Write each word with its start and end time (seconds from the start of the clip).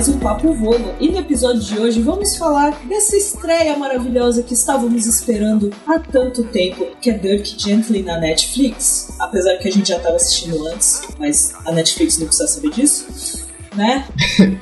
Mais 0.00 0.08
um 0.08 0.18
Papo 0.18 0.54
Vogo. 0.54 0.94
E 0.98 1.10
no 1.10 1.18
episódio 1.18 1.60
de 1.60 1.78
hoje 1.78 2.00
vamos 2.00 2.34
falar 2.38 2.70
dessa 2.86 3.18
estreia 3.18 3.76
maravilhosa 3.76 4.42
que 4.42 4.54
estávamos 4.54 5.04
esperando 5.04 5.70
há 5.86 5.98
tanto 5.98 6.42
tempo, 6.44 6.86
que 6.98 7.10
é 7.10 7.18
Dirk 7.18 7.54
Gently 7.58 8.02
na 8.02 8.18
Netflix. 8.18 9.12
Apesar 9.20 9.58
que 9.58 9.68
a 9.68 9.70
gente 9.70 9.90
já 9.90 9.98
estava 9.98 10.16
assistindo 10.16 10.66
antes, 10.68 11.02
mas 11.18 11.52
a 11.66 11.72
Netflix 11.72 12.16
não 12.16 12.28
precisa 12.28 12.48
saber 12.48 12.70
disso. 12.70 13.46
Né? 13.76 14.06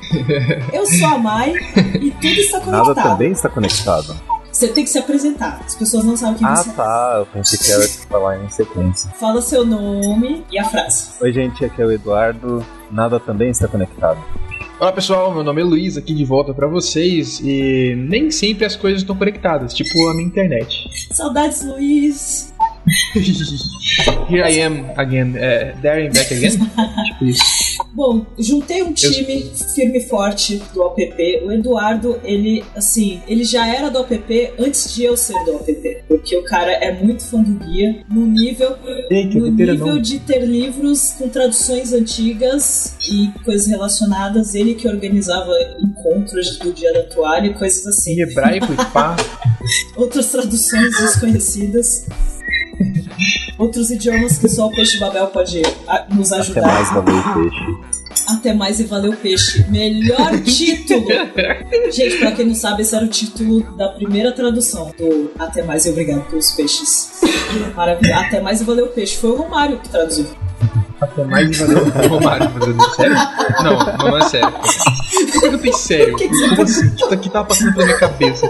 Eu 0.73 0.85
sou 0.85 1.07
a 1.07 1.17
Mai 1.17 1.53
e 2.01 2.11
tudo 2.11 2.27
está 2.27 2.59
conectado. 2.59 2.87
Nada 2.87 3.01
também 3.01 3.31
está 3.31 3.47
conectado. 3.47 4.19
Você 4.51 4.67
tem 4.67 4.83
que 4.83 4.89
se 4.89 4.99
apresentar. 4.99 5.61
As 5.65 5.73
pessoas 5.73 6.03
não 6.03 6.17
sabem 6.17 6.39
quem 6.39 6.47
Ah, 6.47 6.55
você 6.57 6.69
tá. 6.71 7.15
Eu 7.19 7.25
pensei 7.27 7.57
que 7.57 7.71
era 7.71 7.87
falar 8.09 8.43
em 8.43 8.49
sequência. 8.49 9.09
é. 9.09 9.17
Fala 9.17 9.41
seu 9.41 9.65
nome 9.65 10.45
e 10.51 10.59
a 10.59 10.65
frase. 10.65 11.11
Oi, 11.21 11.31
gente. 11.31 11.63
Aqui 11.63 11.81
é 11.81 11.85
o 11.85 11.91
Eduardo. 11.93 12.65
Nada 12.91 13.21
também 13.21 13.51
está 13.51 13.69
conectado. 13.69 14.19
Olá 14.79 14.93
pessoal, 14.93 15.33
meu 15.33 15.43
nome 15.43 15.59
é 15.59 15.63
Luiz, 15.65 15.97
aqui 15.97 16.13
de 16.13 16.23
volta 16.23 16.53
pra 16.53 16.65
vocês 16.65 17.41
e 17.41 17.95
nem 17.97 18.31
sempre 18.31 18.63
as 18.63 18.77
coisas 18.77 19.01
estão 19.01 19.13
conectadas, 19.13 19.73
tipo 19.73 20.07
a 20.07 20.13
minha 20.13 20.25
internet. 20.25 20.89
Saudades, 21.11 21.65
Luiz. 21.65 22.53
Here 24.29 24.49
I 24.49 24.61
am 24.61 24.85
again, 24.95 25.33
é, 25.35 25.75
there 25.81 26.07
and 26.07 26.13
back 26.13 26.33
again. 26.33 26.57
tipo 27.11 27.25
isso. 27.25 27.68
Bom, 27.93 28.25
juntei 28.37 28.83
um 28.83 28.93
time 28.93 29.51
firme 29.73 29.99
e 29.99 30.07
forte 30.07 30.61
do 30.73 30.81
OPP. 30.81 31.43
O 31.45 31.51
Eduardo, 31.51 32.19
ele, 32.23 32.63
assim, 32.75 33.21
ele 33.27 33.43
já 33.43 33.67
era 33.67 33.89
do 33.89 33.99
OPP 33.99 34.53
antes 34.57 34.93
de 34.93 35.03
eu 35.03 35.17
ser 35.17 35.33
do 35.45 35.55
OPP. 35.55 36.03
Porque 36.07 36.35
o 36.37 36.43
cara 36.43 36.71
é 36.71 36.91
muito 37.01 37.23
fã 37.23 37.41
do 37.41 37.53
guia, 37.65 38.03
no 38.09 38.25
nível, 38.25 38.75
no 39.33 39.51
nível 39.51 39.87
não. 39.87 40.01
de 40.01 40.19
ter 40.19 40.45
livros 40.45 41.13
com 41.17 41.27
traduções 41.29 41.93
antigas 41.93 42.95
e 43.09 43.31
coisas 43.43 43.67
relacionadas. 43.67 44.55
Ele 44.55 44.75
que 44.75 44.87
organizava 44.87 45.51
encontros 45.79 46.57
do 46.57 46.71
Dia 46.73 46.93
da 46.93 47.03
Toalha 47.03 47.47
e 47.47 47.53
coisas 47.53 47.85
assim. 47.85 48.13
Em 48.13 48.21
hebraico 48.21 48.71
e 48.73 48.75
pá. 48.91 49.15
Outras 49.95 50.27
traduções 50.27 50.97
desconhecidas. 50.97 52.05
Outros 53.57 53.91
idiomas 53.91 54.37
que 54.37 54.47
só 54.47 54.67
o 54.67 54.71
Peixe 54.71 54.97
Babel 54.99 55.27
pode 55.27 55.61
ah, 55.87 56.05
nos 56.09 56.31
Até 56.31 56.41
ajudar. 56.41 56.61
mais 56.67 56.89
valeu 56.93 57.15
o 57.17 57.33
peixe. 57.33 57.89
Até 58.27 58.53
mais 58.53 58.79
e 58.79 58.83
valeu 58.83 59.13
peixe. 59.13 59.65
Melhor 59.69 60.39
título! 60.41 61.05
Gente, 61.91 62.17
pra 62.17 62.31
quem 62.31 62.45
não 62.47 62.55
sabe, 62.55 62.81
esse 62.83 62.95
era 62.95 63.03
o 63.05 63.07
título 63.07 63.61
da 63.75 63.89
primeira 63.89 64.31
tradução 64.31 64.91
do 64.97 65.31
Até 65.37 65.61
mais 65.63 65.85
e 65.85 65.89
obrigado 65.89 66.21
pelos 66.29 66.51
peixes. 66.53 67.11
Maravilha. 67.75 68.17
Até 68.19 68.39
mais 68.41 68.61
e 68.61 68.63
valeu 68.63 68.87
peixe. 68.87 69.17
Foi 69.17 69.31
o 69.31 69.35
Romário 69.35 69.79
que 69.79 69.89
traduziu. 69.89 70.27
Até 71.01 71.23
mais 71.23 71.57
valeu. 71.57 71.85
Romário 72.09 72.49
fazendo 72.51 72.95
sério? 72.95 73.15
Não, 73.63 73.97
não 74.09 74.17
é 74.17 74.21
sério. 74.29 74.51
Por 74.51 75.41
que 75.41 75.45
eu 75.47 75.59
pensei 75.59 75.97
sério? 75.97 76.15
que 76.17 76.29
que? 76.29 76.35
O 76.45 76.65
que 76.95 77.09
tá- 77.09 77.17
que 77.17 77.29
tava 77.29 77.47
passando 77.47 77.73
pela 77.73 77.85
minha 77.85 77.97
cabeça? 77.97 78.47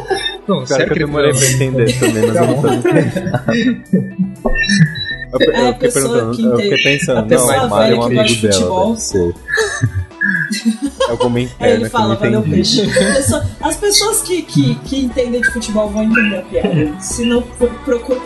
Não, 0.49 0.65
Cara, 0.65 0.67
sério 0.67 0.85
que 0.87 0.91
eu 0.91 0.93
que 0.93 1.05
demorei 1.05 1.31
pra 1.33 1.45
entender 1.47 1.93
também, 1.99 2.27
mas 2.27 2.35
eu 2.35 2.47
não 2.47 2.61
tô 2.61 2.67
Eu, 5.31 5.51
É, 5.53 5.57
a 5.61 5.67
eu 5.69 5.73
fiquei 5.73 5.91
perguntando, 5.91 6.35
que 6.35 6.43
eu 6.43 6.57
fiquei 6.57 6.77
pensando, 6.83 7.29
não, 7.29 7.45
o 7.65 7.69
Mário 7.69 7.95
é 7.95 7.99
um 7.99 8.09
que 8.09 8.19
amigo 8.19 8.41
dela, 8.41 8.53
futebol. 8.53 8.87
deve 8.89 9.01
ser. 9.01 9.33
É 11.07 11.11
alguma 11.11 11.39
Aí 11.39 11.71
ele 11.73 11.83
que 11.85 11.89
fala, 11.89 12.05
eu 12.05 12.09
não 12.09 12.17
valeu 12.17 12.39
entendi. 12.39 12.55
peixe. 12.55 12.87
Pessoa- 13.15 13.45
As 13.61 13.75
pessoas 13.77 14.21
que, 14.21 14.41
que, 14.41 14.75
que 14.75 15.05
entendem 15.05 15.39
de 15.41 15.51
futebol 15.51 15.87
vão 15.89 16.03
entender 16.03 16.37
a 16.37 16.41
piada. 16.41 16.99
Se 16.99 17.23
não, 17.25 17.41
pro- 17.41 17.69
procura. 17.85 18.19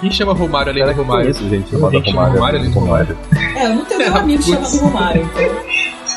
Quem 0.00 0.10
chama 0.10 0.32
Romário 0.32 0.70
além 0.72 0.84
do 0.84 0.90
que 0.90 0.96
Romário? 0.96 1.22
conheço 1.34 1.48
gente 1.48 1.70
chama 1.70 1.88
Romário. 1.90 2.34
Romário 2.34 2.58
além 2.60 2.70
do 2.70 2.78
Romário. 2.80 3.18
É, 3.56 3.66
eu 3.66 3.74
não 3.74 3.84
tenho 3.84 4.00
nenhum 4.00 4.16
amigo 4.16 4.42
chamado 4.42 4.76
Romário, 4.78 5.22
então. 5.22 5.42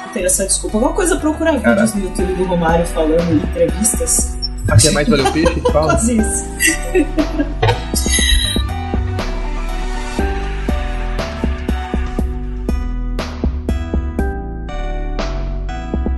Não 0.05 0.13
tenho 0.13 0.25
essa 0.27 0.45
desculpa. 0.45 0.77
Alguma 0.77 0.93
coisa 0.93 1.15
procura 1.17 1.51
vídeos 1.57 1.93
no 1.95 2.03
YouTube 2.05 2.33
do 2.33 2.43
Romário 2.45 2.85
falando 2.87 3.33
em 3.33 3.39
entrevistas. 4.67 4.85
Até 4.85 4.91
mais 4.91 5.07
valeu 5.07 5.31
peixe? 5.31 5.61
Fala. 5.71 5.93
Quase 5.93 6.17
isso. 6.17 6.45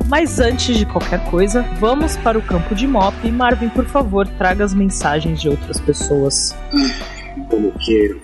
Mas 0.10 0.40
antes 0.40 0.76
de 0.76 0.88
qualquer 0.88 1.24
coisa, 1.30 1.62
vamos 1.80 2.18
para 2.18 2.38
o 2.38 2.42
campo 2.42 2.74
de 2.74 2.88
mop. 2.88 3.16
Marvin, 3.32 3.70
por 3.70 3.86
favor, 3.86 4.28
traga 4.28 4.66
as 4.66 4.74
mensagens 4.74 5.40
de 5.40 5.48
outras 5.48 5.80
pessoas. 5.80 6.56
Como 7.48 7.72
queiram. 7.74 8.18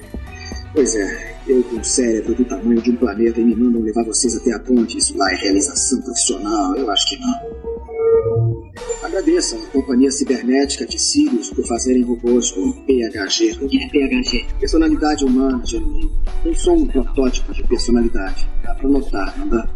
Pois 0.74 0.96
é, 0.96 1.36
eu 1.48 1.64
com 1.64 1.76
um 1.76 1.84
cérebro 1.84 2.34
do 2.34 2.44
tamanho 2.44 2.82
de 2.82 2.90
um 2.90 2.96
planeta 2.96 3.40
e 3.40 3.46
me 3.46 3.56
mandam 3.56 3.82
levar 3.82 4.04
vocês 4.04 4.36
até 4.36 4.52
a 4.54 4.60
ponte. 4.60 4.98
Isso 4.98 5.16
lá 5.16 5.32
é 5.32 5.36
realização 5.36 6.02
profissional? 6.02 6.76
Eu 6.76 6.90
acho 6.90 7.08
que 7.08 7.18
não. 7.20 7.75
Agradeço 9.04 9.56
à 9.56 9.68
Companhia 9.68 10.12
Cibernética 10.12 10.86
de 10.86 11.00
Sirius 11.00 11.50
por 11.50 11.66
fazerem 11.66 12.04
robôs 12.04 12.52
com 12.52 12.72
PHG. 12.72 13.58
O 13.62 13.68
que 13.68 13.82
é 13.82 13.88
PHG? 13.90 14.46
Personalidade 14.60 15.24
humana, 15.24 15.62
genuína. 15.66 16.12
Eu 16.44 16.54
sou 16.56 16.76
um 16.76 16.88
protótipo 16.88 17.54
de 17.54 17.64
personalidade. 17.64 18.48
Dá 18.64 18.76
pra 18.76 18.90
notar, 18.90 19.38
não 19.38 19.48
dá? 19.48 19.68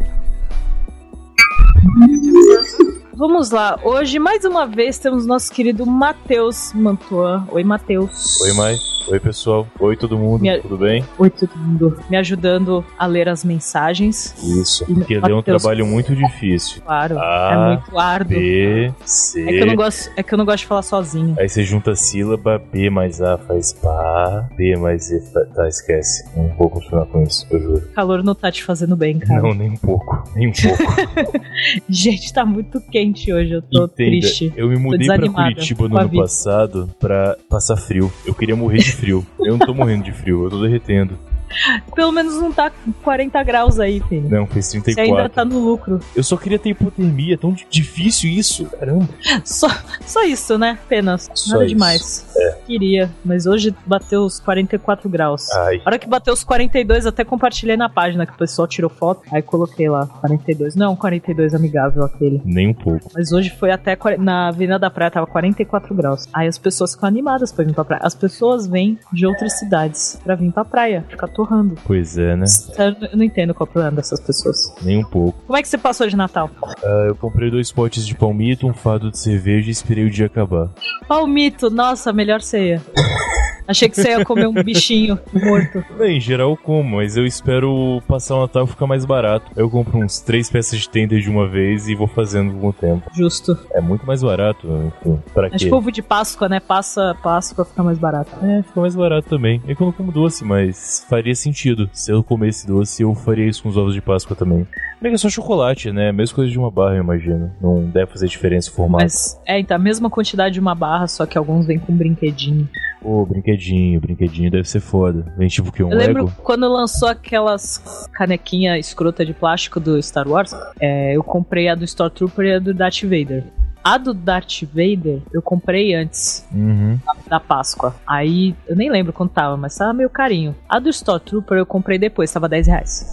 Vamos 3.20 3.52
lá, 3.52 3.78
hoje 3.84 4.18
mais 4.18 4.46
uma 4.46 4.66
vez 4.66 4.98
temos 4.98 5.26
nosso 5.26 5.52
querido 5.52 5.86
Matheus 5.86 6.72
Mantua. 6.74 7.46
Oi, 7.52 7.66
Matheus. 7.66 8.40
Oi, 8.40 8.54
Mai. 8.54 8.76
Oi, 9.10 9.20
pessoal. 9.20 9.68
Oi, 9.80 9.98
todo 9.98 10.18
mundo. 10.18 10.44
Tudo 10.62 10.78
bem? 10.78 11.04
Oi, 11.18 11.30
todo 11.32 11.50
mundo. 11.58 11.98
Me 12.10 12.16
ajudando 12.16 12.86
a 12.98 13.06
ler 13.08 13.28
as 13.28 13.44
mensagens. 13.44 14.36
Isso. 14.44 14.86
E 14.88 14.94
Porque 14.94 15.20
deu 15.20 15.38
um 15.38 15.42
trabalho 15.42 15.86
muito 15.86 16.16
difícil. 16.16 16.82
Claro, 16.84 17.16
é 17.18 17.20
A, 17.20 17.66
muito 17.82 18.00
árduo. 18.00 18.38
B, 18.38 18.94
C. 19.04 19.42
É 19.42 19.48
que, 19.48 19.60
eu 19.60 19.66
não 19.66 19.76
gosto, 19.76 20.12
é 20.16 20.22
que 20.24 20.34
eu 20.34 20.38
não 20.38 20.46
gosto 20.46 20.60
de 20.60 20.68
falar 20.68 20.84
sozinho. 20.84 21.36
Aí 21.40 21.50
você 21.50 21.64
junta 21.64 21.92
a 21.92 21.96
sílaba, 21.96 22.62
B 22.72 22.90
mais 22.92 23.20
A 23.20 23.38
faz 23.38 23.74
pá, 23.74 24.48
B 24.56 24.78
mais 24.78 25.10
E 25.12 25.20
fa- 25.34 25.46
Tá, 25.56 25.68
esquece. 25.68 26.24
Não 26.38 26.48
vou 26.56 26.70
continuar 26.70 27.06
com 27.08 27.24
isso, 27.24 27.46
eu 27.50 27.60
juro. 27.60 27.78
O 27.78 27.94
calor 27.94 28.24
não 28.24 28.36
tá 28.36 28.52
te 28.52 28.64
fazendo 28.64 28.96
bem, 28.96 29.18
cara. 29.18 29.42
Não, 29.42 29.54
nem 29.56 29.72
um 29.72 29.78
pouco. 29.78 30.24
Nem 30.36 30.50
um 30.50 30.52
pouco. 30.54 31.42
Gente, 31.90 32.32
tá 32.32 32.46
muito 32.46 32.80
quente 32.80 33.09
hoje. 33.34 33.52
Eu 33.54 33.62
tô 33.62 33.86
Entenda, 33.86 33.94
triste. 34.12 34.54
eu 34.56 34.68
me 34.70 34.78
mudei 34.78 35.08
pra 35.08 35.30
Curitiba 35.30 35.88
no 35.88 35.98
ano 35.98 36.10
vida. 36.10 36.22
passado 36.24 36.90
pra 37.00 37.36
passar 37.50 37.76
frio. 37.78 38.12
Eu 38.26 38.34
queria 38.34 38.56
morrer 38.56 38.80
de 38.80 38.92
frio. 38.92 39.26
Eu 39.40 39.58
não 39.58 39.60
tô 39.66 39.74
morrendo 39.74 40.04
de 40.04 40.12
frio, 40.12 40.44
eu 40.46 40.50
tô 40.50 40.62
derretendo. 40.62 41.18
Pelo 41.96 42.12
menos 42.12 42.36
não 42.36 42.52
tá 42.52 42.70
com 42.70 42.92
40 43.04 43.42
graus 43.44 43.80
aí, 43.80 44.00
filho. 44.02 44.30
Não, 44.30 44.46
fez 44.48 44.68
Você 44.68 44.78
ainda 44.78 44.86
34. 44.94 45.30
tá 45.34 45.46
no 45.46 45.60
lucro. 45.60 46.00
Eu 46.16 46.24
só 46.24 46.38
queria 46.38 46.60
ter 46.60 46.70
hipotermia, 46.70 47.34
é 47.34 47.38
tão 47.38 47.52
di- 47.52 47.66
difícil 47.70 48.30
isso. 48.30 48.66
Caramba. 48.66 49.08
Só, 49.44 49.68
só 50.06 50.24
isso, 50.24 50.58
né? 50.58 50.78
Apenas. 50.86 51.30
Só 51.34 51.54
Nada 51.54 51.66
isso. 51.66 51.74
demais. 51.76 52.26
Queria, 52.66 53.10
mas 53.26 53.46
hoje 53.46 53.76
bateu 53.86 54.22
os 54.22 54.40
44 54.40 55.10
graus. 55.10 55.50
Ai. 55.52 55.82
A 55.84 55.90
hora 55.90 56.00
que 56.00 56.08
bateu 56.08 56.34
os 56.34 56.44
42, 56.44 57.06
até 57.06 57.24
compartilhei 57.24 57.76
na 57.76 57.90
página 57.90 58.26
que 58.26 58.34
o 58.34 58.38
pessoal 58.38 58.68
tirou 58.68 58.90
foto. 58.90 59.22
Aí 59.32 59.42
coloquei 59.42 59.90
lá, 59.90 60.06
42. 60.22 60.76
Não, 60.76 60.96
42 60.96 61.54
amigável 61.54 62.04
aquele. 62.04 62.42
Nem 62.46 62.68
um 62.70 62.74
pouco. 62.74 63.10
Mas 63.14 63.32
hoje 63.32 63.50
foi 63.60 63.72
até. 63.72 63.96
40 63.96 64.22
Na 64.24 64.48
Avenida 64.50 64.78
da 64.80 64.90
Praia 64.90 65.10
tava 65.12 65.26
44 65.28 65.94
graus. 65.96 66.28
Aí 66.34 66.48
as 66.48 66.58
pessoas 66.58 66.94
ficam 66.94 67.08
animadas 67.08 67.52
pra 67.52 67.66
vir 67.66 67.74
pra 67.74 67.84
praia. 67.86 68.02
As 68.04 68.14
pessoas 68.16 68.68
vêm 68.68 68.98
de 69.12 69.26
outras 69.26 69.58
cidades 69.60 70.20
pra 70.24 70.36
vir 70.36 70.52
pra 70.52 70.64
praia, 70.64 71.06
ficar 71.10 71.28
torrando. 71.40 71.76
Pois 71.86 72.18
é, 72.18 72.36
né? 72.36 72.46
Eu 72.78 73.18
não 73.18 73.24
entendo 73.24 73.54
qual 73.54 73.66
é 73.66 73.70
o 73.70 73.72
problema 73.72 73.96
dessas 73.96 74.20
pessoas. 74.20 74.74
Nem 74.82 74.98
um 74.98 75.06
pouco. 75.06 75.40
Como 75.48 75.58
é 75.58 75.62
que 75.62 75.70
você 75.70 75.78
passou 75.78 76.06
de 76.06 76.18
Natal? 76.18 76.50
Ah, 76.84 77.06
eu 77.08 77.16
comprei 77.16 77.50
dois 77.50 77.72
potes 77.72 78.06
de 78.06 78.14
palmito, 78.14 78.68
um 78.68 78.74
fardo 78.74 79.10
de 79.10 79.18
cerveja 79.18 79.70
e 79.70 79.72
esperei 79.72 80.06
o 80.06 80.10
dia 80.10 80.26
acabar. 80.26 80.70
Palmito, 81.08 81.70
nossa, 81.70 82.12
melhor 82.12 82.42
ceia. 82.42 82.82
Achei 83.70 83.88
que 83.88 83.96
você 83.96 84.10
ia 84.10 84.26
comer 84.26 84.48
um 84.48 84.64
bichinho 84.64 85.20
morto. 85.32 85.86
Bem, 85.96 86.18
em 86.18 86.20
geral 86.20 86.50
eu 86.50 86.58
como, 86.58 86.98
mas 86.98 87.16
eu 87.16 87.24
espero 87.24 88.02
passar 88.08 88.36
o 88.36 88.42
Natal 88.42 88.66
e 88.66 88.68
ficar 88.68 88.88
mais 88.88 89.06
barato. 89.06 89.52
Eu 89.56 89.70
compro 89.70 90.00
uns 90.00 90.20
três 90.20 90.50
peças 90.50 90.80
de 90.80 90.90
tender 90.90 91.22
de 91.22 91.30
uma 91.30 91.48
vez 91.48 91.88
e 91.88 91.94
vou 91.94 92.08
fazendo 92.08 92.60
com 92.60 92.70
o 92.70 92.74
tempo. 92.74 93.04
Justo. 93.14 93.56
É 93.72 93.80
muito 93.80 94.08
mais 94.08 94.24
barato, 94.24 94.68
enfim. 94.88 95.22
Pra 95.36 95.52
quê? 95.52 95.58
tipo 95.58 95.76
ovo 95.76 95.92
de 95.92 96.02
Páscoa, 96.02 96.50
né? 96.50 96.60
Passa 96.60 97.16
Páscoa 97.22 97.64
fica 97.64 97.84
mais 97.84 98.00
barato. 98.00 98.32
É, 98.44 98.64
fica 98.64 98.82
mais 98.82 98.96
barato 98.96 99.30
também. 99.30 99.62
É 99.68 99.76
que 99.76 99.82
eu 99.84 99.86
não 99.86 99.94
como 99.94 100.12
doce, 100.12 100.44
mas 100.44 101.06
faria 101.08 101.29
sentido. 101.36 101.90
Se 101.94 102.12
eu 102.12 102.24
comesse 102.24 102.68
doce, 102.68 103.04
eu 103.04 103.14
faria 103.16 103.48
isso 103.48 103.64
com 103.64 103.70
os 103.70 103.78
ovos 103.78 103.94
de 103.94 104.02
Páscoa 104.02 104.36
também. 104.36 104.68
Bem, 105.02 105.14
é 105.14 105.18
só 105.18 105.30
chocolate, 105.30 105.92
né? 105.92 106.12
Mesma 106.12 106.36
coisa 106.36 106.52
de 106.52 106.60
uma 106.60 106.70
barra, 106.70 106.96
eu 106.96 107.04
imagino. 107.04 107.52
Não 107.62 107.86
deve 107.86 108.12
fazer 108.12 108.28
diferença 108.28 108.70
o 108.70 108.74
formato. 108.74 109.04
Mas 109.04 109.40
é, 109.46 109.60
então, 109.60 109.76
a 109.76 109.80
mesma 109.80 110.10
quantidade 110.10 110.54
de 110.54 110.60
uma 110.60 110.76
barra, 110.76 111.08
só 111.08 111.26
que 111.26 111.38
alguns 111.38 111.66
vêm 111.66 111.80
com 111.80 111.94
um 111.94 111.98
brinquedinho. 111.98 112.68
Pô, 113.02 113.26
brinquedinho, 113.26 114.00
brinquedinho 114.02 114.52
deve 114.52 114.68
ser 114.68 114.82
foda. 114.82 115.26
Vem 115.38 115.48
tipo 115.48 115.72
que? 115.72 115.82
Um 115.82 115.92
Eu 115.92 115.98
lembro 115.98 116.26
Lego? 116.26 116.36
quando 116.44 116.68
lançou 116.68 117.08
aquelas 117.08 118.08
canequinha 118.12 118.78
escrota 118.78 119.26
de 119.26 119.34
plástico 119.34 119.80
do 119.80 120.02
Star 120.02 120.28
Wars, 120.28 120.54
é, 120.80 121.16
eu 121.16 121.24
comprei 121.24 121.70
a 121.70 121.76
do 121.76 121.86
Stormtrooper 121.86 122.46
e 122.46 122.54
a 122.56 122.60
do 122.60 122.74
Darth 122.74 123.04
Vader. 123.04 123.46
A 123.84 123.98
do 123.98 124.14
Darth 124.14 124.64
Vader 124.74 125.22
eu 125.34 125.42
comprei 125.42 125.94
antes 125.96 126.46
Uhum. 126.54 127.00
da 127.30 127.40
Páscoa. 127.40 127.96
Aí 128.06 128.56
eu 128.68 128.76
nem 128.76 128.90
lembro 128.92 129.14
quanto 129.14 129.32
tava, 129.34 129.56
mas 129.56 129.76
tava 129.76 129.94
meio 129.94 130.10
carinho. 130.10 130.56
A 130.68 130.80
do 130.80 130.90
Stormtrooper 130.90 131.58
eu 131.58 131.66
comprei 131.66 131.98
depois, 131.98 132.32
tava 132.32 132.50
10 132.50 132.68
reais. 132.68 133.06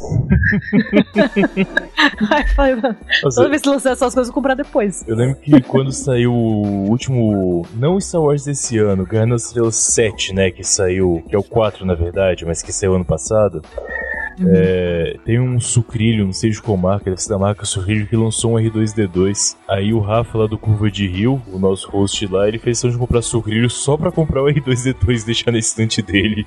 Aí 2.30 2.46
falei, 2.54 2.74
mano, 2.76 2.96
toda 3.34 3.48
vez 3.48 3.62
que 3.62 3.68
lançar 3.68 3.90
essas 3.92 4.14
coisas 4.14 4.28
eu 4.28 4.32
vou 4.32 4.34
comprar 4.34 4.54
depois. 4.54 5.04
eu 5.06 5.16
lembro 5.16 5.36
que 5.36 5.60
quando 5.62 5.92
saiu 5.92 6.32
o 6.32 6.88
último. 6.88 7.62
Não 7.74 7.94
o 7.96 8.00
Star 8.00 8.20
Wars 8.22 8.44
desse 8.44 8.78
ano, 8.78 9.06
Guerra 9.06 9.26
nas 9.26 9.46
Estrelas 9.46 9.76
7, 9.76 10.34
né? 10.34 10.50
Que 10.50 10.64
saiu. 10.64 11.22
Que 11.28 11.34
é 11.34 11.38
o 11.38 11.42
4, 11.42 11.84
na 11.86 11.94
verdade, 11.94 12.44
mas 12.44 12.62
que 12.62 12.72
saiu 12.72 12.94
ano 12.94 13.04
passado. 13.04 13.62
É, 14.44 15.16
tem 15.24 15.40
um 15.40 15.58
sucrilho, 15.60 16.24
não 16.24 16.32
sei 16.32 16.50
de 16.50 16.60
qual 16.60 16.76
marca, 16.76 17.06
deve 17.10 17.20
ser 17.22 17.30
da 17.30 17.38
marca 17.38 17.64
Sucrilho, 17.64 18.06
que 18.06 18.16
lançou 18.16 18.52
um 18.52 18.56
R2D2. 18.60 19.56
Aí 19.68 19.92
o 19.92 20.00
Rafa 20.00 20.38
lá 20.38 20.46
do 20.46 20.58
Curva 20.58 20.90
de 20.90 21.06
Rio, 21.06 21.40
o 21.52 21.58
nosso 21.58 21.88
host 21.90 22.26
lá, 22.26 22.46
ele 22.48 22.58
fez 22.58 22.76
questão 22.76 22.90
de 22.90 22.98
comprar 22.98 23.22
sucrilho 23.22 23.70
só 23.70 23.96
pra 23.96 24.10
comprar 24.12 24.42
o 24.42 24.46
R2D2 24.46 25.22
e 25.22 25.26
deixar 25.26 25.50
na 25.52 25.58
estante 25.58 26.02
dele. 26.02 26.46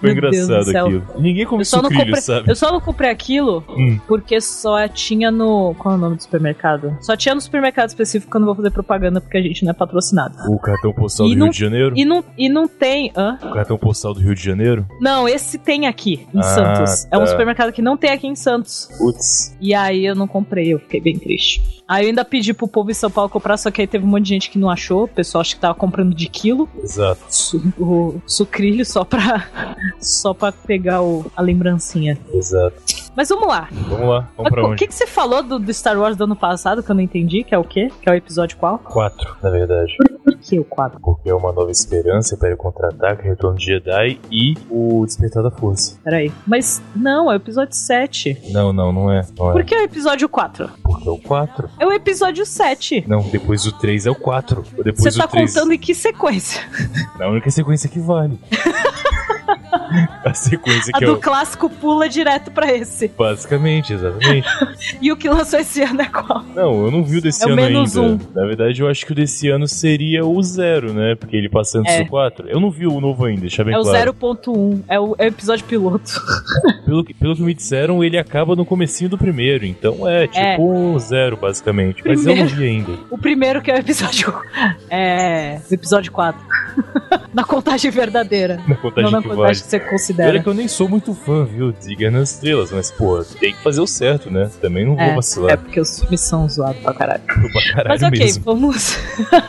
Foi 0.00 0.08
Meu 0.08 0.12
engraçado 0.12 0.70
aquilo. 0.76 1.02
Ninguém 1.18 1.44
come 1.46 1.64
sucrilho, 1.64 1.98
comprei, 1.98 2.20
sabe? 2.20 2.50
eu 2.50 2.56
só 2.56 2.72
não 2.72 2.80
comprei 2.80 3.10
aquilo 3.10 3.62
Hum. 3.68 3.98
porque 4.08 4.40
só 4.40 4.86
tinha 4.88 5.30
no. 5.30 5.74
Qual 5.78 5.94
é 5.94 5.98
o 5.98 6.00
nome 6.00 6.16
do 6.16 6.22
supermercado? 6.22 6.96
Só 7.00 7.16
tinha 7.16 7.34
no 7.34 7.40
supermercado 7.40 7.88
específico 7.88 8.30
que 8.30 8.36
eu 8.36 8.40
não 8.40 8.46
vou 8.46 8.54
fazer 8.56 8.70
propagaganda 8.70 9.20
porque 9.20 9.36
a 9.38 9.42
gente 9.42 9.64
não 9.64 9.70
é 9.70 9.74
patrocinado. 9.74 10.34
O 10.48 10.58
cartão 10.58 10.92
postal 10.92 11.26
E 11.26 11.30
do 11.34 11.38
não- 11.38 11.46
Rio 11.46 11.52
de 11.52 11.58
Janeiro? 11.60 11.94
E 11.96 12.04
não, 12.04 12.24
e 12.38 12.48
não 12.48 12.66
tem. 12.66 13.12
Hã? 13.16 13.38
O 13.42 13.52
cartão 13.52 13.76
postal 13.78 14.14
do 14.14 14.20
Rio 14.20 14.34
de 14.34 14.42
Janeiro? 14.42 14.86
Não, 15.00 15.28
esse 15.28 15.58
tem 15.58 15.86
aqui, 15.86 16.26
em 16.34 16.38
Ah, 16.38 16.42
Santos. 16.42 17.01
É 17.10 17.16
um 17.16 17.20
tá. 17.20 17.26
supermercado 17.26 17.72
que 17.72 17.82
não 17.82 17.96
tem 17.96 18.10
aqui 18.10 18.26
em 18.26 18.34
Santos. 18.36 18.88
Putz. 18.98 19.54
E 19.60 19.74
aí 19.74 20.04
eu 20.06 20.14
não 20.14 20.26
comprei, 20.26 20.72
eu 20.72 20.78
fiquei 20.78 21.00
bem 21.00 21.18
triste. 21.18 21.82
Aí 21.86 22.04
eu 22.04 22.08
ainda 22.08 22.24
pedi 22.24 22.54
pro 22.54 22.66
povo 22.68 22.90
em 22.90 22.94
São 22.94 23.10
Paulo 23.10 23.28
comprar, 23.28 23.56
só 23.56 23.70
que 23.70 23.80
aí 23.80 23.86
teve 23.86 24.04
um 24.04 24.08
monte 24.08 24.22
de 24.24 24.28
gente 24.30 24.50
que 24.50 24.58
não 24.58 24.70
achou. 24.70 25.04
O 25.04 25.08
pessoal 25.08 25.40
acho 25.42 25.54
que 25.56 25.60
tava 25.60 25.74
comprando 25.74 26.14
de 26.14 26.28
quilo. 26.28 26.68
Exato. 26.82 27.20
su- 27.28 27.72
o 27.78 28.20
sucrilho 28.26 28.84
só 28.86 29.04
pra, 29.04 29.46
só 30.00 30.32
pra 30.32 30.52
pegar 30.52 31.02
o, 31.02 31.30
a 31.36 31.42
lembrancinha. 31.42 32.18
Exato. 32.32 33.01
Mas 33.16 33.28
vamos 33.28 33.46
lá. 33.46 33.68
Vamos 33.70 34.08
lá, 34.08 34.28
vamos 34.36 34.52
pra 34.52 34.62
o 34.62 34.66
onde? 34.68 34.76
que, 34.76 34.86
que 34.86 34.94
você 34.94 35.06
falou 35.06 35.42
do, 35.42 35.58
do 35.58 35.72
Star 35.74 35.98
Wars 35.98 36.16
do 36.16 36.24
ano 36.24 36.36
passado 36.36 36.82
que 36.82 36.90
eu 36.90 36.94
não 36.94 37.02
entendi? 37.02 37.44
Que 37.44 37.54
é 37.54 37.58
o 37.58 37.64
quê? 37.64 37.90
Que 38.00 38.08
é 38.08 38.12
o 38.12 38.14
episódio 38.14 38.56
qual? 38.56 38.78
Quatro, 38.78 39.36
na 39.42 39.50
verdade. 39.50 39.94
Por 40.24 40.38
que 40.38 40.58
o 40.58 40.64
4? 40.64 41.00
Porque 41.00 41.28
é 41.28 41.34
uma 41.34 41.52
nova 41.52 41.70
esperança 41.70 42.36
para 42.36 42.54
o 42.54 42.56
contra-ataque, 42.56 43.24
Retorno 43.24 43.58
de 43.58 43.66
Jedi 43.66 44.20
e 44.30 44.54
o 44.70 45.04
Despertar 45.04 45.42
da 45.42 45.50
Força. 45.50 45.98
Peraí. 46.04 46.32
Mas 46.46 46.80
não, 46.94 47.30
é 47.30 47.34
o 47.34 47.36
episódio 47.36 47.74
7. 47.74 48.38
Não, 48.50 48.72
não, 48.72 48.92
não 48.92 49.12
é. 49.12 49.26
Não 49.36 49.50
é. 49.50 49.52
Por 49.52 49.64
que 49.64 49.74
é 49.74 49.80
o 49.80 49.82
episódio 49.82 50.28
4? 50.28 50.70
Porque 50.82 51.08
é 51.08 51.10
o 51.10 51.18
4. 51.18 51.70
É 51.80 51.86
o 51.86 51.92
episódio 51.92 52.46
7. 52.46 53.04
Não, 53.08 53.20
depois 53.30 53.64
do 53.64 53.72
3 53.72 54.06
é 54.06 54.10
o 54.10 54.14
4. 54.14 54.62
Depois 54.84 55.12
Você 55.14 55.18
tá 55.20 55.26
3. 55.26 55.52
contando 55.52 55.72
em 55.72 55.78
que 55.78 55.94
sequência? 55.94 56.62
Na 57.18 57.28
única 57.28 57.50
sequência 57.50 57.88
que 57.88 57.98
vale. 57.98 58.38
a 60.24 60.34
sequência 60.34 60.90
A 60.94 60.98
que 60.98 61.04
é 61.04 61.06
do 61.06 61.14
o. 61.14 61.20
clássico 61.20 61.68
pula 61.70 62.08
direto 62.08 62.50
pra 62.50 62.72
esse. 62.72 63.08
Basicamente, 63.08 63.92
exatamente. 63.94 64.46
E 65.00 65.10
o 65.10 65.16
que 65.16 65.28
lançou 65.28 65.58
esse 65.58 65.82
ano 65.82 66.00
é 66.02 66.06
qual? 66.06 66.42
Não, 66.54 66.84
eu 66.84 66.90
não 66.90 67.02
vi 67.04 67.18
o 67.18 67.22
desse 67.22 67.42
É 67.44 67.46
o 67.46 67.52
ano 67.52 67.62
menos 67.62 67.96
ainda. 67.96 68.14
um. 68.24 68.28
Na 68.34 68.46
verdade, 68.46 68.80
eu 68.80 68.88
acho 68.88 69.04
que 69.06 69.12
o 69.12 69.14
desse 69.14 69.48
ano 69.48 69.66
seria 69.66 70.24
o 70.24 70.42
zero, 70.42 70.92
né? 70.92 71.14
Porque 71.14 71.36
ele 71.36 71.48
passa 71.48 71.78
antes 71.78 71.92
É. 71.94 72.02
do 72.04 72.08
4. 72.10 72.48
Eu 72.48 72.60
não 72.60 72.70
vi 72.70 72.86
o 72.86 73.00
novo 73.00 73.24
ainda, 73.24 73.40
deixa 73.42 73.64
bem 73.64 73.74
É 73.74 73.78
o 73.78 73.82
claro. 73.82 74.12
0.1. 74.14 74.82
É 74.88 75.00
o, 75.00 75.14
é 75.18 75.24
o 75.24 75.28
episódio 75.28 75.64
piloto. 75.64 76.12
Pelo, 76.84 77.04
que- 77.04 77.14
pelo 77.14 77.34
que 77.36 77.42
me 77.42 77.54
disseram, 77.54 78.02
ele 78.04 78.18
acaba 78.18 78.54
no 78.54 78.64
comecinho 78.66 79.08
do 79.10 79.16
primeiro. 79.18 79.64
Então 79.64 80.06
é 80.06 80.26
tipo 80.26 80.38
É. 80.40 80.58
um 80.58 80.98
zero, 80.98 81.36
basicamente. 81.36 82.02
Mas 82.04 82.24
eu 82.26 82.36
não 82.36 82.46
vi 82.46 82.64
ainda. 82.66 82.92
O 83.10 83.16
primeiro 83.16 83.62
que 83.62 83.70
é 83.70 83.74
o 83.74 83.78
episódio. 83.78 84.34
É. 84.90 85.60
O 85.70 85.74
episódio 85.74 86.12
4. 86.12 86.40
na 87.32 87.44
contagem 87.44 87.90
verdadeira. 87.90 88.60
Na 88.68 88.74
contagem 88.76 89.10
não 89.10 89.20
na 89.20 89.22
que 89.22 89.28
contagem. 89.34 89.61
Que 89.62 89.70
você 89.70 89.76
Olha 89.76 89.90
considera. 89.90 90.42
que 90.42 90.48
eu 90.48 90.54
nem 90.54 90.68
sou 90.68 90.88
muito 90.88 91.14
fã, 91.14 91.44
viu, 91.44 91.72
de 91.72 91.94
Guerra 91.94 92.18
nas 92.18 92.32
Estrelas, 92.32 92.70
mas, 92.72 92.90
pô, 92.90 93.22
tem 93.40 93.52
que 93.54 93.62
fazer 93.62 93.80
o 93.80 93.86
certo, 93.86 94.30
né? 94.30 94.50
Também 94.60 94.84
não 94.84 94.94
vou 94.94 95.04
É, 95.04 95.14
vacilar. 95.14 95.52
é 95.52 95.56
porque 95.56 95.80
os 95.80 96.00
filmes 96.00 96.20
são 96.20 96.48
zoados 96.48 96.80
pra 96.82 96.92
caralho. 96.94 97.22
Pra 97.24 97.72
caralho 97.74 97.88
Mas 97.88 98.02
ok, 98.02 98.18
mesmo. 98.18 98.44
vamos. 98.44 98.96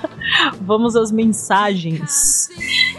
vamos 0.61 0.95
às 0.95 1.11
mensagens. 1.11 2.49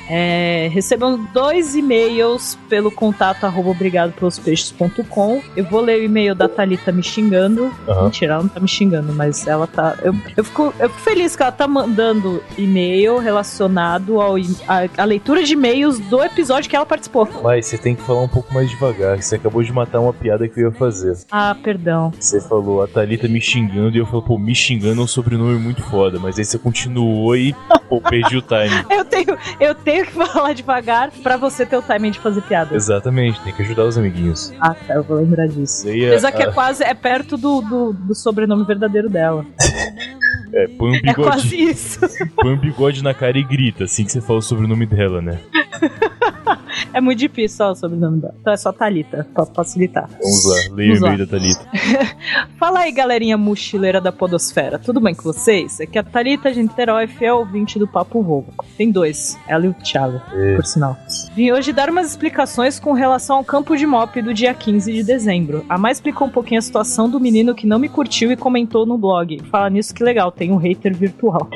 É, 0.09 0.69
recebemos 0.73 1.21
dois 1.33 1.75
e-mails 1.75 2.59
pelo 2.69 2.91
contato 2.91 3.45
arroba 3.45 3.71
obrigado 3.71 4.13
pelos 4.13 4.39
peixes.com. 4.39 5.41
Eu 5.57 5.65
vou 5.65 5.81
ler 5.81 6.01
o 6.01 6.05
e-mail 6.05 6.35
da 6.35 6.49
Thalita 6.49 6.93
me 6.93 7.03
xingando. 7.03 7.73
Aham. 7.89 8.05
Mentira, 8.05 8.35
ela 8.35 8.43
não 8.43 8.49
tá 8.51 8.61
me 8.61 8.69
xingando, 8.69 9.13
mas 9.15 9.47
ela 9.47 9.67
tá. 9.67 9.97
Eu, 10.03 10.15
eu, 10.37 10.45
fico, 10.45 10.75
eu 10.79 10.89
fico 10.91 11.01
feliz 11.01 11.35
que 11.35 11.43
ela 11.43 11.53
tá 11.53 11.67
mandando 11.67 12.43
e-mail 12.59 13.19
relacionado 13.19 14.21
ao, 14.21 14.35
à 14.69 14.85
à 14.99 15.05
leitura 15.05 15.43
de 15.43 15.55
e-mails 15.55 15.99
do 15.99 16.23
episódio 16.23 16.69
que 16.69 16.77
ela 16.77 16.85
participou. 16.87 17.04
Mas 17.43 17.67
você 17.67 17.79
tem 17.79 17.95
que 17.95 18.03
falar 18.03 18.23
um 18.23 18.29
pouco 18.29 18.53
mais 18.53 18.69
devagar. 18.71 19.21
Você 19.23 19.37
acabou 19.37 19.63
de 19.63 19.73
matar 19.73 20.01
uma 20.01 20.13
piada 20.13 20.49
que 20.49 20.61
eu 20.61 20.71
ia 20.71 20.73
fazer. 20.73 21.17
Ah, 21.31 21.55
perdão. 21.63 22.13
Você 22.19 22.41
falou 22.41 22.83
a 22.83 22.89
Thalita 22.89 23.29
me 23.29 23.41
xingando 23.41 23.97
e 23.97 24.01
eu 24.01 24.07
falei, 24.07 24.23
pô, 24.27 24.39
me 24.39 24.55
xingando 24.55 25.01
é 25.01 25.05
um 25.05 25.07
sobrenome 25.07 25.59
muito 25.59 25.83
foda. 25.83 26.19
Mas 26.19 26.39
aí 26.39 26.45
você 26.45 26.59
continuou 26.59 27.37
e, 27.37 27.55
pô, 27.89 28.01
perdi 28.01 28.37
o 28.37 28.43
time. 28.43 28.85
Eu 28.91 29.05
tenho, 29.05 29.39
eu 29.61 29.75
tenho 29.75 30.05
que 30.07 30.13
falar 30.27 30.53
devagar 30.55 31.11
pra 31.23 31.37
você 31.37 31.65
ter 31.67 31.77
o 31.77 31.83
timing 31.83 32.11
de 32.11 32.19
fazer 32.19 32.41
piada. 32.43 32.75
Exatamente, 32.75 33.41
tem 33.43 33.53
que 33.53 33.63
ajudar 33.63 33.85
os 33.85 33.97
amiguinhos. 33.99 34.53
Ah, 34.61 34.75
tá, 34.75 34.95
eu 34.95 35.03
vou 35.03 35.17
lembrar 35.19 35.47
disso. 35.47 35.87
Isso 35.87 35.89
aí 35.89 36.05
é, 36.05 36.09
Apesar 36.11 36.33
que 36.33 36.43
é 36.43 36.49
a- 36.49 36.53
quase 36.53 36.83
é 36.85 36.95
perto 36.95 37.37
do, 37.37 37.61
do, 37.61 37.93
do 37.93 38.15
sobrenome 38.15 38.65
verdadeiro 38.65 39.09
dela. 39.09 39.45
é, 40.53 40.67
põe 40.69 40.91
um 40.93 40.95
É 40.97 41.01
bigode, 41.01 41.23
quase 41.29 41.57
isso. 41.57 42.01
põe 42.37 42.55
um 42.55 42.59
bigode 42.59 43.03
na 43.03 43.15
cara 43.15 43.39
e 43.39 43.43
grita, 43.45 43.85
assim 43.85 44.05
que 44.05 44.13
você 44.13 44.21
fala 44.21 44.39
o 44.39 44.43
sobrenome 44.43 44.87
dela, 44.87 45.21
né? 45.23 45.39
É 46.93 47.01
muito 47.01 47.19
difícil 47.19 47.57
só 47.59 47.73
o 47.73 47.75
sobrenome 47.75 48.21
dela. 48.21 48.35
Então 48.41 48.53
é 48.53 48.57
só 48.57 48.73
Thalita, 48.73 49.27
pra 49.35 49.47
facilitar. 49.47 50.09
Vamos 50.09 50.45
lá, 50.71 50.75
leia 50.77 50.93
o 50.93 50.97
e-mail 50.97 51.19
da 51.19 51.27
Thalita. 51.27 51.67
Fala 52.59 52.81
aí, 52.81 52.93
galerinha 52.93 53.37
mochileira 53.37 54.01
da 54.01 54.13
Podosfera. 54.13 54.79
Tudo 54.79 55.01
bem 55.01 55.15
com 55.15 55.23
vocês? 55.23 55.81
Aqui 55.81 55.99
é 55.99 56.01
a 56.01 56.05
Thalita 56.05 56.53
de 56.53 56.63
Niterói, 56.63 57.07
fiel 57.07 57.39
ouvinte 57.39 57.79
do 57.79 57.87
Papo 57.87 58.23
Vogo. 58.23 58.53
Tem 58.77 58.91
dois, 58.91 59.39
ela 59.47 59.67
e 59.67 59.69
o 59.69 59.75
Thiago, 59.75 60.21
É. 60.35 60.57
por 60.57 60.65
sinal. 60.65 60.97
Vim 61.35 61.51
hoje 61.53 61.73
dar 61.73 61.91
umas 61.91 62.09
explicações 62.11 62.79
com 62.79 62.93
relação 62.93 63.37
ao 63.37 63.45
campo 63.45 63.77
de 63.77 63.87
mop 63.87 64.21
do 64.23 64.33
dia 64.33 64.55
15 64.55 64.93
de 64.93 65.03
dezembro. 65.03 65.65
A 65.69 65.77
mais 65.79 65.99
explicou 65.99 66.27
um 66.27 66.31
pouquinho 66.31 66.59
a 66.59 66.63
situação 66.63 67.09
do 67.09 67.19
menino 67.21 67.55
que 67.55 67.67
não 67.67 67.79
me 67.79 67.89
curtiu 67.89 68.31
e 68.33 68.37
comentou 68.37 68.85
no 68.87 68.97
blog. 68.99 69.41
Fala 69.51 69.69
nisso 69.71 69.95
que 69.95 70.03
legal, 70.03 70.31
tem 70.33 70.53
um 70.53 70.57
hater 70.57 70.95
virtual. 70.95 71.49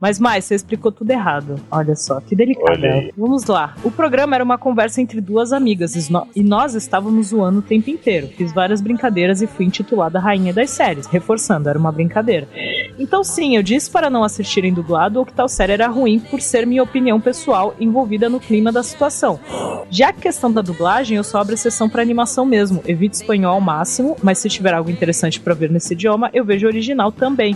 Mas 0.00 0.18
mais, 0.18 0.44
você 0.44 0.54
explicou 0.54 0.92
tudo 0.92 1.10
errado. 1.10 1.56
Olha 1.70 1.94
só, 1.96 2.20
que 2.20 2.36
ela. 2.40 3.10
Vamos 3.16 3.44
lá. 3.46 3.74
O 3.82 3.90
programa 3.90 4.34
era 4.34 4.44
uma 4.44 4.58
conversa 4.66 5.00
entre 5.00 5.20
duas 5.20 5.52
amigas 5.52 5.94
e 5.94 6.12
nó- 6.12 6.26
nós 6.34 6.74
estávamos 6.74 7.28
zoando 7.28 7.60
o 7.60 7.62
tempo 7.62 7.88
inteiro. 7.88 8.26
Fiz 8.36 8.52
várias 8.52 8.80
brincadeiras 8.80 9.40
e 9.40 9.46
fui 9.46 9.64
intitulada 9.64 10.18
Rainha 10.18 10.52
das 10.52 10.70
Séries, 10.70 11.06
reforçando, 11.06 11.68
era 11.68 11.78
uma 11.78 11.92
brincadeira. 11.92 12.48
Então, 12.98 13.22
sim, 13.22 13.56
eu 13.56 13.62
disse 13.62 13.88
para 13.88 14.10
não 14.10 14.24
assistirem 14.24 14.74
dublado 14.74 15.20
ou 15.20 15.24
que 15.24 15.32
tal 15.32 15.48
série 15.48 15.72
era 15.74 15.86
ruim 15.86 16.18
por 16.18 16.40
ser 16.40 16.66
minha 16.66 16.82
opinião 16.82 17.20
pessoal 17.20 17.76
envolvida 17.78 18.28
no 18.28 18.40
clima 18.40 18.72
da 18.72 18.82
situação. 18.82 19.38
Já 19.88 20.08
a 20.08 20.12
questão 20.12 20.50
da 20.50 20.62
dublagem, 20.62 21.16
eu 21.16 21.22
só 21.22 21.38
abro 21.38 21.54
exceção 21.54 21.88
para 21.88 22.02
animação 22.02 22.44
mesmo. 22.44 22.82
Evito 22.88 23.14
espanhol 23.14 23.54
ao 23.54 23.60
máximo, 23.60 24.16
mas 24.20 24.38
se 24.38 24.48
tiver 24.48 24.74
algo 24.74 24.90
interessante 24.90 25.38
para 25.38 25.54
ver 25.54 25.70
nesse 25.70 25.94
idioma, 25.94 26.28
eu 26.34 26.44
vejo 26.44 26.66
original 26.66 27.12
também. 27.12 27.54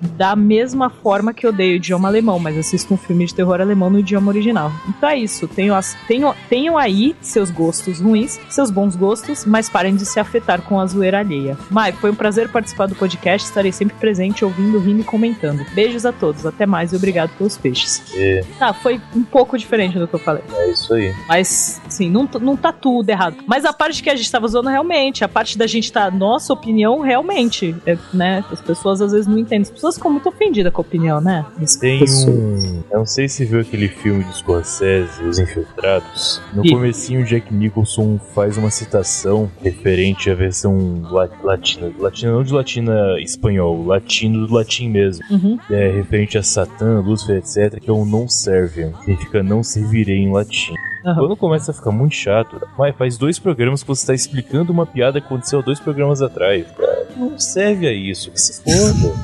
Da 0.00 0.36
mesma 0.36 0.90
forma 0.90 1.32
que 1.34 1.46
eu 1.46 1.50
odeio 1.50 1.72
o 1.72 1.76
idioma 1.76 2.08
alemão, 2.08 2.38
mas 2.38 2.56
assisto 2.56 2.94
um 2.94 2.96
filme 2.96 3.26
de 3.26 3.34
terror 3.34 3.60
alemão 3.60 3.90
no 3.90 3.98
idioma 3.98 4.30
original. 4.30 4.72
Então 4.88 5.08
é 5.08 5.16
isso. 5.16 5.46
Tenho, 5.48 5.74
as, 5.74 5.96
tenho, 6.06 6.34
tenho 6.48 6.76
aí 6.76 7.16
seus 7.20 7.50
gostos 7.50 8.00
ruins, 8.00 8.38
seus 8.48 8.70
bons 8.70 8.94
gostos, 8.96 9.44
mas 9.44 9.68
parem 9.68 9.94
de 9.96 10.06
se 10.06 10.20
afetar 10.20 10.62
com 10.62 10.80
a 10.80 10.86
zoeira 10.86 11.18
alheia. 11.20 11.56
Mai, 11.70 11.92
foi 11.92 12.10
um 12.10 12.14
prazer 12.14 12.50
participar 12.50 12.86
do 12.86 12.94
podcast. 12.94 13.48
Estarei 13.48 13.72
sempre 13.72 13.96
presente, 13.98 14.44
ouvindo, 14.44 14.78
rindo 14.78 15.00
e 15.00 15.04
comentando. 15.04 15.64
Beijos 15.74 16.04
a 16.06 16.12
todos. 16.12 16.46
Até 16.46 16.66
mais 16.66 16.92
e 16.92 16.96
obrigado 16.96 17.30
pelos 17.36 17.56
peixes. 17.56 18.02
É, 18.14 18.44
Tá, 18.58 18.72
foi 18.72 19.00
um 19.14 19.22
pouco 19.22 19.56
diferente 19.58 19.98
do 19.98 20.06
que 20.08 20.14
eu 20.14 20.18
falei. 20.18 20.42
é 20.52 20.70
isso 20.70 20.92
aí. 20.94 21.14
Mas, 21.28 21.80
assim, 21.86 22.10
não, 22.10 22.28
não 22.40 22.56
tá 22.56 22.72
tudo 22.72 23.08
errado. 23.08 23.36
Mas 23.46 23.64
a 23.64 23.72
parte 23.72 24.02
que 24.02 24.10
a 24.10 24.16
gente 24.16 24.30
tava 24.30 24.48
zoando 24.48 24.68
realmente, 24.68 25.24
a 25.24 25.28
parte 25.28 25.56
da 25.56 25.66
gente 25.66 25.92
tá, 25.92 26.10
nossa 26.10 26.52
opinião, 26.52 27.00
realmente, 27.00 27.74
é, 27.86 27.96
né? 28.12 28.44
As 28.50 28.60
pessoas 28.60 29.00
às 29.00 29.12
vezes 29.12 29.26
não 29.26 29.38
entendem. 29.38 29.62
As 29.62 29.70
pessoas 29.70 29.87
ficam 29.96 30.10
muito 30.10 30.28
ofendidas 30.28 30.72
com 30.72 30.80
a 30.80 30.84
opinião, 30.84 31.20
né? 31.20 31.44
das 31.58 31.76
Tem 31.76 31.98
pessoas. 32.00 32.28
um. 32.28 32.82
Eu 32.90 32.98
não 32.98 33.06
sei 33.06 33.28
se 33.28 33.44
viu 33.44 33.60
aquele 33.60 33.88
filme 33.88 34.24
do 34.24 34.32
Scorsese, 34.32 35.22
Os 35.24 35.38
Infiltrados. 35.38 36.40
No 36.54 36.64
Ih. 36.64 36.70
comecinho, 36.70 37.24
Jack 37.24 37.52
Nicholson 37.52 38.18
faz 38.34 38.56
uma 38.56 38.70
citação 38.70 39.50
referente 39.62 40.30
à 40.30 40.34
versão 40.34 41.02
la- 41.10 41.28
latina. 41.42 41.92
Latina 41.98 42.32
não 42.32 42.42
de 42.42 42.52
latina 42.52 42.92
espanhol, 43.20 43.84
latino 43.86 44.46
do 44.46 44.54
latim 44.54 44.88
mesmo. 44.88 45.24
Uhum. 45.30 45.58
É 45.70 45.90
referente 45.90 46.36
a 46.38 46.42
Satã, 46.42 47.00
Lúcifer, 47.00 47.36
etc., 47.38 47.80
que 47.80 47.88
é 47.90 47.92
o 47.92 48.04
non 48.04 48.28
serviam. 48.28 48.92
Significa 49.00 49.42
não 49.42 49.62
servirei 49.62 50.18
em 50.18 50.32
latim. 50.32 50.74
Aham. 51.04 51.20
Quando 51.20 51.36
começa 51.36 51.70
a 51.70 51.74
ficar 51.74 51.90
muito 51.90 52.14
chato, 52.14 52.60
mas 52.76 52.94
faz 52.96 53.16
dois 53.16 53.38
programas 53.38 53.82
que 53.82 53.88
você 53.88 54.02
está 54.02 54.14
explicando 54.14 54.72
uma 54.72 54.86
piada 54.86 55.20
que 55.20 55.26
aconteceu 55.26 55.60
há 55.60 55.62
dois 55.62 55.78
programas 55.80 56.20
atrás. 56.22 56.66
cara. 56.76 57.06
não 57.16 57.38
serve 57.38 57.86
a 57.86 57.92
isso, 57.92 58.30
que 58.30 58.40
se 58.40 58.62
foda. 58.62 59.14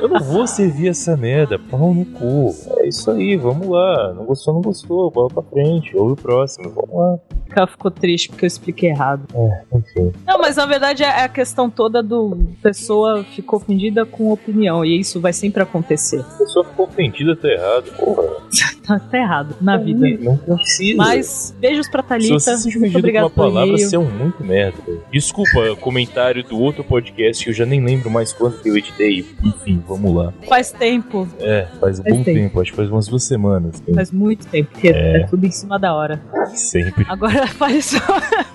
eu 0.00 0.08
não 0.08 0.20
vou 0.20 0.46
servir 0.46 0.88
essa 0.88 1.16
merda, 1.16 1.58
pau 1.58 1.92
no 1.92 2.04
cu. 2.04 2.54
É 2.78 2.88
isso 2.88 3.10
aí, 3.10 3.36
vamos 3.36 3.68
lá. 3.68 4.12
Não 4.14 4.24
gostou, 4.24 4.54
não 4.54 4.60
gostou, 4.60 5.10
bola 5.10 5.28
pra 5.28 5.42
frente, 5.42 5.96
ouve 5.96 6.12
o 6.12 6.16
próximo, 6.16 6.70
vamos 6.70 6.94
lá. 6.94 7.14
O 7.46 7.54
cara 7.54 7.66
ficou 7.66 7.90
triste 7.90 8.28
porque 8.30 8.44
eu 8.44 8.48
expliquei 8.48 8.90
errado. 8.90 9.26
É, 9.34 9.76
enfim. 9.76 10.12
Não, 10.26 10.38
mas 10.38 10.56
na 10.56 10.64
verdade 10.66 11.02
é 11.02 11.24
a 11.24 11.28
questão 11.28 11.68
toda 11.68 12.02
do 12.02 12.36
pessoa 12.62 13.24
ficou 13.24 13.58
ofendida 13.58 14.06
com 14.06 14.32
opinião 14.32 14.84
e 14.84 14.98
isso 14.98 15.20
vai 15.20 15.32
sempre 15.32 15.62
acontecer. 15.62 16.20
A 16.20 16.38
pessoa 16.38 16.64
ficou 16.64 16.86
ofendida, 16.86 17.36
tá 17.36 17.48
errado, 17.48 17.92
porra. 17.96 18.22
Tá, 18.82 18.98
tá 18.98 19.16
errado 19.16 19.54
na 19.60 19.76
vida. 19.76 20.04
Não 20.20 20.36
precisa. 20.36 20.96
Mas 21.06 21.54
beijos 21.58 21.88
pra 21.88 22.02
Se 22.02 22.08
Thalita. 22.08 22.34
você 22.40 22.56
se 22.56 22.64
Muito 22.64 22.76
ofendido 22.78 22.92
com 22.92 22.98
obrigado 22.98 23.22
uma 23.24 23.30
palavra, 23.30 23.78
você 23.78 23.96
é 23.96 23.98
um 23.98 24.10
muito 24.10 24.44
merda. 24.44 24.78
Desculpa, 25.12 25.76
comentário 25.80 26.42
do 26.44 26.58
outro 26.58 26.82
podcast 26.84 27.44
que 27.44 27.50
eu 27.50 27.54
já 27.54 27.66
nem 27.66 27.84
lembro 27.84 28.10
mais 28.10 28.32
quando 28.32 28.60
que 28.60 28.68
eu 28.68 28.76
editei. 28.76 29.26
Enfim, 29.42 29.82
vamos 29.86 30.14
lá. 30.14 30.32
Faz 30.48 30.70
tempo, 30.72 31.28
É, 31.38 31.66
faz 31.80 31.98
um 31.98 32.02
Faz 32.02 32.16
bom 32.16 32.22
tempo. 32.22 32.38
tempo, 32.38 32.60
acho 32.60 32.70
que 32.70 32.76
faz 32.76 32.90
umas 32.90 33.06
duas 33.08 33.24
semanas. 33.24 33.82
faz 33.94 34.10
muito 34.10 34.46
tempo, 34.46 34.70
porque 34.72 34.88
é, 34.88 35.26
tudo 35.28 35.44
em 35.46 35.50
cima 35.50 35.78
da 35.78 35.94
hora. 35.94 36.20
Sempre. 36.54 37.04
Agora 37.08 37.46
fale 37.52 37.82
só 37.82 37.98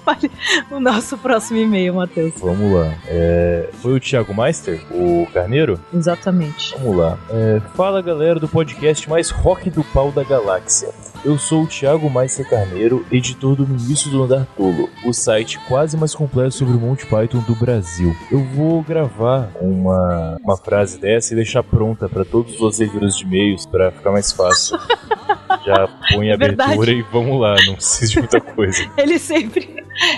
fale 0.06 0.30
o 0.72 0.80
nosso 0.80 1.18
próximo 1.18 1.60
e-mail, 1.60 1.96
Matheus. 1.96 2.34
Vamos 2.40 2.72
lá. 2.74 2.94
É, 3.08 3.70
foi 3.82 3.94
o 3.94 4.00
Thiago 4.00 4.34
Meister, 4.34 4.80
o 4.92 5.28
Carneiro? 5.34 5.80
Exatamente. 5.94 6.76
Vamos 6.80 6.98
lá. 6.98 7.18
É, 7.30 7.60
fala 7.76 8.02
galera 8.02 8.40
do 8.40 8.48
podcast 8.48 9.10
mais 9.10 9.30
rock 9.30 9.70
do 9.70 9.84
pau 9.84 10.12
da 10.12 10.24
galáxia. 10.24 10.90
Eu 11.26 11.38
sou 11.38 11.64
o 11.64 11.68
Thiago 11.68 12.10
Meister 12.10 12.48
Carneiro, 12.48 13.06
editor 13.12 13.56
do 13.56 13.68
Ministro 13.68 14.12
do 14.12 14.24
Andar 14.24 14.48
Tolo, 14.56 14.90
o 15.06 15.14
site 15.14 15.60
quase 15.68 15.98
mais 15.98 16.14
completo 16.14 16.52
sobre 16.52 16.76
o 16.76 16.80
Monty 16.80 17.06
Python 17.06 17.40
do 17.40 17.56
Brasil. 17.56 18.16
Eu 18.32 18.44
vou 18.44 18.82
gravar 18.82 19.50
uma, 19.60 20.38
uma 20.42 20.58
frase 20.58 20.98
dessa 20.98 21.34
e 21.34 21.36
deixar 21.36 21.64
pronta 21.64 22.08
para 22.08 22.24
todos 22.24 22.60
os 22.60 22.80
leitores 22.80 23.18
de 23.18 23.26
e-mails 23.26 23.66
para 23.66 23.92
ficar 23.92 24.12
mais 24.12 24.32
fácil. 24.32 24.78
Já 25.66 25.88
põe 26.14 26.30
a 26.32 26.34
É 26.34 26.38
verdade. 26.38 26.74
abertura 26.74 26.92
e 26.92 27.02
vamos 27.12 27.40
lá, 27.40 27.56
não 27.66 27.76
precisa 27.76 28.12
de 28.12 28.20
muita 28.20 28.42
coisa. 28.42 28.90
Ele 28.98 29.18
sempre, 29.20 29.70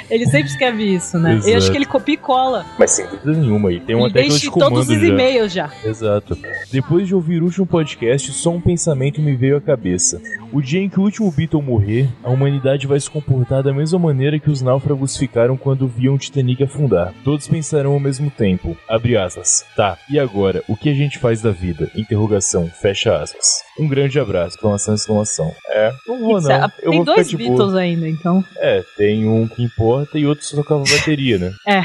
ele 0.10 0.26
sempre 0.26 0.48
escreve 0.50 0.84
isso, 0.96 1.18
né? 1.18 1.34
Eu 1.34 1.38
acho 1.38 1.48
Exato. 1.50 1.72
que 1.72 1.78
ele 1.78 1.86
copia 1.86 2.14
e 2.16 2.18
cola. 2.18 2.66
Mas 2.78 2.92
sem 2.92 3.06
dúvida 3.08 3.32
nenhuma, 3.34 3.72
e 3.72 3.80
tem 3.80 3.96
uma 3.96 4.12
tecla 4.12 4.38
de 4.38 4.48
em 4.48 4.52
todos 4.52 4.64
comando 4.68 4.90
os 4.90 5.04
e-mails 5.04 5.54
já. 5.54 5.70
Exato. 5.86 6.38
Depois 6.72 7.08
de 7.08 7.16
ouvir 7.16 7.42
o 7.42 7.46
último 7.46 7.66
podcast, 7.66 8.32
só 8.34 8.50
um 8.52 8.60
pensamento 8.60 9.22
me 9.22 9.36
veio 9.36 9.56
à 9.58 9.62
cabeça. 9.62 10.22
O 10.52 10.62
dia 10.62 10.82
em 10.82 10.90
que 10.90 11.00
o 11.00 11.04
último 11.04 11.32
Beatle 11.32 11.62
morrer, 11.62 12.10
a 12.24 12.30
humanidade 12.30 12.88
vai 12.88 13.00
se 13.00 13.10
comportar 13.10 13.62
da 13.64 13.72
mesma 13.74 14.00
maneira 14.00 14.40
que 14.40 14.50
os 14.50 14.62
náufragos 14.62 15.16
ficaram 15.16 15.56
quando 15.56 15.88
viam 15.88 16.16
o 16.16 16.18
Titanic 16.18 16.64
afundar. 16.64 17.14
Todos 17.24 17.48
pensarão 17.48 17.94
ao 17.94 18.00
mesmo 18.00 18.30
tempo. 18.32 18.76
Abre 18.88 19.16
aspas. 19.16 19.64
Tá, 19.76 19.98
e 20.10 20.20
agora? 20.20 20.64
O 20.68 20.76
que 20.76 20.90
a 20.90 20.94
gente 20.94 21.20
faz 21.20 21.42
da 21.42 21.52
vida? 21.52 21.90
Interrogação. 21.96 22.68
Fecha 22.82 23.16
aspas. 23.16 23.62
Um 23.80 23.88
grande 23.88 24.20
abraço. 24.20 24.56
Exclamação, 24.56 24.96
exclamação. 24.96 25.19
É, 25.68 25.94
não 26.08 26.20
vou 26.20 26.42
não. 26.42 26.72
Eu 26.82 26.92
Tem 26.92 27.04
vou 27.04 27.06
dois 27.06 27.34
Beatles 27.34 27.72
boa. 27.72 27.80
ainda, 27.80 28.08
então. 28.08 28.44
É, 28.58 28.84
tem 28.98 29.28
um 29.28 29.48
que 29.48 29.64
importa 29.64 30.18
e 30.18 30.26
outro 30.26 30.46
só 30.46 30.58
tocava 30.58 30.84
bateria, 30.84 31.38
né? 31.38 31.54
É. 31.68 31.82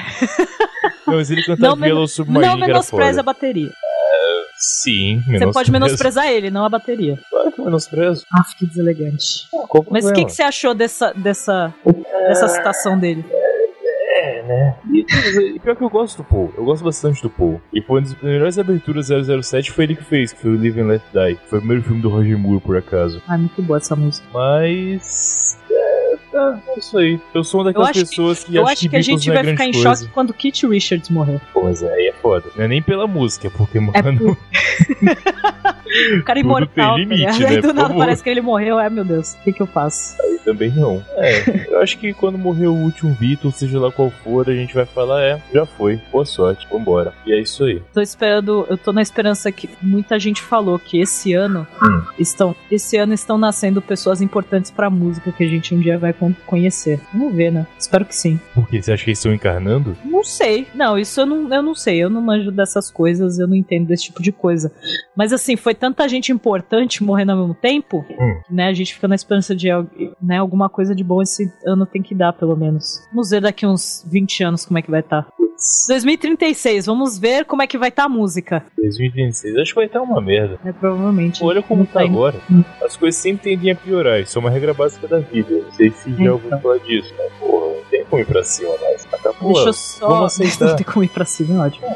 Não, 1.07 1.17
mas 1.17 1.31
ele 1.31 1.45
cantava 1.45 1.87
Yellow 1.87 2.01
men 2.01 2.09
Submarine 2.09 2.51
não 2.51 2.67
menospreza 2.67 3.21
a 3.21 3.23
bateria. 3.23 3.71
Sim, 4.57 5.23
Você 5.27 5.51
pode 5.53 5.71
menosprezar 5.71 6.29
ele, 6.29 6.51
não 6.51 6.65
a 6.65 6.69
bateria. 6.69 7.19
Claro 7.29 7.53
que 7.53 7.61
menosprezo. 7.61 8.25
Ah, 8.33 8.43
que 8.57 8.65
deselegante. 8.65 9.47
O 9.53 9.85
Mas 9.91 10.07
o 10.07 10.13
que, 10.13 10.25
que 10.25 10.33
você 10.33 10.43
achou 10.43 10.75
dessa, 10.75 11.13
dessa, 11.13 11.75
dessa 12.29 12.49
citação 12.49 12.99
dele? 12.99 13.25
É, 13.31 13.44
né? 14.47 14.75
E, 14.91 15.05
e 15.55 15.59
pior 15.59 15.75
que 15.77 15.83
eu 15.83 15.91
gosto 15.91 16.19
do 16.19 16.25
Paul, 16.25 16.53
eu 16.57 16.65
gosto 16.65 16.85
bastante 16.85 17.23
do 17.23 17.31
Paul. 17.31 17.61
E 17.73 17.81
foi 17.83 18.01
uma 18.01 18.03
das 18.09 18.23
melhores 18.23 18.59
aberturas 18.59 19.09
007 19.09 19.71
foi 19.73 19.85
ele 19.85 19.97
que 19.97 20.05
fez, 20.05 20.33
que 20.33 20.41
foi 20.43 20.51
o 20.53 20.59
Live 20.61 20.81
and 20.81 20.87
Let 20.87 21.03
Die. 21.13 21.39
Foi 21.49 21.59
o 21.59 21.63
primeiro 21.63 21.83
filme 21.83 22.01
do 22.03 22.09
Roger 22.09 22.39
Moore, 22.39 22.61
por 22.61 22.77
acaso. 22.77 23.23
Ah, 23.29 23.37
muito 23.39 23.61
boa 23.63 23.79
essa 23.79 23.97
música. 23.97 24.27
Mas. 24.33 25.59
É, 25.71 26.17
tá, 26.31 26.61
é 26.69 26.79
isso 26.79 26.97
aí. 26.99 27.21
Eu 27.35 27.43
sou 27.43 27.61
uma 27.61 27.67
daquelas 27.67 27.91
acho 27.91 28.01
que- 28.01 28.07
pessoas 28.07 28.45
que 28.45 28.55
Eu 28.55 28.63
acham 28.63 28.73
acho 28.73 28.81
que 28.83 28.87
a 28.89 28.91
Beatles 28.91 29.07
gente 29.07 29.31
é 29.31 29.35
vai 29.35 29.45
ficar 29.45 29.67
em 29.67 29.73
coisa. 29.73 29.97
choque 30.01 30.11
quando 30.13 30.33
Kit 30.35 30.67
Richards 30.67 31.09
morrer. 31.11 31.41
Pô, 31.53 31.65
mas 31.65 31.83
aí 31.83 32.09
é 32.09 32.13
foda. 32.13 32.47
Não 32.57 32.65
é 32.65 32.69
nem 32.69 32.83
pela 32.83 33.07
música, 33.07 33.51
porque, 33.51 33.81
mano. 33.81 33.93
É 33.97 34.03
por... 34.03 34.37
o 36.19 36.23
cara 36.25 36.41
Tudo 36.41 36.47
imortal, 36.49 36.97
tem 36.97 37.05
limite, 37.05 37.25
tá 37.27 37.33
ligado? 37.33 37.41
né? 37.51 37.57
Aí 37.57 37.61
do 37.63 37.73
nada 37.75 37.95
parece 37.95 38.23
que 38.23 38.31
ele 38.31 38.41
morreu. 38.41 38.79
Ai, 38.79 38.91
meu 38.91 39.05
Deus, 39.05 39.35
o 39.35 39.39
que, 39.45 39.53
que 39.53 39.63
eu 39.63 39.67
faço? 39.67 40.17
Aí 40.23 40.39
também 40.45 40.71
não. 40.71 41.03
É, 41.17 41.67
eu 41.71 41.81
acho 41.81 41.97
que 41.99 42.13
quando 42.13 42.37
morrer 42.39 42.67
o 42.67 42.75
último 42.75 43.15
Beatles, 43.19 43.57
seja 43.57 43.79
lá 43.79 43.91
qual 43.91 44.11
for, 44.11 44.49
a 44.49 44.55
gente 44.55 44.75
vai 44.75 44.85
falar, 44.85 45.23
é, 45.23 45.41
já 45.53 45.65
foi, 45.65 46.01
boa 46.13 46.25
sorte, 46.25 46.67
vambora. 46.71 47.13
E 47.27 47.33
é 47.33 47.41
isso 47.41 47.65
aí. 47.65 47.81
Tô 47.93 48.01
esperando, 48.01 48.67
eu 48.69 48.77
tô 48.77 48.93
na 48.93 49.03
esperança 49.03 49.51
que 49.53 49.69
muita 49.81 50.19
gente 50.19 50.43
falou 50.43 50.79
que 50.79 51.01
esse 51.01 51.33
ano 51.33 51.67
Hum. 51.83 52.03
estão, 52.19 52.55
esse 52.71 52.97
ano 52.97 53.15
estão 53.15 53.39
nascendo 53.39 53.81
pessoas 53.81 54.21
importantes 54.21 54.71
pra 54.71 54.91
música 54.91 55.33
que 55.33 55.45
a 55.45 55.49
gente 55.49 55.75
um 55.75 55.81
dia 55.81 55.99
vai 55.99 56.13
con- 56.13 56.35
conhecer. 56.47 57.01
Vamos 57.13 57.35
ver, 57.35 57.51
né? 57.53 57.67
Espero 57.79 58.05
que 58.05 58.15
sim. 58.15 58.39
Por 58.55 58.69
quê? 58.69 58.83
Você 58.83 58.93
acha 58.93 59.05
que 59.05 59.11
eles 59.11 59.19
estão 59.19 59.33
encarnando? 59.35 59.97
Não 60.05 60.23
sei. 60.25 60.67
Não, 60.75 60.99
isso 60.99 61.21
eu 61.21 61.27
não, 61.27 61.53
eu 61.55 61.63
não 61.63 61.75
sei. 61.75 61.99
Eu 62.03 62.11
não 62.11 62.21
manjo 62.21 62.51
dessas 62.51 62.91
coisas, 62.91 63.39
eu 63.39 63.47
não 63.47 63.55
entendo 63.55 63.87
desse 63.87 64.05
tipo 64.05 64.23
de 64.23 64.33
coisa. 64.33 64.71
Mas 65.17 65.33
assim, 65.33 65.57
foi 65.57 65.75
tanta 65.85 66.09
gente 66.09 66.33
importante 66.33 67.05
morrendo 67.05 67.33
ao 67.33 67.39
mesmo 67.39 67.55
tempo, 67.55 68.05
Hum. 68.19 68.41
né? 68.51 68.69
A 68.69 68.73
gente 68.73 68.95
fica 68.95 69.07
na 69.07 69.15
esperança 69.15 69.55
de 69.55 69.69
né, 70.23 70.39
alguma 70.39 70.69
coisa 70.71 70.95
de 70.95 71.05
bom 71.05 71.21
esse 71.21 71.53
ano 71.67 71.85
tem 71.85 72.01
que 72.03 72.15
dar, 72.15 72.33
pelo 72.33 72.57
menos. 72.57 73.01
Vamos 73.11 73.29
ver 73.31 73.43
daqui 73.43 73.67
uns 73.67 74.03
20 74.11 74.45
anos 74.45 74.65
como 74.65 74.79
é 74.79 74.83
que 74.83 74.91
vai 74.91 75.01
estar. 75.01 75.27
2036, 75.89 76.87
vamos 76.87 77.19
ver 77.19 77.45
como 77.45 77.63
é 77.63 77.67
que 77.67 77.79
vai 77.79 77.89
estar 77.89 78.05
a 78.05 78.09
música. 78.09 78.65
2026, 78.77 79.57
acho 79.57 79.71
que 79.73 79.77
vai 79.77 79.87
estar 79.87 80.01
uma 80.03 80.21
merda. 80.21 80.59
É, 80.65 80.73
provavelmente. 80.73 81.45
Olha 81.45 81.63
como 81.63 81.87
tá 81.87 82.05
indo. 82.05 82.15
agora. 82.15 82.37
Hum. 82.51 82.65
As 82.83 82.97
coisas 82.97 83.21
sempre 83.21 83.51
tendem 83.51 83.71
a 83.71 83.77
piorar, 83.77 84.21
isso 84.21 84.39
é 84.39 84.41
uma 84.41 84.51
regra 84.51 84.73
básica 84.75 85.07
da 85.07 85.19
vida. 85.21 85.51
Não 85.63 85.73
sei 85.73 85.91
se 85.91 86.11
já 86.13 86.33
ouviu 86.33 86.49
Então. 86.49 86.61
falar 86.61 86.79
disso, 86.79 87.13
né? 87.15 87.25
Porra, 87.39 87.67
tem 88.05 88.11
como 88.11 88.23
ir 88.23 88.27
pra 88.27 88.45
cima. 88.45 88.71
Mas 88.81 89.05
tá, 89.05 89.31
Deixa 89.43 89.69
eu 89.69 89.73
só. 89.73 90.29
Não 90.67 90.77
tem 90.77 90.85
como 90.87 91.05
ir 91.05 91.09
pra 91.09 91.25
cima, 91.25 91.55
é 91.65 91.67
ótimo. 91.67 91.87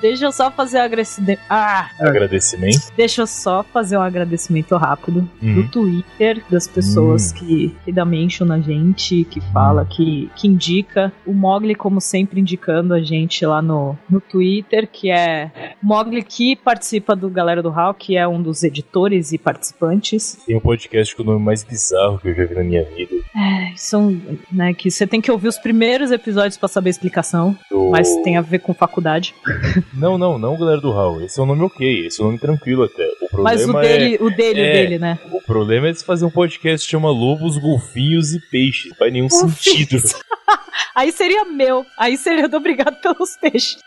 Deixa 0.00 0.24
eu 0.26 0.32
só 0.32 0.50
fazer 0.50 0.78
um 0.78 0.82
agradecimento. 0.82 1.40
Ah! 1.48 1.88
Agradecimento. 2.00 2.92
Deixa 2.96 3.22
eu 3.22 3.26
só 3.26 3.62
fazer 3.62 3.96
um 3.96 4.02
agradecimento 4.02 4.76
rápido 4.76 5.28
Uhum. 5.42 5.54
do 5.62 5.68
Twitter, 5.68 6.42
das 6.50 6.66
pessoas 6.66 7.30
Hum. 7.32 7.34
que, 7.36 7.76
que 7.84 7.92
dá 7.92 8.04
mention 8.04 8.46
na 8.46 8.60
gente, 8.60 9.24
que 9.24 9.40
fala, 9.52 9.84
que, 9.84 10.30
que 10.36 10.46
indica. 10.48 11.12
O 11.26 11.32
Mogli, 11.32 11.74
como 11.74 12.00
sempre, 12.00 12.40
indicando 12.40 12.92
a 12.94 13.00
gente 13.00 13.44
lá 13.46 13.60
no, 13.62 13.96
no 14.08 14.20
Twitter, 14.20 14.88
que 14.90 15.10
é 15.10 15.50
Mogli 15.82 16.22
que 16.22 16.56
participa 16.56 17.14
do 17.16 17.28
Galera 17.30 17.62
do 17.62 17.70
Hall, 17.70 17.94
que 17.94 18.16
é 18.16 18.26
um 18.26 18.42
dos 18.42 18.62
editores 18.62 19.32
e 19.32 19.38
participantes. 19.38 20.38
Tem 20.46 20.56
um 20.56 20.60
podcast 20.60 21.14
com 21.14 21.22
o 21.22 21.26
nome 21.26 21.44
mais 21.44 21.62
bizarro 21.64 22.18
que 22.18 22.28
eu 22.28 22.34
já 22.34 22.44
vi 22.46 22.54
na 22.54 22.64
minha 22.64 22.84
vida. 22.84 23.14
É, 23.36 23.72
são, 23.76 24.20
né, 24.50 24.72
que 24.74 24.90
você 24.90 25.06
tem 25.06 25.20
que 25.20 25.30
ouvir 25.30 25.48
os 25.54 25.58
primeiros 25.58 26.10
episódios 26.10 26.56
pra 26.56 26.68
saber 26.68 26.88
a 26.88 26.90
explicação, 26.90 27.56
Do... 27.70 27.90
mas 27.90 28.08
tem 28.22 28.36
a 28.36 28.40
ver 28.40 28.58
com 28.58 28.74
faculdade. 28.74 29.34
Não, 29.94 30.18
não, 30.18 30.38
não, 30.38 30.58
galera 30.58 30.80
do 30.80 30.90
Hall. 30.90 31.22
Esse 31.22 31.38
é 31.38 31.42
um 31.42 31.46
nome 31.46 31.62
ok, 31.62 32.06
esse 32.06 32.20
é 32.20 32.24
um 32.24 32.26
nome 32.28 32.38
tranquilo 32.38 32.84
até. 32.84 33.06
O 33.22 33.28
problema 33.28 33.42
Mas 33.42 33.66
o 33.66 33.78
é. 33.78 33.82
dele, 33.82 34.18
o 34.20 34.30
dele, 34.30 34.60
o 34.60 34.64
é. 34.64 34.72
dele, 34.72 34.98
né? 34.98 35.18
O 35.32 35.40
problema 35.40 35.88
é 35.88 35.94
se 35.94 36.04
fazer 36.04 36.24
um 36.24 36.30
podcast 36.30 36.86
que 36.86 36.90
chama 36.90 37.10
Lobos, 37.10 37.56
Golfinhos 37.56 38.34
e 38.34 38.40
Peixes. 38.50 38.90
Não 38.90 38.96
faz 38.96 39.12
nenhum 39.12 39.30
sentido. 39.30 39.96
Aí 40.94 41.10
seria 41.10 41.44
meu. 41.44 41.84
Aí 41.98 42.16
seria 42.16 42.48
do 42.48 42.56
obrigado 42.56 43.00
pelos 43.00 43.36
peixes. 43.36 43.78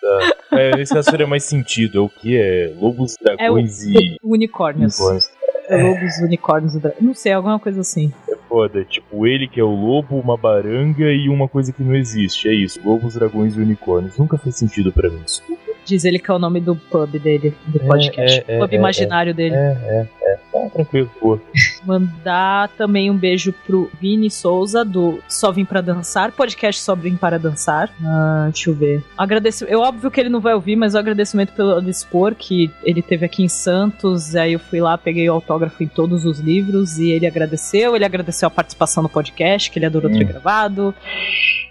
É, 0.52 0.76
nesse 0.76 0.94
caso 0.94 1.10
faria 1.10 1.28
mais 1.28 1.44
sentido. 1.44 2.00
É 2.00 2.02
o 2.02 2.10
que? 2.10 2.36
É 2.36 2.74
Lobos, 2.76 3.16
Dragões 3.22 3.84
e 3.84 4.18
Unicórnios. 4.22 5.00
Unicórnios. 5.00 5.30
Lobos, 5.76 6.18
unicórnios 6.22 6.76
e 6.76 6.80
dra- 6.80 6.94
Não 7.02 7.14
sei, 7.14 7.34
alguma 7.34 7.60
coisa 7.60 7.82
assim. 7.82 8.14
É 8.30 8.36
foda. 8.48 8.84
Tipo, 8.86 9.28
ele 9.28 9.48
que 9.48 9.60
é 9.60 9.64
o 9.64 9.68
lobo, 9.76 10.18
uma 10.20 10.38
baranga 10.38 11.12
e 11.12 11.28
uma 11.28 11.48
coisa 11.48 11.74
que 11.74 11.84
não 11.84 11.94
existe. 11.96 12.48
É 12.48 12.54
isso. 12.54 12.80
Lobos, 12.86 13.16
dragões 13.16 13.56
e 13.58 13.60
unicórnios. 13.62 14.18
Nunca 14.18 14.38
fez 14.38 14.56
sentido 14.56 14.92
pra 14.92 15.10
mim 15.10 15.20
isso. 15.26 15.44
Diz 15.88 16.04
ele 16.04 16.20
que 16.20 16.30
é 16.30 16.34
o 16.34 16.40
nome 16.40 16.60
do 16.60 16.76
pub 16.76 17.10
dele, 17.18 17.56
do 17.66 17.80
É, 17.82 17.86
podcast. 17.86 18.44
é, 18.48 18.56
é, 18.56 18.60
pub 18.60 18.74
é, 18.74 18.76
imaginário 18.76 19.34
dele. 19.34 19.56
É, 19.56 19.78
é, 19.84 20.08
é. 20.34 20.38
Tá 20.52 20.70
tranquilo, 20.70 21.10
pô. 21.20 21.40
Mandar 21.86 22.68
também 22.78 23.10
um 23.10 23.16
beijo 23.16 23.54
pro 23.66 23.90
Vini 24.02 24.30
Souza, 24.30 24.84
do 24.84 25.20
Só 25.30 25.52
Vim 25.52 25.64
Pra 25.64 25.80
Dançar, 25.82 26.32
podcast 26.34 26.82
Só 26.82 26.94
Vim 26.96 27.16
Para 27.16 27.40
Dançar. 27.40 27.90
Ah, 28.04 28.50
deixa 28.52 28.70
eu 28.70 28.74
ver. 28.76 29.04
Agradeço, 29.18 29.64
eu 29.66 29.80
óbvio 29.80 30.12
que 30.12 30.20
ele 30.20 30.30
não 30.30 30.42
vai 30.42 30.54
ouvir, 30.54 30.76
mas 30.76 30.94
o 30.94 30.98
agradecimento 30.98 31.54
pelo 31.54 31.82
dispor, 31.82 32.36
que 32.36 32.70
ele 32.84 33.02
teve 33.02 33.26
aqui 33.26 33.44
em 33.44 33.48
Santos, 33.48 34.36
aí 34.36 34.54
eu 34.54 34.60
fui 34.60 34.82
lá, 34.82 34.98
peguei 34.98 35.30
o 35.30 35.34
autógrafo 35.34 35.82
em 35.84 35.88
todos 35.88 36.26
os 36.26 36.40
livros, 36.40 36.98
e 37.00 37.10
ele 37.12 37.26
agradeceu, 37.28 37.96
ele 37.96 38.04
agradeceu 38.06 38.48
a 38.48 38.52
participação 38.52 39.02
no 39.04 39.10
podcast, 39.10 39.72
que 39.72 39.80
ele 39.80 39.86
adorou 39.86 40.12
ter 40.12 40.24
Hum. 40.24 40.28
gravado. 40.28 40.94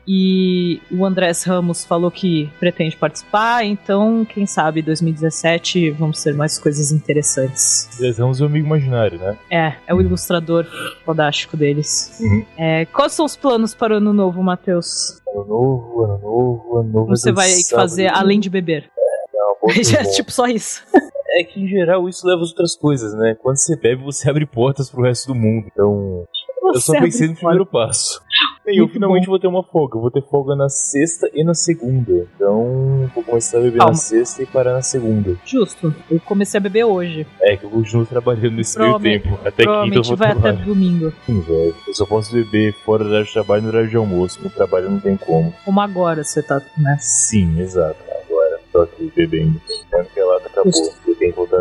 E 0.07 0.81
o 0.91 1.05
Andrés 1.05 1.43
Ramos 1.43 1.85
falou 1.85 2.11
que 2.11 2.51
pretende 2.61 2.97
participar, 2.97 3.65
então 3.65 4.25
quem 4.25 4.47
sabe 4.47 4.83
2017 4.83 5.91
vamos 5.91 6.23
ter 6.23 6.35
mais 6.35 6.59
coisas 6.59 6.93
interessantes. 6.93 7.89
Andrés 7.97 8.19
Ramos 8.19 8.41
é 8.41 8.45
o 8.45 8.47
amigo 8.47 8.67
imaginário, 8.67 9.19
né? 9.19 9.37
É, 9.51 9.75
é 9.87 9.95
o 9.95 10.01
ilustrador 10.01 10.67
fodástico 11.05 11.57
deles. 11.57 12.19
Uhum. 12.21 12.45
É, 12.57 12.85
quais 12.87 13.13
são 13.13 13.27
os 13.27 13.37
planos 13.37 13.75
para 13.75 13.95
o 13.95 13.97
ano 13.97 14.13
novo, 14.13 14.43
Matheus? 14.43 15.21
Ano 15.29 15.45
novo, 15.45 16.05
ano 16.05 16.19
novo, 16.19 16.79
ano 16.79 16.93
novo. 16.93 17.09
Você 17.09 17.33
vai 17.33 17.51
sábado. 17.51 17.83
fazer 17.83 18.09
além 18.09 18.39
de 18.39 18.49
beber? 18.49 18.91
É 18.97 19.57
bom. 19.61 19.73
tipo 20.15 20.31
só 20.31 20.47
isso. 20.47 20.85
É 21.39 21.45
que 21.45 21.61
em 21.61 21.69
geral 21.69 22.09
isso 22.09 22.27
leva 22.27 22.41
a 22.41 22.45
outras 22.45 22.77
coisas, 22.77 23.13
né? 23.15 23.37
Quando 23.43 23.57
você 23.57 23.77
bebe, 23.77 24.03
você 24.03 24.31
abre 24.31 24.47
portas 24.47 24.89
pro 24.89 25.03
resto 25.03 25.27
do 25.27 25.35
mundo. 25.35 25.67
Então, 25.71 26.27
eu 26.75 26.81
só 26.81 26.93
Você 26.93 27.01
pensei 27.01 27.29
no 27.29 27.35
primeiro 27.37 27.67
passo. 27.67 28.21
E 28.67 28.81
eu 28.81 28.89
finalmente 28.89 29.27
vou 29.27 29.39
ter 29.39 29.47
uma 29.47 29.63
folga. 29.63 29.97
Eu 29.97 30.01
vou 30.03 30.11
ter 30.11 30.23
folga 30.23 30.57
na 30.57 30.69
sexta 30.69 31.31
e 31.33 31.45
na 31.45 31.55
segunda. 31.55 32.27
Então, 32.35 33.09
vou 33.15 33.23
começar 33.25 33.59
a 33.59 33.61
beber 33.61 33.79
Calma. 33.79 33.93
na 33.93 33.97
sexta 33.97 34.43
e 34.43 34.47
parar 34.47 34.73
na 34.73 34.83
segunda. 34.83 35.37
Justo. 35.45 35.95
Eu 36.11 36.21
comecei 36.21 36.59
a 36.59 36.61
beber 36.61 36.85
hoje. 36.85 37.27
É 37.41 37.57
que 37.57 37.65
eu 37.65 37.71
continuo 37.71 38.05
trabalhando 38.05 38.57
nesse 38.57 38.79
meio 38.79 38.99
tempo. 38.99 39.39
Até 39.45 39.65
quinta 39.65 39.97
eu 39.97 40.03
vou 40.03 40.17
vai 40.17 40.33
até 40.33 40.41
trabalhar. 40.41 40.65
domingo. 40.65 41.13
Sim, 41.25 41.41
velho. 41.41 41.75
Eu 41.87 41.95
só 41.95 42.05
posso 42.05 42.33
beber 42.33 42.75
fora 42.85 43.05
do 43.05 43.11
horário 43.11 43.27
de 43.27 43.33
trabalho 43.33 43.61
e 43.61 43.63
no 43.63 43.69
horário 43.69 43.89
de 43.89 43.97
almoço. 43.97 44.43
No 44.43 44.51
trabalho 44.51 44.91
não 44.91 45.01
tem 45.01 45.17
como. 45.17 45.55
Como 45.65 45.81
agora 45.81 46.25
você 46.25 46.43
tá, 46.43 46.61
né? 46.77 46.97
Sim, 47.01 47.61
exato. 47.61 47.97
Agora, 48.25 48.61
tô 48.73 48.81
aqui 48.81 49.13
bebendo. 49.15 49.61
Sendo 49.89 50.05
que 50.13 50.21
a 50.21 50.27
lata 50.27 50.49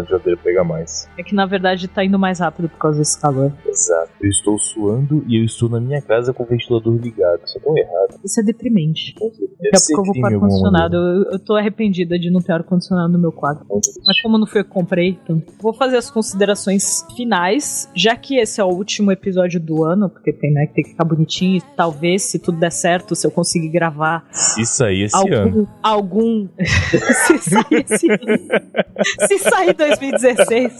geladeira 0.06 0.40
pegar 0.44 0.64
mais. 0.64 1.08
É 1.18 1.24
que 1.24 1.34
na 1.36 1.46
verdade 1.46 1.88
tá 1.88 2.04
indo 2.04 2.18
mais 2.18 2.40
rápido 2.40 2.70
por 2.70 2.78
causa 2.78 3.00
desse 3.00 3.20
calor. 3.20 3.52
Exato. 3.66 4.12
Eu 4.22 4.30
estou 4.30 4.58
suando 4.58 5.24
e 5.28 5.40
eu 5.40 5.46
estou 5.46 5.70
na 5.70 5.80
minha 5.80 6.02
casa 6.02 6.34
com 6.34 6.44
o 6.44 6.46
ventilador 6.46 6.96
ligado. 6.96 7.42
Isso 7.46 7.58
é 7.58 7.62
tão 7.62 7.78
errado. 7.78 8.20
Isso 8.24 8.40
é 8.40 8.44
deprimente. 8.44 9.16
Deve 9.16 9.36
Daqui 9.62 9.76
a 9.76 9.78
ser 9.78 9.96
pouco 9.96 10.10
eu 10.10 10.14
vou 10.14 10.26
alguma 10.26 10.46
ar-condicionado. 10.48 10.96
Eu, 10.96 11.32
eu 11.34 11.40
tô 11.40 11.56
arrependida 11.56 12.18
de 12.18 12.30
não 12.30 12.42
ter 12.42 12.54
ar-condicionado 12.54 13.12
no 13.14 13.20
meu 13.20 13.32
quarto. 13.32 13.60
maneira. 13.60 13.82
Mas 14.06 14.22
como 14.22 14.38
não 14.38 14.48
foi 14.48 14.62
eu 14.62 14.66
que 14.66 14.72
comprei, 14.72 15.20
então 15.24 15.42
vou 15.62 15.74
fazer 15.74 15.98
as 15.98 16.10
considerações 16.10 17.06
finais, 17.16 17.90
já 17.96 18.16
que 18.16 18.38
esse 18.38 18.60
é 18.60 18.64
o 18.64 18.70
último 18.70 19.12
episódio 19.12 19.60
do 19.60 19.84
ano, 19.84 20.10
porque 20.10 20.32
tem, 20.32 20.52
né, 20.52 20.68
que 20.68 20.74
tem 20.74 20.84
que 20.84 20.90
ficar 20.92 21.06
bonitinho. 21.06 21.58
e 21.58 21.62
Talvez, 21.76 22.24
se 22.24 22.40
tudo 22.40 22.60
der 22.60 22.72
certo, 22.72 23.16
se 23.16 23.26
eu 23.26 23.32
conseguir 23.32 23.70
gravar 23.70 24.26
Se 24.32 24.66
sair 24.66 25.04
esse 25.06 25.30
ano. 25.34 25.68
algum. 25.84 26.48
algum 26.48 26.48
se 26.66 27.38
sair 27.40 27.86
esse 27.90 28.12
ano. 28.12 28.95
Se 29.28 29.40
sair 29.40 29.74
2016. 29.74 30.74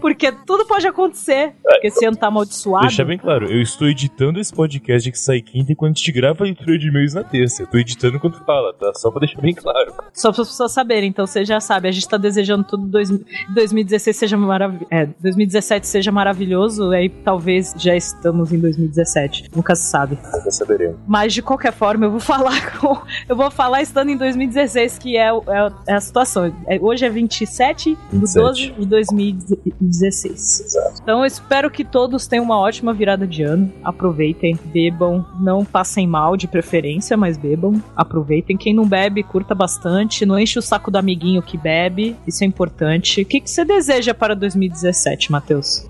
Porque 0.00 0.32
tudo 0.46 0.66
pode 0.66 0.86
acontecer. 0.86 1.52
Porque 1.62 1.88
esse 1.88 2.04
ano 2.04 2.16
tá 2.16 2.26
amaldiçoado. 2.28 2.86
Deixar 2.86 3.04
bem 3.04 3.18
claro, 3.18 3.50
eu 3.50 3.60
estou 3.60 3.88
editando 3.88 4.40
esse 4.40 4.52
podcast 4.52 5.10
que 5.10 5.18
sai 5.18 5.40
quinta 5.40 5.72
enquanto 5.72 5.96
a 5.96 5.98
gente 5.98 6.12
grava 6.12 6.42
a 6.42 6.44
leitura 6.44 6.78
de 6.78 6.88
e-mails 6.88 7.14
na 7.14 7.24
terça. 7.24 7.62
Eu 7.62 7.66
tô 7.66 7.78
editando 7.78 8.16
enquanto 8.16 8.44
fala, 8.44 8.72
tá? 8.74 8.92
Só 8.94 9.10
pra 9.10 9.20
deixar 9.20 9.40
bem 9.40 9.54
claro. 9.54 9.94
Só 10.12 10.32
para 10.32 10.42
as 10.42 10.48
pessoas 10.48 10.72
saberem, 10.72 11.08
então 11.08 11.26
você 11.26 11.44
já 11.44 11.60
sabe, 11.60 11.88
a 11.88 11.92
gente 11.92 12.08
tá 12.08 12.16
desejando 12.16 12.64
tudo 12.64 12.86
dois, 12.86 13.10
2016 13.54 14.16
seja 14.16 14.36
maravilhoso. 14.36 14.86
É, 14.90 15.06
2017 15.20 15.86
seja 15.86 16.12
maravilhoso, 16.12 16.90
aí 16.90 17.08
talvez 17.08 17.74
já 17.76 17.96
estamos 17.96 18.52
em 18.52 18.58
2017. 18.58 19.50
Nunca 19.54 19.74
se 19.74 19.84
sabe. 19.90 20.18
Nunca 20.32 20.50
saberemos. 20.50 20.96
Mas 21.06 21.32
de 21.32 21.42
qualquer 21.42 21.72
forma, 21.72 22.06
eu 22.06 22.10
vou 22.10 22.20
falar 22.20 22.72
com. 22.78 23.00
Eu 23.28 23.36
vou 23.36 23.50
falar 23.50 23.82
estando 23.82 24.10
em 24.10 24.16
2016, 24.16 24.98
que 24.98 25.16
é, 25.16 25.28
é, 25.28 25.72
é 25.88 25.94
a 25.94 26.00
situação. 26.00 26.54
É- 26.66 26.78
hoje 26.80 27.04
é 27.04 27.08
27 27.44 27.96
de 28.12 28.18
27. 28.18 28.42
12 28.42 28.70
de 28.72 28.86
2016. 28.86 30.76
Então 31.02 31.20
eu 31.20 31.24
espero 31.24 31.70
que 31.70 31.84
todos 31.84 32.26
tenham 32.26 32.44
uma 32.44 32.58
ótima 32.58 32.92
virada 32.92 33.26
de 33.26 33.42
ano. 33.42 33.72
Aproveitem, 33.82 34.58
bebam, 34.64 35.24
não 35.40 35.64
passem 35.64 36.06
mal 36.06 36.36
de 36.36 36.48
preferência, 36.48 37.16
mas 37.16 37.36
bebam, 37.36 37.82
aproveitem. 37.94 38.56
Quem 38.56 38.74
não 38.74 38.86
bebe, 38.86 39.22
curta 39.22 39.54
bastante, 39.54 40.24
não 40.24 40.38
enche 40.38 40.58
o 40.58 40.62
saco 40.62 40.90
do 40.90 40.98
amiguinho 40.98 41.42
que 41.42 41.58
bebe, 41.58 42.16
isso 42.26 42.42
é 42.42 42.46
importante. 42.46 43.22
O 43.22 43.26
que, 43.26 43.40
que 43.40 43.50
você 43.50 43.64
deseja 43.64 44.14
para 44.14 44.34
2017, 44.34 45.30
Matheus? 45.30 45.86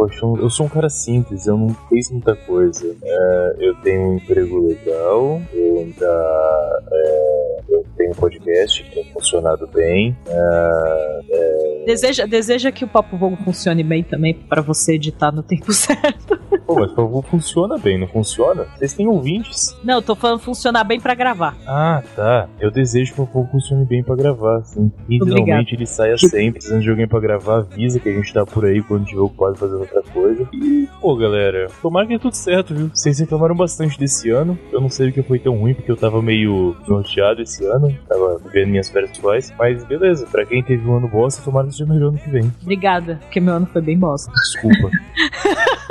Poxa, 0.00 0.24
eu 0.24 0.48
sou 0.48 0.64
um 0.64 0.68
cara 0.68 0.88
simples, 0.88 1.46
eu 1.46 1.58
não 1.58 1.76
fiz 1.90 2.10
muita 2.10 2.34
coisa. 2.34 2.96
É, 3.04 3.56
eu 3.58 3.74
tenho 3.82 4.00
um 4.00 4.16
emprego 4.16 4.66
legal, 4.66 5.42
eu 5.52 5.78
ainda. 5.80 6.82
é, 6.90 7.59
eu 7.70 7.84
tenho 7.96 8.10
um 8.10 8.14
podcast 8.14 8.82
que 8.82 8.90
tem 8.94 9.04
funcionado 9.12 9.66
bem. 9.68 10.16
É, 10.26 11.84
Deseja, 11.86 12.26
deseja 12.26 12.70
que 12.70 12.84
o 12.84 12.88
Papo 12.88 13.16
Vogo 13.16 13.36
funcione 13.36 13.82
bem 13.82 14.02
também 14.02 14.34
para 14.34 14.60
você 14.62 14.94
editar 14.94 15.32
no 15.32 15.42
tempo 15.42 15.72
certo. 15.72 16.38
pô, 16.66 16.74
mas 16.74 16.90
por 16.90 16.96
favor, 16.96 17.24
funciona 17.24 17.78
bem, 17.78 17.98
não 17.98 18.06
funciona? 18.06 18.66
Vocês 18.76 18.94
têm 18.94 19.06
ouvintes? 19.06 19.76
Não, 19.82 19.94
eu 19.96 20.02
tô 20.02 20.14
falando 20.14 20.40
funcionar 20.40 20.84
bem 20.84 21.00
pra 21.00 21.14
gravar. 21.14 21.56
Ah, 21.66 22.02
tá. 22.14 22.48
Eu 22.60 22.70
desejo 22.70 23.14
que 23.14 23.20
o 23.20 23.26
povo 23.26 23.48
funcione 23.50 23.84
bem 23.84 24.02
pra 24.02 24.14
gravar, 24.14 24.58
assim. 24.58 24.90
E 25.08 25.18
geralmente 25.18 25.74
ele 25.74 25.86
saia 25.86 26.16
sempre. 26.18 26.52
Precisando 26.52 26.82
de 26.82 26.90
alguém 26.90 27.08
pra 27.08 27.18
gravar, 27.20 27.58
avisa 27.58 27.98
que 27.98 28.08
a 28.08 28.12
gente 28.12 28.32
tá 28.32 28.44
por 28.44 28.64
aí 28.64 28.82
quando 28.82 29.04
tiver 29.06 29.20
ocupado 29.20 29.56
fazendo 29.56 29.80
outra 29.80 30.02
coisa. 30.12 30.48
E, 30.52 30.88
pô, 31.00 31.16
galera, 31.16 31.68
tomara 31.80 32.06
que 32.06 32.14
dê 32.14 32.18
tudo 32.18 32.34
certo, 32.34 32.74
viu? 32.74 32.90
Vocês 32.92 33.18
reclamaram 33.18 33.56
bastante 33.56 33.98
desse 33.98 34.30
ano. 34.30 34.58
Eu 34.72 34.80
não 34.80 34.88
sei 34.90 35.08
o 35.08 35.12
que 35.12 35.22
foi 35.22 35.38
tão 35.38 35.56
ruim, 35.56 35.74
porque 35.74 35.90
eu 35.90 35.96
tava 35.96 36.20
meio 36.22 36.76
norteado 36.86 37.42
esse 37.42 37.59
ano. 37.66 37.96
Tava 38.08 38.38
vivendo 38.38 38.70
minhas 38.70 38.88
férias 38.88 39.10
pessoais. 39.12 39.52
Mas 39.58 39.84
beleza, 39.84 40.26
pra 40.26 40.44
quem 40.44 40.62
teve 40.62 40.86
um 40.88 40.96
ano 40.96 41.08
bosta, 41.08 41.42
tomara 41.42 41.66
que 41.66 41.72
seja 41.72 41.86
melhor 41.86 42.08
ano 42.08 42.18
que 42.18 42.30
vem. 42.30 42.52
Obrigada, 42.62 43.18
porque 43.22 43.40
meu 43.40 43.54
ano 43.54 43.66
foi 43.66 43.82
bem 43.82 43.98
bosta. 43.98 44.30
Desculpa. 44.32 44.90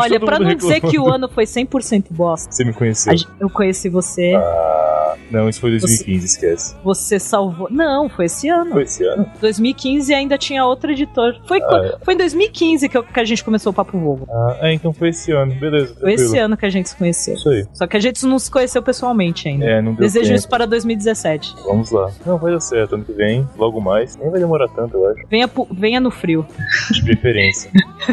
Olha, 0.00 0.20
pra 0.20 0.38
não 0.38 0.54
dizer 0.54 0.80
que 0.80 0.86
o 0.86 0.90
reclamando. 1.04 1.14
ano 1.26 1.28
foi 1.28 1.44
100% 1.44 2.06
bosta, 2.10 2.50
Você 2.52 2.64
me 2.64 2.72
conheceu. 2.72 3.14
eu 3.40 3.48
conheci 3.50 3.88
você, 3.88 4.34
Ah, 4.34 5.16
não, 5.30 5.48
isso 5.48 5.60
foi 5.60 5.70
2015, 5.70 6.26
esquece. 6.26 6.76
você 6.84 7.18
salvou. 7.18 7.68
Não, 7.70 8.08
foi 8.08 8.26
esse 8.26 8.48
ano. 8.48 8.70
Foi 8.72 8.82
esse 8.82 9.04
ano? 9.04 9.26
2015 9.40 10.12
ainda 10.14 10.36
tinha 10.38 10.64
outro 10.64 10.90
editor. 10.92 11.36
Foi, 11.46 11.60
Ah, 11.62 11.98
foi 12.04 12.14
em 12.14 12.16
2015 12.16 12.88
que, 12.88 12.96
eu- 12.96 13.02
que 13.04 13.18
a 13.20 13.24
gente 13.24 13.42
começou 13.44 13.70
o 13.70 13.74
Papo 13.74 13.98
Vogo. 13.98 14.26
Ah, 14.30 14.58
é, 14.62 14.72
então 14.72 14.92
foi 14.92 15.08
esse 15.10 15.32
ano. 15.32 15.54
Beleza, 15.54 15.94
Foi 16.00 16.12
esse 16.14 16.38
ano 16.38 16.56
que 16.56 16.66
a 16.66 16.70
gente 16.70 16.88
se 16.88 16.96
conheceu. 16.96 17.34
Isso 17.34 17.48
aí. 17.48 17.66
Só 17.72 17.86
que 17.86 17.96
a 17.96 18.00
gente 18.00 18.24
não 18.26 18.38
se 18.38 18.50
conheceu 18.50 18.82
pessoalmente 18.82 19.48
ainda. 19.48 19.64
É, 19.64 19.80
não 19.82 19.92
deu 19.94 20.00
Desejo 20.02 20.26
tempo. 20.26 20.38
isso 20.38 20.48
para 20.48 20.66
2017. 20.66 21.54
Vamos 21.64 21.90
lá. 21.90 22.10
Não, 22.26 22.38
vai 22.38 22.52
dar 22.52 22.60
certo. 22.60 22.94
Ano 22.96 23.04
que 23.04 23.12
vem, 23.12 23.46
logo 23.56 23.80
mais. 23.80 24.16
Nem 24.16 24.30
vai 24.30 24.40
demorar 24.40 24.68
tanto, 24.68 24.96
eu 24.96 25.06
acho. 25.10 25.22
Venha, 25.30 25.48
venha 25.70 26.00
no 26.00 26.10
frio. 26.10 26.46
De 26.92 27.02
preferência. 27.04 27.70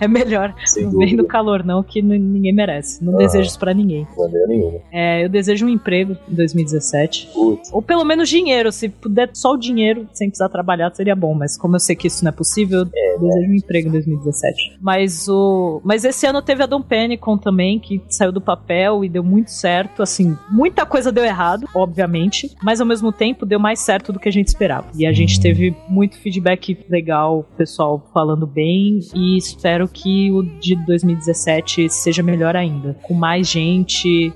É 0.00 0.08
melhor. 0.14 0.54
Sem 0.66 0.84
não 0.84 0.98
vem 0.98 1.14
no 1.16 1.24
calor, 1.24 1.64
não, 1.64 1.82
que 1.82 2.00
ninguém 2.00 2.52
merece. 2.52 3.04
Não 3.04 3.14
Ah. 3.14 3.18
desejo 3.18 3.48
isso 3.48 3.58
pra 3.58 3.74
ninguém. 3.74 4.04
De 4.10 4.16
maneira 4.18 4.46
nenhuma. 4.46 4.78
É, 4.92 5.24
eu 5.24 5.28
desejo 5.28 5.66
um 5.66 5.68
emprego 5.68 6.16
em 6.30 6.34
2017. 6.34 7.28
Putz. 7.34 7.72
Ou 7.72 7.82
pelo 7.82 8.04
menos 8.04 8.28
dinheiro. 8.28 8.70
Se 8.72 8.88
puder 8.88 9.30
só 9.32 9.52
o 9.52 9.56
dinheiro, 9.56 10.06
sem 10.12 10.28
precisar 10.28 10.48
trabalhar, 10.48 10.92
seria 10.94 11.14
bom. 11.16 11.34
Mas 11.34 11.56
como 11.56 11.76
eu 11.76 11.80
sei 11.80 11.96
que 11.96 12.06
isso 12.06 12.24
não 12.24 12.30
é 12.30 12.32
possível, 12.32 12.80
eu 12.80 13.20
desejo 13.20 13.50
um 13.50 13.54
emprego 13.54 13.88
em 13.88 13.92
2017. 13.92 14.78
Mas 14.80 15.28
o. 15.28 15.80
Mas 15.84 16.04
esse 16.04 16.26
ano 16.26 16.40
teve 16.42 16.62
a 16.62 16.66
Dom 16.66 16.82
Pennicon 16.82 17.36
também, 17.36 17.78
que 17.78 18.00
saiu 18.08 18.32
do 18.32 18.40
papel 18.40 19.04
e 19.04 19.08
deu 19.08 19.22
muito 19.24 19.50
certo. 19.50 20.02
Assim, 20.02 20.36
muita 20.50 20.86
coisa 20.86 21.10
deu 21.10 21.24
errado, 21.24 21.66
obviamente. 21.74 22.50
Mas 22.62 22.80
ao 22.80 22.86
mesmo 22.86 23.10
tempo 23.12 23.44
deu 23.46 23.58
mais 23.58 23.80
certo 23.80 24.12
do 24.12 24.18
que 24.20 24.28
a 24.28 24.32
gente 24.32 24.48
esperava. 24.48 24.86
E 24.96 25.06
a 25.06 25.12
gente 25.12 25.40
teve 25.40 25.74
muito 25.88 26.18
feedback 26.18 26.76
legal, 26.88 27.44
pessoal 27.56 28.02
falando 28.12 28.46
bem. 28.46 29.00
E 29.14 29.36
espero 29.36 29.88
que 29.88 30.03
o 30.32 30.42
de 30.60 30.74
2017 30.86 31.88
seja 31.88 32.22
melhor 32.22 32.56
ainda. 32.56 32.96
Com 33.02 33.14
mais 33.14 33.48
gente 33.48 34.08
e 34.08 34.34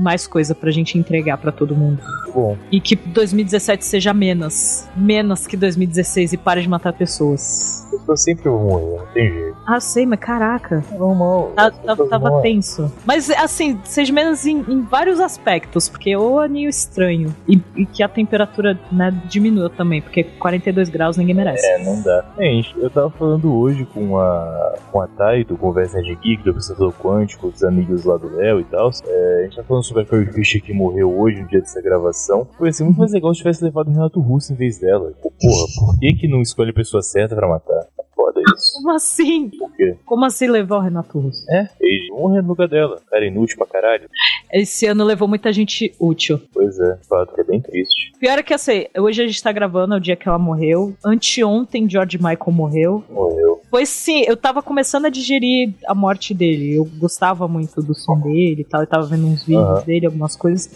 mais 0.00 0.26
coisa 0.26 0.54
pra 0.54 0.70
gente 0.70 0.98
entregar 0.98 1.36
pra 1.38 1.52
todo 1.52 1.74
mundo. 1.76 2.00
Bom, 2.34 2.56
E 2.72 2.80
que 2.80 2.96
2017 2.96 3.84
seja 3.84 4.12
menos. 4.12 4.86
Menos 4.96 5.46
que 5.46 5.56
2016 5.56 6.32
e 6.32 6.36
pare 6.36 6.62
de 6.62 6.68
matar 6.68 6.92
pessoas. 6.92 7.86
eu 8.08 8.16
sempre 8.16 8.48
vou 8.48 8.60
morrer, 8.60 8.96
não 8.98 9.06
tem 9.12 9.32
jeito. 9.32 9.56
Ah, 9.66 9.80
sei, 9.80 10.04
mas 10.04 10.18
caraca. 10.18 10.84
Normal. 10.98 11.52
Tá- 11.56 11.70
tá- 11.70 11.96
tava 11.96 12.28
morrem. 12.30 12.54
tenso. 12.54 12.92
Mas, 13.06 13.30
assim, 13.30 13.78
seja 13.84 14.12
menos 14.12 14.44
em, 14.44 14.58
em 14.68 14.82
vários 14.82 15.20
aspectos, 15.20 15.88
porque 15.88 16.14
o 16.16 16.38
aninho 16.38 16.68
estranho. 16.68 17.34
E, 17.48 17.60
e 17.76 17.86
que 17.86 18.02
a 18.02 18.08
temperatura 18.08 18.78
né, 18.92 19.10
diminua 19.28 19.70
também, 19.70 20.02
porque 20.02 20.24
42 20.24 20.88
graus 20.88 21.16
ninguém 21.16 21.34
merece. 21.34 21.64
É, 21.66 21.82
não 21.84 22.02
dá. 22.02 22.24
Gente, 22.38 22.74
eu 22.78 22.90
tava 22.90 23.10
falando 23.10 23.54
hoje 23.54 23.86
com 23.94 24.18
a, 24.18 24.74
com 24.94 25.02
a 25.02 25.08
Thay 25.08 25.42
do 25.42 25.56
Conversa 25.56 26.00
de 26.00 26.14
Geek, 26.14 26.44
do 26.44 26.52
Processador 26.52 26.92
Quântico, 26.92 27.48
os 27.48 27.64
amigos 27.64 28.04
lá 28.04 28.16
do 28.16 28.28
Léo 28.28 28.60
e 28.60 28.64
tal. 28.64 28.90
É, 29.04 29.38
a 29.40 29.42
gente 29.42 29.56
tá 29.56 29.64
falando 29.64 29.82
sobre 29.82 30.04
a 30.04 30.06
Carrie 30.06 30.32
Fisher 30.32 30.62
que 30.62 30.72
morreu 30.72 31.18
hoje, 31.18 31.42
no 31.42 31.48
dia 31.48 31.60
dessa 31.60 31.82
gravação. 31.82 32.46
Foi 32.56 32.72
ser 32.72 32.84
muito 32.84 32.98
mais 32.98 33.10
legal 33.10 33.34
se 33.34 33.38
tivesse 33.38 33.64
levado 33.64 33.88
o 33.88 33.90
Renato 33.90 34.20
Russo 34.20 34.52
em 34.52 34.56
vez 34.56 34.78
dela. 34.78 35.12
Porra, 35.20 35.66
por 35.80 35.98
que 35.98 36.12
que 36.14 36.28
não 36.28 36.40
escolhe 36.40 36.70
a 36.70 36.74
pessoa 36.74 37.02
certa 37.02 37.34
pra 37.34 37.48
matar? 37.48 37.88
É 37.98 38.04
Foda 38.14 38.40
isso. 38.56 38.74
Como 38.74 38.92
assim? 38.92 39.50
Por 39.50 39.72
quê? 39.72 39.96
Como 40.06 40.24
assim 40.24 40.46
levar 40.46 40.76
o 40.76 40.80
Renato 40.80 41.18
Russo? 41.18 41.44
É, 41.50 41.68
ele 41.80 42.10
morreu 42.12 42.42
no 42.44 42.48
lugar 42.50 42.68
dela. 42.68 43.00
Cara 43.10 43.26
inútil 43.26 43.58
pra 43.58 43.66
caralho. 43.66 44.08
Esse 44.52 44.86
ano 44.86 45.02
levou 45.02 45.26
muita 45.26 45.52
gente 45.52 45.92
útil. 45.98 46.40
Pois 46.52 46.78
é, 46.78 46.92
de 46.94 47.06
fato, 47.08 47.34
é 47.40 47.42
bem 47.42 47.60
triste. 47.60 48.12
Pior 48.20 48.38
é 48.38 48.42
que 48.44 48.54
assim, 48.54 48.86
hoje 48.96 49.22
a 49.22 49.26
gente 49.26 49.42
tá 49.42 49.50
gravando, 49.50 49.94
é 49.94 49.96
o 49.96 50.00
dia 50.00 50.14
que 50.14 50.28
ela 50.28 50.38
morreu. 50.38 50.94
Anteontem, 51.04 51.90
George 51.90 52.16
Michael 52.18 52.52
morreu. 52.52 53.04
Morreu. 53.10 53.60
Foi 53.74 53.86
sim, 53.86 54.22
eu 54.24 54.36
tava 54.36 54.62
começando 54.62 55.06
a 55.06 55.08
digerir 55.08 55.74
a 55.88 55.96
morte 55.96 56.32
dele. 56.32 56.76
Eu 56.76 56.84
gostava 56.84 57.48
muito 57.48 57.82
do 57.82 57.92
som 57.92 58.20
dele 58.20 58.60
e 58.60 58.64
tal, 58.64 58.82
eu 58.82 58.86
tava 58.86 59.04
vendo 59.04 59.26
uns 59.26 59.42
vídeos 59.44 59.66
Aham. 59.66 59.84
dele, 59.84 60.06
algumas 60.06 60.36
coisas. 60.36 60.70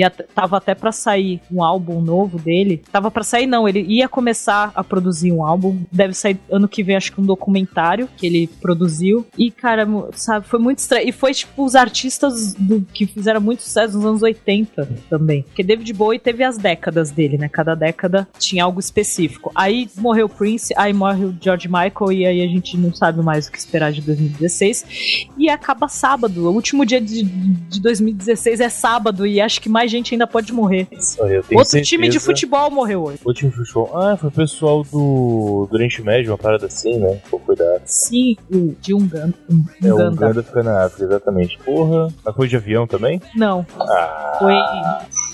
E 0.00 0.04
at- 0.04 0.22
tava 0.34 0.56
até 0.56 0.74
pra 0.74 0.92
sair 0.92 1.40
um 1.52 1.62
álbum 1.62 2.00
novo 2.00 2.38
dele. 2.38 2.82
Tava 2.90 3.10
pra 3.10 3.22
sair, 3.22 3.46
não, 3.46 3.68
ele 3.68 3.80
ia 3.82 4.08
começar 4.08 4.72
a 4.74 4.82
produzir 4.82 5.30
um 5.32 5.44
álbum. 5.44 5.78
Deve 5.92 6.14
sair 6.14 6.38
ano 6.50 6.66
que 6.68 6.82
vem, 6.82 6.96
acho 6.96 7.12
que 7.12 7.20
um 7.20 7.24
documentário 7.26 8.08
que 8.16 8.26
ele 8.26 8.46
produziu. 8.60 9.26
E, 9.36 9.50
cara, 9.50 9.86
sabe, 10.14 10.46
foi 10.46 10.58
muito 10.58 10.78
estranho. 10.78 11.08
E 11.08 11.12
foi 11.12 11.34
tipo 11.34 11.64
os 11.64 11.74
artistas 11.74 12.54
do- 12.54 12.80
que 12.92 13.06
fizeram 13.06 13.40
muito 13.40 13.62
sucesso 13.62 13.96
nos 13.96 14.06
anos 14.06 14.22
80 14.22 14.88
também. 15.08 15.42
Porque 15.42 15.62
David 15.62 15.92
Bowie 15.92 16.18
teve 16.18 16.42
as 16.44 16.56
décadas 16.56 17.10
dele, 17.10 17.36
né? 17.36 17.48
Cada 17.48 17.74
década 17.74 18.26
tinha 18.38 18.64
algo 18.64 18.80
específico. 18.80 19.50
Aí 19.54 19.88
morreu 19.96 20.26
o 20.26 20.28
Prince, 20.28 20.72
aí 20.76 20.92
morre 20.92 21.24
o 21.24 21.36
George 21.40 21.68
Michael, 21.68 22.12
e 22.12 22.26
aí 22.26 22.40
a 22.42 22.46
gente 22.48 22.76
não 22.76 22.92
sabe 22.94 23.22
mais 23.22 23.46
o 23.46 23.52
que 23.52 23.58
esperar 23.58 23.92
de 23.92 24.00
2016. 24.00 25.26
E 25.36 25.48
acaba 25.50 25.88
sábado. 25.88 26.48
O 26.48 26.52
último 26.54 26.86
dia 26.86 27.00
de, 27.00 27.22
de 27.22 27.80
2016 27.80 28.60
é 28.60 28.68
sábado, 28.68 29.26
e 29.26 29.40
acho 29.40 29.60
que 29.60 29.68
mais 29.68 29.89
gente 29.90 30.14
ainda 30.14 30.26
pode 30.26 30.52
morrer. 30.52 30.88
Olha, 31.18 31.34
eu 31.34 31.42
tenho 31.42 31.58
Outro 31.60 31.80
time 31.82 32.06
de 32.08 32.12
certeza- 32.14 32.24
futebol 32.26 32.70
morreu 32.70 33.02
hoje. 33.04 33.18
O 33.24 33.32
time 33.32 33.50
de 33.50 33.56
futebol. 33.56 33.90
Ah, 33.96 34.16
foi 34.16 34.28
o 34.28 34.32
pessoal 34.32 34.82
do, 34.84 35.66
do 35.70 35.74
Oriente 35.74 36.02
Médio, 36.02 36.30
uma 36.32 36.38
parada 36.38 36.66
assim, 36.66 36.98
né? 36.98 37.20
Pô, 37.30 37.38
cuidado. 37.38 37.82
Sim, 37.84 38.36
de 38.80 38.94
Uganda. 38.94 39.34
Um, 39.50 39.64
É, 39.82 39.92
o 39.92 40.08
Uganda. 40.08 40.42
Fica 40.42 40.62
na 40.62 40.84
África, 40.84 41.04
exatamente. 41.04 41.58
Porra. 41.58 42.08
Mas 42.24 42.34
foi 42.36 42.48
de 42.48 42.56
avião 42.56 42.86
também? 42.86 43.20
Não, 43.34 43.66
Ah, 43.78 44.36
foi, 44.38 44.54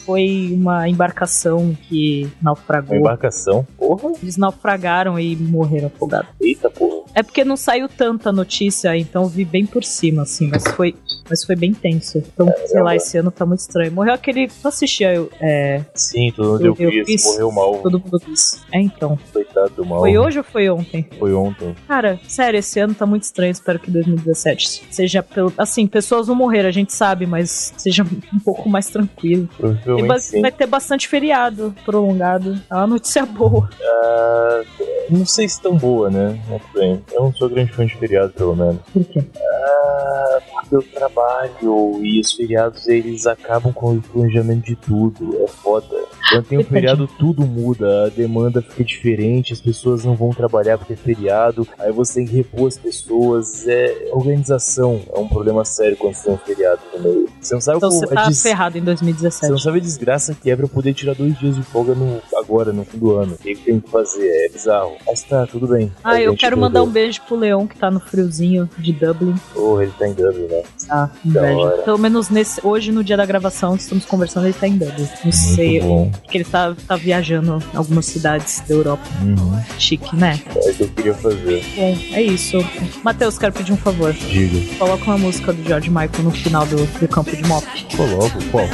foi 0.04 0.50
uma 0.52 0.88
embarcação 0.88 1.76
que 1.88 2.24
uma 2.40 2.50
naufragou. 2.50 2.96
embarcação. 2.96 3.66
Porra. 3.76 4.12
Eles 4.22 4.36
naufragaram 4.36 5.18
e 5.18 5.36
morreram 5.36 5.86
afogados. 5.88 6.28
Eita 6.40 6.70
porra. 6.70 6.95
É 7.16 7.22
porque 7.22 7.42
não 7.46 7.56
saiu 7.56 7.88
tanta 7.88 8.30
notícia, 8.30 8.94
então 8.94 9.22
eu 9.22 9.28
vi 9.28 9.42
bem 9.42 9.64
por 9.64 9.82
cima, 9.82 10.22
assim, 10.24 10.48
mas 10.48 10.64
foi, 10.76 10.94
mas 11.30 11.42
foi 11.44 11.56
bem 11.56 11.72
tenso. 11.72 12.18
Então, 12.18 12.46
sei 12.66 12.82
lá, 12.82 12.94
esse 12.94 13.16
ano 13.16 13.30
tá 13.30 13.46
muito 13.46 13.60
estranho. 13.60 13.90
Morreu 13.90 14.12
aquele. 14.12 14.48
Tu 14.48 14.68
assistia, 14.68 15.14
eu- 15.14 15.30
é, 15.40 15.80
Sim, 15.94 16.30
todo 16.36 16.46
mundo 16.52 16.66
Eu- 16.66 16.74
deu 16.74 16.90
eu 16.90 16.90
Chris, 17.04 17.06
fiz. 17.06 17.24
morreu 17.24 17.50
mal. 17.52 17.78
todo 17.78 17.98
mundo 17.98 18.20
disse. 18.28 18.60
É, 18.70 18.78
então. 18.80 19.18
Coitado 19.32 19.70
do 19.76 19.86
mal. 19.86 20.00
Foi 20.00 20.18
hoje 20.18 20.36
ou 20.36 20.44
foi 20.44 20.68
ontem? 20.68 21.08
Foi 21.18 21.32
ontem. 21.32 21.74
Cara, 21.88 22.20
sério, 22.28 22.58
esse 22.58 22.78
ano 22.78 22.94
tá 22.94 23.06
muito 23.06 23.22
estranho. 23.22 23.50
Espero 23.50 23.78
que 23.78 23.90
2017 23.90 24.82
seja 24.90 25.22
pelo. 25.22 25.50
Assim, 25.56 25.86
pessoas 25.86 26.26
vão 26.26 26.36
morrer, 26.36 26.66
a 26.66 26.70
gente 26.70 26.92
sabe, 26.92 27.24
mas 27.24 27.72
seja 27.78 28.02
um 28.04 28.38
pouco 28.40 28.68
mais 28.68 28.88
tranquilo. 28.90 29.48
Provavelmente 29.56 30.40
vai 30.42 30.52
ter 30.52 30.66
bastante 30.66 31.08
feriado 31.08 31.74
prolongado. 31.82 32.60
É 32.70 32.74
uma 32.74 32.86
notícia 32.86 33.24
boa. 33.24 33.70
Ah, 33.82 34.62
não 35.08 35.24
sei 35.24 35.48
se 35.48 35.58
tão 35.62 35.76
boa, 35.76 36.10
né? 36.10 36.38
Tudo 36.46 36.78
bem. 36.78 37.02
Eu 37.12 37.22
não 37.22 37.32
sou 37.32 37.48
grande 37.48 37.72
fã 37.72 37.86
de 37.86 37.96
feriado, 37.96 38.32
pelo 38.32 38.54
menos. 38.56 38.78
Por 38.92 39.04
quê? 39.04 39.22
Ah, 39.40 40.38
porque 40.54 40.76
eu 40.76 40.82
trabalho 40.82 42.00
e 42.02 42.20
os 42.20 42.32
feriados 42.32 42.86
eles 42.88 43.26
acabam 43.26 43.72
com 43.72 43.94
o 43.94 44.02
planejamento 44.02 44.64
de 44.66 44.76
tudo. 44.76 45.36
É 45.42 45.46
foda. 45.46 45.86
Quando 46.30 46.44
tem 46.46 46.58
um 46.58 46.64
feriado, 46.64 47.06
tudo 47.18 47.46
muda. 47.46 48.06
A 48.06 48.08
demanda 48.08 48.60
fica 48.60 48.82
diferente, 48.84 49.52
as 49.52 49.60
pessoas 49.60 50.04
não 50.04 50.14
vão 50.14 50.30
trabalhar 50.30 50.76
porque 50.76 50.92
é 50.94 50.96
feriado. 50.96 51.66
Aí 51.78 51.92
você 51.92 52.14
tem 52.14 52.26
que 52.26 52.34
repor 52.36 52.66
as 52.66 52.76
pessoas. 52.76 53.66
É 53.66 54.08
organização. 54.12 55.00
É 55.14 55.18
um 55.18 55.28
problema 55.28 55.64
sério 55.64 55.96
quando 55.96 56.14
você 56.14 56.24
tem 56.24 56.34
um 56.34 56.38
feriado 56.38 56.80
no 56.94 57.00
meio. 57.02 57.28
Você 57.40 57.54
não 57.54 57.60
sabe 57.60 57.76
Então 57.78 57.88
como 57.90 58.00
você 58.00 58.14
tá 58.14 58.26
des- 58.28 58.42
ferrado 58.42 58.76
em 58.76 58.80
Você 58.80 58.84
não 58.84 58.94
2017. 58.94 59.62
sabe 59.62 59.78
a 59.78 59.82
desgraça 59.82 60.34
que 60.34 60.50
é 60.50 60.56
pra 60.56 60.64
eu 60.64 60.68
poder 60.68 60.92
tirar 60.94 61.14
dois 61.14 61.38
dias 61.38 61.54
de 61.54 61.62
folga 61.62 61.94
no, 61.94 62.20
agora, 62.36 62.72
no 62.72 62.84
fim 62.84 62.98
do 62.98 63.16
ano. 63.16 63.34
O 63.34 63.38
que 63.38 63.54
tem 63.54 63.78
que 63.80 63.88
fazer? 63.90 64.26
É 64.46 64.48
bizarro. 64.48 64.96
Mas 65.06 65.22
tá, 65.22 65.46
tudo 65.46 65.68
bem. 65.68 65.92
Ah, 66.02 66.20
eu 66.20 66.36
quero 66.36 66.58
mandar 66.58 66.82
um. 66.82 66.90
Beijo 66.96 67.20
pro 67.28 67.36
Leão 67.36 67.66
que 67.66 67.76
tá 67.76 67.90
no 67.90 68.00
friozinho 68.00 68.70
de 68.78 68.90
Dublin. 68.90 69.34
Porra, 69.52 69.82
ele 69.82 69.92
tá 69.98 70.08
em 70.08 70.14
Dublin, 70.14 70.46
né? 70.46 70.62
Tá, 70.88 71.10
Da 71.22 71.52
inveja. 71.52 71.82
Pelo 71.84 71.98
menos 71.98 72.30
nesse, 72.30 72.58
hoje, 72.66 72.90
no 72.90 73.04
dia 73.04 73.18
da 73.18 73.26
gravação, 73.26 73.76
que 73.76 73.82
estamos 73.82 74.06
conversando, 74.06 74.46
ele 74.46 74.54
tá 74.54 74.66
em 74.66 74.78
Dublin. 74.78 75.06
Não 75.22 75.32
sei, 75.32 75.80
porque 76.22 76.38
ele 76.38 76.44
tá, 76.44 76.74
tá 76.88 76.96
viajando 76.96 77.62
em 77.74 77.76
algumas 77.76 78.06
cidades 78.06 78.62
da 78.66 78.74
Europa. 78.74 79.02
Uhum. 79.20 79.62
Chique, 79.78 80.16
né? 80.16 80.40
É 80.54 80.70
o 80.70 80.74
que 80.74 80.82
eu 80.84 80.88
queria 80.88 81.14
fazer. 81.14 81.62
Bom, 81.76 81.98
é 82.12 82.22
isso. 82.22 82.56
Matheus, 83.04 83.36
quero 83.36 83.52
pedir 83.52 83.72
um 83.72 83.76
favor. 83.76 84.14
Diga. 84.14 84.74
Coloca 84.78 85.04
uma 85.04 85.18
música 85.18 85.52
do 85.52 85.62
George 85.64 85.90
Michael 85.90 86.22
no 86.22 86.30
final 86.30 86.64
do, 86.66 86.76
do 86.76 87.08
campo 87.08 87.36
de 87.36 87.46
mop. 87.46 87.66
Coloco, 87.94 88.42
qual? 88.50 88.66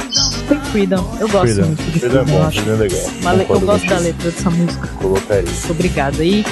Tem 0.47 0.59
Freedom. 0.71 1.17
Eu 1.19 1.27
gosto 1.27 1.53
Freedom. 1.53 1.67
muito 1.67 1.83
de 1.91 1.99
Freedom 1.99 2.19
é 2.19 2.25
Freedom. 2.25 2.39
eu 2.39 2.43
bom. 2.45 2.51
Freedom 2.51 2.71
é 2.71 2.75
legal. 2.75 3.01
Uma 3.21 3.33
eu 3.43 3.59
gosto 3.59 3.87
da 3.87 3.99
letra 3.99 4.31
dessa 4.31 4.49
música. 4.49 4.87
Colocaria. 5.01 5.51
Obrigada. 5.69 6.23
E 6.23 6.45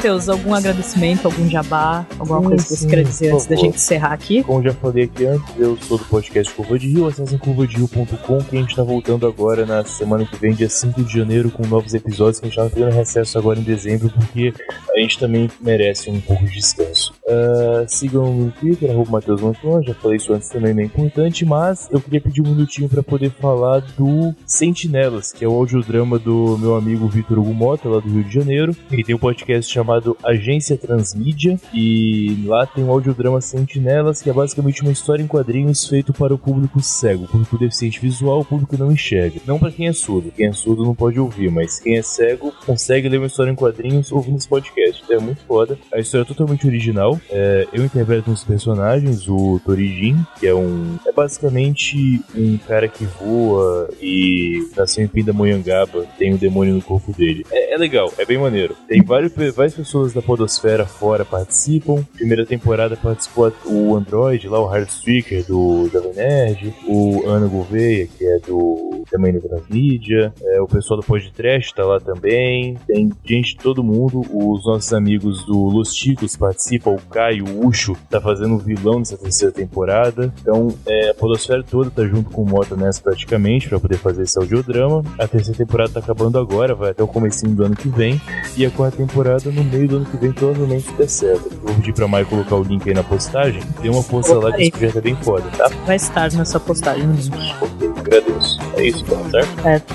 Matheus, 0.00 0.30
algum 0.30 0.54
agradecimento, 0.54 1.26
algum 1.26 1.46
jabá, 1.46 2.06
alguma 2.18 2.40
Sim, 2.40 2.46
coisa 2.46 2.64
que 2.64 2.74
você 2.74 2.86
queira 2.86 3.04
dizer 3.04 3.34
antes 3.34 3.44
da 3.44 3.54
gente 3.54 3.76
encerrar 3.76 4.14
aqui? 4.14 4.42
Como 4.42 4.62
já 4.62 4.72
falei 4.72 5.04
aqui 5.04 5.26
antes, 5.26 5.54
eu 5.58 5.76
sou 5.76 5.98
do 5.98 6.04
podcast 6.06 6.54
Curva 6.54 6.78
de 6.78 6.88
Rio, 6.88 7.06
acessem 7.06 7.36
curvaderio.com 7.36 8.38
que 8.38 8.56
a 8.56 8.60
gente 8.62 8.74
tá 8.74 8.82
voltando 8.82 9.26
agora 9.26 9.66
na 9.66 9.84
semana 9.84 10.24
que 10.24 10.34
vem, 10.38 10.54
dia 10.54 10.70
5 10.70 11.04
de 11.04 11.18
janeiro, 11.18 11.50
com 11.50 11.66
novos 11.66 11.92
episódios 11.92 12.40
que 12.40 12.46
a 12.46 12.48
gente 12.48 12.56
tava 12.56 12.70
pegando 12.70 12.94
recesso 12.94 13.36
agora 13.36 13.58
em 13.58 13.62
dezembro, 13.62 14.08
porque 14.08 14.54
a 14.96 15.00
gente 15.00 15.18
também 15.18 15.50
merece 15.60 16.08
um 16.08 16.18
pouco 16.18 16.46
de 16.46 16.52
descanso. 16.52 17.12
Ah, 17.28 17.84
sigam 17.86 18.32
no 18.32 18.50
Twitter, 18.52 18.90
arroba 18.90 19.10
Matheus 19.10 19.42
Mantuan, 19.42 19.82
já 19.82 19.92
falei 19.92 20.16
isso 20.16 20.32
antes 20.32 20.48
também, 20.48 20.72
não 20.72 20.80
é 20.80 20.86
importante, 20.86 21.44
mas 21.44 21.90
eu 21.92 22.00
queria 22.00 22.22
pedir 22.22 22.40
um 22.40 22.48
minutinho 22.48 22.88
para 22.88 23.02
poder 23.02 23.30
falar 23.32 23.80
do 23.98 24.34
Sentinelas, 24.46 25.30
que 25.30 25.44
é 25.44 25.48
o 25.48 25.52
audiodrama 25.52 26.18
do 26.18 26.56
meu 26.56 26.74
amigo 26.74 27.06
Vitor 27.06 27.38
Hugo 27.38 27.52
Mota, 27.52 27.86
lá 27.86 28.00
do 28.00 28.08
Rio 28.08 28.24
de 28.24 28.32
Janeiro. 28.32 28.74
Ele 28.90 29.04
tem 29.04 29.14
um 29.14 29.18
podcast 29.18 29.70
chamado 29.70 29.89
Agência 30.22 30.76
Transmídia, 30.76 31.58
e 31.72 32.42
lá 32.44 32.66
tem 32.66 32.84
um 32.84 32.90
audiodrama 32.90 33.40
Sentinelas, 33.40 34.22
que 34.22 34.30
é 34.30 34.32
basicamente 34.32 34.82
uma 34.82 34.92
história 34.92 35.22
em 35.22 35.26
quadrinhos 35.26 35.86
feito 35.86 36.12
para 36.12 36.34
o 36.34 36.38
público 36.38 36.80
cego, 36.80 37.24
o 37.24 37.28
público 37.28 37.58
deficiente 37.58 38.00
visual, 38.00 38.40
o 38.40 38.44
público 38.44 38.76
não 38.78 38.92
enxerga. 38.92 39.40
Não 39.46 39.58
para 39.58 39.70
quem 39.70 39.88
é 39.88 39.92
surdo, 39.92 40.30
quem 40.30 40.46
é 40.46 40.52
surdo 40.52 40.84
não 40.84 40.94
pode 40.94 41.18
ouvir, 41.18 41.50
mas 41.50 41.80
quem 41.80 41.96
é 41.96 42.02
cego 42.02 42.52
consegue 42.64 43.08
ler 43.08 43.18
uma 43.18 43.26
história 43.26 43.50
em 43.50 43.54
quadrinhos 43.54 44.12
ouvindo 44.12 44.36
esse 44.36 44.48
podcast. 44.48 45.02
Então 45.04 45.16
é 45.16 45.20
muito 45.20 45.42
foda. 45.42 45.78
A 45.92 45.98
história 45.98 46.24
é 46.24 46.26
totalmente 46.26 46.66
original. 46.66 47.20
É, 47.30 47.66
eu 47.72 47.84
interpreto 47.84 48.30
dos 48.30 48.44
personagens, 48.44 49.28
o 49.28 49.60
Torijin, 49.64 50.16
que 50.38 50.46
é 50.46 50.54
um. 50.54 50.96
É 51.06 51.12
basicamente 51.12 52.22
um 52.34 52.58
cara 52.58 52.88
que 52.88 53.04
voa 53.04 53.88
e 54.00 54.68
nasceu 54.76 55.04
em 55.04 55.08
Pindamonhangaba, 55.08 56.06
tem 56.18 56.34
um 56.34 56.36
demônio 56.36 56.74
no 56.74 56.82
corpo 56.82 57.12
dele. 57.12 57.44
É, 57.50 57.74
é 57.74 57.76
legal, 57.76 58.12
é 58.18 58.24
bem 58.24 58.38
maneiro. 58.38 58.76
Tem 58.88 59.02
vários, 59.02 59.32
várias 59.54 59.74
pessoas 59.80 60.12
da 60.12 60.20
Podosfera 60.20 60.84
fora 60.84 61.24
participam. 61.24 62.04
Primeira 62.14 62.44
temporada 62.44 62.96
participou 62.96 63.50
o 63.64 63.96
Android, 63.96 64.46
lá 64.46 64.60
o 64.60 64.66
Hardstreaker 64.66 65.46
do 65.46 65.88
Jovem 65.90 66.12
Nerd, 66.12 66.74
o 66.86 67.26
Ana 67.26 67.46
Gouveia, 67.46 68.06
que 68.06 68.26
é 68.26 68.38
do 68.40 68.99
também 69.10 69.32
do 69.32 69.40
Transmídia, 69.40 70.32
é, 70.42 70.60
o 70.60 70.66
pessoal 70.66 71.00
do 71.00 71.06
Podcast 71.06 71.74
tá 71.74 71.84
lá 71.84 72.00
também. 72.00 72.76
Tem 72.86 73.10
gente 73.24 73.54
de 73.54 73.56
todo 73.56 73.82
mundo. 73.82 74.20
Os 74.30 74.64
nossos 74.64 74.92
amigos 74.92 75.44
do 75.44 75.68
Los 75.68 75.94
Chicos 75.94 76.36
participam, 76.36 76.90
o 76.90 77.00
Caio, 77.10 77.44
o 77.44 77.66
Ucho, 77.66 77.96
tá 78.08 78.20
fazendo 78.20 78.54
o 78.54 78.58
vilão 78.58 78.98
nessa 78.98 79.16
terceira 79.16 79.52
temporada. 79.52 80.32
Então, 80.40 80.68
é, 80.86 81.10
a 81.10 81.14
Podosfera 81.14 81.62
toda 81.62 81.90
tá 81.90 82.06
junto 82.06 82.30
com 82.30 82.42
o 82.42 82.46
Mota 82.46 82.76
nessa 82.76 83.02
praticamente 83.02 83.68
pra 83.68 83.80
poder 83.80 83.98
fazer 83.98 84.22
esse 84.22 84.38
audiodrama. 84.38 85.02
A 85.18 85.26
terceira 85.26 85.58
temporada 85.58 85.92
tá 85.92 86.00
acabando 86.00 86.38
agora, 86.38 86.74
vai 86.74 86.90
até 86.90 87.02
o 87.02 87.08
comecinho 87.08 87.54
do 87.54 87.64
ano 87.64 87.76
que 87.76 87.88
vem. 87.88 88.20
E 88.56 88.64
a 88.64 88.70
quarta 88.70 88.96
temporada 88.96 89.50
no 89.50 89.64
meio 89.64 89.88
do 89.88 89.96
ano 89.96 90.06
que 90.06 90.16
vem 90.16 90.32
provavelmente 90.32 90.92
der 90.94 91.08
certo. 91.08 91.50
Vou 91.62 91.74
pedir 91.74 91.92
pra 91.92 92.08
Mai 92.08 92.24
colocar 92.24 92.56
o 92.56 92.62
link 92.62 92.88
aí 92.88 92.94
na 92.94 93.04
postagem. 93.04 93.62
Dê 93.80 93.88
uma 93.88 94.02
força 94.02 94.34
lá 94.34 94.52
que 94.52 94.62
esse 94.62 94.70
projeto 94.70 94.98
é 94.98 95.00
bem 95.00 95.16
foda, 95.16 95.48
tá? 95.56 95.68
Vai 95.86 95.96
estar 95.96 96.32
nessa 96.32 96.58
postagem 96.58 97.06
no 97.06 97.14
link. 97.14 97.54
Ok, 97.60 97.89
agradeço. 98.00 98.58
É 98.76 98.84
isso, 98.84 99.04
tá 99.04 99.30
certo? 99.30 99.62
Certo. 99.62 99.94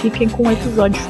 Fiquem 0.00 0.28
com 0.28 0.48
o 0.48 0.52
episódio. 0.52 1.00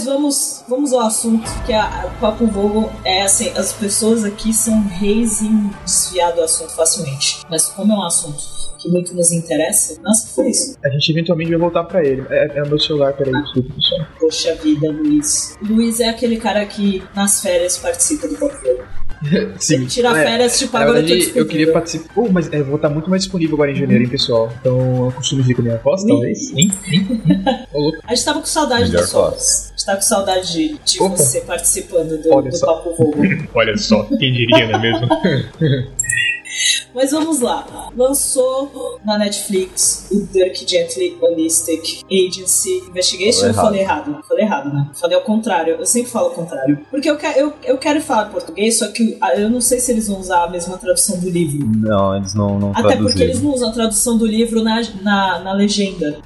Mas 0.00 0.06
vamos, 0.06 0.64
vamos 0.66 0.92
ao 0.94 1.00
assunto, 1.00 1.46
que 1.66 1.74
a, 1.74 2.06
o 2.06 2.20
Papo 2.20 2.46
Vogo 2.46 2.90
é 3.04 3.20
assim, 3.20 3.50
as 3.50 3.70
pessoas 3.70 4.24
aqui 4.24 4.50
são 4.50 4.82
reis 4.88 5.42
em 5.42 5.70
desviar 5.84 6.32
do 6.32 6.40
assunto 6.40 6.74
facilmente. 6.74 7.42
Mas 7.50 7.66
como 7.66 7.92
é 7.92 7.96
um 7.96 8.02
assunto 8.02 8.42
que 8.78 8.88
muito 8.88 9.14
nos 9.14 9.30
interessa, 9.30 10.00
nossa, 10.00 10.26
que 10.26 10.34
foi 10.34 10.48
isso? 10.48 10.78
A 10.82 10.88
gente 10.88 11.12
eventualmente 11.12 11.50
vai 11.50 11.58
voltar 11.58 11.84
pra 11.84 12.02
ele. 12.02 12.24
É, 12.30 12.60
é 12.60 12.62
o 12.62 12.68
meu 12.68 12.80
celular, 12.80 13.12
peraí, 13.12 13.42
desculpa, 13.42 13.74
pessoal. 13.74 14.06
Poxa 14.18 14.54
vida, 14.54 14.90
Luiz. 14.90 15.58
Luiz 15.60 16.00
é 16.00 16.08
aquele 16.08 16.38
cara 16.38 16.64
que 16.64 17.02
nas 17.14 17.42
férias 17.42 17.76
participa 17.76 18.26
do 18.26 18.38
Papo 18.38 18.56
Vogo. 18.62 18.99
Sim. 19.58 19.86
Tira 19.86 20.08
É, 20.18 20.24
férias, 20.24 20.58
tipo, 20.58 20.76
agora 20.76 20.98
eu 20.98 21.02
tô 21.02 21.08
verdade, 21.08 21.12
eu 21.12 21.18
disponível. 21.18 21.46
queria 21.48 21.72
participar. 21.72 22.14
Pô, 22.14 22.28
mas 22.30 22.52
é, 22.52 22.62
vou 22.62 22.76
estar 22.76 22.88
muito 22.88 23.10
mais 23.10 23.22
disponível 23.22 23.54
agora 23.56 23.70
em 23.70 23.74
janeiro, 23.76 24.04
hein, 24.04 24.08
pessoal. 24.10 24.52
Então 24.60 25.06
eu 25.06 25.12
costumo 25.12 25.42
vir 25.42 25.54
com 25.54 25.60
a 25.60 25.64
minha 25.64 25.76
aposta, 25.76 26.06
Ih. 26.06 26.10
talvez. 26.10 26.50
Ô, 27.72 27.78
louco. 27.80 27.98
A 28.06 28.14
gente 28.14 28.24
tava 28.24 28.40
com 28.40 28.46
saudade 28.46 28.84
Melhor 28.90 29.00
da 29.02 29.06
sua. 29.06 29.28
A 29.28 29.30
gente 29.32 29.84
tava 29.86 29.96
com 29.98 30.02
saudade 30.04 30.52
de, 30.52 30.78
de 30.84 30.98
você 30.98 31.40
participando 31.42 32.20
do, 32.22 32.32
Olha 32.34 32.50
do 32.50 32.56
só. 32.56 32.66
Papo 32.74 32.94
Vogo. 32.96 33.22
Olha 33.54 33.76
só, 33.76 34.02
quem 34.04 34.32
diria, 34.32 34.66
não 34.68 34.78
é 34.78 34.82
mesmo? 34.82 35.08
Mas 36.94 37.10
vamos 37.10 37.40
lá. 37.40 37.66
Lançou 37.96 38.98
na 39.04 39.16
Netflix 39.18 40.06
o 40.10 40.20
Dirk 40.32 40.64
Gently 40.68 41.16
Holistic 41.20 42.02
Agency 42.10 42.78
Investigation. 42.88 43.46
Eu 43.46 43.54
falei 43.54 43.80
errado. 43.80 44.18
Falei 44.26 44.44
errado, 44.44 44.72
né? 44.72 44.88
Falei 44.94 45.16
ao 45.16 45.22
contrário. 45.22 45.74
Eu 45.78 45.86
sempre 45.86 46.10
falo 46.10 46.26
ao 46.26 46.32
contrário. 46.34 46.78
Porque 46.90 47.08
eu, 47.10 47.16
que- 47.16 47.26
eu, 47.38 47.52
eu 47.64 47.78
quero 47.78 48.00
falar 48.00 48.26
português, 48.30 48.78
só 48.78 48.88
que 48.88 49.18
eu 49.36 49.48
não 49.50 49.60
sei 49.60 49.80
se 49.80 49.92
eles 49.92 50.08
vão 50.08 50.18
usar 50.20 50.44
a 50.44 50.50
mesma 50.50 50.76
tradução 50.78 51.18
do 51.18 51.28
livro. 51.30 51.66
Não, 51.76 52.16
eles 52.16 52.34
não, 52.34 52.58
não 52.58 52.70
Até 52.70 52.82
porque 52.82 52.94
eles 53.02 53.14
traduziram. 53.14 53.42
não 53.42 53.54
usam 53.54 53.68
a 53.68 53.72
tradução 53.72 54.18
do 54.18 54.26
livro 54.26 54.62
na, 54.62 54.82
na, 55.02 55.38
na 55.40 55.52
legenda. 55.52 56.18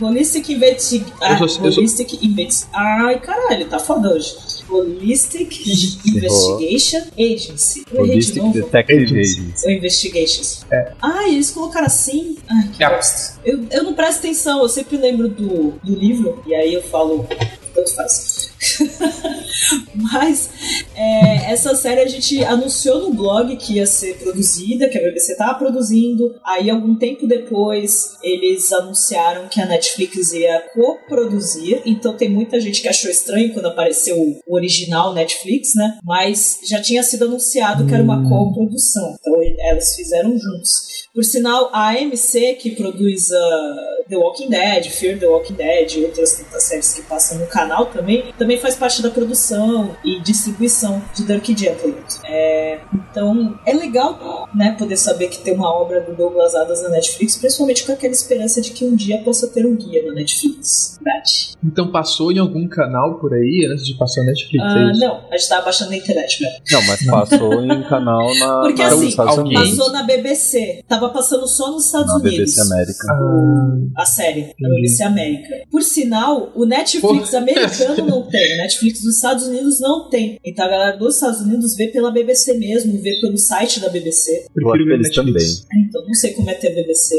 Holistic 0.00 0.48
Investi... 0.50 1.04
Ah, 1.20 1.38
Holistic 1.62 2.22
Investi... 2.24 2.66
Ai, 2.72 3.18
caralho, 3.20 3.66
tá 3.68 3.78
foda 3.78 4.10
hoje. 4.14 4.34
Holistic 4.68 5.66
Investigation 6.06 7.02
Agency. 7.18 7.84
Eu 7.92 8.04
errei 8.04 8.08
de 8.08 8.12
Holistic 8.14 8.42
novo. 8.42 8.52
Detective 8.54 9.20
Agency. 9.20 9.66
Ou 9.66 9.70
Investigations. 9.70 10.66
Ah, 11.00 11.28
eles 11.28 11.50
colocaram 11.50 11.86
assim? 11.86 12.36
Ai, 12.48 12.68
que 12.76 12.82
É. 12.84 12.90
bosta. 12.94 13.40
Eu, 13.44 13.66
eu 13.70 13.82
não 13.84 13.94
presto 13.94 14.18
atenção, 14.18 14.62
eu 14.62 14.68
sempre 14.68 14.96
lembro 14.96 15.28
do, 15.28 15.72
do 15.82 15.94
livro, 15.94 16.42
e 16.46 16.54
aí 16.54 16.74
eu 16.74 16.82
falo, 16.82 17.26
tanto 17.74 17.94
faz. 17.94 18.50
Mas 19.94 20.50
é, 20.94 21.52
essa 21.52 21.74
série 21.74 22.00
a 22.00 22.06
gente 22.06 22.42
anunciou 22.44 23.00
no 23.00 23.14
blog 23.14 23.56
que 23.56 23.74
ia 23.74 23.86
ser 23.86 24.18
produzida, 24.18 24.88
que 24.88 24.98
a 24.98 25.02
BBC 25.02 25.32
estava 25.32 25.58
produzindo. 25.58 26.34
Aí, 26.44 26.70
algum 26.70 26.94
tempo 26.96 27.26
depois, 27.26 28.16
eles 28.22 28.72
anunciaram 28.72 29.48
que 29.48 29.60
a 29.60 29.66
Netflix 29.66 30.32
ia 30.32 30.60
coproduzir. 30.74 31.82
Então, 31.84 32.16
tem 32.16 32.28
muita 32.28 32.60
gente 32.60 32.80
que 32.80 32.88
achou 32.88 33.10
estranho 33.10 33.52
quando 33.52 33.66
apareceu 33.66 34.16
o 34.18 34.54
original 34.54 35.12
Netflix, 35.14 35.74
né? 35.74 35.98
Mas 36.04 36.60
já 36.68 36.80
tinha 36.80 37.02
sido 37.02 37.24
anunciado 37.24 37.86
que 37.86 37.94
era 37.94 38.02
uma 38.02 38.28
coprodução. 38.28 39.16
Então, 39.20 39.34
elas 39.58 39.94
fizeram 39.94 40.38
juntos. 40.38 41.06
Por 41.16 41.24
sinal, 41.24 41.70
a 41.72 41.92
AMC, 41.92 42.56
que 42.60 42.72
produz 42.72 43.30
uh, 43.30 43.96
The 44.08 44.16
Walking 44.16 44.50
Dead, 44.50 44.84
Fear 44.90 45.18
the 45.18 45.26
Walking 45.26 45.54
Dead 45.54 45.90
e 45.94 46.04
outras 46.04 46.34
tantas 46.36 46.62
séries 46.64 46.92
que 46.92 47.02
passam 47.02 47.38
no 47.38 47.46
canal 47.46 47.86
também, 47.86 48.34
também 48.38 48.55
faz 48.58 48.74
parte 48.76 49.02
da 49.02 49.10
produção 49.10 49.96
e 50.04 50.20
distribuição 50.20 51.02
de 51.14 51.24
Dirk 51.24 51.56
Gently. 51.56 51.94
É, 52.24 52.80
então, 52.94 53.58
é 53.66 53.72
legal 53.72 54.48
né, 54.54 54.74
poder 54.78 54.96
saber 54.96 55.28
que 55.28 55.38
tem 55.38 55.54
uma 55.54 55.70
obra 55.72 56.00
do 56.00 56.14
Douglas 56.14 56.54
Adams 56.54 56.82
na 56.82 56.88
Netflix, 56.90 57.36
principalmente 57.36 57.84
com 57.84 57.92
aquela 57.92 58.12
esperança 58.12 58.60
de 58.60 58.70
que 58.70 58.84
um 58.84 58.94
dia 58.94 59.18
possa 59.22 59.48
ter 59.48 59.64
um 59.66 59.74
guia 59.76 60.04
na 60.06 60.12
Netflix. 60.14 60.98
Verdade. 61.02 61.56
Então 61.64 61.90
passou 61.90 62.30
em 62.32 62.38
algum 62.38 62.66
canal 62.68 63.18
por 63.18 63.32
aí 63.34 63.66
antes 63.70 63.86
de 63.86 63.94
passar 63.94 64.20
na 64.22 64.28
Netflix, 64.28 64.64
é 64.64 64.68
Ah, 64.68 64.90
isso? 64.92 65.00
não, 65.00 65.20
a 65.30 65.36
gente 65.36 65.48
tava 65.48 65.64
baixando 65.64 65.90
na 65.90 65.96
internet 65.96 66.42
mesmo. 66.42 66.56
Não, 66.72 66.82
mas 66.86 67.06
passou 67.06 67.52
em 67.64 67.72
um 67.72 67.82
canal 67.88 68.34
na, 68.38 68.60
Porque 68.60 68.82
na, 68.82 68.88
assim, 68.88 69.08
Estados 69.08 69.38
alguém- 69.38 69.56
Unidos. 69.56 69.76
Passou 69.78 69.92
na 69.92 70.02
BBC. 70.02 70.82
Tava 70.88 71.08
passando 71.10 71.46
só 71.46 71.70
nos 71.72 71.86
Estados 71.86 72.08
Na 72.08 72.14
Unidos. 72.16 72.36
BBC 72.54 72.60
América. 72.60 73.06
Ah, 73.10 74.02
a 74.02 74.06
série 74.06 74.40
Entendi. 74.40 74.74
BBC 74.76 75.02
América. 75.02 75.54
Por 75.70 75.82
sinal, 75.82 76.52
o 76.54 76.64
Netflix 76.66 77.30
Pô. 77.30 77.36
americano 77.36 78.06
não 78.06 78.22
tem, 78.36 78.56
Netflix 78.56 79.00
dos 79.02 79.16
Estados 79.16 79.46
Unidos 79.46 79.80
não 79.80 80.08
tem. 80.08 80.38
Então 80.44 80.64
a 80.66 80.68
galera 80.68 80.96
dos 80.96 81.14
Estados 81.14 81.40
Unidos 81.40 81.74
vê 81.76 81.88
pela 81.88 82.10
BBC 82.10 82.54
mesmo, 82.54 83.00
vê 83.00 83.18
pelo 83.20 83.36
site 83.38 83.80
da 83.80 83.88
BBC. 83.88 84.46
Eu 84.56 84.68
acho 84.72 84.78
que 84.78 84.84
ver 84.88 84.94
eles 84.94 85.08
Netflix. 85.08 85.16
também. 85.60 85.66
Ah, 85.72 85.86
Então 85.88 86.06
não 86.06 86.14
sei 86.14 86.32
como 86.34 86.50
é 86.50 86.54
ter 86.54 86.74
BBC. 86.74 87.14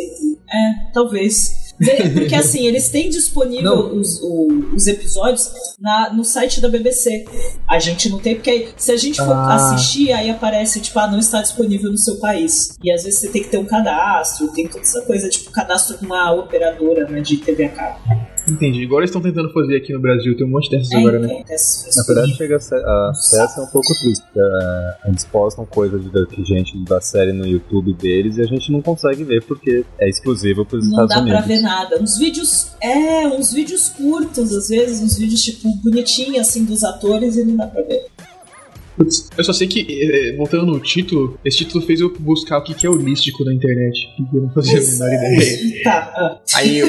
É, 0.49 0.91
talvez. 0.93 1.67
Porque 2.13 2.33
assim, 2.35 2.65
eles 2.65 2.89
têm 2.89 3.07
disponível 3.09 3.93
os, 3.95 4.19
o- 4.23 4.47
os 4.73 4.87
episódios 4.87 5.47
na, 5.79 6.11
no 6.13 6.23
site 6.23 6.59
da 6.59 6.67
BBC. 6.69 7.25
A 7.69 7.77
gente 7.77 8.09
não 8.09 8.17
tem, 8.19 8.33
porque 8.35 8.49
aí, 8.49 8.69
se 8.77 8.91
a 8.91 8.97
gente 8.97 9.17
for 9.17 9.31
Ah. 9.33 9.53
assistir, 9.55 10.11
aí 10.11 10.29
aparece, 10.29 10.79
tipo, 10.79 10.97
ah, 10.97 11.07
não 11.11 11.19
está 11.19 11.39
disponível 11.41 11.91
no 11.91 11.97
seu 11.99 12.15
país. 12.15 12.75
E 12.83 12.91
às 12.91 13.03
vezes 13.03 13.19
você 13.19 13.27
tem 13.29 13.43
que 13.43 13.49
ter 13.49 13.57
um 13.59 13.65
cadastro, 13.65 14.47
tem 14.53 14.67
toda 14.67 14.81
essa 14.81 15.01
coisa, 15.01 15.29
tipo, 15.29 15.51
cadastro 15.51 15.97
de 15.99 16.05
uma 16.05 16.31
operadora 16.33 17.07
né, 17.09 17.21
de 17.21 17.37
TV 17.37 17.65
a 17.65 17.69
cabo. 17.69 17.99
Entendi. 18.49 18.85
Agora 18.85 19.01
eles 19.03 19.09
estão 19.09 19.21
tentando 19.21 19.51
fazer 19.51 19.75
aqui 19.75 19.91
no 19.93 19.99
Brasil, 19.99 20.35
tem 20.37 20.45
um 20.45 20.49
monte 20.49 20.69
dessas 20.71 20.91
É, 20.91 20.97
agora, 20.97 21.19
né? 21.19 21.43
essas 21.49 21.95
Na 21.95 22.03
verdade, 22.03 22.35
chega 22.37 22.55
a 22.55 22.59
ser, 22.59 22.75
a 22.85 23.09
assim, 23.09 23.61
um 23.61 23.65
pouco 23.67 23.87
triste, 24.01 24.23
porque 24.23 24.39
é, 24.39 25.09
eles 25.09 25.25
postam 25.25 25.65
coisas 25.65 26.01
de 26.03 26.09
Dirk 26.09 26.43
gente 26.45 26.77
da 26.85 27.01
série 27.01 27.33
no 27.33 27.45
YouTube 27.45 27.93
deles 27.93 28.37
e 28.37 28.41
a 28.41 28.45
gente 28.45 28.71
não 28.71 28.81
consegue 28.81 29.23
ver 29.23 29.43
porque 29.43 29.83
é 29.99 30.07
exclusivo 30.09 30.65
para 30.65 30.77
os 30.77 30.85
Não 30.85 30.91
Estados 30.91 31.15
dá 31.15 31.21
Unidos. 31.21 31.39
pra 31.39 31.47
ver 31.47 31.61
nada. 31.61 32.01
Uns 32.01 32.17
vídeos, 32.17 32.71
é, 32.81 33.27
uns 33.27 33.51
vídeos 33.53 33.89
curtos, 33.89 34.55
às 34.55 34.69
vezes, 34.69 35.01
uns 35.01 35.17
vídeos, 35.17 35.41
tipo, 35.43 35.69
bonitinhos, 35.83 36.39
assim, 36.39 36.63
dos 36.63 36.83
atores 36.83 37.35
e 37.35 37.43
não 37.43 37.57
dá 37.57 37.67
pra 37.67 37.81
ver. 37.81 38.05
Putz, 38.95 39.29
eu 39.37 39.43
só 39.43 39.53
sei 39.53 39.67
que, 39.67 39.81
eh, 39.81 40.35
voltando 40.35 40.65
no 40.65 40.79
título, 40.79 41.37
esse 41.45 41.57
título 41.57 41.85
fez 41.85 41.99
eu 41.99 42.11
buscar 42.19 42.57
o 42.57 42.63
que 42.63 42.73
que 42.73 42.87
é 42.87 42.89
holístico 42.89 43.43
na 43.45 43.53
internet. 43.53 44.07
que 44.17 44.35
Eu 44.35 44.41
não 44.43 44.49
fazia 44.49 44.79
a 44.79 44.81
menor 44.81 45.13
ideia. 45.35 45.57
Tá, 45.83 46.11
ah. 46.15 46.39
Aí 46.55 46.79
eu- 46.79 46.87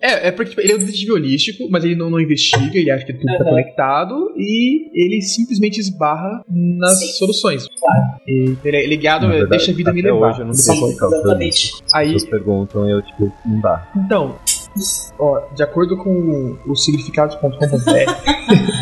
É, 0.00 0.28
é 0.28 0.30
porque 0.30 0.50
tipo, 0.50 0.60
ele 0.62 0.72
é 0.72 0.76
um 0.76 0.78
detetive 0.78 1.12
holístico, 1.12 1.66
mas 1.70 1.84
ele 1.84 1.94
não, 1.96 2.08
não 2.10 2.20
investiga, 2.20 2.78
ele 2.78 2.90
acha 2.90 3.04
que 3.04 3.12
tudo 3.14 3.26
tá 3.26 3.34
Aham. 3.42 3.50
conectado 3.50 4.32
e 4.36 4.88
ele 4.94 5.20
simplesmente 5.22 5.78
esbarra 5.80 6.42
nas 6.48 6.98
Sim. 7.00 7.06
soluções. 7.18 7.66
Claro. 7.80 8.02
E 8.26 8.56
ele 8.64 8.76
é 8.76 8.86
ligado, 8.86 9.22
Na 9.26 9.34
é, 9.34 9.38
verdade, 9.38 9.50
deixa 9.58 9.72
a 9.72 9.74
vida 9.74 9.92
me 9.92 10.02
levar. 10.02 10.30
hoje 10.30 10.40
eu 10.40 10.46
não 10.46 10.54
sei 10.54 10.76
só- 10.76 10.86
Sim, 10.86 10.92
exatamente. 10.92 11.72
As 11.86 11.94
Aí, 11.94 12.12
pessoas 12.12 12.30
perguntam 12.30 12.88
e 12.88 12.92
eu, 12.92 13.02
tipo, 13.02 13.32
não 13.44 13.60
dá. 13.60 13.90
então, 13.96 14.36
ó, 15.18 15.40
de 15.54 15.62
acordo 15.62 15.96
com 15.96 16.56
o 16.66 16.76
significados.com.br, 16.76 17.58
foi- 17.78 18.06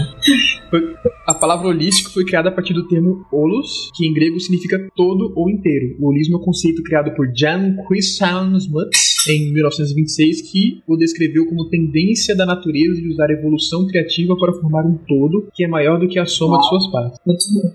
a 1.27 1.35
palavra 1.35 1.69
holístico 1.69 2.11
foi 2.11 2.25
criada 2.25 2.49
a 2.49 2.53
partir 2.53 2.75
do 2.75 2.87
termo 2.89 3.27
holos, 3.33 3.91
que 3.95 4.07
em 4.07 4.13
grego 4.13 4.39
significa 4.41 4.79
todo 4.95 5.33
ou 5.37 5.51
inteiro. 5.51 5.97
O 6.01 6.09
holismo 6.09 6.37
é 6.37 6.41
um 6.41 6.45
conceito 6.45 6.83
criado 6.83 7.15
por 7.15 7.27
Jan 7.35 7.77
Christian 7.89 8.57
Smuts 8.57 9.29
em 9.29 9.53
1926, 9.53 10.43
que 10.51 10.83
o 10.87 10.97
descreveu 10.97 11.47
como 11.47 11.69
tendência 11.69 12.35
da 12.35 12.47
natureza 12.47 13.01
de 13.01 13.09
usar 13.09 13.31
a 13.31 13.33
evolução 13.33 13.87
criativa 13.87 14.37
para 14.39 14.53
formar 14.53 14.85
um 14.85 14.97
todo 14.97 15.49
que 15.55 15.65
é 15.65 15.69
maior 15.69 15.99
do 15.99 16.09
que 16.09 16.19
a 16.19 16.27
soma 16.27 16.59
de 16.59 16.69
suas 16.69 16.87
partes. 16.91 17.21
Muito 17.27 17.45
bom. 17.55 17.73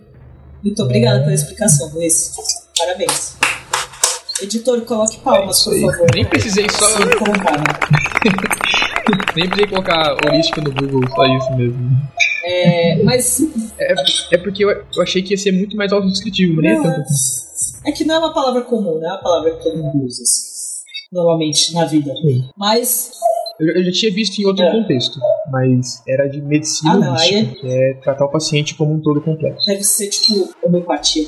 Muito 0.63 0.83
obrigada 0.83 1.21
pela 1.21 1.33
explicação, 1.33 1.91
Luiz. 1.93 2.33
Parabéns. 2.77 3.37
Editor, 4.41 4.81
coloque 4.81 5.19
palmas, 5.19 5.63
por 5.63 5.79
favor. 5.79 6.07
Nem 6.15 6.25
precisei 6.25 6.67
só, 6.69 6.85
Sim? 6.85 7.03
nem 9.35 9.45
precisei 9.49 9.67
colocar 9.67 10.15
holística 10.25 10.61
no 10.61 10.71
Google, 10.73 11.01
só 11.15 11.23
isso 11.25 11.51
mesmo. 11.55 11.89
É, 12.43 13.03
mas 13.03 13.39
É 14.31 14.37
porque 14.37 14.63
eu, 14.65 14.69
eu 14.71 15.01
achei 15.03 15.21
que 15.21 15.31
ia 15.33 15.37
ser 15.37 15.51
muito 15.51 15.75
mais 15.77 15.91
autodescritivo, 15.93 16.55
mas 16.55 16.63
nem 16.63 16.71
é 16.73 16.75
Não, 16.77 16.83
tanto 16.83 17.01
assim. 17.01 17.73
é 17.85 17.91
que 17.91 18.03
não 18.03 18.15
é 18.15 18.19
uma 18.19 18.33
palavra 18.33 18.61
comum, 18.63 18.99
não 18.99 19.05
é 19.07 19.11
uma 19.13 19.21
palavra 19.21 19.51
que 19.57 19.63
todo 19.63 19.77
mundo 19.77 20.05
usa, 20.05 20.23
assim, 20.23 20.41
normalmente, 21.11 21.73
na 21.73 21.85
vida. 21.85 22.11
Sim. 22.15 22.49
Mas, 22.57 23.11
Eu, 23.59 23.67
eu 23.75 23.83
já 23.85 23.91
tinha 23.91 24.11
visto 24.11 24.39
em 24.39 24.45
outro 24.47 24.63
É. 24.65 24.71
contexto, 24.71 25.19
mas 25.51 26.01
era 26.07 26.27
de 26.27 26.41
medicina 26.41 26.93
Ah, 26.93 26.97
não, 26.97 27.09
holística, 27.11 27.53
que 27.61 27.67
é 27.67 27.93
tratar 28.01 28.25
o 28.25 28.31
paciente 28.31 28.73
como 28.73 28.93
um 28.93 28.99
todo 29.01 29.21
complexo. 29.21 29.63
deve 29.67 29.83
ser, 29.83 30.07
tipo, 30.07 30.49
homeopatia. 30.63 31.25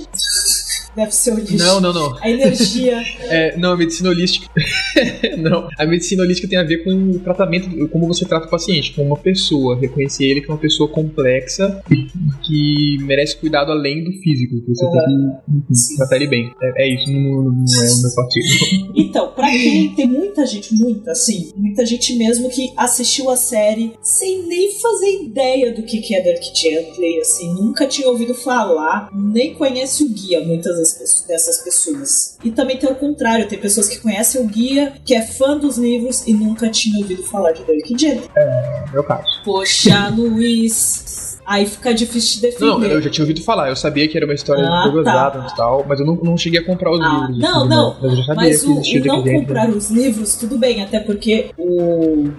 Deve 0.96 1.12
ser 1.12 1.34
o 1.34 1.40
lixo. 1.40 1.58
Não, 1.58 1.82
não, 1.82 1.94
não. 1.94 2.18
A 2.22 2.30
energia. 2.30 3.02
É, 3.34 3.58
não, 3.58 3.72
a 3.72 3.78
medicina 3.78 4.10
holística. 4.10 4.48
não, 5.40 5.68
a 5.78 5.86
medicina 5.86 6.24
holística 6.24 6.48
tem 6.48 6.60
a 6.60 6.64
ver 6.64 6.84
com 6.84 6.92
o 6.92 7.20
tratamento, 7.20 7.88
como 7.90 8.08
você 8.08 8.26
trata 8.26 8.48
o 8.48 8.50
paciente, 8.50 8.94
como 8.94 9.08
uma 9.08 9.18
pessoa, 9.18 9.80
reconhecer 9.80 10.26
ele 10.26 10.42
como 10.42 10.56
uma 10.56 10.62
pessoa 10.62 10.90
complexa 10.90 11.82
e 11.90 12.06
que 12.46 12.98
merece 13.04 13.38
cuidado 13.38 13.72
além 13.72 14.04
do 14.04 14.12
físico, 14.20 14.62
que 14.62 14.76
você 14.76 14.86
tem 14.92 15.64
que 15.68 15.96
tratar 15.98 16.16
ele 16.18 16.28
bem. 16.28 16.52
É, 16.62 16.84
é 16.84 16.94
isso, 16.94 17.12
não, 17.12 17.44
não 17.44 17.84
é 17.84 17.92
o 17.92 18.02
meu 18.02 18.16
partido. 18.16 18.94
Então, 18.96 19.32
pra 19.34 19.50
quem 19.50 19.94
tem 19.96 20.08
muita 20.08 20.46
gente, 20.46 20.74
muita, 20.76 21.12
assim, 21.12 21.52
muita 21.56 21.86
gente 21.86 22.16
mesmo 22.16 22.50
que 22.50 22.72
assistiu 22.78 23.30
a 23.30 23.36
série 23.36 23.94
sem 24.02 24.46
nem 24.48 24.72
fazer 24.80 25.24
ideia 25.24 25.74
do 25.74 25.84
que 25.84 26.00
que 26.00 26.16
é 26.16 26.22
Dirk 26.22 26.52
Gently, 26.56 27.20
assim, 27.20 27.54
nunca 27.54 27.88
tinha 27.88 28.08
ouvido 28.08 28.34
falar, 28.34 29.10
nem 29.14 29.54
conhece 29.54 30.04
o 30.04 30.10
guia 30.10 30.42
muitas 30.42 30.80
das 30.84 30.94
dessas, 30.94 31.22
pe- 31.22 31.28
dessas 31.28 31.58
pessoas. 31.64 32.38
E 32.44 32.52
também 32.52 32.78
tem 32.78 32.90
o 32.90 32.96
contrário, 32.96 33.48
tem 33.48 33.60
pessoas 33.60 33.88
que 33.88 34.00
conhecem 34.00 34.42
o 34.42 34.46
guia, 34.46 34.94
que 35.06 35.16
é 35.16 35.22
fã 35.22 35.58
dos 35.58 35.78
livros 35.78 36.28
e 36.28 36.34
nunca 36.34 36.70
tinha 36.70 36.98
ouvido 37.00 37.24
falar 37.24 37.52
de 37.54 37.64
Dirk 37.64 37.98
Gently. 37.98 38.30
É 38.36 38.84
meu 38.92 39.04
caso. 39.04 39.24
Poxa, 39.44 40.10
Luiz. 40.16 41.24
Aí 41.46 41.66
fica 41.66 41.94
difícil 41.94 42.36
de 42.36 42.42
defender. 42.44 42.66
Não, 42.66 42.82
eu 42.84 43.02
já 43.02 43.10
tinha 43.10 43.24
ouvido 43.24 43.42
falar, 43.44 43.68
eu 43.68 43.76
sabia 43.76 44.08
que 44.08 44.16
era 44.16 44.26
uma 44.26 44.34
história 44.34 44.64
Ah, 44.66 44.78
de 44.86 44.92
Douglas 44.94 45.06
tá. 45.06 45.48
E 45.52 45.58
tal, 45.58 45.86
mas 45.86 46.00
eu 46.00 46.06
não, 46.06 46.16
não 46.16 46.38
cheguei 46.38 46.62
a 46.62 46.66
comprar 46.66 46.90
os 46.90 47.02
Ah, 47.02 47.28
livros. 47.28 47.38
não, 47.40 47.60
assim, 47.60 47.68
não. 47.70 47.98
Mas 48.02 48.04
eu 48.12 48.16
já 48.16 48.24
sabia 48.24 48.36
Mas 48.50 48.62
que 48.62 48.68
o, 48.68 48.72
existia 48.80 49.02
o 49.02 49.06
não 49.06 49.24
comprar 49.24 49.70
os 49.70 49.90
livros, 49.90 50.36
tudo 50.36 50.58
bem, 50.58 50.82
até 50.82 51.02
porque 51.02 51.52
o, 51.58 52.28
o, 52.30 52.34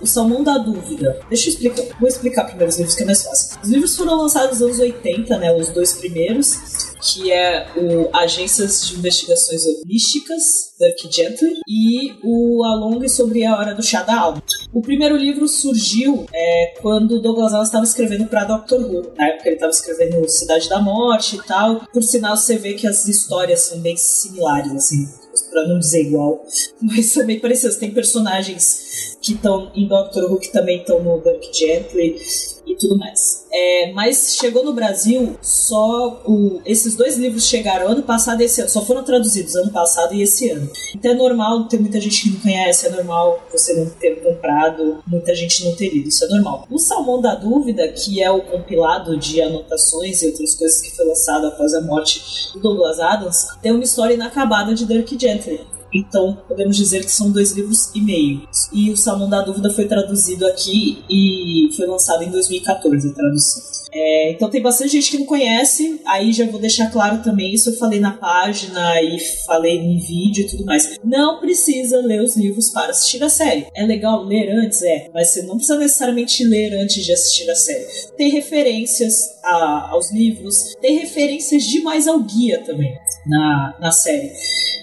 o 0.00 0.06
Salmão 0.06 0.44
da 0.44 0.56
Dúvida. 0.58 1.18
Deixa 1.28 1.48
eu 1.48 1.52
explicar. 1.52 1.82
Vou 1.98 2.08
explicar 2.08 2.44
primeiro 2.44 2.70
os 2.70 2.76
livros 2.76 2.94
que 2.94 3.02
é 3.02 3.06
mais 3.06 3.24
fácil. 3.24 3.58
Os 3.60 3.68
livros 3.68 3.96
foram 3.96 4.16
lançados 4.22 4.60
nos 4.60 4.62
anos 4.62 4.78
80, 4.78 5.36
né? 5.38 5.52
Os 5.52 5.70
dois 5.70 5.92
primeiros, 5.94 6.93
que 7.04 7.30
é 7.30 7.66
o 7.76 8.08
Agências 8.16 8.88
de 8.88 8.94
Investigações 8.96 9.62
Holísticas, 9.66 10.74
Dirk 10.80 11.14
Gently, 11.14 11.60
e 11.68 12.14
o 12.22 12.64
A 12.64 12.74
Longa 12.76 13.08
sobre 13.08 13.44
a 13.44 13.56
Hora 13.56 13.74
do 13.74 13.82
Chá 13.82 14.02
da 14.02 14.18
Alma. 14.18 14.42
O 14.72 14.80
primeiro 14.80 15.16
livro 15.16 15.46
surgiu 15.46 16.26
é, 16.32 16.74
quando 16.80 17.20
Douglas 17.20 17.52
Adams 17.52 17.68
estava 17.68 17.84
escrevendo 17.84 18.26
para 18.26 18.44
Doctor 18.44 18.80
Who. 18.80 19.12
Na 19.16 19.28
época 19.28 19.48
ele 19.48 19.56
estava 19.56 19.70
escrevendo 19.70 20.28
Cidade 20.28 20.68
da 20.68 20.80
Morte 20.80 21.36
e 21.36 21.42
tal. 21.42 21.86
Por 21.92 22.02
sinal, 22.02 22.36
você 22.36 22.56
vê 22.56 22.72
que 22.74 22.86
as 22.86 23.06
histórias 23.06 23.60
são 23.60 23.78
bem 23.80 23.96
similares, 23.96 24.72
assim, 24.72 25.06
para 25.50 25.68
não 25.68 25.78
dizer 25.78 26.02
igual, 26.02 26.42
mas 26.80 27.14
bem 27.26 27.38
parecidas. 27.38 27.76
Tem 27.76 27.92
personagens 27.92 29.18
que 29.20 29.32
estão 29.34 29.70
em 29.74 29.86
Doctor 29.86 30.30
Who 30.30 30.40
que 30.40 30.52
também 30.52 30.80
estão 30.80 31.02
no 31.02 31.20
Dirk 31.20 31.50
Gently 31.52 32.16
e 32.66 32.76
tudo 32.76 32.98
mais. 32.98 33.46
É, 33.52 33.92
mas 33.92 34.36
chegou 34.38 34.64
no 34.64 34.72
Brasil 34.72 35.36
só 35.40 36.22
o, 36.26 36.60
esses 36.64 36.94
dois 36.96 37.16
livros 37.16 37.46
chegaram 37.46 37.88
ano 37.88 38.02
passado 38.02 38.40
e 38.40 38.44
esse 38.44 38.60
ano, 38.60 38.70
só 38.70 38.84
foram 38.84 39.02
traduzidos 39.02 39.54
ano 39.54 39.70
passado 39.70 40.14
e 40.14 40.22
esse 40.22 40.50
ano. 40.50 40.70
Então 40.94 41.12
é 41.12 41.14
normal 41.14 41.64
ter 41.64 41.78
muita 41.78 42.00
gente 42.00 42.22
que 42.22 42.30
não 42.30 42.40
conhece, 42.40 42.86
é 42.86 42.90
normal 42.90 43.42
você 43.50 43.74
não 43.74 43.88
ter 43.90 44.22
comprado, 44.22 45.02
muita 45.06 45.34
gente 45.34 45.64
não 45.64 45.74
ter 45.74 45.88
lido, 45.90 46.08
isso 46.08 46.24
é 46.24 46.28
normal. 46.28 46.66
O 46.70 46.78
Salmão 46.78 47.20
da 47.20 47.34
Dúvida, 47.34 47.88
que 47.88 48.22
é 48.22 48.30
o 48.30 48.42
compilado 48.42 49.16
de 49.16 49.40
anotações 49.40 50.22
e 50.22 50.26
outras 50.26 50.54
coisas 50.54 50.80
que 50.80 50.90
foi 50.94 51.06
lançado 51.06 51.46
após 51.46 51.74
a 51.74 51.80
morte 51.80 52.52
do 52.54 52.60
Douglas 52.60 52.98
Adams, 52.98 53.46
tem 53.62 53.72
uma 53.72 53.84
história 53.84 54.14
inacabada 54.14 54.74
de 54.74 54.84
Dirk 54.84 55.18
Gently. 55.18 55.73
Então, 55.94 56.36
podemos 56.48 56.76
dizer 56.76 57.04
que 57.04 57.12
são 57.12 57.30
dois 57.30 57.52
livros 57.52 57.90
e 57.94 58.00
meio. 58.00 58.48
E 58.72 58.90
o 58.90 58.96
Salmão 58.96 59.28
da 59.28 59.42
Dúvida 59.42 59.70
foi 59.70 59.86
traduzido 59.86 60.46
aqui 60.46 61.04
e 61.08 61.68
foi 61.76 61.86
lançado 61.86 62.24
em 62.24 62.30
2014 62.30 63.08
a 63.08 63.12
tradução. 63.12 63.74
É, 63.94 64.32
então 64.32 64.50
tem 64.50 64.60
bastante 64.60 64.90
gente 64.90 65.12
que 65.12 65.18
não 65.18 65.26
conhece, 65.26 66.00
aí 66.04 66.32
já 66.32 66.44
vou 66.46 66.60
deixar 66.60 66.90
claro 66.90 67.22
também, 67.22 67.54
isso 67.54 67.70
eu 67.70 67.76
falei 67.76 68.00
na 68.00 68.10
página 68.10 69.00
e 69.00 69.20
falei 69.46 69.76
em 69.76 69.98
vídeo 69.98 70.44
e 70.44 70.48
tudo 70.48 70.64
mais. 70.64 70.98
Não 71.04 71.38
precisa 71.38 71.98
ler 71.98 72.20
os 72.20 72.36
livros 72.36 72.70
para 72.70 72.90
assistir 72.90 73.22
a 73.22 73.28
série. 73.28 73.66
É 73.72 73.86
legal 73.86 74.24
ler 74.24 74.50
antes, 74.50 74.82
é, 74.82 75.08
mas 75.14 75.28
você 75.28 75.42
não 75.42 75.56
precisa 75.56 75.78
necessariamente 75.78 76.42
ler 76.42 76.74
antes 76.74 77.04
de 77.04 77.12
assistir 77.12 77.48
a 77.48 77.54
série. 77.54 77.86
Tem 78.16 78.30
referências 78.30 79.33
a- 79.44 79.88
aos 79.90 80.10
livros, 80.12 80.74
tem 80.80 80.98
referências 80.98 81.62
demais 81.64 82.06
ao 82.08 82.20
guia 82.20 82.62
também 82.64 82.94
na, 83.26 83.74
na 83.80 83.90
série. 83.92 84.32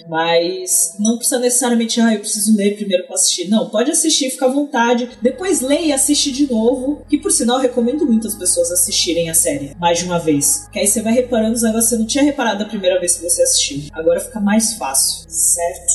Mas 0.09 0.95
não 0.99 1.15
precisa 1.15 1.39
necessariamente, 1.39 2.01
ah, 2.01 2.13
eu 2.13 2.19
preciso 2.19 2.57
ler 2.57 2.75
primeiro 2.75 3.05
para 3.05 3.15
assistir. 3.15 3.47
Não, 3.49 3.69
pode 3.69 3.91
assistir, 3.91 4.29
fica 4.31 4.45
à 4.47 4.49
vontade. 4.51 5.09
Depois 5.21 5.61
lê 5.61 5.83
e 5.85 5.93
assiste 5.93 6.31
de 6.31 6.51
novo. 6.51 7.05
Que 7.07 7.17
por 7.17 7.31
sinal 7.31 7.57
eu 7.57 7.61
recomendo 7.61 8.05
muito 8.05 8.27
as 8.27 8.35
pessoas 8.35 8.71
assistirem 8.71 9.29
a 9.29 9.33
série 9.33 9.73
mais 9.79 9.99
de 9.99 10.05
uma 10.05 10.19
vez. 10.19 10.67
Que 10.71 10.79
aí 10.79 10.87
você 10.87 11.01
vai 11.01 11.13
reparando 11.13 11.53
os 11.53 11.61
negócios 11.61 11.85
que 11.89 11.95
você 11.95 11.99
não 11.99 12.07
tinha 12.07 12.23
reparado 12.23 12.59
da 12.59 12.65
primeira 12.69 12.99
vez 12.99 13.15
que 13.15 13.23
você 13.23 13.41
assistiu. 13.43 13.83
Agora 13.93 14.19
fica 14.19 14.39
mais 14.39 14.73
fácil, 14.73 15.29
certo? 15.29 15.91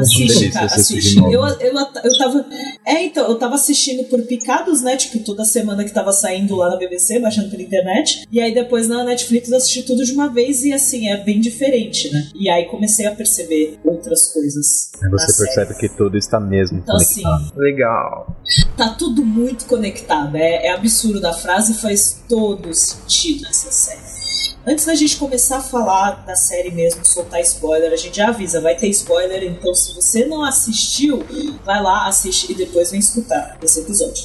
Assiste, 0.00 0.18
delícia 0.26 0.50
cara, 0.52 0.66
assiste. 0.66 1.16
Eu, 1.18 1.32
eu, 1.32 1.74
eu 2.04 2.18
tava. 2.18 2.46
É, 2.86 3.02
então, 3.04 3.26
eu 3.28 3.38
tava 3.38 3.54
assistindo 3.54 4.04
por 4.08 4.20
picados, 4.22 4.82
né? 4.82 4.96
Tipo, 4.96 5.18
toda 5.20 5.44
semana 5.44 5.84
que 5.84 5.90
tava 5.92 6.12
saindo 6.12 6.54
lá 6.56 6.68
na 6.70 6.76
BBC, 6.76 7.18
baixando 7.18 7.50
pela 7.50 7.62
internet. 7.62 7.87
E 8.30 8.40
aí 8.40 8.52
depois 8.54 8.88
na 8.88 9.04
Netflix 9.04 9.50
eu 9.50 9.56
assisti 9.56 9.82
tudo 9.82 10.04
de 10.04 10.12
uma 10.12 10.28
vez 10.28 10.64
e 10.64 10.72
assim, 10.72 11.08
é 11.08 11.16
bem 11.16 11.40
diferente, 11.40 12.12
né? 12.12 12.28
E 12.34 12.48
aí 12.48 12.66
comecei 12.66 13.06
a 13.06 13.12
perceber 13.14 13.78
outras 13.84 14.32
coisas. 14.32 14.90
Aí 15.02 15.10
você 15.10 15.32
série. 15.32 15.46
percebe 15.54 15.78
que 15.80 15.88
tudo 15.96 16.16
está 16.16 16.38
mesmo 16.40 16.78
Então, 16.78 16.96
assim, 16.96 17.22
conectado. 17.22 17.52
Legal. 17.58 18.36
tá 18.76 18.90
tudo 18.90 19.24
muito 19.24 19.64
conectado. 19.66 20.36
É, 20.36 20.66
é 20.66 20.70
absurdo. 20.70 21.24
A 21.26 21.32
frase 21.32 21.74
faz 21.74 22.22
todo 22.28 22.72
sentido 22.74 23.42
nessa 23.42 23.70
série. 23.70 24.27
Antes 24.66 24.84
da 24.84 24.94
gente 24.94 25.16
começar 25.16 25.58
a 25.58 25.62
falar 25.62 26.26
da 26.26 26.36
série 26.36 26.70
mesmo, 26.70 27.02
soltar 27.04 27.40
spoiler, 27.40 27.90
a 27.92 27.96
gente 27.96 28.16
já 28.16 28.28
avisa, 28.28 28.60
vai 28.60 28.76
ter 28.76 28.88
spoiler, 28.88 29.42
então 29.44 29.74
se 29.74 29.94
você 29.94 30.26
não 30.26 30.44
assistiu, 30.44 31.24
vai 31.64 31.82
lá, 31.82 32.06
assiste 32.06 32.52
e 32.52 32.54
depois 32.54 32.90
vem 32.90 33.00
escutar 33.00 33.56
esse 33.62 33.80
episódio. 33.80 34.22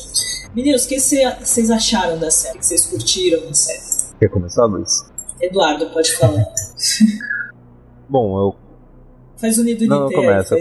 Meninos, 0.53 0.83
o 0.83 0.87
que 0.87 0.99
cê- 0.99 1.33
vocês 1.39 1.71
acharam 1.71 2.17
da 2.19 2.29
série? 2.29 2.57
O 2.57 2.59
que 2.59 2.65
vocês 2.65 2.85
curtiram 2.87 3.45
da 3.47 3.53
série? 3.53 3.81
Quer 4.19 4.27
começar, 4.29 4.65
Luiz? 4.65 5.03
Eduardo, 5.41 5.89
pode 5.91 6.11
falar. 6.17 6.45
Bom, 8.09 8.37
eu, 8.39 8.55
Faz 9.43 9.57
o 9.57 9.63
nido 9.65 9.85
Não, 9.87 10.09
começa. 10.09 10.55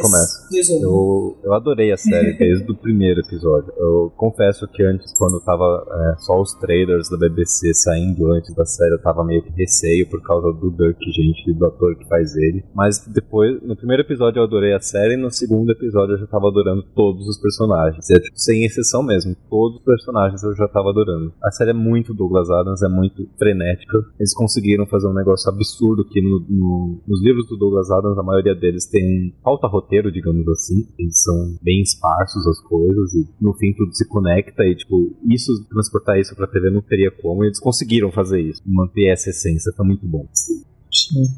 Dois 0.50 0.68
ou 0.70 0.76
um. 0.76 0.82
eu, 0.82 1.38
eu 1.44 1.52
adorei 1.54 1.92
a 1.92 1.96
série 1.96 2.32
desde 2.36 2.68
o 2.68 2.74
primeiro 2.74 3.20
episódio. 3.20 3.72
Eu 3.78 4.12
confesso 4.16 4.66
que 4.66 4.82
antes, 4.82 5.16
quando 5.16 5.38
tava 5.44 5.86
é, 5.88 6.18
só 6.18 6.40
os 6.40 6.52
trailers 6.54 7.08
da 7.08 7.16
BBC 7.16 7.72
saindo 7.74 8.32
antes 8.32 8.52
da 8.56 8.64
série, 8.64 8.94
eu 8.94 9.00
tava 9.00 9.22
meio 9.24 9.40
que 9.42 9.50
receio 9.50 10.08
por 10.10 10.20
causa 10.22 10.52
do 10.52 10.68
Dirk, 10.72 10.98
gente, 11.12 11.52
do 11.52 11.64
ator 11.66 11.94
que 11.96 12.08
faz 12.08 12.34
ele. 12.34 12.64
Mas 12.74 12.98
depois, 13.06 13.62
no 13.62 13.76
primeiro 13.76 14.02
episódio 14.02 14.40
eu 14.40 14.44
adorei 14.44 14.72
a 14.74 14.80
série, 14.80 15.14
e 15.14 15.16
no 15.16 15.30
segundo 15.30 15.70
episódio 15.70 16.14
eu 16.14 16.18
já 16.18 16.26
tava 16.26 16.48
adorando 16.48 16.82
todos 16.94 17.28
os 17.28 17.40
personagens. 17.40 18.10
É, 18.10 18.18
tipo, 18.18 18.36
sem 18.36 18.64
exceção 18.64 19.02
mesmo, 19.04 19.36
todos 19.48 19.78
os 19.78 19.84
personagens 19.84 20.42
eu 20.42 20.56
já 20.56 20.66
tava 20.66 20.90
adorando. 20.90 21.32
A 21.44 21.52
série 21.52 21.70
é 21.70 21.74
muito 21.74 22.12
Douglas 22.12 22.50
Adams, 22.50 22.82
é 22.82 22.88
muito 22.88 23.28
frenética. 23.38 23.96
Eles 24.18 24.34
conseguiram 24.34 24.86
fazer 24.86 25.06
um 25.06 25.14
negócio 25.14 25.48
absurdo 25.48 26.04
que 26.04 26.20
no- 26.20 26.44
no- 26.50 27.00
nos 27.06 27.22
livros 27.22 27.46
do 27.46 27.56
Douglas 27.56 27.88
Adams, 27.92 28.18
a 28.18 28.22
maioria 28.24 28.54
deles 28.56 28.71
tem 28.90 29.34
falta 29.42 29.66
roteiro, 29.66 30.12
digamos 30.12 30.46
assim. 30.48 30.86
Eles 30.98 31.22
são 31.22 31.56
bem 31.62 31.82
esparsos 31.82 32.46
as 32.46 32.60
coisas 32.60 33.14
e 33.14 33.28
no 33.40 33.54
fim 33.54 33.72
tudo 33.72 33.94
se 33.94 34.06
conecta 34.06 34.64
e 34.64 34.74
tipo, 34.74 35.14
isso, 35.28 35.52
transportar 35.68 36.18
isso 36.18 36.34
pra 36.34 36.46
TV 36.46 36.70
não 36.70 36.82
teria 36.82 37.10
como. 37.10 37.44
E 37.44 37.48
eles 37.48 37.60
conseguiram 37.60 38.10
fazer 38.10 38.40
isso, 38.40 38.62
manter 38.66 39.12
essa 39.12 39.30
essência, 39.30 39.72
tá 39.72 39.84
muito 39.84 40.06
bom. 40.06 40.26
Sim. 40.32 40.62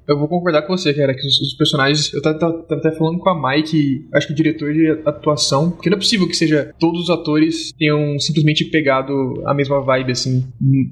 Eu 0.08 0.18
vou 0.18 0.28
concordar 0.28 0.62
com 0.62 0.76
você, 0.76 0.92
cara, 0.92 1.14
que 1.14 1.26
os, 1.26 1.40
os 1.40 1.54
personagens. 1.54 2.12
Eu 2.12 2.20
tava, 2.20 2.66
até 2.70 2.90
falando 2.92 3.18
com 3.18 3.28
a 3.28 3.34
Mai 3.34 3.62
que 3.62 4.06
acho 4.12 4.26
que 4.26 4.32
o 4.32 4.36
diretor 4.36 4.72
de 4.72 4.90
atuação. 5.06 5.70
Porque 5.70 5.88
não 5.88 5.96
é 5.96 6.00
possível 6.00 6.26
que 6.26 6.36
seja 6.36 6.72
todos 6.78 7.02
os 7.02 7.10
atores 7.10 7.72
tenham 7.78 8.18
simplesmente 8.18 8.64
pegado 8.64 9.12
a 9.46 9.54
mesma 9.54 9.80
vibe, 9.80 10.12
assim. 10.12 10.44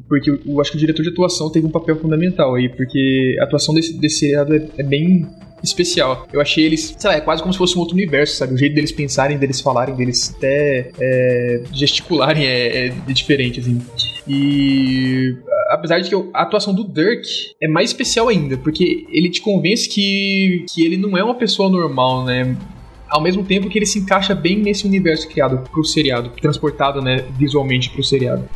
Porque 0.08 0.30
eu, 0.30 0.38
eu 0.46 0.60
acho 0.60 0.70
que 0.70 0.76
o 0.76 0.80
diretor 0.80 1.02
de 1.02 1.10
atuação 1.10 1.50
teve 1.50 1.66
um 1.66 1.70
papel 1.70 1.96
fundamental 1.96 2.54
aí, 2.54 2.68
porque 2.68 3.36
a 3.40 3.44
atuação 3.44 3.74
desse, 3.74 3.98
desse 3.98 4.34
é, 4.34 4.70
é 4.78 4.82
bem 4.82 5.26
especial. 5.62 6.26
Eu 6.32 6.40
achei 6.40 6.64
eles, 6.64 6.94
sei 6.98 7.10
lá, 7.10 7.16
é 7.16 7.20
quase 7.20 7.42
como 7.42 7.52
se 7.52 7.58
fosse 7.58 7.76
um 7.76 7.80
outro 7.80 7.94
universo, 7.94 8.36
sabe? 8.36 8.54
O 8.54 8.58
jeito 8.58 8.74
deles 8.74 8.92
pensarem, 8.92 9.38
deles 9.38 9.60
falarem, 9.60 9.94
deles 9.94 10.34
até 10.36 10.90
é, 10.98 11.62
gesticularem 11.72 12.46
é, 12.46 12.86
é 12.88 12.92
diferente, 13.08 13.60
assim. 13.60 13.80
E 14.26 15.36
apesar 15.68 16.00
de 16.00 16.08
que 16.08 16.30
a 16.34 16.42
atuação 16.42 16.74
do 16.74 16.84
Dirk 16.84 17.26
é 17.60 17.66
mais 17.66 17.90
especial 17.90 18.28
ainda, 18.28 18.56
porque 18.56 19.06
ele 19.10 19.30
te 19.30 19.40
convence 19.40 19.88
que, 19.88 20.64
que 20.72 20.84
ele 20.84 20.96
não 20.96 21.16
é 21.16 21.24
uma 21.24 21.34
pessoa 21.34 21.68
normal, 21.68 22.24
né? 22.24 22.56
Ao 23.08 23.20
mesmo 23.20 23.44
tempo 23.44 23.68
que 23.68 23.78
ele 23.78 23.86
se 23.86 23.98
encaixa 23.98 24.34
bem 24.34 24.56
nesse 24.56 24.86
universo 24.86 25.28
criado 25.28 25.58
pro 25.70 25.84
seriado, 25.84 26.30
transportado, 26.40 27.02
né, 27.02 27.24
visualmente 27.36 27.90
pro 27.90 28.02
seriado. 28.02 28.48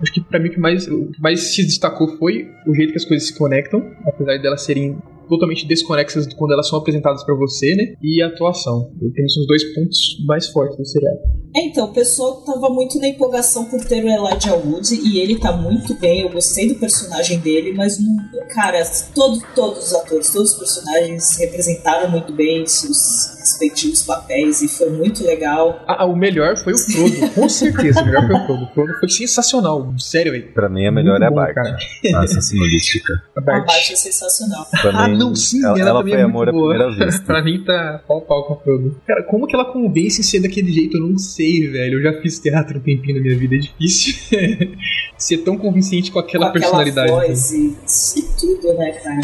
Acho 0.00 0.12
que 0.12 0.20
pra 0.20 0.38
mim 0.38 0.48
o 0.48 0.52
que 0.52 0.60
mais, 0.60 0.86
o 0.86 1.06
que 1.06 1.20
mais 1.20 1.54
se 1.54 1.64
destacou 1.64 2.16
foi 2.16 2.48
o 2.66 2.74
jeito 2.74 2.92
que 2.92 2.98
as 2.98 3.04
coisas 3.04 3.28
se 3.28 3.36
conectam, 3.36 3.82
apesar 4.06 4.36
de 4.36 4.46
elas 4.46 4.62
serem 4.62 4.96
totalmente 5.28 5.66
desconexas 5.66 6.26
quando 6.34 6.52
elas 6.52 6.68
são 6.68 6.78
apresentadas 6.78 7.24
pra 7.24 7.34
você, 7.34 7.74
né? 7.74 7.94
E 8.02 8.22
a 8.22 8.26
atuação. 8.26 8.90
Eu 9.00 9.12
tenho 9.12 9.26
esses 9.26 9.46
dois 9.46 9.64
pontos 9.74 9.98
mais 10.26 10.48
fortes 10.48 10.76
do 10.76 10.84
seriado. 10.84 11.18
É, 11.56 11.66
então, 11.66 11.86
o 11.86 11.92
pessoal 11.92 12.42
tava 12.42 12.68
muito 12.68 12.98
na 12.98 13.08
empolgação 13.08 13.66
por 13.66 13.84
ter 13.84 14.04
o 14.04 14.08
Elijah 14.08 14.56
Wood 14.56 14.92
e 14.92 15.20
ele 15.20 15.38
tá 15.38 15.56
muito 15.56 15.94
bem, 15.94 16.22
eu 16.22 16.30
gostei 16.30 16.68
do 16.68 16.74
personagem 16.74 17.38
dele, 17.38 17.72
mas, 17.72 17.96
cara, 18.52 18.82
todo, 19.14 19.40
todos 19.54 19.86
os 19.86 19.94
atores, 19.94 20.30
todos 20.30 20.50
os 20.50 20.58
personagens 20.58 21.36
representaram 21.38 22.10
muito 22.10 22.32
bem 22.32 22.66
seus 22.66 23.34
respectivos 23.54 24.02
papéis 24.02 24.60
e 24.62 24.68
foi 24.68 24.90
muito 24.90 25.24
legal. 25.24 25.82
Ah, 25.86 26.02
ah, 26.02 26.06
o 26.06 26.16
melhor 26.16 26.56
foi 26.56 26.72
o 26.74 26.78
Frodo, 26.78 27.30
com 27.34 27.48
certeza. 27.48 28.02
O 28.02 28.06
melhor 28.06 28.26
foi 28.26 28.34
o 28.36 28.46
Frodo. 28.46 28.64
O 28.64 28.74
Frodo 28.74 28.92
foi 29.00 29.08
sensacional, 29.08 29.94
sério, 29.98 30.32
velho. 30.32 30.52
Pra 30.52 30.68
mim 30.68 30.86
a 30.86 30.92
melhor 30.92 31.18
Muito 31.20 31.24
é 31.24 31.26
a 31.26 31.30
Bart. 31.30 31.54
cara. 31.54 31.76
A 32.14 32.22
assassinologística. 32.24 33.12
A 33.36 33.40
A 33.40 33.42
Bart. 33.42 33.90
é 33.90 33.96
sensacional. 33.96 34.66
Pra 34.70 34.90
Ah, 34.90 35.08
mim, 35.08 35.16
não, 35.18 35.34
sim, 35.34 35.64
ela, 35.64 35.78
ela, 35.78 35.88
ela 35.90 35.98
também 36.00 36.14
foi 36.14 36.20
é 36.22 36.24
amor 36.24 36.48
à 36.48 36.52
muito 36.52 36.62
boa. 36.62 36.74
primeira 36.78 37.06
vista. 37.06 37.24
pra 37.26 37.42
mim 37.42 37.62
tá 37.64 38.02
pau 38.06 38.20
pau 38.22 38.44
com 38.46 38.54
a 38.54 38.56
Frodo. 38.60 39.00
Cara, 39.06 39.22
como 39.24 39.46
que 39.46 39.54
ela 39.54 39.64
convence 39.64 40.22
ser 40.22 40.40
daquele 40.40 40.72
jeito? 40.72 40.96
Eu 40.96 41.02
não 41.08 41.18
sei, 41.18 41.68
velho. 41.70 41.98
Eu 41.98 42.02
já 42.12 42.20
fiz 42.20 42.38
teatro 42.38 42.78
um 42.78 42.82
tempinho 42.82 43.16
na 43.16 43.22
minha 43.22 43.36
vida, 43.38 43.54
é 43.54 43.58
difícil 43.58 44.14
ser 45.16 45.38
tão 45.38 45.56
convincente 45.56 46.10
com 46.10 46.18
aquela, 46.18 46.50
com 46.50 46.58
aquela 46.58 46.84
personalidade. 46.84 47.10
voz 47.10 47.50
e, 47.52 47.76
e 48.18 48.22
tudo, 48.38 48.74
né, 48.74 48.92
cara? 48.92 49.20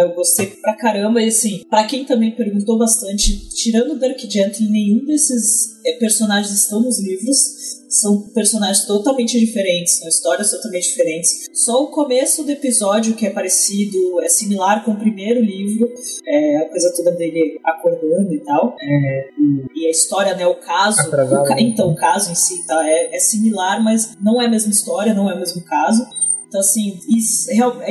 Eu 0.00 0.14
gostei 0.14 0.46
pra 0.46 0.74
caramba, 0.74 1.22
e 1.22 1.28
assim, 1.28 1.62
pra 1.68 1.84
quem 1.84 2.04
também 2.04 2.34
perguntou 2.34 2.78
bastante, 2.78 3.48
tirando 3.50 3.92
o 3.92 3.98
Dirk 3.98 4.30
Gently, 4.30 4.68
nenhum 4.68 5.04
desses 5.04 5.78
eh, 5.84 5.92
personagens 5.98 6.52
estão 6.52 6.80
nos 6.80 7.00
livros. 7.00 7.78
São 7.88 8.20
personagens 8.34 8.84
totalmente 8.84 9.40
diferentes, 9.40 9.98
são 9.98 10.08
histórias 10.08 10.50
totalmente 10.50 10.90
diferentes. 10.90 11.46
Só 11.54 11.84
o 11.84 11.86
começo 11.86 12.44
do 12.44 12.50
episódio, 12.50 13.14
que 13.14 13.26
é 13.26 13.30
parecido, 13.30 14.20
é 14.20 14.28
similar 14.28 14.84
com 14.84 14.90
o 14.90 14.98
primeiro 14.98 15.40
livro, 15.40 15.90
é, 16.26 16.58
a 16.58 16.68
coisa 16.68 16.92
toda 16.94 17.12
dele 17.12 17.58
acordando 17.64 18.34
e 18.34 18.40
tal. 18.40 18.76
É, 18.78 19.28
e, 19.38 19.80
e 19.82 19.86
a 19.86 19.90
história, 19.90 20.34
né, 20.34 20.46
o 20.46 20.56
caso. 20.56 21.00
O 21.08 21.16
né? 21.16 21.56
então, 21.60 21.90
o 21.90 21.96
caso 21.96 22.30
em 22.30 22.34
si 22.34 22.66
tá, 22.66 22.86
é, 22.86 23.16
é 23.16 23.18
similar, 23.18 23.82
mas 23.82 24.12
não 24.20 24.40
é 24.40 24.44
a 24.44 24.50
mesma 24.50 24.70
história, 24.70 25.14
não 25.14 25.30
é 25.30 25.34
o 25.34 25.38
mesmo 25.38 25.64
caso. 25.64 26.06
Então, 26.48 26.60
assim, 26.60 26.98
isso, 27.08 27.48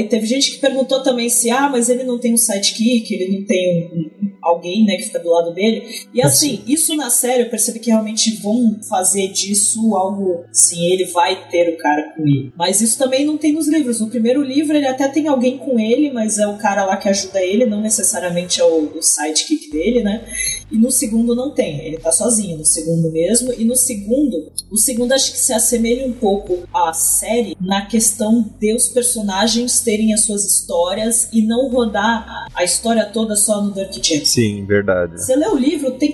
teve 0.10 0.26
gente 0.26 0.52
que 0.52 0.58
perguntou 0.58 1.04
também 1.04 1.30
se, 1.30 1.50
ah, 1.52 1.70
mas 1.70 1.90
ele 1.90 2.04
não 2.04 2.18
tem 2.18 2.34
um 2.34 2.38
sidekick, 2.38 3.14
ele 3.14 3.38
não 3.38 3.46
tem 3.46 3.90
um- 3.94 4.26
um- 4.26 4.32
alguém, 4.42 4.84
né, 4.84 4.96
que 4.98 5.04
fica 5.04 5.20
do 5.20 5.30
lado 5.30 5.54
dele. 5.54 5.84
E 6.14 6.22
assim, 6.24 6.64
isso 6.68 6.96
na 6.96 7.10
série 7.10 7.44
eu 7.44 7.50
percebi 7.50 7.80
que 7.80 7.92
realmente 7.92 8.36
vão 8.42 8.80
fazer 8.90 9.28
disso 9.28 9.96
algo, 9.96 10.44
assim, 10.50 10.86
ele 10.92 11.06
vai 11.06 11.50
ter 11.50 11.70
o 11.74 11.78
cara 11.78 12.14
com 12.16 12.24
ele. 12.28 12.52
Mas 12.58 12.82
isso 12.82 12.98
também 12.98 13.26
não 13.26 13.38
tem 13.38 13.52
nos 13.54 13.68
livros. 13.68 14.00
No 14.00 14.10
primeiro 14.10 14.42
livro 14.42 14.76
ele 14.76 14.88
até 14.88 15.08
tem 15.08 15.28
alguém 15.28 15.58
com 15.58 15.80
ele, 15.80 16.12
mas 16.12 16.40
é 16.40 16.48
o 16.48 16.58
cara 16.58 16.84
lá 16.86 16.98
que 16.98 17.10
ajuda 17.10 17.44
ele, 17.44 17.66
não 17.66 17.82
necessariamente 17.82 18.60
é 18.60 18.64
o, 18.64 18.98
o 18.98 19.04
sidekick 19.04 19.70
dele, 19.70 20.02
né? 20.02 20.26
E 20.72 20.78
no 20.78 20.92
segundo 20.92 21.34
não 21.34 21.52
tem, 21.52 21.86
ele 21.86 21.98
tá 21.98 22.12
sozinho 22.12 22.58
no 22.58 22.66
segundo 22.66 23.12
mesmo. 23.12 23.54
E 23.54 23.64
no 23.64 23.76
segundo, 23.76 24.52
o 24.70 24.78
segundo 24.78 25.14
acho 25.14 25.32
que 25.32 25.38
se 25.38 25.54
assemelha 25.54 26.06
um 26.06 26.14
pouco 26.14 26.68
à 26.74 26.92
série 26.94 27.56
na 27.60 27.86
questão 27.86 28.50
de 28.60 28.74
os 28.74 28.88
personagens 28.90 29.80
terem 29.80 30.14
as 30.14 30.26
suas 30.26 30.46
histórias 30.46 31.30
e 31.32 31.42
não 31.42 31.70
rodar 31.70 32.48
a 32.54 32.64
história 32.64 33.06
toda 33.06 33.36
só 33.36 33.62
no 33.62 33.74
Dirk 33.74 33.96
Gently. 33.96 34.26
Sim, 34.26 34.66
verdade. 34.66 35.22
Você 35.22 35.36
lê 35.36 35.48
o 35.48 35.56
livro, 35.56 35.92
tem 35.92 36.14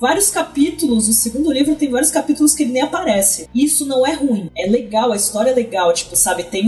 vários 0.00 0.30
capítulos, 0.30 1.08
o 1.08 1.12
segundo 1.12 1.52
livro 1.52 1.74
tem 1.76 1.90
vários 1.90 2.10
capítulos 2.10 2.54
que 2.54 2.62
ele 2.62 2.72
nem 2.72 2.82
aparece. 2.82 3.48
Isso 3.54 3.86
não 3.86 4.06
é 4.06 4.12
ruim, 4.12 4.50
é 4.56 4.66
legal, 4.66 5.12
a 5.12 5.16
história 5.16 5.50
é 5.50 5.54
legal, 5.54 5.92
tipo, 5.92 6.16
sabe, 6.16 6.44
tem 6.44 6.64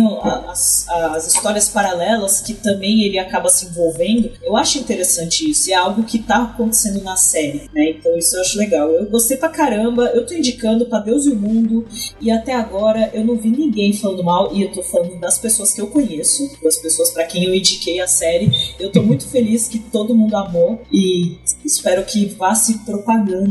as, 0.48 0.88
as 0.88 1.26
histórias 1.26 1.68
paralelas 1.68 2.40
que 2.40 2.54
também 2.54 3.02
ele 3.02 3.18
acaba 3.18 3.48
se 3.48 3.66
envolvendo. 3.66 4.30
Eu 4.42 4.56
acho 4.56 4.78
interessante 4.78 5.50
isso, 5.50 5.70
é 5.70 5.74
algo 5.74 6.04
que 6.04 6.18
tá 6.18 6.42
acontecendo 6.42 7.02
na 7.02 7.16
série, 7.16 7.70
né? 7.74 7.90
Então 7.90 8.16
isso 8.16 8.36
eu 8.36 8.40
acho 8.40 8.58
legal. 8.58 8.90
Eu 8.90 9.06
gostei 9.10 9.36
pra 9.36 9.48
caramba, 9.48 10.06
eu 10.14 10.26
tô 10.26 10.34
indicando 10.34 10.86
pra 10.86 10.98
Deus 10.98 11.26
e 11.26 11.30
o 11.30 11.36
mundo, 11.36 11.86
e 12.20 12.30
até 12.30 12.54
agora 12.54 13.10
eu 13.12 13.24
não 13.24 13.36
vi 13.36 13.50
ninguém 13.50 13.92
falando 13.92 14.24
mal, 14.24 14.54
e 14.54 14.62
eu 14.62 14.72
tô 14.72 14.82
falando 14.82 15.18
das 15.20 15.38
pessoas 15.38 15.72
que 15.72 15.80
eu 15.80 15.88
conheço, 15.88 16.50
das 16.62 16.76
pessoas 16.76 17.10
pra 17.10 17.24
quem 17.24 17.44
eu 17.44 17.54
indiquei 17.54 18.00
a 18.00 18.06
série. 18.06 18.50
Eu 18.78 18.90
tô 18.90 19.02
muito 19.02 19.28
feliz 19.28 19.68
que 19.68 19.78
todo 19.78 20.14
mundo 20.14 20.36
amou 20.36 20.80
e 20.92 21.38
espero 21.64 22.04
que 22.04 22.26
vá 22.26 22.54
se 22.54 22.78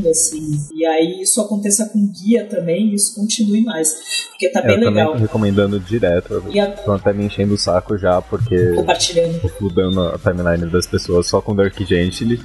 assim. 0.09 0.59
E 0.73 0.85
aí 0.85 1.21
isso 1.21 1.41
aconteça 1.41 1.87
com 1.89 2.07
guia 2.07 2.45
também 2.45 2.89
e 2.91 2.95
isso 2.95 3.15
continue 3.15 3.63
mais, 3.63 3.93
porque 4.29 4.49
tá 4.49 4.59
É, 4.59 4.63
bem 4.67 4.75
eu 4.75 4.79
também 4.83 4.93
legal. 4.95 5.13
tô 5.13 5.19
recomendando 5.19 5.79
direto. 5.79 6.43
E 6.51 6.59
a- 6.59 6.69
Estão 6.69 6.93
até 6.95 7.13
me 7.13 7.25
enchendo 7.25 7.53
o 7.53 7.57
saco 7.57 7.97
já, 7.97 8.21
porque 8.21 8.73
compartilhando. 8.73 9.51
mudando 9.59 10.01
a 10.01 10.17
timeline 10.17 10.69
das 10.71 10.85
pessoas 10.85 11.27
só 11.27 11.41
com 11.41 11.55
Dark 11.55 11.77
Gently. 11.79 12.39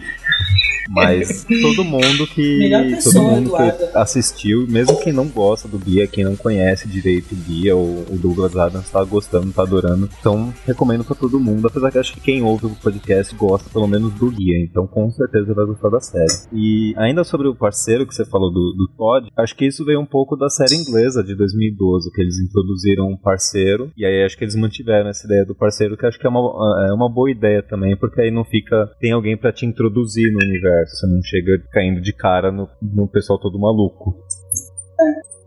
Mas 0.91 1.45
todo 1.63 1.85
mundo 1.85 2.27
que. 2.27 2.69
Pessoa, 2.69 3.15
todo 3.15 3.23
mundo 3.23 3.47
Eduardo. 3.49 3.79
que 3.79 3.99
assistiu, 3.99 4.67
mesmo 4.69 4.99
quem 5.01 5.13
não 5.13 5.29
gosta 5.29 5.69
do 5.69 5.79
guia, 5.79 6.07
quem 6.07 6.25
não 6.25 6.37
conhece 6.37 6.89
direito 6.89 7.33
o 7.33 7.37
guia, 7.37 7.77
o, 7.77 8.05
o 8.11 8.19
Douglas 8.19 8.57
Adams 8.57 8.91
tá 8.91 9.03
gostando, 9.05 9.53
tá 9.53 9.63
adorando. 9.63 10.09
Então 10.19 10.53
recomendo 10.67 11.05
pra 11.05 11.15
todo 11.15 11.41
mundo, 11.41 11.67
apesar 11.67 11.91
que 11.91 11.99
acho 11.99 12.15
que 12.15 12.21
quem 12.21 12.43
ouve 12.43 12.67
o 12.67 12.71
podcast 12.71 13.35
gosta 13.35 13.71
pelo 13.71 13.87
menos 13.87 14.13
do 14.15 14.31
guia, 14.31 14.63
então 14.63 14.87
com 14.87 15.11
certeza 15.11 15.55
vai 15.55 15.67
gostar 15.67 15.91
da 15.91 16.01
série. 16.01 16.49
E 16.53 16.95
ainda 16.97 17.25
sobre 17.25 17.49
o 17.49 17.55
parceiro 17.55 18.07
que 18.07 18.15
você 18.15 18.25
falou 18.25 18.51
do, 18.51 18.73
do 18.73 18.89
Todd, 18.97 19.29
acho 19.37 19.57
que 19.57 19.67
isso 19.67 19.85
veio 19.85 20.01
um 20.01 20.07
pouco 20.07 20.37
da 20.37 20.49
série 20.49 20.75
inglesa 20.75 21.23
de 21.23 21.35
2012, 21.35 22.11
que 22.13 22.21
eles 22.21 22.39
introduziram 22.39 23.09
um 23.09 23.17
parceiro, 23.17 23.91
e 23.97 24.05
aí 24.05 24.25
acho 24.25 24.37
que 24.37 24.45
eles 24.45 24.57
mantiveram 24.57 25.09
essa 25.09 25.27
ideia 25.27 25.45
do 25.45 25.55
parceiro, 25.55 25.97
que 25.97 26.07
acho 26.07 26.19
que 26.19 26.27
é 26.27 26.31
uma, 26.31 26.89
é 26.89 26.93
uma 26.93 27.09
boa 27.09 27.31
ideia 27.31 27.63
também, 27.63 27.97
porque 27.97 28.21
aí 28.21 28.31
não 28.31 28.45
fica. 28.45 28.91
tem 29.01 29.13
alguém 29.13 29.37
pra 29.37 29.53
te 29.53 29.67
introduzir 29.67 30.33
no 30.33 30.39
universo, 30.39 30.80
você 30.89 31.07
não 31.07 31.23
chega 31.23 31.63
caindo 31.73 32.01
de 32.01 32.13
cara 32.13 32.51
no, 32.51 32.69
no 32.81 33.09
pessoal 33.09 33.39
todo 33.39 33.59
maluco. 33.59 34.15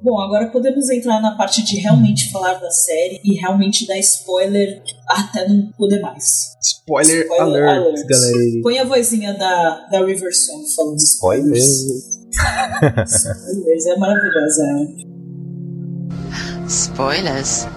Bom, 0.03 0.19
agora 0.19 0.51
podemos 0.51 0.89
entrar 0.89 1.21
na 1.21 1.37
parte 1.37 1.63
de 1.63 1.77
realmente 1.77 2.29
falar 2.29 2.55
da 2.55 2.69
série 2.69 3.21
e 3.23 3.35
realmente 3.39 3.87
dar 3.87 3.97
spoiler 3.99 4.83
até 5.07 5.47
não 5.47 5.71
poder 5.77 6.01
mais. 6.01 6.25
Spoiler, 6.61 7.21
Spoiler 7.23 7.63
alert, 7.63 7.87
alert. 7.87 8.07
galera. 8.07 8.61
Põe 8.61 8.79
a 8.79 8.83
vozinha 8.83 9.33
da, 9.37 9.87
da 9.89 10.05
River 10.05 10.35
Song 10.35 10.61
falando 10.75 10.97
spoilers. 10.97 11.63
Spoilers, 13.07 13.85
é 13.87 13.95
maravilhosa 13.97 14.63
ela. 14.67 14.87
Spoilers. 16.67 17.67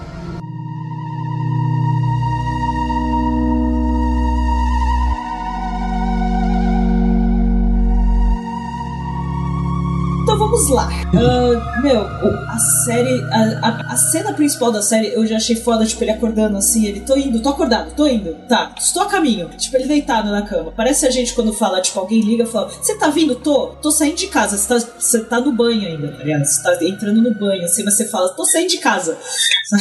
Então 10.37 10.49
vamos 10.49 10.69
lá. 10.69 10.87
Ah, 11.15 11.81
meu, 11.81 12.01
a 12.01 12.57
série. 12.85 13.23
A, 13.31 13.67
a, 13.67 13.93
a 13.93 13.97
cena 13.97 14.33
principal 14.33 14.71
da 14.71 14.83
série 14.83 15.07
eu 15.07 15.25
já 15.25 15.37
achei 15.37 15.55
foda, 15.55 15.83
tipo, 15.83 16.03
ele 16.03 16.11
acordando 16.11 16.57
assim, 16.57 16.85
ele 16.85 16.99
tô 16.99 17.17
indo, 17.17 17.41
tô 17.41 17.49
acordado, 17.49 17.95
tô 17.95 18.05
indo, 18.05 18.35
tá, 18.47 18.71
estou 18.77 19.01
a 19.01 19.07
caminho. 19.07 19.49
Tipo, 19.57 19.77
ele 19.77 19.87
deitado 19.87 20.29
na 20.29 20.43
cama. 20.43 20.71
Parece 20.77 21.07
a 21.07 21.09
gente 21.09 21.33
quando 21.33 21.51
fala, 21.51 21.81
tipo, 21.81 21.99
alguém 21.99 22.21
liga 22.21 22.43
e 22.43 22.47
fala: 22.47 22.69
Você 22.69 22.95
tá 22.99 23.09
vindo? 23.09 23.33
Tô, 23.33 23.69
tô 23.81 23.89
saindo 23.89 24.15
de 24.15 24.27
casa, 24.27 24.57
você 24.57 24.67
tá, 24.67 24.91
você 24.99 25.19
tá 25.23 25.39
no 25.39 25.51
banho 25.51 25.87
ainda, 25.87 26.09
tá 26.09 26.23
ligado? 26.23 26.45
Você 26.45 26.61
tá 26.61 26.77
entrando 26.85 27.19
no 27.19 27.33
banho, 27.33 27.65
assim, 27.65 27.83
mas 27.83 27.97
você 27.97 28.05
fala, 28.05 28.29
tô 28.29 28.45
saindo 28.45 28.69
de 28.69 28.77
casa. 28.77 29.17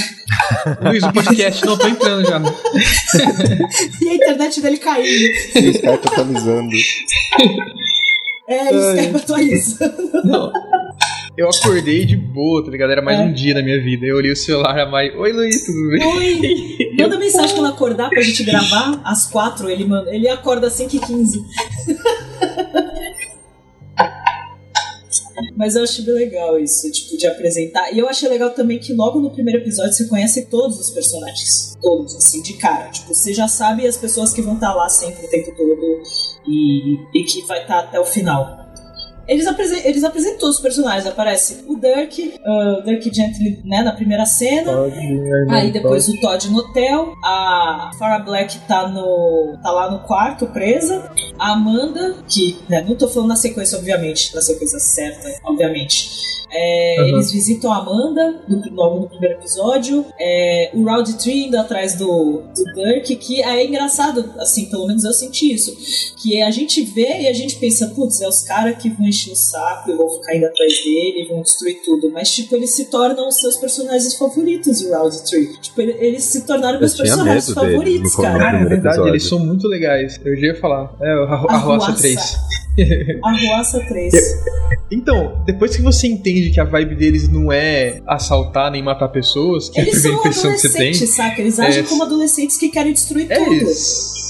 Luiz, 0.81 1.03
o 1.03 1.13
podcast, 1.13 1.67
não, 1.67 1.77
tô 1.77 1.87
entrando 1.87 2.27
já. 2.27 2.41
E 4.01 4.09
a 4.09 4.15
internet 4.15 4.61
dele 4.61 4.79
caindo. 4.79 5.07
E 5.07 5.69
o 5.69 5.71
Skype 5.71 5.89
atualizando. 5.89 6.71
É, 8.49 8.75
isso 8.75 8.95
que 8.95 9.01
é 9.01 9.21
atualizando. 9.21 10.11
Não. 10.25 10.53
Eu 11.37 11.51
acordei 11.51 12.07
de 12.07 12.17
boa, 12.17 12.65
tá 12.65 12.71
ligado? 12.71 12.91
Era 12.93 13.03
mais 13.03 13.19
É. 13.21 13.23
um 13.25 13.33
dia 13.33 13.53
na 13.55 13.63
minha 13.63 13.79
vida. 13.83 14.07
Eu 14.07 14.17
olhei 14.17 14.33
o 14.33 14.37
celular, 14.37 14.79
a 14.79 14.87
Mai, 14.87 15.11
oi 15.11 15.33
Luiz, 15.33 15.65
tudo 15.67 15.91
bem? 15.91 16.07
Oi! 16.07 16.79
Manda 16.99 17.19
mensagem 17.19 17.55
quando 17.55 17.69
acordar 17.69 18.09
pra 18.09 18.23
gente 18.23 18.43
gravar 18.45 19.01
às 19.05 19.27
quatro. 19.27 19.69
Ele, 19.69 19.85
manda, 19.85 20.15
ele 20.15 20.29
acorda 20.29 20.69
às 20.69 20.75
5h15. 20.81 21.43
Mas 25.57 25.75
eu 25.75 25.83
achei 25.83 26.05
bem 26.05 26.15
legal 26.15 26.59
isso, 26.59 26.91
tipo, 26.93 27.17
de 27.17 27.27
apresentar. 27.27 27.91
E 27.93 27.99
eu 27.99 28.09
achei 28.09 28.29
legal 28.29 28.51
também 28.51 28.79
que 28.79 28.93
logo 28.93 29.19
no 29.19 29.31
primeiro 29.31 29.61
episódio 29.61 29.95
você 29.95 30.07
conhece 30.07 30.47
todos 30.47 30.79
os 30.79 30.91
personagens. 30.91 31.75
Todos, 31.81 32.15
assim, 32.15 32.43
de 32.43 32.55
cara. 32.55 32.91
Tipo, 32.91 33.15
você 33.15 33.33
já 33.33 33.49
sabe 33.49 33.87
as 33.87 33.97
pessoas 33.97 34.33
que 34.33 34.43
vão 34.43 34.55
estar 34.55 34.75
lá 34.75 34.89
sempre 34.89 35.25
o 35.25 35.31
tempo 35.31 35.57
todo 35.57 36.03
e, 36.47 36.99
e 37.15 37.25
que 37.25 37.47
vai 37.47 37.63
estar 37.63 37.79
até 37.79 37.99
o 37.99 38.05
final. 38.05 38.66
Eles, 39.29 39.47
apresen 39.47 39.81
eles 39.85 40.05
apresentam 40.05 40.39
todos 40.39 40.57
os 40.57 40.63
personagens. 40.63 41.07
Aparece 41.07 41.65
o 41.67 41.77
Dirk, 41.77 42.35
ah, 42.45 42.79
o 42.79 42.83
Dirk 42.83 43.15
Gently, 43.15 43.61
né, 43.65 43.83
na 43.83 43.93
primeira 43.93 44.25
cena. 44.27 44.73
Aí 45.51 45.71
depois 45.71 46.09
o 46.09 46.21
Todd 46.21 46.49
no 46.51 46.59
hotel, 46.59 47.15
a 47.23 47.91
Farah 47.99 48.21
Black 48.21 48.59
tá 48.67 48.89
no 48.89 49.57
tá 49.63 49.71
lá 49.71 49.91
no 49.91 50.01
quarto 50.01 50.47
presa, 50.47 51.11
a 51.39 51.53
Amanda, 51.53 52.17
que 52.29 52.59
né, 52.69 52.83
não 52.83 52.95
tô 52.95 53.09
falando 53.09 53.31
na 53.31 53.37
sequência 53.37 53.79
obviamente, 53.79 54.35
na 54.35 54.41
sequência 54.41 54.79
certa, 54.79 55.29
obviamente. 55.45 56.37
É, 56.51 56.97
Uhum. 56.99 57.09
Eles 57.09 57.33
visitam 57.33 57.73
a 57.73 57.79
Amanda 57.79 58.41
no, 58.49 58.63
logo 58.75 59.01
no 59.01 59.09
primeiro 59.09 59.37
episódio. 59.37 60.07
É, 60.19 60.71
o 60.75 60.85
Rowdy 60.85 61.15
Tree 61.15 61.47
indo 61.47 61.59
atrás 61.59 61.95
do, 61.95 62.43
do 62.55 62.65
Dirk, 62.75 63.17
que 63.17 63.43
é 63.43 63.65
engraçado, 63.65 64.33
assim, 64.39 64.67
pelo 64.67 64.87
menos 64.87 65.05
eu 65.05 65.13
senti 65.13 65.53
isso. 65.53 65.77
Que 66.17 66.43
a 66.43 66.51
gente 66.51 66.83
vê 66.83 67.23
e 67.23 67.29
a 67.29 67.33
gente 67.33 67.57
pensa, 67.57 67.89
putz, 67.89 68.21
é 68.21 68.29
os 68.29 68.43
caras 68.43 68.79
que 68.79 68.89
vão 68.89 69.07
encher 69.17 69.33
o 69.33 69.37
saco 69.37 69.91
e 69.91 69.95
vão 69.97 70.09
ficar 70.11 70.37
indo 70.37 70.47
atrás 70.47 70.73
dele, 70.85 71.27
vão 71.29 71.43
destruir 71.43 71.81
tudo. 71.85 72.11
Mas, 72.13 72.31
tipo, 72.31 72.55
eles 72.55 72.71
se 72.75 72.87
tornam 72.87 73.29
os 73.29 73.41
seus 73.41 73.57
personagens 73.57 74.15
favoritos, 74.15 74.81
o 74.83 74.93
Rowdy 74.95 75.23
Tree. 75.25 75.57
Tipo, 75.61 75.81
ele- 75.81 75.97
eles 75.99 76.25
se 76.25 76.43
tornaram 76.47 76.79
meus 76.79 76.95
personagens 76.95 77.51
favoritos, 77.53 78.15
cara. 78.17 78.51
Ah, 78.51 78.61
é 78.61 78.65
verdade, 78.65 78.87
episódio. 78.89 79.09
eles 79.09 79.25
são 79.25 79.39
muito 79.39 79.67
legais. 79.67 80.21
Eu 80.25 80.37
já 80.37 80.47
ia 80.49 80.55
falar. 80.61 80.95
É, 81.01 81.11
a, 81.11 81.17
a 81.17 81.55
A 81.55 81.57
Roça 81.59 81.87
Ruaça. 81.87 81.93
3. 82.03 82.37
Arruaça 83.25 83.81
3. 83.89 84.13
Então, 84.91 85.43
depois 85.47 85.75
que 85.75 85.83
você 85.83 86.07
entende 86.07 86.51
que 86.51 86.61
a 86.61 86.65
vibe 86.65 86.95
deles 86.95 87.29
não 87.29 87.51
é 87.51 88.03
assaltar 88.07 88.71
nem 88.71 88.83
matar 88.83 89.09
pessoas, 89.09 89.69
que 89.71 89.79
é 89.79 89.83
a 89.83 89.87
Eles 89.87 89.95
primeira 90.03 90.23
são 90.23 90.31
impressão 90.31 90.53
que 90.53 90.59
você 90.59 90.69
tem. 90.69 90.81
adolescentes, 90.89 91.15
saca? 91.17 91.41
Eles 91.41 91.59
agem 91.59 91.81
É. 91.81 91.87
como 91.87 92.03
adolescentes 92.03 92.57
que 92.59 92.69
querem 92.69 92.93
destruir 92.93 93.27
É 93.31 93.39
tudo. 93.43 93.55
isso. 93.55 94.26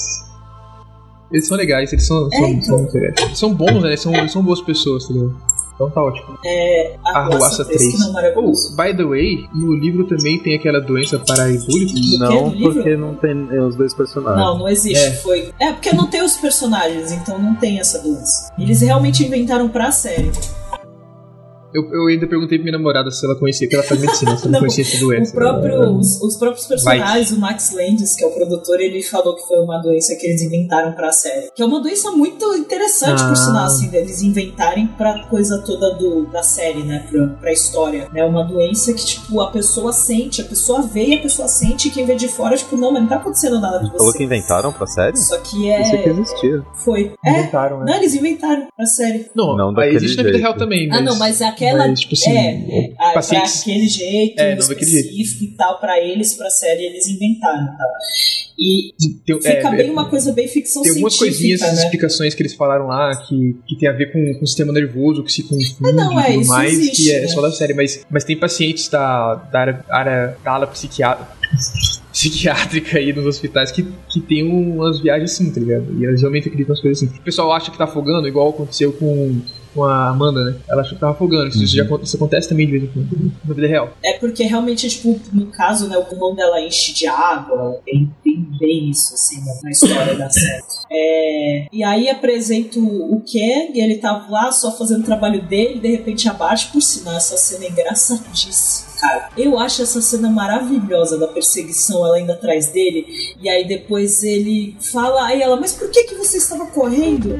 Eles 1.30 1.46
são 1.46 1.56
legais, 1.56 1.92
eles 1.92 2.06
são, 2.06 2.28
É, 2.32 2.36
são, 2.36 2.48
então. 2.50 2.90
são. 2.90 3.00
Eles 3.02 3.38
são 3.38 3.54
bons, 3.54 3.82
né? 3.82 3.88
Eles 3.88 4.00
são, 4.00 4.14
eles 4.14 4.32
são 4.32 4.42
boas 4.42 4.60
pessoas, 4.60 5.06
tá 5.06 5.12
ligado? 5.14 5.34
Então 5.74 5.90
tá 5.90 6.02
ótimo. 6.02 6.38
É, 6.42 6.96
a 7.04 7.18
Arruaça 7.18 7.62
3. 7.62 7.92
que 7.92 7.98
não 7.98 8.08
é 8.08 8.12
maravilhoso. 8.12 8.72
Oh, 8.72 8.82
by 8.82 8.96
the 8.96 9.04
way, 9.04 9.46
no 9.54 9.74
livro 9.74 10.04
também 10.06 10.38
tem 10.38 10.54
aquela 10.56 10.80
doença 10.80 11.18
paraibúlica. 11.18 11.92
quê? 11.92 12.16
Não, 12.18 12.50
porque 12.50 12.96
não 12.96 13.14
tem 13.14 13.46
é, 13.50 13.60
os 13.60 13.76
dois 13.76 13.92
personagens. 13.92 14.40
Não, 14.40 14.58
não 14.58 14.68
existe. 14.68 15.04
É. 15.04 15.10
Foi. 15.16 15.52
É 15.60 15.72
porque 15.72 15.92
não 15.94 16.06
tem 16.06 16.22
os 16.22 16.34
personagens, 16.38 17.12
então 17.12 17.38
não 17.38 17.54
tem 17.56 17.78
essa 17.78 17.98
doença. 17.98 18.50
Eles 18.58 18.80
realmente 18.80 19.22
inventaram 19.22 19.68
pra 19.68 19.90
série. 19.92 20.30
Eu, 21.76 21.92
eu 21.92 22.06
ainda 22.06 22.26
perguntei 22.26 22.58
pra 22.58 22.64
minha 22.64 22.78
namorada 22.78 23.10
se 23.10 23.24
ela 23.26 23.38
conhecia, 23.38 23.66
porque 23.66 23.76
ela 23.76 23.84
faz 23.84 24.00
medicina, 24.00 24.36
se 24.36 24.42
ela 24.44 24.52
Não, 24.52 24.58
conhecia 24.60 24.82
essa 24.84 24.96
O 24.96 25.00
doença. 25.00 25.34
próprio, 25.34 25.96
os, 25.98 26.22
os 26.22 26.36
próprios 26.36 26.66
personagens, 26.66 27.30
o 27.32 27.38
Max 27.40 27.74
Landis, 27.74 28.14
que 28.16 28.24
é 28.24 28.26
o 28.26 28.30
produtor, 28.30 28.80
ele 28.80 29.02
falou 29.02 29.34
que 29.36 29.46
foi 29.46 29.58
uma 29.58 29.78
doença 29.82 30.14
que 30.16 30.26
eles 30.26 30.40
inventaram 30.42 30.92
pra 30.92 31.12
série. 31.12 31.50
Que 31.54 31.62
é 31.62 31.66
uma 31.66 31.80
doença 31.82 32.10
muito 32.12 32.54
interessante, 32.54 33.22
Ah. 33.22 33.28
por 33.28 33.36
sinal, 33.36 33.66
assim, 33.66 33.88
deles 33.88 34.22
inventarem 34.22 34.86
pra 34.86 35.24
coisa 35.28 35.62
toda 35.66 35.94
do, 35.96 36.26
da 36.26 36.42
série, 36.42 36.82
né? 36.82 37.06
Pra, 37.10 37.26
pra 37.40 37.52
história. 37.52 38.08
É 38.14 38.24
uma 38.24 38.42
doença 38.44 38.92
que, 38.92 39.04
tipo, 39.04 39.40
a 39.40 39.50
pessoa 39.50 39.92
sente, 39.92 40.40
a 40.40 40.44
pessoa 40.44 40.82
vê 40.82 41.06
e 41.08 41.14
a 41.16 41.20
pessoa 41.20 41.48
sente, 41.48 41.88
e 41.88 41.90
quem 41.90 42.06
vê 42.06 42.14
de 42.14 42.28
fora, 42.28 42.56
tipo, 42.56 42.76
não, 42.76 42.92
mas 42.92 43.02
não 43.02 43.08
tá 43.08 43.16
acontecendo 43.16 43.60
nada 43.60 43.80
com 43.80 43.96
Falou 43.98 44.12
você. 44.12 44.18
que 44.18 44.24
inventaram 44.24 44.72
pra 44.72 44.86
série? 44.86 45.16
Só 45.18 45.36
que 45.38 45.68
Isso 45.68 45.90
que 45.90 45.96
é. 45.96 46.08
existia. 46.08 46.62
Foi. 46.84 47.12
É. 47.24 47.30
Inventaram, 47.40 47.80
né? 47.80 47.84
Não, 47.88 47.94
eles 47.96 48.14
inventaram 48.14 48.66
pra 48.76 48.86
série. 48.86 49.26
Não, 49.34 49.56
Não 49.56 49.68
aí 49.70 49.74
daquele 49.74 49.96
existe 49.96 50.16
na 50.16 50.22
vida 50.22 50.38
jeito. 50.38 50.42
real 50.46 50.56
também. 50.56 50.88
Ah, 50.90 50.94
mas- 50.96 51.04
não, 51.04 51.16
mas 51.18 51.42
aquela. 51.42 51.65
Mas, 51.74 52.00
tipo 52.00 52.14
assim, 52.14 52.30
é, 52.30 52.92
ah, 52.98 53.12
pacientes- 53.14 53.62
pra 53.64 53.72
aquele 53.72 53.88
jeito 53.88 54.38
É, 54.40 54.56
jeito. 54.56 54.72
específico 54.72 55.44
e 55.44 55.48
tal, 55.56 55.80
pra 55.80 56.00
eles, 56.00 56.34
pra 56.34 56.48
série, 56.50 56.84
eles 56.86 57.06
inventaram, 57.08 57.66
tá? 57.76 57.84
E 58.58 58.92
tem, 59.26 59.36
fica 59.36 59.48
é, 59.68 59.76
bem 59.76 59.90
uma 59.90 60.08
coisa 60.08 60.32
bem 60.32 60.48
ficção 60.48 60.80
Tem 60.80 60.92
algumas 60.92 61.16
coisinhas, 61.16 61.60
científica, 61.60 61.76
né? 61.76 61.84
explicações 61.84 62.34
que 62.34 62.42
eles 62.42 62.54
falaram 62.54 62.86
lá 62.86 63.14
que, 63.16 63.54
que 63.68 63.76
tem 63.78 63.86
a 63.86 63.92
ver 63.92 64.10
com, 64.12 64.34
com 64.38 64.44
o 64.44 64.46
sistema 64.46 64.72
nervoso, 64.72 65.22
que 65.22 65.30
se 65.30 65.42
confunde 65.42 65.90
É, 65.90 65.92
não, 65.92 66.18
é, 66.18 66.30
e 66.30 66.32
tudo 66.32 66.40
isso 66.42 66.50
mais, 66.50 66.72
existe, 66.72 67.02
que 67.02 67.12
é 67.12 67.20
né? 67.20 67.28
só 67.28 67.42
da 67.42 67.52
série. 67.52 67.74
Mas, 67.74 68.06
mas 68.10 68.24
tem 68.24 68.34
pacientes 68.34 68.88
da, 68.88 69.34
da 69.34 69.60
área, 69.60 69.84
área 69.90 70.36
da 70.42 70.52
ala 70.52 70.66
psiquiátrica, 70.68 71.30
psiquiátrica 72.10 72.96
aí 72.98 73.12
nos 73.12 73.26
hospitais 73.26 73.70
que, 73.70 73.86
que 74.08 74.20
tem 74.20 74.42
umas 74.42 75.00
viagens 75.00 75.32
assim, 75.32 75.52
tá 75.52 75.60
ligado? 75.60 75.94
E 76.00 76.06
elas 76.06 76.20
realmente 76.20 76.48
acreditam 76.48 76.72
nas 76.74 76.80
coisas 76.80 77.02
assim. 77.02 77.14
O 77.14 77.22
pessoal 77.22 77.52
acha 77.52 77.70
que 77.70 77.76
tá 77.76 77.84
afogando, 77.84 78.26
igual 78.26 78.48
aconteceu 78.50 78.90
com, 78.92 79.38
com 79.76 79.84
a 79.84 80.08
Amanda, 80.08 80.42
né? 80.42 80.56
Ela 80.68 80.80
achou 80.82 80.94
que 80.94 81.00
tava 81.00 81.12
afogando. 81.12 81.48
Isso, 81.48 81.66
já, 81.66 81.84
acon- 81.84 82.00
isso 82.02 82.16
acontece 82.16 82.48
também 82.48 82.66
de 82.66 82.72
vez 82.72 82.84
em 82.84 82.86
quando, 82.88 83.32
na 83.44 83.54
vida 83.54 83.68
real. 83.68 83.90
É 84.02 84.14
porque 84.14 84.42
realmente, 84.42 84.88
tipo, 84.88 85.20
no 85.32 85.46
caso, 85.46 85.88
né, 85.88 85.96
o 85.98 86.04
pulmão 86.04 86.34
dela 86.34 86.60
enche 86.60 86.92
de 86.92 87.06
água, 87.06 87.78
tem, 87.84 88.10
tem 88.24 88.36
bem 88.58 88.90
isso, 88.90 89.14
assim, 89.14 89.44
né, 89.44 89.52
na 89.62 89.70
história 89.70 90.14
da 90.16 90.30
série. 90.30 90.62
É, 90.90 91.66
e 91.72 91.84
aí 91.84 92.08
apresento 92.08 92.80
o 92.80 93.20
Ken, 93.20 93.70
e 93.74 93.80
ele 93.80 93.98
tava 93.98 94.30
lá 94.30 94.50
só 94.50 94.72
fazendo 94.76 95.00
o 95.02 95.04
trabalho 95.04 95.42
dele, 95.42 95.74
e 95.76 95.80
de 95.80 95.88
repente 95.88 96.28
abaixa, 96.28 96.68
por 96.72 96.80
sinal, 96.80 97.16
essa 97.16 97.36
cena 97.36 97.64
é 97.66 97.68
engraçadíssima. 97.70 98.86
Cara, 99.00 99.28
eu 99.36 99.58
acho 99.58 99.82
essa 99.82 100.00
cena 100.00 100.30
maravilhosa 100.30 101.18
da 101.18 101.26
perseguição, 101.28 102.06
ela 102.06 102.18
indo 102.18 102.32
atrás 102.32 102.68
dele, 102.68 103.06
e 103.40 103.48
aí 103.48 103.66
depois 103.68 104.22
ele 104.24 104.74
fala, 104.80 105.26
aí 105.26 105.42
ela, 105.42 105.56
mas 105.60 105.72
por 105.72 105.90
que 105.90 106.04
que 106.04 106.14
você 106.14 106.38
estava 106.38 106.64
correndo? 106.66 107.38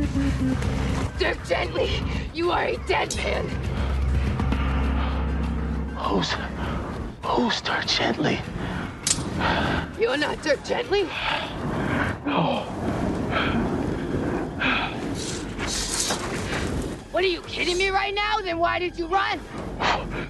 Dirk 1.19 1.39
Gently, 1.49 1.89
you 2.37 2.51
are 2.51 2.65
a 2.65 2.77
dead 2.87 3.17
man. 3.17 3.47
Who's. 5.97 6.35
Who's 7.23 7.61
Dirk 7.63 7.87
Gently? 7.87 8.39
You're 9.99 10.19
not 10.19 10.43
Dirk 10.43 10.63
Gently? 10.63 11.05
No. 12.27 12.65
What 17.11 17.25
are 17.25 17.29
you 17.29 17.41
kidding 17.43 17.79
me 17.79 17.89
right 17.89 18.15
now? 18.15 18.41
Then 18.43 18.59
why 18.59 18.79
did 18.79 18.99
you 18.99 19.07
run? 19.07 19.41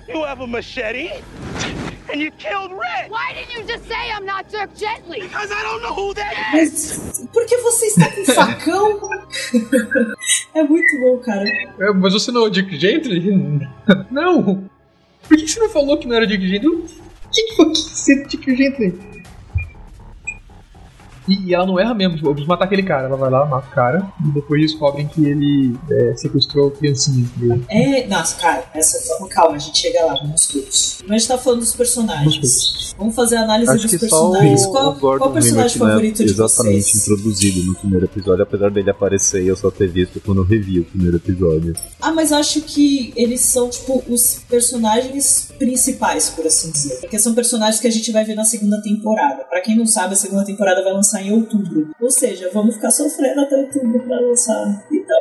You 0.08 0.22
have 0.24 0.40
a 0.40 0.46
machete? 0.46 1.10
And 2.12 2.20
you 2.20 2.30
killed 2.32 2.72
Red! 2.72 3.10
Why 3.10 3.34
didn't 3.34 3.52
you 3.52 3.64
just 3.66 3.88
say 3.88 4.10
I'm 4.14 4.24
not 4.24 4.48
Dirk 4.48 4.74
Gently? 4.76 5.20
Because 5.22 5.50
I 5.50 5.62
don't 5.62 5.82
know 5.82 5.92
who 5.94 6.14
that 6.14 6.54
is! 6.54 6.98
Mas 6.98 7.28
por 7.32 7.44
que 7.46 7.56
você 7.58 7.86
está 7.86 8.10
com 8.10 8.24
facão? 8.24 9.00
é 10.54 10.62
muito 10.62 11.00
bom, 11.00 11.18
cara. 11.18 11.48
É, 11.80 11.92
mas 11.92 12.12
você 12.12 12.30
não 12.30 12.42
é 12.42 12.44
o 12.44 12.50
Dick 12.50 12.76
Gently? 12.78 13.68
Não! 14.10 14.68
Por 15.28 15.36
que 15.36 15.48
você 15.48 15.58
não 15.58 15.68
falou 15.68 15.98
que 15.98 16.06
não 16.06 16.14
era 16.16 16.26
Dick 16.26 16.46
Gently? 16.46 16.84
Quem 17.32 17.56
foi 17.56 17.70
que 17.70 17.78
ser 17.78 18.26
Dick 18.26 18.56
Gently? 18.56 19.15
E, 21.28 21.50
e 21.50 21.54
ela 21.54 21.66
não 21.66 21.78
erra 21.78 21.94
mesmo, 21.94 22.16
tipo, 22.16 22.28
eu 22.28 22.32
preciso 22.32 22.48
matar 22.48 22.64
aquele 22.64 22.82
cara. 22.82 23.06
Ela 23.06 23.16
vai 23.16 23.30
lá, 23.30 23.44
mata 23.46 23.68
o 23.68 23.70
cara, 23.70 24.12
e 24.24 24.28
depois 24.28 24.60
descobrem 24.60 25.06
que 25.06 25.24
ele 25.24 25.76
é, 25.90 26.16
sequestrou 26.16 26.70
criancinhas 26.70 27.28
dele. 27.30 27.64
É, 27.68 28.06
nossa, 28.06 28.36
cara, 28.36 28.64
essa 28.74 28.96
calma, 29.28 29.56
a 29.56 29.58
gente 29.58 29.78
chega 29.78 30.04
lá, 30.04 30.14
vamos 30.14 30.46
todos. 30.46 30.98
Mas 31.02 31.10
a 31.10 31.18
gente 31.18 31.28
tá 31.28 31.38
falando 31.38 31.60
dos 31.60 31.74
personagens. 31.74 32.94
Vamos 32.98 33.14
fazer 33.14 33.36
a 33.36 33.42
análise 33.42 33.70
Acho 33.70 33.82
dos 33.82 33.90
que 33.90 34.08
só 34.08 34.30
personagens. 34.30 34.64
o, 34.64 34.70
qual, 34.70 34.90
o 34.92 35.18
qual 35.18 35.32
personagem 35.32 35.78
né, 35.78 35.86
favorito 35.86 36.24
de 36.24 36.30
exatamente 36.30 36.82
vocês? 36.84 37.02
introduzido 37.02 37.64
no 37.64 37.74
primeiro 37.74 38.06
episódio, 38.06 38.42
apesar 38.42 38.70
dele 38.70 38.90
aparecer 38.90 39.42
e 39.42 39.48
eu 39.48 39.56
só 39.56 39.70
ter 39.70 39.88
visto 39.88 40.20
quando 40.20 40.38
eu 40.38 40.44
revi 40.44 40.80
o 40.80 40.84
primeiro 40.84 41.16
episódio. 41.16 41.74
Ah, 42.00 42.12
mas 42.12 42.30
eu 42.30 42.38
acho 42.38 42.60
que 42.62 43.12
eles 43.16 43.40
são, 43.42 43.68
tipo, 43.68 44.02
os 44.08 44.40
personagens 44.48 45.52
principais, 45.58 46.30
por 46.30 46.46
assim 46.46 46.70
dizer. 46.70 47.00
Porque 47.00 47.18
são 47.18 47.34
personagens 47.34 47.80
que 47.80 47.86
a 47.86 47.92
gente 47.92 48.10
vai 48.12 48.24
ver 48.24 48.34
na 48.34 48.44
segunda 48.44 48.80
temporada. 48.82 49.44
Pra 49.44 49.60
quem 49.60 49.76
não 49.76 49.86
sabe, 49.86 50.14
a 50.14 50.16
segunda 50.16 50.44
temporada 50.44 50.82
vai 50.82 50.92
lançar 50.92 51.15
em 51.20 51.32
outubro. 51.32 51.90
Ou 52.00 52.10
seja, 52.10 52.50
vamos 52.52 52.76
ficar 52.76 52.90
sofrendo 52.90 53.40
até 53.40 53.56
outubro 53.56 54.00
pra 54.00 54.20
lançar. 54.20 54.86
Então. 54.90 55.16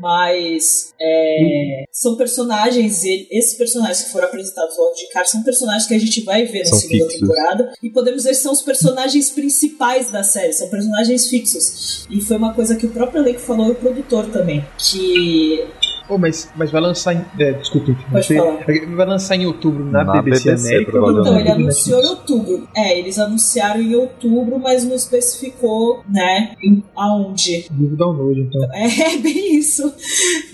Mas. 0.00 0.92
é, 1.00 1.84
são 1.92 2.16
personagens, 2.16 3.02
esses 3.04 3.54
personagens 3.54 4.04
que 4.04 4.12
foram 4.12 4.28
apresentados 4.28 4.76
logo 4.78 4.94
de 4.94 5.08
cara 5.08 5.26
são 5.26 5.42
personagens 5.42 5.86
que 5.86 5.94
a 5.94 5.98
gente 5.98 6.22
vai 6.22 6.44
ver 6.44 6.60
na 6.60 6.64
São 6.66 6.78
segunda 6.78 7.04
fixos. 7.04 7.20
temporada. 7.20 7.72
E 7.82 7.90
podemos 7.90 8.18
dizer 8.22 8.30
que 8.30 8.36
são 8.36 8.52
os 8.52 8.62
personagens 8.62 9.30
principais 9.30 10.10
da 10.10 10.22
série, 10.22 10.52
são 10.52 10.68
personagens 10.68 11.28
fixos. 11.28 12.06
E 12.10 12.20
foi 12.20 12.36
uma 12.36 12.54
coisa 12.54 12.76
que 12.76 12.86
o 12.86 12.90
próprio 12.90 13.20
elenco 13.22 13.40
falou 13.40 13.68
e 13.68 13.72
o 13.72 13.74
produtor 13.74 14.30
também. 14.30 14.64
Que 14.78 15.66
Oh, 16.08 16.16
mas, 16.16 16.48
mas 16.56 16.70
vai 16.70 16.80
lançar 16.80 17.14
em. 17.14 17.24
É, 17.38 17.52
desculpa, 17.52 17.94
sei. 18.22 18.38
falar. 18.38 18.64
Vai 18.96 19.06
lançar 19.06 19.36
em 19.36 19.46
outubro 19.46 19.84
na, 19.84 20.04
Na 20.04 20.22
BBC, 20.22 20.50
BBC, 20.50 20.68
América. 20.68 20.90
Então, 20.98 21.38
ele 21.38 21.50
anunciou 21.50 22.00
em 22.02 22.06
outubro. 22.06 22.68
É, 22.74 22.98
eles 22.98 23.18
anunciaram 23.18 23.80
em 23.82 23.94
outubro, 23.94 24.58
mas 24.58 24.84
não 24.84 24.96
especificou, 24.96 26.02
né, 26.08 26.54
em- 26.62 26.82
aonde. 26.96 27.66
Vivo 27.70 27.96
download, 27.96 28.40
então. 28.40 28.62
É 28.72 29.16
bem 29.18 29.56
isso. 29.56 29.92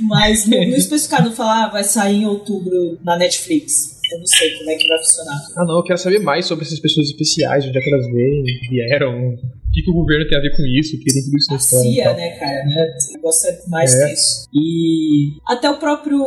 Mas 0.01 0.47
não, 0.47 0.59
não 0.59 0.65
especificaram, 0.77 1.27
não 1.27 1.33
falar, 1.33 1.67
ah, 1.67 1.69
vai 1.71 1.85
sair 1.85 2.23
em 2.23 2.27
outubro 2.27 2.99
na 3.05 3.17
Netflix. 3.17 3.94
Eu 4.15 4.19
não 4.21 4.27
sei 4.27 4.57
como 4.59 4.71
é 4.71 4.77
que 4.77 4.89
vai 4.89 4.99
funcionar. 4.99 5.41
Ah, 5.57 5.65
não, 5.65 5.77
eu 5.77 5.83
quero 5.83 5.99
saber 5.99 6.21
mais 6.21 6.47
sobre 6.47 6.65
essas 6.65 6.79
pessoas 6.79 7.09
especiais, 7.09 7.65
de 7.65 7.71
onde 7.71 7.79
é 7.79 7.81
que 7.83 7.93
elas 7.93 8.07
vêm, 8.07 8.45
vieram, 8.71 9.35
o 9.35 9.73
que, 9.73 9.83
que 9.83 9.91
o 9.91 9.95
governo 9.95 10.29
tem 10.29 10.39
a 10.39 10.41
ver 10.41 10.57
com 10.57 10.63
isso, 10.65 10.97
porque 10.97 11.13
tem 11.13 11.25
tudo 11.25 11.37
isso 11.37 11.51
na 11.51 11.57
história. 11.57 11.91
CIA, 11.91 12.15
né, 12.15 12.31
cara? 12.39 12.65
Né? 12.65 12.97
É 13.17 13.69
mais 13.69 13.93
É. 13.93 14.07
que 14.07 14.13
isso. 14.13 14.47
E 14.55 15.33
até 15.49 15.69
o 15.69 15.79
próprio 15.79 16.23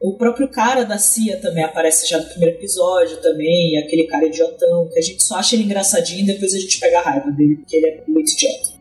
o 0.00 0.16
próprio 0.16 0.48
cara 0.48 0.84
da 0.84 0.98
CIA 0.98 1.38
também 1.38 1.64
aparece 1.64 2.08
já 2.08 2.18
no 2.18 2.26
primeiro 2.26 2.56
episódio 2.56 3.16
também, 3.16 3.76
aquele 3.78 4.04
cara 4.04 4.26
idiotão, 4.26 4.88
que 4.92 4.98
a 4.98 5.02
gente 5.02 5.22
só 5.22 5.36
acha 5.36 5.56
ele 5.56 5.64
engraçadinho 5.64 6.22
e 6.22 6.26
depois 6.26 6.54
a 6.54 6.58
gente 6.58 6.78
pega 6.78 7.00
a 7.00 7.02
raiva 7.02 7.30
dele, 7.32 7.56
porque 7.56 7.76
ele 7.76 7.86
é 7.86 8.04
muito 8.06 8.30
idiota. 8.32 8.71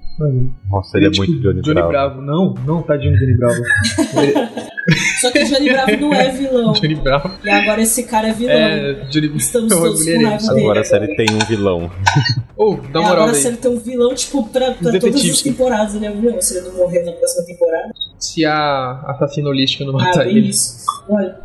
Nossa, 0.69 0.97
ele 0.97 1.07
é 1.07 1.11
tipo, 1.11 1.25
muito 1.25 1.41
Johnny, 1.41 1.61
Johnny 1.61 1.73
Bravo. 1.75 1.89
Bravo. 1.89 2.21
Não, 2.21 2.53
não, 2.65 2.81
tadinho 2.81 3.13
do 3.13 3.19
Johnny 3.19 3.37
Bravo. 3.37 3.61
Só 5.21 5.31
que 5.31 5.39
o 5.43 5.45
Johnny 5.45 5.69
Bravo 5.69 5.97
não 5.97 6.13
é 6.13 6.29
vilão. 6.29 6.73
Johnny 6.73 6.95
Bravo. 6.95 7.31
E 7.43 7.49
agora 7.49 7.81
esse 7.81 8.03
cara 8.03 8.29
é 8.29 8.33
vilão. 8.33 8.55
É, 8.55 8.93
Johnny 9.09 9.37
Estamos 9.37 9.69
Não, 9.69 9.77
é 9.77 9.81
todos 9.81 10.03
com 10.03 10.23
raiva 10.23 10.47
dele. 10.47 10.61
Agora 10.61 10.81
a 10.81 10.83
série 10.83 11.15
tem 11.15 11.27
um 11.35 11.39
vilão. 11.45 11.91
Ô, 12.57 12.75
dá 12.75 12.99
É, 12.99 13.03
moral 13.03 13.23
agora 13.23 13.33
se 13.35 13.47
ele 13.47 13.57
tem 13.57 13.71
um 13.71 13.79
vilão, 13.79 14.13
tipo, 14.15 14.47
pra, 14.49 14.71
pra 14.71 14.99
todas 14.99 15.23
as 15.29 15.41
temporadas 15.41 15.95
ele 15.95 16.05
é 16.05 16.11
um 16.11 16.19
vilão. 16.21 16.41
Se 16.41 16.57
ele 16.57 16.67
não 16.69 16.77
morrer 16.77 17.03
na 17.03 17.11
próxima 17.13 17.45
temporada. 17.45 17.93
Se 18.19 18.45
a 18.45 19.01
assassina 19.07 19.49
holística 19.49 19.85
não 19.85 19.99
Ah, 19.99 20.03
matar 20.05 20.25
bem 20.25 20.37
ele. 20.37 20.49
isso. 20.49 20.83
Olha. 21.07 21.35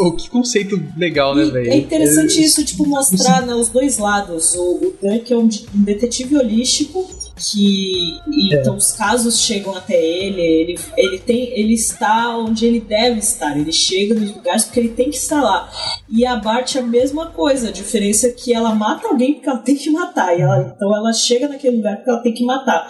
Ô, 0.00 0.12
que 0.12 0.30
conceito 0.30 0.82
legal, 0.96 1.34
né, 1.34 1.44
velho? 1.44 1.70
é 1.70 1.76
interessante 1.76 2.42
isso, 2.42 2.64
tipo, 2.64 2.86
mostrar 2.88 3.42
né, 3.42 3.54
os 3.54 3.68
dois 3.68 3.98
lados. 3.98 4.54
O, 4.54 4.76
o 4.76 4.94
Dirk 5.02 5.30
é 5.30 5.36
um, 5.36 5.42
um 5.42 5.82
detetive 5.84 6.34
holístico 6.38 7.06
que 7.36 8.18
É. 8.52 8.56
então 8.56 8.76
os 8.76 8.92
casos 8.92 9.40
chegam 9.40 9.74
até 9.74 9.94
ele, 9.94 10.40
ele, 10.40 10.78
ele 10.96 11.18
tem 11.18 11.52
ele 11.58 11.74
está 11.74 12.36
onde 12.36 12.66
ele 12.66 12.80
deve 12.80 13.18
estar, 13.18 13.56
ele 13.56 13.72
chega 13.72 14.14
nos 14.14 14.34
lugares 14.34 14.64
porque 14.64 14.80
ele 14.80 14.90
tem 14.90 15.10
que 15.10 15.16
estar 15.16 15.40
lá. 15.40 15.70
E 16.08 16.26
a 16.26 16.36
Bart 16.36 16.76
é 16.76 16.80
a 16.80 16.82
mesma 16.82 17.26
coisa, 17.26 17.68
a 17.68 17.72
diferença 17.72 18.26
é 18.26 18.30
que 18.30 18.54
ela 18.54 18.74
mata 18.74 19.08
alguém 19.08 19.34
porque 19.34 19.48
ela 19.48 19.58
tem 19.58 19.76
que 19.76 19.90
matar, 19.90 20.36
e 20.36 20.42
ela, 20.42 20.72
então 20.74 20.94
ela 20.94 21.12
chega 21.12 21.48
naquele 21.48 21.76
lugar 21.76 21.96
porque 21.96 22.10
ela 22.10 22.22
tem 22.22 22.34
que 22.34 22.44
matar. 22.44 22.88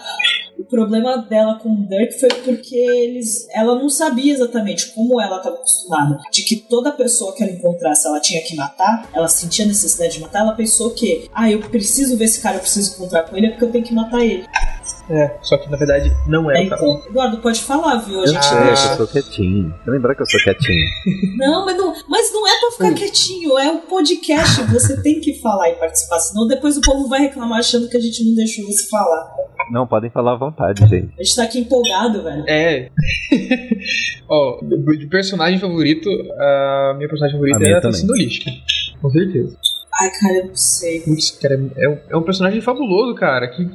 O 0.63 0.65
problema 0.65 1.19
dela 1.19 1.59
com 1.59 1.71
o 1.71 1.87
Dirk 1.89 2.21
foi 2.21 2.29
porque 2.29 2.77
eles, 2.77 3.49
ela 3.53 3.75
não 3.75 3.91
sabia 3.91 4.33
exatamente 4.33 4.95
como 4.95 5.21
ela 5.21 5.39
estava 5.39 5.57
acostumada, 5.57 6.21
de 6.33 6.45
que 6.45 6.55
toda 6.55 6.93
pessoa 6.93 7.35
que 7.35 7.43
ela 7.43 7.51
encontrasse 7.51 8.07
ela 8.07 8.21
tinha 8.21 8.41
que 8.43 8.55
matar, 8.55 9.11
ela 9.13 9.27
sentia 9.27 9.67
necessidade 9.67 10.15
de 10.15 10.21
matar, 10.21 10.43
ela 10.43 10.55
pensou 10.55 10.91
que, 10.91 11.29
ah, 11.35 11.51
eu 11.51 11.59
preciso 11.69 12.17
ver 12.17 12.27
esse 12.27 12.41
cara, 12.41 12.57
eu 12.57 12.61
preciso 12.61 12.95
encontrar 12.95 13.25
com 13.25 13.37
ele, 13.37 13.51
porque 13.51 13.65
eu 13.65 13.73
tenho 13.73 13.85
que 13.85 13.93
matar 13.93 14.25
ele. 14.25 14.47
É, 15.15 15.37
só 15.43 15.59
que 15.59 15.71
na 15.71 15.77
verdade 15.77 16.11
não 16.27 16.51
É, 16.51 16.65
é, 16.65 16.69
tá? 16.71 16.77
então, 16.77 17.03
Eduardo, 17.07 17.37
pode 17.39 17.61
falar, 17.61 17.97
viu? 17.99 18.21
A 18.21 18.23
Eu 18.23 18.29
gente 18.29 18.45
sei, 18.47 18.59
deixa. 18.65 18.93
eu 18.93 18.97
sou 18.97 19.07
quietinho. 19.07 19.75
Lembrar 19.87 20.15
que 20.15 20.23
eu 20.23 20.27
sou 20.27 20.41
quietinho. 20.41 20.87
Não, 21.37 21.67
mas 21.67 21.77
não, 21.77 21.93
mas 22.09 22.33
não 22.33 22.47
é 22.49 22.51
pra 22.61 22.71
ficar 22.89 22.95
quietinho, 22.95 23.59
é 23.59 23.71
o 23.73 23.79
podcast. 23.81 24.63
Você 24.73 25.03
tem 25.03 25.21
que 25.21 25.35
falar 25.41 25.69
e 25.71 25.75
participar, 25.75 26.19
senão 26.21 26.47
depois 26.47 26.77
o 26.79 26.81
povo 26.81 27.09
vai 27.09 27.21
reclamar 27.21 27.59
achando 27.59 27.89
que 27.89 27.97
a 27.97 28.01
gente 28.01 28.25
não 28.25 28.35
deixou 28.35 28.65
você 28.67 28.89
falar. 28.89 29.31
Não, 29.71 29.87
podem 29.87 30.11
falar 30.11 30.33
à 30.33 30.37
vontade, 30.37 30.81
gente. 30.89 31.13
A 31.19 31.23
gente 31.23 31.37
tá 31.37 31.43
aqui 31.45 31.59
empolgado, 31.61 32.23
velho. 32.23 32.45
É. 32.49 32.89
Ó, 34.29 34.61
de 34.99 35.07
personagem 35.09 35.59
favorito, 35.59 36.09
a 36.11 36.95
minha 36.97 37.09
personagem 37.09 37.37
A 37.37 37.39
favorita 37.39 37.59
minha 37.59 37.71
é 37.77 37.77
a 37.77 38.13
Holística. 38.13 38.51
Com 39.01 39.11
certeza. 39.11 39.57
Ai, 40.03 40.11
cara, 40.21 40.35
eu 40.39 40.47
não 40.49 40.57
sei. 40.57 41.01
Putz, 41.01 41.31
cara, 41.33 41.55
é 41.77 41.89
um, 41.89 41.99
é 42.11 42.17
um 42.17 42.23
personagem 42.23 42.61
fabuloso, 42.61 43.15
cara, 43.15 43.49
que 43.49 43.69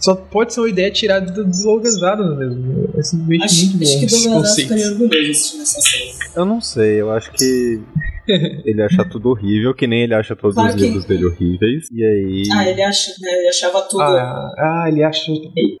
só 0.00 0.14
pode 0.14 0.52
ser 0.54 0.60
uma 0.60 0.68
ideia 0.68 0.90
tirada 0.90 1.30
do- 1.30 1.44
dos 1.44 2.00
dadas 2.00 2.36
mesmo. 2.38 2.88
É 2.96 3.02
simplesmente 3.02 3.44
Acho, 3.44 3.66
muito 3.66 3.78
bom 3.78 4.40
acho 4.40 4.56
que 4.56 4.64
Douglas 4.66 4.90
orgulhoso 5.00 5.64
série. 5.66 6.12
Eu 6.36 6.44
não 6.44 6.60
sei, 6.60 7.00
eu 7.00 7.10
acho 7.12 7.30
que 7.32 7.80
ele 8.28 8.82
acha 8.82 9.04
tudo 9.04 9.30
horrível, 9.30 9.74
que 9.74 9.86
nem 9.86 10.02
ele 10.02 10.14
acha 10.14 10.34
todos 10.36 10.54
Claro 10.54 10.70
os 10.70 10.74
que- 10.74 10.82
livros 10.82 11.04
dele 11.06 11.24
horríveis. 11.26 11.88
E 11.92 12.04
aí. 12.04 12.42
Ah, 12.54 12.68
ele 12.68 12.82
acha, 12.82 13.10
né? 13.20 13.30
Ele 13.38 13.48
achava 13.48 13.82
tudo. 13.82 14.02
Ah, 14.02 14.52
ah, 14.58 14.84
ele 14.88 15.02
acha. 15.02 15.30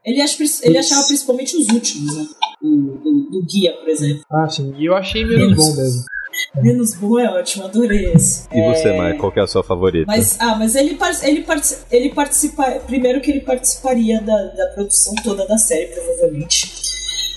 Ele, 0.04 0.20
acha, 0.22 0.36
ele 0.62 0.78
achava 0.78 1.06
principalmente 1.06 1.56
os 1.56 1.68
últimos, 1.68 2.16
né? 2.16 2.26
O, 2.62 2.66
o, 2.68 3.38
o 3.38 3.42
guia, 3.44 3.72
por 3.72 3.88
exemplo. 3.88 4.22
Ah, 4.30 4.48
sim. 4.48 4.74
E 4.78 4.86
eu 4.86 4.94
achei 4.96 5.24
menos 5.24 5.54
bom 5.56 5.74
mesmo. 5.76 6.04
Menos 6.62 6.94
bom 6.94 7.18
é 7.18 7.28
ótimo, 7.28 7.64
adorei 7.64 8.12
esse. 8.12 8.46
E 8.52 8.60
você, 8.68 8.92
Mai, 8.96 9.16
qual 9.16 9.30
que 9.32 9.38
é 9.40 9.42
a 9.42 9.46
sua 9.46 9.62
favorita? 9.62 10.04
Mas, 10.06 10.36
ah, 10.40 10.56
mas 10.56 10.74
ele, 10.74 10.96
ele, 11.22 11.44
ele 11.90 12.08
participa. 12.10 12.64
Primeiro 12.86 13.20
que 13.20 13.30
ele 13.30 13.40
participaria 13.40 14.20
da, 14.20 14.36
da 14.44 14.66
produção 14.74 15.14
toda 15.22 15.46
da 15.46 15.56
série, 15.58 15.86
provavelmente. 15.86 16.70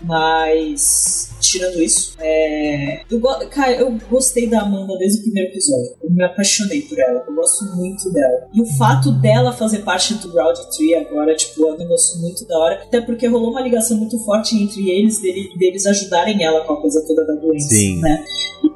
Mas. 0.04 1.30
Tirando 1.42 1.82
isso, 1.82 2.14
é. 2.20 3.02
Eu, 3.10 3.20
go- 3.20 3.48
cara, 3.50 3.72
eu 3.74 3.98
gostei 4.10 4.48
da 4.48 4.62
Amanda 4.62 4.96
desde 5.00 5.20
o 5.20 5.24
primeiro 5.24 5.50
episódio. 5.50 5.96
Eu 6.04 6.12
me 6.12 6.24
apaixonei 6.24 6.82
por 6.84 7.00
ela. 7.00 7.24
Eu 7.28 7.34
gosto 7.34 7.66
muito 7.76 8.12
dela. 8.14 8.48
E 8.54 8.62
o 8.62 8.66
fato 8.78 9.12
dela 9.12 9.52
fazer 9.52 9.80
parte 9.80 10.14
do 10.14 10.32
Round 10.36 10.60
Tree 10.78 10.94
agora, 10.96 11.36
tipo, 11.36 11.68
é 11.68 11.74
um 11.74 11.78
negócio 11.78 12.22
muito 12.22 12.48
da 12.48 12.58
hora. 12.60 12.76
Até 12.84 13.02
porque 13.02 13.26
rolou 13.28 13.50
uma 13.50 13.62
ligação 13.62 13.98
muito 13.98 14.20
forte 14.24 14.56
entre 14.56 14.88
eles, 14.92 15.20
dele- 15.20 15.50
deles 15.58 15.86
ajudarem 15.88 16.44
ela 16.44 16.64
com 16.64 16.74
a 16.74 16.82
coisa 16.82 17.04
toda 17.08 17.26
da 17.26 17.34
doença. 17.34 17.70
Sim. 17.70 18.00
Né? 18.02 18.24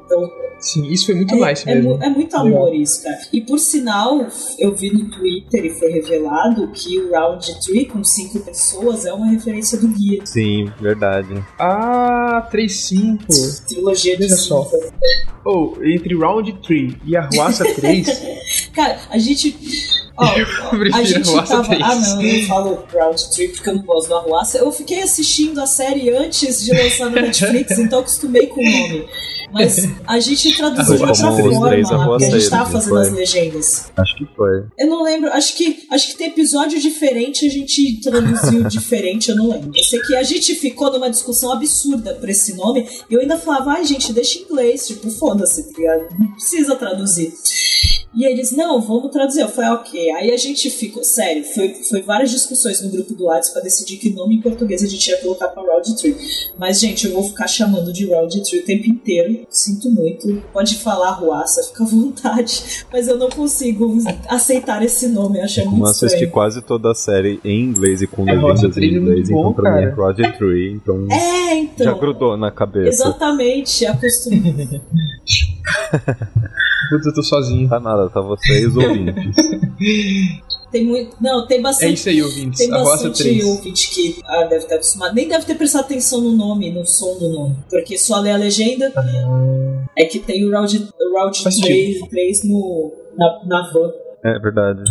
Então, 0.06 0.30
Sim, 0.58 0.86
isso 0.90 1.06
foi 1.06 1.14
muito 1.16 1.34
é, 1.34 1.50
nice 1.50 1.68
é 1.68 1.74
mesmo. 1.74 1.98
mu- 1.98 2.02
é 2.02 2.08
muito 2.08 2.34
amor 2.34 2.74
isso, 2.74 3.02
cara. 3.02 3.18
E 3.30 3.42
por 3.42 3.58
sinal, 3.58 4.26
eu 4.58 4.74
vi 4.74 4.90
no 4.90 5.10
Twitter 5.10 5.66
e 5.66 5.70
foi 5.70 5.90
revelado 5.92 6.68
que 6.72 6.98
o 6.98 7.10
Round 7.12 7.60
Tree 7.60 7.84
com 7.84 8.02
cinco 8.02 8.40
pessoas 8.40 9.04
é 9.04 9.12
uma 9.12 9.26
referência 9.26 9.78
do 9.78 9.86
guia. 9.88 10.24
Sim, 10.24 10.72
verdade. 10.80 11.44
Ah, 11.58 12.48
3-5. 12.50 13.66
Trilogia 13.68 14.16
de 14.16 14.22
Veja 14.22 14.36
só. 14.36 14.64
cinco. 14.64 14.92
Oh, 15.44 15.74
entre 15.84 16.16
Round 16.16 16.52
3 16.66 16.94
e 17.04 17.16
Arruaça 17.16 17.64
3, 17.74 18.08
Cara, 18.74 18.98
a 19.10 19.18
gente. 19.18 19.56
Ó, 20.16 20.24
eu 20.36 20.46
prefiro 20.70 20.96
a 20.96 21.04
gente 21.04 21.28
Arruaça 21.28 21.56
tava. 21.56 21.68
3. 21.68 21.82
Ah, 21.82 21.94
não, 21.94 22.22
eu 22.22 22.38
não 22.40 22.46
falo 22.48 22.84
Round 22.92 23.30
Tree 23.34 23.48
porque 23.48 23.68
eu 23.68 23.74
não 23.74 23.82
gosto 23.82 24.08
do 24.08 24.14
Arruaça. 24.16 24.58
Eu 24.58 24.72
fiquei 24.72 25.02
assistindo 25.02 25.60
a 25.60 25.66
série 25.66 26.10
antes 26.10 26.64
de 26.64 26.72
lançar 26.72 27.10
na 27.10 27.20
Netflix, 27.22 27.78
então 27.78 28.00
acostumei 28.00 28.46
com 28.46 28.60
o 28.60 28.64
nome. 28.64 29.06
Mas 29.56 29.88
a 30.06 30.20
gente 30.20 30.56
traduziu 30.56 30.96
de 30.96 31.02
outra 31.02 31.32
forma 31.32 31.68
três 31.68 31.90
a 31.90 32.18
gente 32.18 32.50
tava 32.50 32.70
fazendo 32.70 32.98
as 32.98 33.12
legendas. 33.12 33.92
Acho 33.96 34.16
que 34.16 34.26
foi. 34.36 34.64
Eu 34.78 34.86
não 34.86 35.02
lembro, 35.02 35.30
acho 35.32 35.56
que 35.56 35.86
acho 35.90 36.08
que 36.08 36.18
tem 36.18 36.28
episódio 36.28 36.80
diferente, 36.80 37.46
a 37.46 37.50
gente 37.50 38.00
traduziu 38.00 38.64
diferente, 38.68 39.30
eu 39.30 39.36
não 39.36 39.48
lembro. 39.48 39.72
Eu 39.74 39.84
sei 39.84 40.00
que 40.00 40.14
a 40.14 40.22
gente 40.22 40.54
ficou 40.54 40.92
numa 40.92 41.10
discussão 41.10 41.52
absurda 41.52 42.14
por 42.14 42.28
esse 42.28 42.54
nome, 42.54 42.86
e 43.10 43.14
eu 43.14 43.20
ainda 43.20 43.38
falava, 43.38 43.72
ai 43.72 43.84
gente, 43.84 44.12
deixa 44.12 44.38
em 44.38 44.42
inglês, 44.42 44.86
tipo, 44.86 45.10
foda-se, 45.10 45.72
tá 45.72 45.78
ligado? 45.78 46.06
Não 46.18 46.32
precisa 46.32 46.76
traduzir. 46.76 47.32
E 48.16 48.24
eles, 48.24 48.50
não, 48.50 48.80
vamos 48.80 49.10
traduzir. 49.12 49.42
Eu 49.42 49.48
falei, 49.50 49.70
ok. 49.72 50.10
Aí 50.12 50.30
a 50.30 50.36
gente 50.38 50.70
ficou, 50.70 51.04
sério, 51.04 51.44
foi, 51.44 51.74
foi 51.74 52.00
várias 52.00 52.30
discussões 52.30 52.80
no 52.80 52.88
grupo 52.88 53.12
do 53.14 53.24
WhatsApp 53.24 53.52
pra 53.52 53.62
decidir 53.62 53.98
que 53.98 54.08
nome 54.08 54.36
em 54.36 54.40
português 54.40 54.82
a 54.82 54.86
gente 54.86 55.06
ia 55.06 55.18
colocar 55.18 55.48
pra 55.48 55.62
Round 55.62 55.94
Tree. 55.96 56.16
Mas, 56.58 56.80
gente, 56.80 57.06
eu 57.06 57.12
vou 57.12 57.24
ficar 57.24 57.46
chamando 57.46 57.92
de 57.92 58.06
Round 58.06 58.42
Tree 58.42 58.60
o 58.60 58.64
tempo 58.64 58.88
inteiro. 58.88 59.45
Sinto 59.48 59.90
muito. 59.90 60.42
Pode 60.52 60.76
falar 60.82 61.12
ruaça, 61.12 61.62
fica 61.62 61.84
à 61.84 61.86
vontade. 61.86 62.84
Mas 62.92 63.08
eu 63.08 63.16
não 63.16 63.30
consigo 63.30 63.96
aceitar 64.28 64.82
esse 64.82 65.08
nome, 65.08 65.38
eu 65.38 65.44
achei 65.44 65.64
Como 65.64 65.76
muito 65.76 65.86
eu 65.86 65.90
assisti 65.92 66.06
estranho. 66.14 66.30
quase 66.32 66.60
toda 66.62 66.90
a 66.90 66.94
série 66.94 67.40
em 67.42 67.62
inglês 67.62 68.02
e 68.02 68.06
com 68.06 68.28
É, 68.28 68.34
legendas 68.34 68.76
em 68.76 68.82
é 68.82 68.86
inglês, 68.98 69.30
então 69.30 69.42
bom, 69.44 69.52
pra 69.54 69.72
mim 69.72 69.78
é 69.82 69.90
cara. 69.90 69.94
Roger 69.94 70.36
Tree, 70.38 70.72
então 70.74 71.06
É, 71.10 71.54
então. 71.54 71.86
já 71.86 71.92
grudou 71.94 72.36
na 72.36 72.50
cabeça. 72.50 72.88
Exatamente, 72.88 73.86
acostumei. 73.86 74.42
Putz, 76.90 77.06
eu 77.06 77.14
tô 77.14 77.22
sozinho. 77.22 77.68
Tá 77.68 77.80
nada, 77.80 78.10
tá 78.10 78.20
vocês 78.20 78.76
ouvintes. 78.76 79.36
Tem 80.70 80.84
muito. 80.84 81.16
Não, 81.20 81.46
tem 81.46 81.58
É 81.58 81.62
bastante. 81.62 81.94
isso 81.94 82.08
aí, 82.08 82.22
ouvintes. 82.22 82.58
Tem 82.58 82.72
Arruaça 82.72 83.08
bastante 83.08 83.22
3. 83.22 83.44
ouvinte 83.44 83.90
que 83.90 84.16
ah, 84.24 84.44
deve 84.44 84.66
ter 84.66 84.74
acostumado. 84.74 85.14
Nem 85.14 85.28
deve 85.28 85.44
ter 85.46 85.54
prestado 85.54 85.84
atenção 85.84 86.20
no 86.20 86.32
nome, 86.32 86.70
no 86.72 86.84
som 86.86 87.18
do 87.18 87.28
nome. 87.28 87.56
Porque 87.70 87.96
só 87.96 88.20
lê 88.20 88.30
a 88.30 88.36
legenda. 88.36 88.92
É 89.96 90.04
que 90.04 90.18
tem 90.18 90.44
o 90.44 90.50
Round, 90.50 90.76
o 91.00 91.18
round 91.18 91.42
Faz 91.42 91.56
3, 91.56 92.00
3 92.08 92.44
no, 92.44 92.92
na, 93.16 93.40
na 93.46 93.70
van. 93.72 93.90
É 94.24 94.38
verdade. 94.40 94.82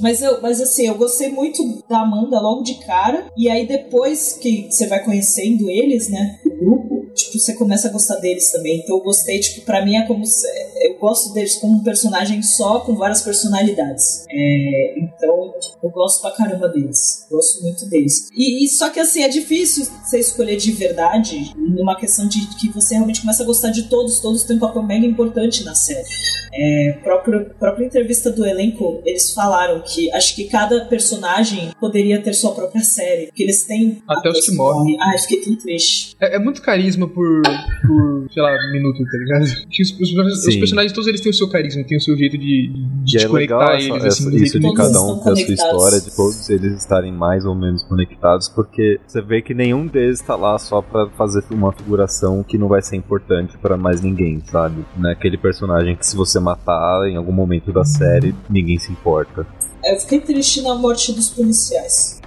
Mas, 0.00 0.22
eu, 0.22 0.40
mas 0.40 0.60
assim, 0.60 0.86
eu 0.86 0.94
gostei 0.96 1.28
muito 1.28 1.62
da 1.88 2.00
Amanda 2.00 2.40
logo 2.40 2.62
de 2.62 2.74
cara. 2.84 3.26
E 3.36 3.48
aí 3.50 3.66
depois 3.66 4.34
que 4.34 4.68
você 4.70 4.86
vai 4.86 5.04
conhecendo 5.04 5.68
eles, 5.70 6.08
né? 6.08 6.38
O 6.46 6.56
grupo, 6.64 7.06
tipo, 7.14 7.38
você 7.38 7.54
começa 7.54 7.88
a 7.88 7.90
gostar 7.92 8.16
deles 8.16 8.50
também. 8.50 8.78
Então 8.80 8.96
eu 8.96 9.02
gostei, 9.02 9.38
tipo, 9.40 9.64
pra 9.64 9.84
mim 9.84 9.96
é 9.96 10.06
como. 10.06 10.24
se- 10.24 10.46
Eu 10.84 10.98
gosto 10.98 11.32
deles 11.32 11.56
como 11.56 11.78
um 11.78 11.82
personagem 11.84 12.42
só, 12.42 12.80
com 12.80 12.94
várias 12.94 13.22
personalidades. 13.22 14.24
É, 14.30 14.94
então 14.98 15.52
eu 15.82 15.90
gosto 15.90 16.20
pra 16.22 16.30
caramba 16.32 16.68
deles. 16.68 17.26
Gosto 17.30 17.62
muito 17.62 17.86
deles. 17.88 18.28
E, 18.36 18.64
e 18.64 18.68
só 18.68 18.90
que 18.90 19.00
assim, 19.00 19.22
é 19.22 19.28
difícil 19.28 19.86
você 20.04 20.18
escolher 20.18 20.56
de 20.56 20.72
verdade 20.72 21.52
numa 21.56 21.96
questão 21.96 22.26
de 22.28 22.46
que 22.58 22.68
você 22.72 22.94
realmente 22.94 23.20
começa 23.20 23.42
a 23.42 23.46
gostar 23.46 23.70
de 23.70 23.84
todos. 23.84 24.20
Todos 24.20 24.44
têm 24.44 24.56
um 24.56 24.60
papel 24.60 24.82
mega 24.82 25.06
importante 25.06 25.64
na 25.64 25.74
série. 25.74 26.06
É, 26.52 26.92
próprio, 27.04 27.50
própria 27.58 27.84
entrevista 27.84 28.30
do 28.30 28.44
elenco, 28.46 29.00
eles 29.04 29.32
falaram 29.32 29.80
que 29.94 30.10
acho 30.12 30.34
que 30.36 30.44
cada 30.44 30.84
personagem 30.86 31.70
poderia 31.80 32.20
ter 32.20 32.32
sua 32.34 32.52
própria 32.54 32.82
série. 32.82 33.26
Porque 33.26 33.42
eles 33.42 33.64
têm. 33.64 34.02
Até 34.08 34.28
os 34.30 34.44
que 34.46 34.54
morrem. 34.54 34.96
Ai, 35.00 35.18
fiquei 35.18 35.40
tão 35.40 35.56
triste. 35.56 36.16
É, 36.20 36.36
é 36.36 36.38
muito 36.38 36.60
carisma 36.62 37.08
por, 37.08 37.42
por, 37.86 38.26
sei 38.32 38.42
lá, 38.42 38.50
minuto, 38.72 38.98
tá 39.04 39.18
ligado? 39.18 39.66
Que 39.70 39.82
os, 39.82 39.90
os- 40.00 40.46
os 40.48 40.56
personagens 40.56 40.92
todos 40.92 41.06
eles 41.08 41.20
têm 41.20 41.30
o 41.30 41.34
seu 41.34 41.48
carisma, 41.48 41.82
têm 41.84 41.96
o 41.98 42.00
seu 42.00 42.16
jeito 42.16 42.36
de, 42.38 42.72
de 43.04 43.16
E 43.18 43.20
é 43.24 43.28
conectar 43.28 43.56
legal 43.58 43.72
essa, 43.76 43.86
eles, 43.88 44.04
essa- 44.04 44.28
assim, 44.28 44.36
isso 44.36 44.60
de 44.60 44.72
cada 44.74 45.02
um 45.02 45.18
ter 45.18 45.30
a 45.30 45.36
sua 45.36 45.54
história, 45.54 46.00
de 46.00 46.16
todos 46.16 46.50
eles 46.50 46.72
estarem 46.78 47.12
mais 47.12 47.44
ou 47.44 47.54
menos 47.54 47.82
conectados, 47.84 48.48
porque 48.48 49.00
você 49.06 49.20
vê 49.22 49.40
que 49.42 49.54
nenhum 49.54 49.86
deles 49.86 50.20
tá 50.20 50.36
lá 50.36 50.58
só 50.58 50.82
pra 50.82 51.08
fazer 51.10 51.42
uma 51.50 51.72
figuração 51.72 52.42
que 52.42 52.58
não 52.58 52.68
vai 52.68 52.82
ser 52.82 52.96
importante 52.96 53.56
pra 53.58 53.76
mais 53.76 54.00
ninguém, 54.02 54.40
sabe? 54.50 54.84
Não 54.96 55.08
é 55.10 55.12
aquele 55.12 55.36
personagem 55.38 55.96
que 55.96 56.06
se 56.06 56.16
você 56.16 56.38
matar 56.40 57.08
em 57.08 57.16
algum 57.16 57.32
momento 57.32 57.72
da 57.72 57.84
série, 57.84 58.34
ninguém 58.50 58.78
se 58.78 58.90
importa. 58.92 59.46
Eu 59.84 59.98
fiquei 60.00 60.20
triste 60.20 60.60
na 60.62 60.74
morte 60.74 61.12
dos 61.12 61.28
policiais. 61.30 62.18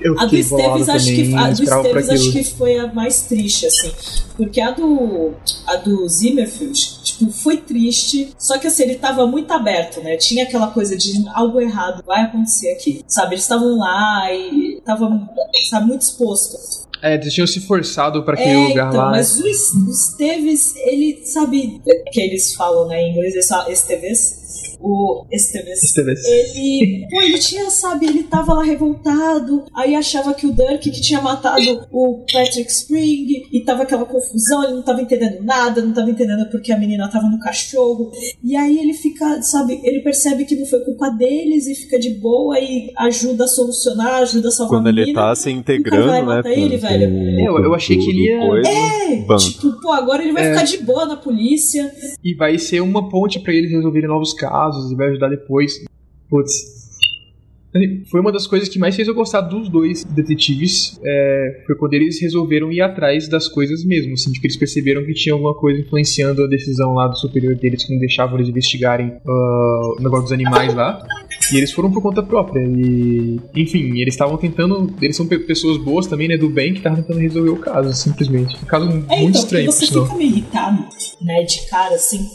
Eu 0.00 0.18
A 0.18 0.24
do 0.26 0.36
Esteves, 0.36 0.88
acho 0.88 1.06
que, 1.06 1.34
a 1.34 1.50
do 1.50 1.62
Esteves 1.62 2.08
acho 2.10 2.32
que 2.32 2.42
foi 2.44 2.76
a 2.76 2.92
mais 2.92 3.22
triste, 3.22 3.66
assim. 3.66 3.92
Porque 4.36 4.60
a 4.60 4.72
do, 4.72 5.30
a 5.64 5.76
do 5.76 6.08
Zimmerfield, 6.08 7.02
tipo, 7.04 7.30
foi 7.30 7.58
triste. 7.58 8.34
Só 8.36 8.58
que 8.58 8.66
assim, 8.66 8.82
ele 8.82 8.96
tava 8.96 9.24
muito 9.28 9.48
aberto, 9.52 10.02
né? 10.02 10.16
Tinha 10.16 10.42
aquela 10.42 10.66
coisa 10.68 10.96
de 10.96 11.24
algo 11.32 11.60
errado 11.60 12.02
vai 12.04 12.22
acontecer 12.22 12.70
aqui. 12.72 13.04
Sabe? 13.06 13.34
Eles 13.34 13.42
estavam 13.44 13.78
lá 13.78 14.32
e 14.34 14.80
tava, 14.84 15.08
sabe, 15.70 15.86
muito 15.86 16.02
exposto. 16.02 16.56
É, 17.02 17.14
eles 17.14 17.32
tinham 17.32 17.46
se 17.46 17.60
forçado 17.60 18.24
pra 18.24 18.34
aquele 18.34 18.50
É, 18.64 18.68
lugar 18.68 18.88
então, 18.88 19.00
lá. 19.04 19.10
mas 19.10 19.38
o, 19.38 19.46
Es- 19.46 19.70
o 19.72 19.88
Esteves, 19.90 20.74
ele 20.76 21.22
sabe 21.26 21.80
que 22.10 22.20
eles 22.20 22.54
falam, 22.54 22.88
né, 22.88 23.00
em 23.02 23.12
inglês, 23.12 23.34
Esteves. 23.68 24.44
O 24.88 25.26
Esteves. 25.32 25.82
Esteves. 25.82 26.24
Ele, 26.24 27.06
pô, 27.10 27.20
ele 27.22 27.38
tinha, 27.38 27.68
sabe, 27.70 28.06
ele 28.06 28.22
tava 28.22 28.54
lá 28.54 28.62
revoltado, 28.62 29.64
aí 29.74 29.94
achava 29.94 30.32
que 30.34 30.46
o 30.46 30.52
Dirk 30.52 30.90
que 30.90 31.00
tinha 31.00 31.20
matado 31.20 31.86
o 31.90 32.24
Patrick 32.32 32.70
Spring, 32.70 33.26
e 33.52 33.60
tava 33.64 33.82
aquela 33.82 34.04
confusão, 34.04 34.62
ele 34.64 34.74
não 34.74 34.82
tava 34.82 35.02
entendendo 35.02 35.42
nada, 35.42 35.82
não 35.82 35.92
tava 35.92 36.10
entendendo 36.10 36.48
porque 36.50 36.72
a 36.72 36.78
menina 36.78 37.10
tava 37.10 37.26
no 37.28 37.38
cachorro. 37.40 38.10
E 38.44 38.56
aí 38.56 38.78
ele 38.78 38.92
fica, 38.94 39.42
sabe, 39.42 39.80
ele 39.82 40.00
percebe 40.00 40.44
que 40.44 40.54
não 40.56 40.66
foi 40.66 40.80
culpa 40.80 41.10
deles 41.10 41.66
e 41.66 41.74
fica 41.74 41.98
de 41.98 42.10
boa 42.10 42.58
e 42.58 42.92
ajuda 42.98 43.44
a 43.44 43.48
solucionar, 43.48 44.22
ajuda 44.22 44.48
a 44.48 44.50
salvar 44.52 44.78
Quando 44.78 44.86
a 44.86 44.90
ele 44.90 45.00
menina. 45.00 45.20
tá 45.20 45.34
se 45.34 45.44
vai 45.50 45.52
integrando, 45.52 46.26
né? 46.26 46.42
ele, 46.46 46.76
velho. 46.76 47.12
o 47.12 47.40
Eu- 47.58 47.64
eu 47.64 47.74
achei 47.74 47.96
que 47.96 48.08
ele 48.10 48.28
ia- 48.30 48.46
coisa, 48.46 48.68
É, 48.68 49.16
banco. 49.26 49.42
tipo, 49.42 49.80
pô, 49.80 49.92
agora 49.92 50.22
ele 50.22 50.32
vai 50.32 50.46
É. 50.46 50.50
ficar 50.52 50.64
de 50.64 50.78
boa 50.84 51.06
na 51.06 51.16
polícia. 51.16 51.92
E 52.22 52.34
vai 52.34 52.58
ser 52.58 52.80
uma 52.80 53.08
ponte 53.08 53.40
pra 53.40 53.52
eles 53.52 53.70
resolverem 53.70 54.08
novos 54.08 54.32
casos 54.32 54.75
e 54.90 54.94
vai 54.94 55.08
ajudar 55.08 55.28
depois. 55.28 55.84
Putz. 56.28 56.86
Assim, 57.74 58.04
Foi 58.10 58.20
uma 58.20 58.32
das 58.32 58.46
coisas 58.46 58.68
que 58.68 58.78
mais 58.78 58.96
fez 58.96 59.06
eu 59.06 59.14
gostar 59.14 59.42
dos 59.42 59.68
dois 59.68 60.02
detetives. 60.04 60.98
é, 61.04 61.62
foi 61.66 61.76
quando 61.76 61.94
eles 61.94 62.20
resolveram 62.20 62.72
ir 62.72 62.80
atrás 62.80 63.28
das 63.28 63.48
coisas 63.48 63.84
mesmo. 63.84 64.14
Assim, 64.14 64.32
tipo, 64.32 64.46
eles 64.46 64.56
perceberam 64.56 65.04
que 65.04 65.12
tinha 65.12 65.34
alguma 65.34 65.54
coisa 65.54 65.80
influenciando 65.80 66.42
a 66.42 66.46
decisão 66.46 66.94
lá 66.94 67.06
do 67.06 67.16
superior 67.18 67.54
deles 67.54 67.84
que 67.84 67.92
não 67.92 67.98
deixavam 67.98 68.36
eles 68.38 68.48
investigarem 68.48 69.12
ah, 69.26 69.94
o 69.98 70.02
negócio 70.02 70.24
dos 70.24 70.32
animais 70.32 70.74
lá. 70.74 71.04
E 71.52 71.56
eles 71.56 71.72
foram 71.72 71.90
por 71.90 72.02
conta 72.02 72.22
própria. 72.22 72.60
E, 72.62 73.38
enfim, 73.54 73.98
eles 74.00 74.14
estavam 74.14 74.36
tentando. 74.36 74.92
Eles 75.00 75.16
são 75.16 75.26
pe- 75.26 75.38
pessoas 75.40 75.76
boas 75.78 76.06
também, 76.06 76.28
né? 76.28 76.36
Do 76.36 76.48
bem, 76.48 76.72
que 76.72 76.78
estavam 76.78 77.02
tentando 77.02 77.20
resolver 77.20 77.50
o 77.50 77.56
caso, 77.58 77.92
simplesmente. 77.94 78.56
Um 78.62 78.66
caso 78.66 78.86
É, 78.86 78.90
muito 78.90 79.08
então, 79.30 79.40
estranho, 79.42 79.72
você 79.72 79.86
fica 79.86 80.14
meio 80.14 80.30
irritado, 80.30 80.86
né, 81.22 81.42
de 81.44 81.66
cara, 81.68 81.94
assim, 81.94 82.26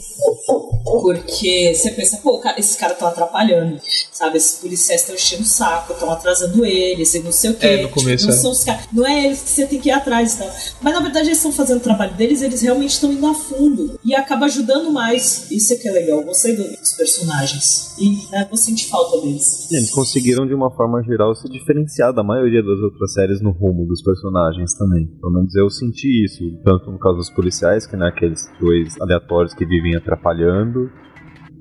porque 0.84 1.72
você 1.74 1.90
pensa, 1.92 2.18
pô, 2.18 2.40
esses 2.56 2.76
caras 2.76 2.94
estão 2.96 3.08
atrapalhando, 3.08 3.80
sabe? 4.12 4.36
Esses 4.36 4.58
policiais 4.58 5.00
estão 5.02 5.14
enchendo 5.14 5.42
o 5.42 5.46
saco, 5.46 5.92
estão 5.92 6.10
atrasando 6.10 6.64
eles 6.64 7.14
e 7.14 7.20
não 7.20 7.32
sei 7.32 7.50
o 7.50 7.54
quê. 7.54 7.66
É, 7.66 7.82
no 7.82 7.88
começo, 7.88 8.26
não 8.26 8.34
é. 8.34 8.36
são 8.36 8.50
os 8.50 8.64
caras, 8.64 8.84
não 8.92 9.06
é 9.06 9.26
eles 9.26 9.40
que 9.42 9.50
você 9.50 9.66
tem 9.66 9.80
que 9.80 9.88
ir 9.88 9.92
atrás 9.92 10.34
e 10.34 10.38
tal. 10.38 10.50
Mas 10.80 10.94
na 10.94 11.00
verdade 11.00 11.26
eles 11.28 11.38
estão 11.38 11.52
fazendo 11.52 11.78
o 11.78 11.80
trabalho 11.80 12.14
deles, 12.14 12.42
eles 12.42 12.60
realmente 12.62 12.90
estão 12.90 13.12
indo 13.12 13.26
a 13.26 13.34
fundo 13.34 13.98
e 14.04 14.14
acaba 14.14 14.46
ajudando 14.46 14.90
mais. 14.92 15.50
Isso 15.50 15.72
é 15.72 15.76
que 15.76 15.88
é 15.88 15.92
legal, 15.92 16.22
gostei 16.22 16.56
do- 16.56 16.62
dos 16.76 16.92
personagens 16.92 17.92
e 17.98 18.28
né, 18.30 18.46
vou 18.48 18.56
sentir 18.56 18.88
falta 18.88 19.01
deles. 19.10 19.70
Eles 19.70 19.90
conseguiram, 19.90 20.46
de 20.46 20.54
uma 20.54 20.70
forma 20.70 21.02
geral, 21.02 21.34
se 21.34 21.48
diferenciar 21.48 22.12
da 22.12 22.22
maioria 22.22 22.62
das 22.62 22.78
outras 22.78 23.12
séries 23.12 23.40
no 23.40 23.50
rumo 23.50 23.86
dos 23.86 24.02
personagens 24.02 24.74
também. 24.74 25.06
Pelo 25.20 25.32
menos 25.32 25.54
eu 25.54 25.68
senti 25.70 26.24
isso, 26.24 26.42
tanto 26.64 26.90
no 26.90 26.98
caso 26.98 27.16
dos 27.16 27.30
policiais, 27.30 27.86
que 27.86 27.96
não 27.96 28.06
é 28.06 28.08
aqueles 28.10 28.40
dois 28.60 29.00
aleatórios 29.00 29.54
que 29.54 29.66
vivem 29.66 29.96
atrapalhando, 29.96 30.90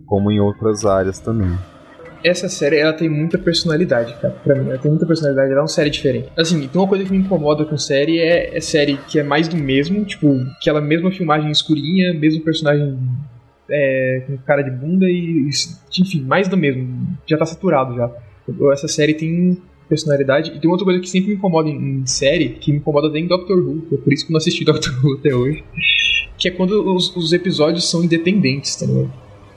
como 0.06 0.32
em 0.32 0.40
outras 0.40 0.86
áreas 0.86 1.20
também. 1.20 1.58
Essa 2.24 2.48
série, 2.48 2.78
ela 2.78 2.94
tem 2.94 3.10
muita 3.10 3.38
personalidade, 3.38 4.14
cara. 4.22 4.36
Pra 4.44 4.56
mim, 4.56 4.70
ela 4.70 4.78
tem 4.78 4.92
muita 4.92 5.08
personalidade, 5.08 5.50
ela 5.50 5.60
é 5.60 5.62
uma 5.62 5.68
série 5.68 5.90
diferente. 5.90 6.30
Assim, 6.38 6.68
tem 6.68 6.82
uma 6.82 6.88
coisa 6.88 7.04
que 7.04 7.12
me 7.12 7.18
incomoda 7.18 7.66
com 7.66 7.78
série 7.78 8.20
é, 8.20 8.56
é 8.56 8.62
série 8.62 8.98
que 9.08 9.20
é 9.20 9.24
mais 9.24 9.48
do 9.48 9.58
mesmo, 9.58 10.06
tipo, 10.06 10.32
aquela 10.60 10.80
mesma 10.80 11.12
filmagem 11.12 11.50
escurinha, 11.50 12.14
mesmo 12.14 12.44
personagem 12.44 12.96
é, 13.72 14.24
com 14.28 14.38
cara 14.40 14.62
de 14.62 14.72
bunda 14.72 15.10
e, 15.10 15.50
enfim, 16.00 16.22
mais 16.22 16.48
do 16.48 16.58
mesmo. 16.58 17.18
Já 17.26 17.38
tá 17.38 17.46
saturado 17.46 17.96
já. 17.96 18.12
Essa 18.72 18.88
série 18.88 19.14
tem 19.14 19.58
personalidade. 19.92 20.52
E 20.56 20.60
tem 20.60 20.70
outra 20.70 20.86
coisa 20.86 21.00
que 21.02 21.10
sempre 21.10 21.32
me 21.32 21.36
incomoda 21.36 21.70
em, 21.70 22.02
em 22.02 22.06
série, 22.06 22.50
que 22.50 22.72
me 22.72 22.78
incomoda 22.78 23.08
até 23.08 23.20
em 23.20 23.28
Doctor 23.28 23.58
Who, 23.58 23.88
é 23.92 23.98
por 23.98 24.14
isso 24.14 24.26
que 24.26 24.32
eu 24.32 24.34
não 24.34 24.38
assisti 24.38 24.64
Doctor 24.66 24.94
Who 25.04 25.18
até 25.18 25.36
hoje. 25.36 25.64
Que 26.38 26.48
é 26.48 26.52
quando 26.52 26.96
os, 26.96 27.16
os 27.16 27.34
episódios 27.34 27.90
são 27.90 28.04
independentes, 28.04 28.76
tá 28.76 28.86
ligado? 28.86 29.12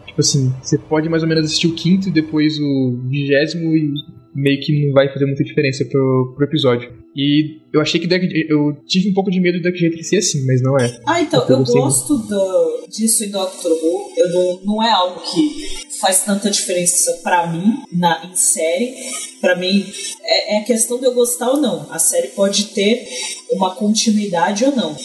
Tipo 0.07 0.21
assim, 0.21 0.55
você 0.62 0.77
pode 0.77 1.09
mais 1.09 1.23
ou 1.23 1.29
menos 1.29 1.47
assistir 1.47 1.67
o 1.67 1.75
quinto 1.75 2.11
depois 2.11 2.59
o 2.59 3.01
vigésimo 3.09 3.77
e 3.77 3.95
meio 4.35 4.61
que 4.61 4.87
não 4.87 4.93
vai 4.93 5.12
fazer 5.12 5.26
muita 5.26 5.45
diferença 5.45 5.85
pro, 5.85 6.35
pro 6.35 6.45
episódio. 6.45 6.93
E 7.14 7.61
eu 7.72 7.80
achei 7.80 8.01
que 8.01 8.07
Dark, 8.07 8.24
eu 8.24 8.76
tive 8.87 9.11
um 9.11 9.14
pouco 9.14 9.30
de 9.30 9.39
medo 9.41 9.59
do 9.59 9.62
Dark 9.62 9.76
Gently 9.76 10.03
ser 10.03 10.16
assim, 10.16 10.45
mas 10.45 10.61
não 10.61 10.76
é. 10.76 11.01
Ah, 11.07 11.20
então, 11.20 11.47
Eu 11.49 11.59
eu 11.59 11.64
gosto 11.64 12.18
do, 12.18 12.87
disso 12.89 13.24
em 13.24 13.30
Doctor 13.30 13.70
Who. 13.70 14.12
Eu 14.16 14.28
não, 14.30 14.61
não 14.64 14.82
é 14.82 14.91
algo 14.91 15.20
que 15.20 15.85
faz 16.01 16.24
tanta 16.24 16.51
diferença 16.51 17.20
pra 17.22 17.47
mim 17.47 17.85
na, 17.93 18.24
em 18.24 18.35
série. 18.35 18.95
Pra 19.41 19.55
mim, 19.55 19.87
é, 20.22 20.57
é 20.57 20.61
questão 20.62 20.99
de 20.99 21.07
eu 21.07 21.14
gostar 21.14 21.51
ou 21.51 21.61
não. 21.61 21.87
A 21.91 21.99
série 21.99 22.28
pode 22.28 22.66
ter 22.66 23.07
uma 23.53 23.74
continuidade 23.74 24.64
ou 24.64 24.74
não. 24.74 24.97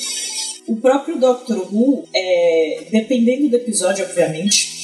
O 0.67 0.77
próprio 0.77 1.19
Doctor 1.19 1.73
Who, 1.73 2.07
é, 2.13 2.85
dependendo 2.91 3.49
do 3.49 3.55
episódio, 3.55 4.05
obviamente, 4.05 4.79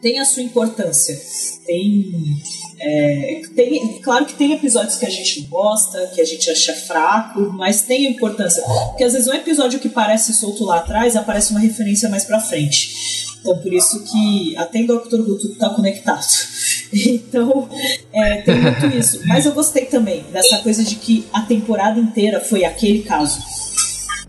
tem 0.00 0.18
a 0.18 0.24
sua 0.24 0.42
importância. 0.42 1.18
Tem, 1.66 2.12
é, 2.86 3.40
tem. 3.56 3.98
Claro 4.02 4.26
que 4.26 4.34
tem 4.34 4.52
episódios 4.52 4.96
que 4.96 5.06
a 5.06 5.10
gente 5.10 5.40
não 5.42 5.48
gosta, 5.48 6.06
que 6.14 6.20
a 6.20 6.24
gente 6.24 6.50
acha 6.50 6.74
fraco, 6.74 7.40
mas 7.52 7.82
tem 7.82 8.06
importância. 8.06 8.62
Porque 8.90 9.04
às 9.04 9.14
vezes 9.14 9.26
um 9.26 9.32
episódio 9.32 9.80
que 9.80 9.88
parece 9.88 10.34
solto 10.34 10.64
lá 10.64 10.78
atrás 10.78 11.16
aparece 11.16 11.52
uma 11.52 11.60
referência 11.60 12.08
mais 12.10 12.24
pra 12.24 12.40
frente. 12.40 13.24
Então 13.40 13.56
por 13.58 13.72
isso 13.72 14.04
que 14.04 14.54
até 14.56 14.80
em 14.80 14.86
Doctor 14.86 15.20
Who 15.20 15.38
tudo 15.38 15.54
tá 15.56 15.70
conectado. 15.70 16.24
Então, 16.96 17.68
é, 18.12 18.42
tem 18.42 18.60
muito 18.60 18.86
isso. 18.96 19.20
Mas 19.26 19.44
eu 19.44 19.52
gostei 19.52 19.86
também 19.86 20.22
dessa 20.32 20.58
coisa 20.58 20.84
de 20.84 20.94
que 20.94 21.26
a 21.32 21.40
temporada 21.40 21.98
inteira 21.98 22.38
foi 22.38 22.64
aquele 22.64 23.02
caso. 23.02 23.42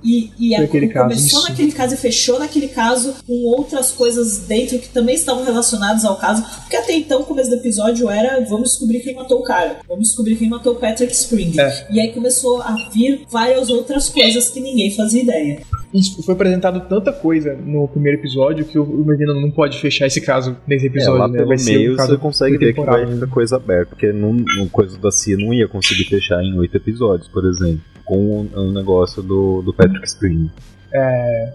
E, 0.06 0.32
e 0.38 0.56
a- 0.56 0.60
caso, 0.68 1.10
começou 1.10 1.40
isso. 1.40 1.50
naquele 1.50 1.72
caso 1.72 1.94
e 1.96 1.98
fechou 1.98 2.40
naquele 2.40 2.68
caso 2.68 3.16
com 3.26 3.34
outras 3.46 3.92
coisas 3.92 4.38
dentro 4.40 4.78
que 4.78 4.90
também 4.90 5.16
estavam 5.16 5.44
relacionadas 5.44 6.06
ao 6.06 6.16
caso. 6.16 6.44
Porque 6.62 6.76
até 6.76 6.94
então 6.94 7.22
o 7.22 7.26
começo 7.26 7.50
do 7.50 7.56
episódio 7.56 8.10
era 8.10 8.40
vamos 8.46 8.70
descobrir 8.70 9.00
quem 9.00 9.16
matou 9.16 9.40
o 9.40 9.44
cara. 9.44 9.80
Vamos 9.88 10.10
descobrir 10.10 10.36
quem 10.36 10.48
matou 10.48 10.74
o 10.74 10.76
Patrick 10.76 11.12
Spring. 11.12 11.60
É. 11.60 11.88
E 11.90 12.00
aí 12.00 12.12
começou 12.14 12.62
a 12.62 12.76
vir 12.94 13.26
várias 13.30 13.70
outras 13.70 14.08
coisas 14.10 14.50
que 14.50 14.60
ninguém 14.60 14.92
fazia 14.92 15.24
ideia. 15.24 15.62
Isso 15.96 16.22
foi 16.24 16.36
apresentado 16.36 16.82
tanta 16.90 17.14
coisa 17.14 17.56
no 17.56 17.88
primeiro 17.88 18.20
episódio 18.20 18.66
que 18.66 18.78
eu 18.78 18.84
imagino 18.84 19.40
não 19.40 19.50
pode 19.50 19.80
fechar 19.80 20.06
esse 20.08 20.20
caso 20.20 20.58
nesse 20.68 20.88
É, 20.88 20.90
episódio, 20.90 21.20
lá 21.20 21.28
né? 21.30 21.38
pelo 21.38 21.54
um 21.54 21.64
meio 21.64 21.96
caso 21.96 22.10
você 22.10 22.18
consegue 22.18 22.58
ver 22.58 22.74
que 22.74 22.82
vai 22.82 23.08
ficar 23.08 23.28
coisa 23.28 23.56
aberta, 23.56 23.86
porque 23.92 24.12
no, 24.12 24.34
coisa 24.70 24.98
da 24.98 25.10
CIA 25.10 25.38
não 25.38 25.54
ia 25.54 25.68
conseguir 25.70 26.04
fechar 26.04 26.44
em 26.44 26.58
oito 26.60 26.76
episódios, 26.76 27.30
por 27.30 27.46
exemplo, 27.46 27.82
com 28.04 28.18
o, 28.18 28.50
o 28.54 28.72
negócio 28.74 29.24
do, 29.24 29.62
do 29.62 29.74
Patrick 29.74 30.06
Spring. 30.06 30.50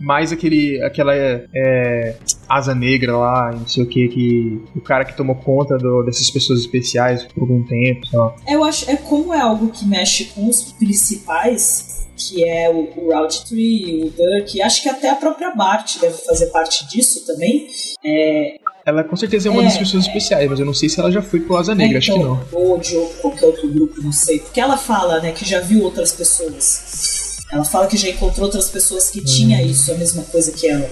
Mais 0.01 0.33
aquele 0.33 0.83
aquela 0.83 1.15
é, 1.15 2.17
asa 2.49 2.75
negra 2.75 3.17
lá, 3.17 3.51
não 3.53 3.67
sei 3.67 3.83
o 3.85 3.87
que, 3.87 4.09
que 4.09 4.63
o 4.77 4.81
cara 4.81 5.05
que 5.05 5.17
tomou 5.17 5.37
conta 5.37 5.77
do- 5.79 6.03
dessas 6.03 6.31
pessoas 6.31 6.61
especiais 6.61 7.25
por 7.25 7.43
algum 7.43 7.63
tempo, 7.65 8.07
sei 8.07 8.19
lá. 8.19 8.35
Eu 8.49 8.65
acho, 8.65 8.91
é 8.91 8.97
como 8.97 9.33
é 9.35 9.41
algo 9.41 9.69
que 9.69 9.87
mexe 9.87 10.25
com 10.27 10.49
os 10.49 10.73
principais, 10.73 12.07
que 12.17 12.45
é 12.45 12.69
o, 12.69 12.89
o 12.97 13.13
Roundtree, 13.13 14.05
o 14.05 14.11
Dirk, 14.11 14.61
acho 14.63 14.83
que 14.83 14.89
até 14.89 15.09
a 15.11 15.15
própria 15.15 15.55
Bart 15.55 15.99
deve 16.01 16.17
fazer 16.19 16.47
parte 16.47 16.87
disso 16.89 17.25
também. 17.27 17.67
É, 18.05 18.57
Ela 18.85 19.05
com 19.05 19.17
certeza 19.17 19.49
é 19.49 19.51
uma 19.51 19.63
É, 19.63 19.65
das 19.65 19.79
pessoas 19.79 20.07
especiais, 20.07 20.49
mas 20.51 20.59
eu 20.61 20.67
não 20.67 20.75
sei 20.75 20.89
se 20.89 20.99
ela 21.01 21.11
já 21.11 21.23
foi 21.23 21.41
pro 21.41 21.57
Asa 21.57 21.75
Negra, 21.75 21.99
acho 21.99 22.13
que 22.13 22.19
não. 22.19 22.41
Ou 22.53 22.79
de 22.79 22.95
qualquer 23.23 23.47
outro 23.47 23.69
grupo, 23.73 24.03
não 24.03 24.13
sei. 24.13 24.39
Porque 24.41 24.61
ela 24.61 24.77
fala, 24.77 25.21
né, 25.21 25.33
que 25.33 25.45
já 25.49 25.61
viu 25.61 25.83
outras 25.83 26.13
pessoas. 26.13 27.20
Ela 27.53 27.65
fala 27.65 27.87
que 27.87 27.97
já 27.97 28.09
encontrou 28.09 28.47
outras 28.47 28.69
pessoas 28.71 29.11
que 29.11 29.21
tinha 29.25 29.63
isso, 29.63 29.91
a 29.93 29.97
mesma 29.97 30.23
coisa 30.25 30.53
que 30.53 30.67
ela. 30.69 30.89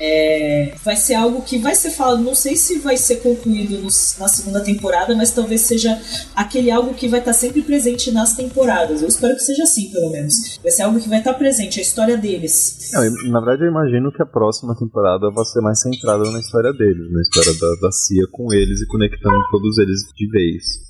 É, 0.00 0.74
vai 0.84 0.94
ser 0.94 1.14
algo 1.14 1.42
que 1.42 1.58
vai 1.58 1.74
ser 1.74 1.90
falado, 1.90 2.22
não 2.22 2.34
sei 2.34 2.54
se 2.54 2.78
vai 2.78 2.96
ser 2.96 3.16
concluído 3.16 3.78
nos- 3.82 4.14
na 4.16 4.28
segunda 4.28 4.60
temporada, 4.60 5.12
mas 5.16 5.32
talvez 5.32 5.62
seja 5.62 6.00
aquele 6.36 6.70
algo 6.70 6.94
que 6.94 7.08
vai 7.08 7.18
estar 7.18 7.32
sempre 7.32 7.62
presente 7.62 8.12
nas 8.12 8.36
temporadas. 8.36 9.02
Eu 9.02 9.08
espero 9.08 9.34
que 9.34 9.42
seja 9.42 9.64
assim, 9.64 9.90
pelo 9.90 10.10
menos. 10.10 10.56
Vai 10.62 10.70
ser 10.70 10.82
algo 10.82 11.00
que 11.00 11.08
vai 11.08 11.18
estar 11.18 11.34
presente, 11.34 11.80
a 11.80 11.82
história 11.82 12.16
deles. 12.16 12.90
Não, 12.92 13.30
na 13.32 13.40
verdade, 13.40 13.64
eu 13.64 13.70
imagino 13.70 14.12
que 14.12 14.22
a 14.22 14.26
próxima 14.26 14.76
temporada 14.76 15.30
vai 15.32 15.44
ser 15.46 15.60
mais 15.62 15.80
centrada 15.80 16.30
na 16.30 16.38
história 16.38 16.72
deles, 16.72 17.10
na 17.10 17.20
história 17.20 17.52
da, 17.58 17.88
da 17.88 17.90
CIA 17.90 18.22
com 18.30 18.52
eles 18.54 18.80
e 18.80 18.86
conectando 18.86 19.42
todos 19.50 19.78
eles 19.78 20.02
de 20.16 20.28
vez. 20.30 20.87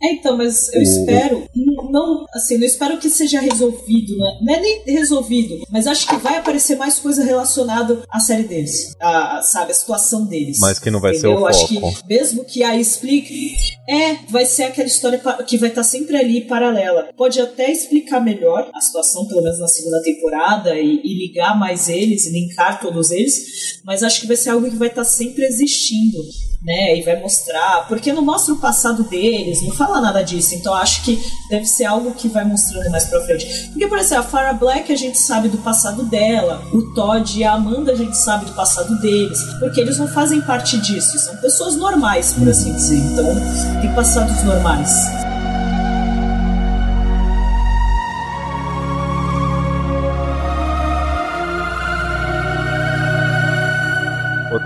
É, 0.00 0.12
então, 0.12 0.36
mas 0.36 0.72
eu 0.72 0.78
O- 0.80 0.82
espero, 0.82 1.48
não, 1.90 2.24
assim, 2.32 2.56
não 2.56 2.64
espero 2.66 2.98
que 2.98 3.10
seja 3.10 3.40
resolvido, 3.40 4.16
né? 4.16 4.38
não 4.42 4.54
é 4.54 4.60
nem 4.60 4.82
resolvido, 4.86 5.58
mas 5.70 5.86
acho 5.88 6.06
que 6.06 6.16
vai 6.16 6.36
aparecer 6.38 6.76
mais 6.76 6.98
coisa 7.00 7.24
relacionada 7.24 8.02
à 8.08 8.20
série 8.20 8.44
deles, 8.44 8.94
a, 9.00 9.38
a- 9.38 9.42
sabe, 9.42 9.72
a 9.72 9.74
situação 9.74 10.24
deles. 10.26 10.58
Mas 10.60 10.78
que 10.78 10.90
não 10.90 11.00
vai 11.00 11.14
ser 11.14 11.26
Entendeu? 11.26 11.42
o 11.42 11.46
Acho 11.46 11.66
foco. 11.74 11.96
que, 11.96 12.06
mesmo 12.08 12.44
que 12.44 12.62
aí 12.62 12.80
explique, 12.80 13.56
é, 13.88 14.18
vai 14.30 14.46
ser 14.46 14.64
aquela 14.64 14.86
história 14.86 15.20
que 15.46 15.58
vai 15.58 15.68
estar 15.70 15.82
sempre 15.82 16.16
ali 16.16 16.42
paralela. 16.42 17.08
Pode 17.16 17.40
até 17.40 17.70
explicar 17.72 18.20
melhor 18.20 18.70
a 18.72 18.80
situação, 18.80 19.26
pelo 19.26 19.42
menos 19.42 19.58
na 19.58 19.66
segunda 19.68 20.00
temporada, 20.02 20.78
e, 20.78 21.00
e 21.02 21.14
ligar 21.26 21.58
mais 21.58 21.88
eles, 21.88 22.24
e 22.26 22.30
linkar 22.30 22.80
todos 22.80 23.10
eles, 23.10 23.80
mas 23.84 24.02
acho 24.04 24.20
que 24.20 24.26
vai 24.28 24.36
ser 24.36 24.50
algo 24.50 24.70
que 24.70 24.76
vai 24.76 24.88
estar 24.88 25.04
sempre 25.04 25.44
existindo 25.44 26.18
né? 26.62 26.96
E 26.98 27.02
vai 27.02 27.20
mostrar. 27.20 27.86
Porque 27.88 28.12
não 28.12 28.22
mostra 28.22 28.54
o 28.54 28.58
passado 28.58 29.04
deles, 29.04 29.62
não 29.62 29.74
fala 29.74 30.00
nada 30.00 30.22
disso. 30.22 30.54
Então 30.54 30.74
acho 30.74 31.02
que 31.02 31.20
deve 31.48 31.66
ser 31.66 31.84
algo 31.84 32.12
que 32.12 32.28
vai 32.28 32.44
mostrando 32.44 32.90
mais 32.90 33.06
pra 33.06 33.20
frente. 33.24 33.68
Porque, 33.68 33.86
por 33.86 33.98
exemplo, 33.98 34.24
a 34.24 34.28
Farah 34.28 34.52
Black 34.52 34.92
a 34.92 34.96
gente 34.96 35.18
sabe 35.18 35.48
do 35.48 35.58
passado 35.58 36.04
dela, 36.04 36.62
o 36.72 36.94
Todd 36.94 37.38
e 37.38 37.44
a 37.44 37.52
Amanda 37.52 37.92
a 37.92 37.96
gente 37.96 38.16
sabe 38.16 38.46
do 38.46 38.52
passado 38.52 38.98
deles. 39.00 39.38
Porque 39.58 39.80
eles 39.80 39.98
não 39.98 40.08
fazem 40.08 40.40
parte 40.40 40.78
disso, 40.78 41.18
são 41.18 41.36
pessoas 41.36 41.76
normais, 41.76 42.32
por 42.32 42.48
assim 42.48 42.72
dizer. 42.74 42.96
Então, 42.96 43.80
tem 43.80 43.94
passados 43.94 44.42
normais. 44.44 45.37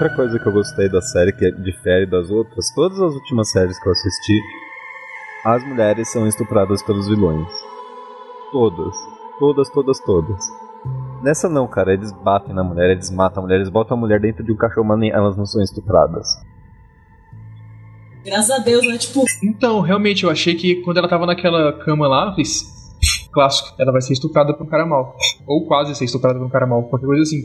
Outra 0.02 0.16
coisa 0.16 0.36
que 0.36 0.46
eu 0.48 0.52
gostei 0.52 0.88
da 0.88 1.00
série, 1.00 1.32
que 1.32 1.48
difere 1.52 2.06
das 2.06 2.28
outras, 2.28 2.74
todas 2.74 3.00
as 3.00 3.14
últimas 3.14 3.52
séries 3.52 3.78
que 3.78 3.88
eu 3.88 3.92
assisti, 3.92 4.40
as 5.44 5.62
mulheres 5.62 6.10
são 6.10 6.26
estupradas 6.26 6.82
pelos 6.82 7.06
vilões. 7.06 7.48
Todas. 8.50 8.96
Todas, 9.38 9.70
todas, 9.70 10.00
todas. 10.00 10.44
Nessa 11.22 11.48
não, 11.48 11.68
cara, 11.68 11.92
eles 11.92 12.10
batem 12.10 12.52
na 12.52 12.64
mulher, 12.64 12.90
eles 12.90 13.12
matam 13.12 13.44
a 13.44 13.46
mulher, 13.46 13.56
eles 13.58 13.68
botam 13.68 13.96
a 13.96 14.00
mulher 14.00 14.18
dentro 14.18 14.42
de 14.42 14.50
um 14.50 14.56
cachorro, 14.56 14.88
mas 14.88 15.00
elas 15.12 15.36
não 15.36 15.46
são 15.46 15.62
estupradas. 15.62 16.26
Graças 18.24 18.50
a 18.50 18.58
Deus, 18.58 18.84
né? 18.84 18.98
Tipo, 18.98 19.22
Então, 19.40 19.80
realmente, 19.82 20.24
eu 20.24 20.30
achei 20.30 20.56
que 20.56 20.82
quando 20.82 20.96
ela 20.96 21.08
tava 21.08 21.26
naquela 21.26 21.78
cama 21.78 22.08
lá, 22.08 22.26
eu 22.26 22.34
fiz. 22.34 22.81
Clássico, 23.32 23.74
ela 23.80 23.90
vai 23.90 24.02
ser 24.02 24.12
estuprada 24.12 24.52
por 24.54 24.64
um 24.64 24.68
cara 24.68 24.84
mal. 24.86 25.16
Ou 25.46 25.66
quase 25.66 25.94
ser 25.94 26.04
estuprada 26.04 26.38
por 26.38 26.46
um 26.46 26.50
cara 26.50 26.66
mal, 26.66 26.82
qualquer 26.84 27.06
coisa 27.06 27.22
assim. 27.22 27.38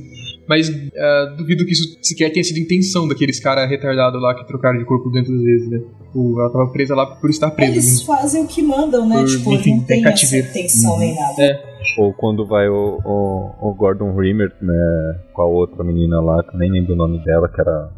Mas 0.48 0.70
ah, 0.98 1.36
duvido 1.38 1.66
que 1.66 1.72
isso 1.72 1.98
sequer 2.02 2.30
tenha 2.32 2.44
sido 2.44 2.60
intenção 2.60 3.08
daqueles 3.08 3.40
caras 3.40 3.70
retardados 3.70 4.22
lá 4.22 4.36
que 4.36 4.46
trocaram 4.48 4.78
de 4.78 4.86
corpo 4.86 5.10
dentro 5.10 5.34
das 5.34 5.42
vezes, 5.44 5.70
né? 5.70 5.80
Tipo, 6.04 6.40
ela 6.40 6.50
tava 6.52 6.68
presa 6.72 6.96
lá 6.96 7.06
por 7.06 7.30
estar 7.30 7.52
presa. 7.52 7.72
eles 7.72 7.86
mesmo. 7.86 8.06
fazem 8.06 8.44
o 8.44 8.48
que 8.48 8.62
mandam, 8.62 9.08
né? 9.08 9.16
Por- 9.18 9.28
tipo, 9.28 9.54
enfim, 9.54 9.72
não 9.72 9.78
tem 9.80 10.02
tem 10.02 10.06
essa 10.06 10.12
cativeiro. 10.12 10.48
intenção 10.50 11.00
nem 11.00 11.16
nada. 11.16 11.42
É, 11.44 11.64
Ou 11.98 12.14
quando 12.14 12.46
vai 12.46 12.68
o, 12.70 13.00
o, 13.04 13.70
o 13.70 13.74
Gordon 13.74 14.14
Rimmer, 14.16 14.54
né, 14.62 15.20
com 15.34 15.42
a 15.42 15.46
outra 15.46 15.84
menina 15.84 16.20
lá, 16.22 16.44
que 16.44 16.54
eu 16.56 16.60
nem 16.60 16.72
lembro 16.72 16.94
o 16.94 16.98
nome 16.98 17.24
dela, 17.24 17.48
que 17.50 17.60
era 17.60 17.90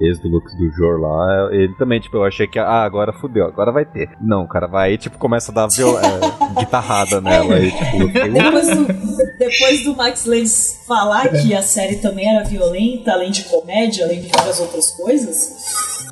ex 0.00 0.18
do 0.18 0.28
Lux 0.28 0.54
do 0.56 0.70
Jor 0.72 0.98
lá, 1.00 1.48
ele 1.52 1.74
também, 1.74 2.00
tipo, 2.00 2.16
eu 2.16 2.24
achei 2.24 2.46
que, 2.46 2.58
ah, 2.58 2.82
agora 2.82 3.12
fudeu, 3.12 3.44
agora 3.46 3.70
vai 3.70 3.84
ter. 3.84 4.08
Não, 4.20 4.44
o 4.44 4.48
cara 4.48 4.66
vai 4.66 4.94
e, 4.94 4.98
tipo, 4.98 5.18
começa 5.18 5.52
a 5.52 5.54
dar 5.54 5.66
viol- 5.68 5.98
é, 5.98 6.04
guitarrada 6.60 7.20
nela 7.20 7.58
e, 7.58 7.70
tipo, 7.70 8.06
fiquei, 8.12 8.30
Depois 8.30 8.68
do, 8.76 8.86
depois 9.38 9.84
do 9.84 9.96
Max 9.96 10.24
Landis 10.26 10.82
falar 10.86 11.28
que 11.28 11.54
a 11.54 11.62
série 11.62 11.96
também 11.96 12.28
era 12.34 12.44
violenta, 12.44 13.12
além 13.12 13.30
de 13.30 13.44
comédia, 13.44 14.04
além 14.04 14.20
de 14.22 14.28
várias 14.34 14.58
outras 14.60 14.90
coisas, 14.90 15.36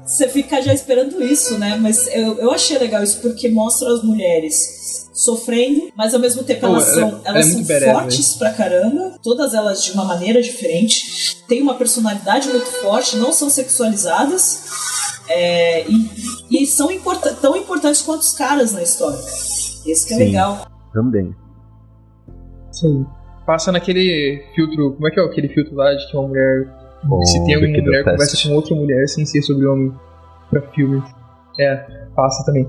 você 0.04 0.28
fica 0.28 0.60
já 0.62 0.72
esperando 0.72 1.22
isso, 1.22 1.58
né? 1.58 1.78
Mas 1.80 2.06
eu, 2.14 2.38
eu 2.38 2.50
achei 2.50 2.78
legal 2.78 3.02
isso 3.02 3.20
porque 3.20 3.48
mostra 3.48 3.88
as 3.92 4.02
mulheres 4.02 4.77
sofrendo, 5.18 5.90
mas 5.96 6.14
ao 6.14 6.20
mesmo 6.20 6.44
tempo 6.44 6.64
elas 6.66 6.86
ela- 6.88 6.94
são, 6.94 7.08
ela 7.24 7.38
elas 7.38 7.48
é 7.48 7.50
são 7.80 7.92
fortes 7.92 8.34
pra 8.34 8.52
caramba, 8.52 9.14
todas 9.22 9.52
elas 9.54 9.82
de 9.82 9.92
uma 9.92 10.04
maneira 10.04 10.40
diferente, 10.40 11.42
têm 11.48 11.60
uma 11.60 11.74
personalidade 11.74 12.48
muito 12.48 12.66
forte, 12.80 13.16
não 13.16 13.32
são 13.32 13.50
sexualizadas. 13.50 14.62
é, 15.30 15.84
e, 15.90 16.62
e 16.62 16.66
são 16.66 16.90
importa 16.90 17.34
tão 17.34 17.54
importantes 17.56 18.00
quanto 18.00 18.22
os 18.22 18.32
caras 18.32 18.72
na 18.72 18.82
história. 18.82 19.18
Esse 19.86 20.06
que 20.06 20.14
é 20.14 20.16
Sim. 20.16 20.24
legal. 20.24 20.66
também. 20.94 21.34
sim. 22.72 23.04
Passa 23.46 23.72
naquele 23.72 24.42
filtro. 24.54 24.92
Como 24.92 25.08
é 25.08 25.10
que 25.10 25.18
é 25.20 25.22
aquele 25.24 25.48
filtro 25.48 25.74
lá 25.74 25.92
de 25.94 26.06
que 26.10 26.16
uma 26.16 26.28
mulher. 26.28 26.68
Se 27.24 27.44
tem 27.44 27.56
uma 27.56 27.66
Wicked 27.66 27.82
mulher 27.86 28.04
conversa 28.04 28.48
com 28.48 28.54
outra 28.54 28.74
mulher 28.74 29.08
sem 29.08 29.24
ser 29.26 29.42
sobre 29.42 29.66
homem 29.66 29.92
pra 30.50 30.60
filme. 30.72 31.02
É, 31.58 31.76
passa 32.14 32.44
também. 32.44 32.68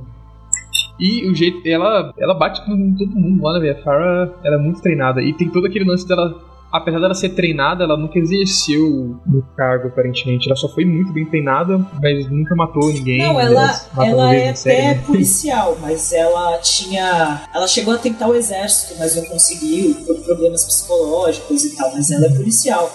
E 0.99 1.27
o 1.29 1.33
jeito. 1.35 1.61
Ela, 1.67 2.13
ela 2.19 2.33
bate 2.33 2.61
em 2.69 2.95
todo 2.95 3.11
mundo 3.15 3.41
lá, 3.43 3.53
né, 3.53 3.59
velho? 3.61 3.79
A 3.79 3.83
Farah 3.83 4.33
ela 4.43 4.55
é 4.55 4.59
muito 4.59 4.81
treinada. 4.81 5.21
E 5.21 5.33
tem 5.33 5.49
todo 5.49 5.65
aquele 5.67 5.85
lance 5.85 6.07
dela. 6.07 6.47
Apesar 6.71 6.99
dela 6.99 7.15
ser 7.15 7.29
treinada, 7.29 7.83
ela 7.83 7.97
nunca 7.97 8.19
exerceu 8.19 9.19
no 9.25 9.41
cargo, 9.57 9.87
aparentemente. 9.87 10.47
Ela 10.47 10.55
só 10.55 10.69
foi 10.69 10.85
muito 10.85 11.11
bem 11.11 11.25
treinada, 11.25 11.83
mas 11.99 12.29
nunca 12.29 12.55
matou 12.55 12.93
ninguém. 12.93 13.17
Não, 13.17 13.39
ela, 13.39 13.65
matou 13.91 14.05
ela 14.05 14.29
vez 14.29 14.43
é 14.43 14.53
série, 14.53 14.75
até 14.81 14.95
né? 14.99 15.03
policial, 15.03 15.77
mas 15.81 16.13
ela 16.13 16.59
tinha. 16.59 17.41
Ela 17.55 17.67
chegou 17.67 17.91
a 17.95 17.97
tentar 17.97 18.27
o 18.27 18.35
exército, 18.35 18.93
mas 18.99 19.15
não 19.15 19.25
conseguiu, 19.25 19.95
por 20.05 20.15
problemas 20.19 20.63
psicológicos 20.63 21.63
e 21.65 21.75
tal, 21.75 21.91
mas 21.91 22.11
ela 22.11 22.27
é 22.27 22.29
policial. 22.29 22.87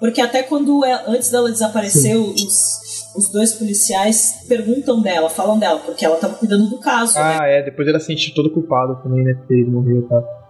Porque 0.00 0.20
até 0.20 0.42
quando 0.42 0.82
ela- 0.82 1.04
antes 1.06 1.30
dela 1.30 1.52
desaparecer, 1.52 2.16
os, 2.16 2.81
os 3.16 3.30
dois 3.30 3.52
policiais 3.52 4.44
perguntam 4.48 5.00
dela, 5.00 5.28
falam 5.28 5.58
dela, 5.58 5.80
porque 5.80 6.04
ela 6.04 6.16
tava 6.16 6.34
cuidando 6.34 6.68
do 6.68 6.78
caso, 6.78 7.18
né? 7.18 7.38
Ah, 7.40 7.46
é, 7.46 7.62
depois 7.62 7.86
ela 7.86 8.00
se 8.00 8.06
sentiu 8.06 8.34
toda 8.34 8.50
culpada 8.50 8.94
também, 8.96 9.24
né? 9.24 9.34
Porque 9.34 9.54
ele 9.54 9.70
morreu 9.70 10.00
e 10.00 10.08
tal. 10.08 10.42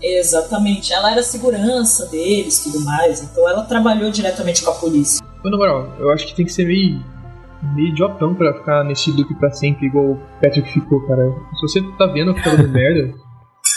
Exatamente. 0.00 0.92
Ela 0.92 1.12
era 1.12 1.22
segurança 1.22 2.06
deles 2.06 2.62
tudo 2.62 2.84
mais, 2.84 3.22
então 3.22 3.48
ela 3.48 3.64
trabalhou 3.64 4.10
diretamente 4.10 4.62
com 4.62 4.70
a 4.70 4.74
polícia. 4.74 5.24
Mas 5.42 5.52
na 5.52 5.58
moral, 5.58 5.92
eu 5.98 6.10
acho 6.10 6.26
que 6.26 6.34
tem 6.34 6.44
que 6.44 6.52
ser 6.52 6.66
meio, 6.66 7.02
meio 7.74 7.88
idiotão 7.88 8.34
pra 8.34 8.54
ficar 8.54 8.84
nesse 8.84 9.10
loop 9.10 9.34
pra 9.36 9.50
sempre, 9.50 9.86
igual 9.86 10.12
o 10.12 10.20
Patrick 10.42 10.70
ficou, 10.72 11.06
cara. 11.06 11.32
Se 11.54 11.60
você 11.62 11.82
tá 11.98 12.06
vendo 12.06 12.30
eu 12.30 12.36
falando 12.42 12.68
merda, 12.72 13.14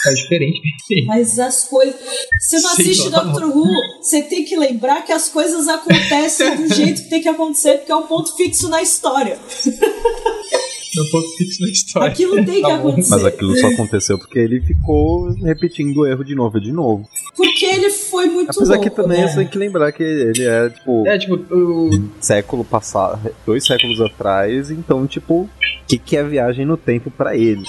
tá 0.09 0.13
diferente. 0.13 0.61
Mas 1.05 1.39
as 1.39 1.65
coisas. 1.65 1.95
Você 2.39 2.59
não 2.59 2.75
Sei 2.75 2.85
assiste. 2.85 3.09
Doctor 3.09 3.43
Who, 3.43 3.67
você 4.01 4.21
tem 4.21 4.43
que 4.43 4.55
lembrar 4.55 5.03
que 5.03 5.11
as 5.11 5.29
coisas 5.29 5.67
acontecem 5.67 6.55
do 6.55 6.67
jeito 6.73 7.03
que 7.03 7.09
tem 7.09 7.21
que 7.21 7.29
acontecer, 7.29 7.79
porque 7.79 7.91
é 7.91 7.95
um 7.95 8.07
ponto 8.07 8.35
fixo 8.35 8.69
na 8.69 8.81
história. 8.81 9.37
Não 10.95 11.05
posso 11.09 11.35
fixo 11.37 11.61
na 11.61 11.69
história. 11.69 12.09
Aquilo 12.09 12.35
tem 12.45 12.45
que 12.55 12.61
Tá 12.61 12.75
acontecer. 12.75 13.09
Mas 13.15 13.25
aquilo 13.25 13.57
só 13.57 13.67
aconteceu 13.67 14.17
porque 14.17 14.39
ele 14.39 14.61
ficou 14.61 15.31
repetindo 15.43 15.97
o 15.97 16.07
erro 16.07 16.23
de 16.23 16.33
novo 16.35 16.57
e 16.57 16.61
de 16.61 16.71
novo. 16.71 17.07
Porque 17.35 17.65
ele 17.65 17.89
foi 17.89 18.25
muito 18.27 18.51
Apesar 18.51 18.75
louco, 18.75 18.89
que 18.89 18.95
também 18.95 19.21
né? 19.21 19.27
você 19.27 19.35
tem 19.37 19.47
que 19.47 19.57
lembrar 19.57 19.91
que 19.91 20.03
ele 20.03 20.43
é, 20.45 20.69
tipo, 20.69 21.07
É, 21.07 21.17
tipo, 21.17 21.35
o, 21.35 21.89
século 22.19 22.63
passado, 22.63 23.29
dois 23.45 23.65
séculos 23.65 23.99
atrás, 24.01 24.71
então, 24.71 25.05
tipo, 25.05 25.41
o 25.41 25.49
que, 25.87 25.97
que 25.97 26.17
é 26.17 26.23
viagem 26.23 26.65
no 26.65 26.77
tempo 26.77 27.11
pra 27.11 27.35
ele? 27.35 27.63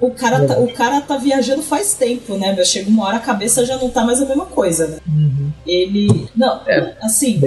O 0.00 0.10
cara, 0.10 0.46
tá, 0.46 0.58
o 0.58 0.72
cara 0.72 1.00
tá 1.00 1.16
viajando 1.16 1.62
faz 1.62 1.94
tempo, 1.94 2.36
né? 2.36 2.62
Chega 2.64 2.88
uma 2.88 3.04
hora 3.06 3.16
a 3.16 3.20
cabeça 3.20 3.64
já 3.64 3.76
não 3.76 3.90
tá 3.90 4.04
mais 4.04 4.20
a 4.20 4.26
mesma 4.26 4.46
coisa, 4.46 4.86
né? 4.86 4.98
Ele. 5.66 6.28
Não, 6.36 6.60
É. 6.66 6.96
assim, 7.02 7.40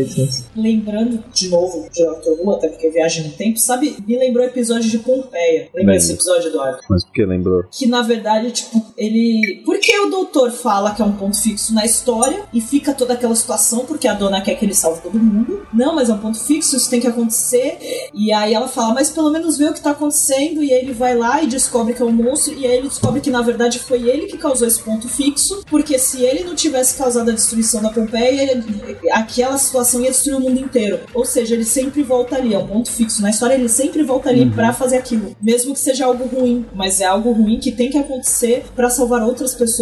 lembrando 0.55 1.23
de 1.33 1.49
novo 1.49 1.87
de 1.91 2.03
Doctor 2.03 2.37
Who, 2.41 2.51
até 2.55 2.67
porque 2.69 2.89
viagem 2.89 3.23
no 3.25 3.31
tempo, 3.31 3.59
sabe? 3.59 3.95
Me 4.07 4.17
lembrou 4.17 4.45
o 4.45 4.47
episódio 4.49 4.89
de 4.89 4.94
Pompeia. 4.99 5.61
Lembra 5.61 5.71
Lembro. 5.75 5.93
desse 5.93 6.13
episódio, 6.13 6.49
Eduardo? 6.49 6.79
Mas 6.89 7.03
porque 7.03 7.25
lembrou? 7.25 7.63
que 7.71 7.87
na 7.87 8.01
verdade, 8.01 8.51
tipo, 8.51 8.85
ele. 8.97 9.61
Porque 9.85 9.99
o 9.99 10.09
doutor 10.09 10.51
fala 10.51 10.95
que 10.95 11.01
é 11.03 11.05
um 11.05 11.11
ponto 11.11 11.39
fixo 11.39 11.71
na 11.71 11.85
história 11.85 12.41
e 12.51 12.59
fica 12.59 12.91
toda 12.91 13.13
aquela 13.13 13.35
situação 13.35 13.85
porque 13.85 14.07
a 14.07 14.15
dona 14.15 14.41
quer 14.41 14.55
que 14.55 14.65
ele 14.65 14.73
salve 14.73 14.99
todo 15.01 15.19
mundo. 15.19 15.61
Não, 15.71 15.93
mas 15.93 16.09
é 16.09 16.13
um 16.13 16.17
ponto 16.17 16.39
fixo, 16.39 16.75
isso 16.75 16.89
tem 16.89 16.99
que 16.99 17.05
acontecer. 17.05 18.09
E 18.11 18.33
aí 18.33 18.55
ela 18.55 18.67
fala, 18.67 18.95
mas 18.95 19.11
pelo 19.11 19.29
menos 19.29 19.59
vê 19.59 19.65
o 19.65 19.73
que 19.73 19.81
tá 19.81 19.91
acontecendo. 19.91 20.63
E 20.63 20.73
aí 20.73 20.81
ele 20.81 20.91
vai 20.91 21.15
lá 21.15 21.43
e 21.43 21.45
descobre 21.45 21.93
que 21.93 22.01
é 22.01 22.05
um 22.05 22.11
monstro. 22.11 22.51
E 22.55 22.65
aí 22.65 22.77
ele 22.79 22.87
descobre 22.87 23.21
que 23.21 23.29
na 23.29 23.43
verdade 23.43 23.77
foi 23.77 24.09
ele 24.09 24.25
que 24.25 24.39
causou 24.39 24.67
esse 24.67 24.81
ponto 24.81 25.07
fixo. 25.07 25.61
Porque 25.69 25.99
se 25.99 26.23
ele 26.23 26.43
não 26.43 26.55
tivesse 26.55 26.97
causado 26.97 27.29
a 27.29 27.33
destruição 27.33 27.79
da 27.83 27.89
Pompeia, 27.91 28.41
ele- 28.53 28.97
aquela 29.11 29.55
situação 29.59 30.01
ia 30.01 30.09
destruir 30.09 30.37
o 30.37 30.39
mundo 30.39 30.59
inteiro. 30.59 31.01
Ou 31.13 31.25
seja, 31.25 31.53
ele 31.53 31.63
sempre 31.63 32.01
volta 32.01 32.37
ali, 32.37 32.55
é 32.55 32.57
um 32.57 32.65
ponto 32.65 32.91
fixo 32.91 33.21
na 33.21 33.29
história, 33.29 33.53
ele 33.53 33.69
sempre 33.69 34.01
volta 34.01 34.29
ali 34.29 34.49
pra 34.49 34.73
fazer 34.73 34.97
aquilo. 34.97 35.35
Mesmo 35.39 35.75
que 35.75 35.79
seja 35.79 36.05
algo 36.07 36.25
ruim, 36.25 36.65
mas 36.73 37.01
é 37.01 37.05
algo 37.05 37.31
ruim 37.31 37.59
que 37.59 37.71
tem 37.71 37.91
que 37.91 37.99
acontecer 37.99 38.65
pra 38.75 38.89
salvar 38.89 39.21
outras 39.21 39.53
pessoas. 39.53 39.74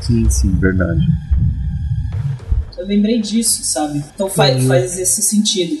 Sim, 0.00 0.28
sim, 0.30 0.50
verdade. 0.58 1.00
Eu 2.76 2.86
lembrei 2.86 3.20
disso, 3.20 3.62
sabe? 3.64 4.02
Então 4.14 4.28
faz, 4.28 4.66
faz 4.66 4.98
esse 4.98 5.22
sentido. 5.22 5.76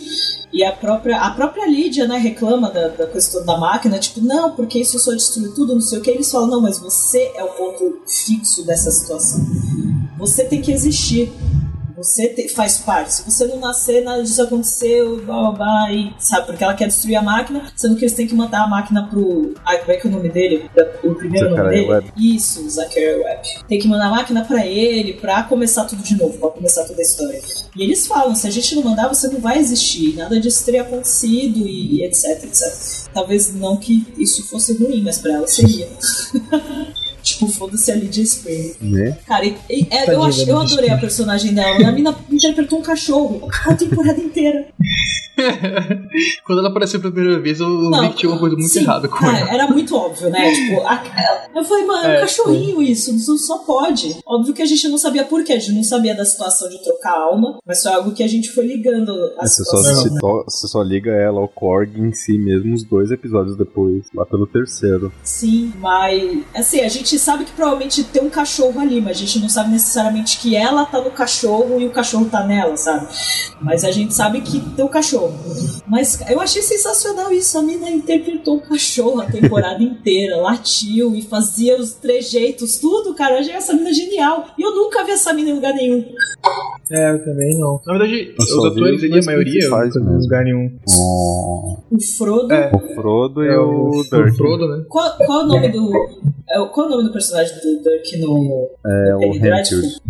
E 0.52 0.62
a 0.62 0.70
própria, 0.70 1.18
a 1.18 1.30
própria 1.30 1.66
Lídia, 1.66 2.06
né, 2.06 2.18
reclama 2.18 2.70
da, 2.70 2.88
da 2.88 3.06
toda 3.06 3.44
da 3.44 3.56
máquina, 3.56 3.98
tipo, 3.98 4.20
não, 4.20 4.54
porque 4.54 4.78
isso 4.78 4.98
só 4.98 5.12
destruiu 5.12 5.54
tudo, 5.54 5.74
não 5.74 5.80
sei 5.80 5.98
o 5.98 6.02
que. 6.02 6.10
Eles 6.10 6.30
falam, 6.30 6.48
não, 6.48 6.60
mas 6.60 6.78
você 6.78 7.32
é 7.34 7.42
o 7.42 7.48
ponto 7.48 8.02
fixo 8.06 8.64
dessa 8.66 8.90
situação. 8.90 9.44
Você 10.18 10.44
tem 10.44 10.60
que 10.60 10.70
existir. 10.70 11.32
Você 12.02 12.28
te- 12.28 12.48
faz 12.48 12.78
parte. 12.78 13.14
Se 13.14 13.22
você 13.30 13.46
não 13.46 13.58
nascer, 13.60 14.02
nada 14.02 14.22
disso 14.22 14.42
aconteceu, 14.42 15.16
blá 15.24 15.36
blá 15.40 15.52
blá, 15.52 15.92
e, 15.92 16.12
sabe? 16.18 16.46
Porque 16.46 16.64
ela 16.64 16.74
quer 16.74 16.88
destruir 16.88 17.16
a 17.16 17.22
máquina, 17.22 17.70
sendo 17.76 17.96
que 17.96 18.02
eles 18.04 18.14
têm 18.14 18.26
que 18.26 18.34
mandar 18.34 18.64
a 18.64 18.66
máquina 18.66 19.06
pro. 19.08 19.54
Ai, 19.64 19.78
como 19.78 19.92
é 19.92 19.96
que 19.96 20.06
é 20.06 20.10
o 20.10 20.12
nome 20.12 20.28
dele? 20.28 20.70
O 21.04 21.14
primeiro 21.14 21.50
nome 21.50 21.56
Zachariah 21.62 21.70
dele? 21.80 21.92
Webb. 21.92 22.12
Isso, 22.16 22.66
o 22.66 22.70
Zachariah 22.70 23.16
Webb. 23.18 23.48
Tem 23.68 23.78
que 23.78 23.88
mandar 23.88 24.06
a 24.06 24.10
máquina 24.10 24.44
pra 24.44 24.66
ele, 24.66 25.14
pra 25.14 25.42
começar 25.44 25.84
tudo 25.84 26.02
de 26.02 26.16
novo, 26.16 26.36
pra 26.38 26.48
começar 26.50 26.84
toda 26.84 26.98
a 27.00 27.02
história. 27.02 27.40
E 27.76 27.82
eles 27.82 28.06
falam: 28.06 28.34
se 28.34 28.46
a 28.46 28.50
gente 28.50 28.74
não 28.74 28.82
mandar, 28.82 29.08
você 29.08 29.28
não 29.28 29.40
vai 29.40 29.58
existir, 29.58 30.16
nada 30.16 30.38
disso 30.40 30.64
teria 30.64 30.82
acontecido, 30.82 31.58
e, 31.66 31.96
e 32.00 32.04
etc, 32.04 32.42
etc. 32.44 33.08
Talvez 33.14 33.54
não 33.54 33.76
que 33.76 34.06
isso 34.18 34.44
fosse 34.48 34.72
ruim, 34.74 35.02
mas 35.02 35.18
pra 35.18 35.34
ela 35.34 35.46
seria. 35.46 35.88
tipo, 37.22 37.46
foda-se 37.48 37.90
a 37.90 37.94
Lydia 37.94 38.24
Spring. 38.24 38.74
Né? 38.80 39.16
Cara, 39.26 39.44
e- 39.46 39.56
e- 39.70 39.86
é, 39.90 40.02
eu, 40.02 40.06
Tadinha 40.06 40.26
acho, 40.28 40.50
eu 40.50 40.60
adorei 40.60 40.90
a 40.90 40.98
personagem 40.98 41.54
dela. 41.54 41.88
A 41.88 41.92
mina 41.92 42.14
interpretou 42.30 42.78
um 42.78 42.82
cachorro 42.82 43.48
a 43.66 43.74
temporada 43.74 44.20
inteira. 44.20 44.66
Quando 46.46 46.58
ela 46.58 46.68
apareceu 46.68 47.00
pela 47.00 47.12
primeira 47.12 47.40
vez, 47.40 47.58
eu 47.60 47.90
vi 47.90 48.08
que 48.10 48.16
tinha 48.16 48.30
uma 48.32 48.38
coisa 48.38 48.54
muito 48.56 48.68
sim, 48.70 48.80
errada 48.80 49.08
com 49.08 49.16
cara, 49.16 49.38
ela. 49.38 49.50
Era 49.54 49.66
muito 49.68 49.96
óbvio, 49.96 50.28
né? 50.30 50.52
Tipo, 50.52 50.80
a- 50.86 51.02
eu 51.54 51.64
falei, 51.64 51.84
mano, 51.86 52.04
é 52.04 52.08
um 52.08 52.12
É, 52.12 52.20
cachorrinho 52.20 52.82
isso, 52.82 53.14
isso 53.14 53.36
só 53.38 53.58
pode. 53.58 54.16
Óbvio 54.26 54.52
que 54.54 54.62
a 54.62 54.66
gente 54.66 54.88
não 54.88 54.98
sabia 54.98 55.24
por 55.24 55.42
quê, 55.44 55.54
a 55.54 55.58
gente 55.58 55.74
não 55.74 55.82
sabia 55.84 56.14
da 56.14 56.24
situação 56.24 56.68
de 56.68 56.82
trocar 56.82 57.12
a 57.12 57.22
alma, 57.24 57.58
mas 57.66 57.82
foi 57.82 57.92
algo 57.92 58.12
que 58.12 58.22
a 58.22 58.28
gente 58.28 58.50
foi 58.50 58.66
ligando 58.66 59.10
a 59.38 59.46
Você 59.46 59.64
só, 59.64 59.76
situação. 59.76 60.02
se 60.02 60.18
to- 60.18 60.44
você 60.46 60.68
só 60.68 60.82
liga 60.82 61.10
ela 61.10 61.40
ao 61.40 61.48
Korg 61.48 61.98
em 61.98 62.12
si 62.12 62.36
mesmo 62.38 62.72
uns 62.74 62.84
dois 62.84 63.10
episódios 63.10 63.56
depois, 63.56 64.06
lá 64.14 64.24
pelo 64.26 64.46
terceiro. 64.46 65.12
Sim, 65.22 65.72
mas 65.78 66.42
assim, 66.54 66.80
a 66.80 66.88
gente 66.88 67.11
gente 67.12 67.18
sabe 67.18 67.44
que 67.44 67.52
provavelmente 67.52 68.04
tem 68.04 68.22
um 68.22 68.30
cachorro 68.30 68.80
ali, 68.80 69.00
mas 69.00 69.16
a 69.16 69.20
gente 69.20 69.38
não 69.38 69.48
sabe 69.48 69.70
necessariamente 69.70 70.38
que 70.38 70.56
ela 70.56 70.84
tá 70.86 71.00
no 71.00 71.10
cachorro 71.10 71.80
e 71.80 71.86
o 71.86 71.90
cachorro 71.90 72.26
tá 72.30 72.44
nela, 72.44 72.76
sabe? 72.76 73.06
Mas 73.60 73.84
a 73.84 73.90
gente 73.90 74.14
sabe 74.14 74.40
que 74.40 74.60
tem 74.60 74.84
o 74.84 74.88
cachorro. 74.88 75.32
Mas 75.86 76.20
eu 76.30 76.40
achei 76.40 76.62
sensacional 76.62 77.32
isso. 77.32 77.58
A 77.58 77.62
mina 77.62 77.90
interpretou 77.90 78.56
o 78.56 78.60
cachorro 78.60 79.20
a 79.20 79.26
temporada 79.26 79.82
inteira, 79.82 80.36
latiu 80.36 81.14
e 81.14 81.22
fazia 81.22 81.78
os 81.78 81.92
trejeitos, 81.92 82.78
tudo, 82.78 83.14
cara. 83.14 83.34
Eu 83.34 83.40
achei 83.40 83.54
essa 83.54 83.74
mina 83.74 83.92
genial. 83.92 84.46
E 84.58 84.62
eu 84.62 84.74
nunca 84.74 85.04
vi 85.04 85.12
essa 85.12 85.32
mina 85.32 85.50
em 85.50 85.54
lugar 85.54 85.74
nenhum. 85.74 86.04
É, 86.90 87.12
eu 87.12 87.24
também 87.24 87.58
não. 87.58 87.80
Na 87.86 87.92
verdade, 87.96 88.34
Eu 88.38 88.44
os 88.44 88.64
atores 88.64 89.02
ali, 89.02 89.18
a 89.18 89.22
maioria, 89.24 89.70
vi 89.70 89.98
em 89.98 90.18
lugar 90.18 90.44
nenhum. 90.44 90.78
O, 90.86 92.00
Frodo. 92.18 92.52
É. 92.52 92.70
o 92.74 92.94
Frodo 92.94 93.44
e 93.44 93.48
É 93.48 93.58
o, 93.58 93.88
o, 93.88 94.02
Dirk. 94.02 94.30
o 94.30 94.34
Frodo, 94.34 94.68
né? 94.68 94.84
Qual, 94.88 95.16
qual 95.18 95.40
é 95.40 95.44
o 95.44 95.46
nome 95.46 95.68
do. 95.68 95.90
é 96.50 96.68
Qual 96.68 96.86
é 96.86 96.88
o 96.88 96.90
nome 96.90 97.01
do 97.02 97.12
personagem 97.12 97.54
do 97.56 97.82
Dirk 97.82 98.18
no. 98.18 98.68
É 98.86 99.16
o? 99.16 99.22
Henfield. 99.34 100.00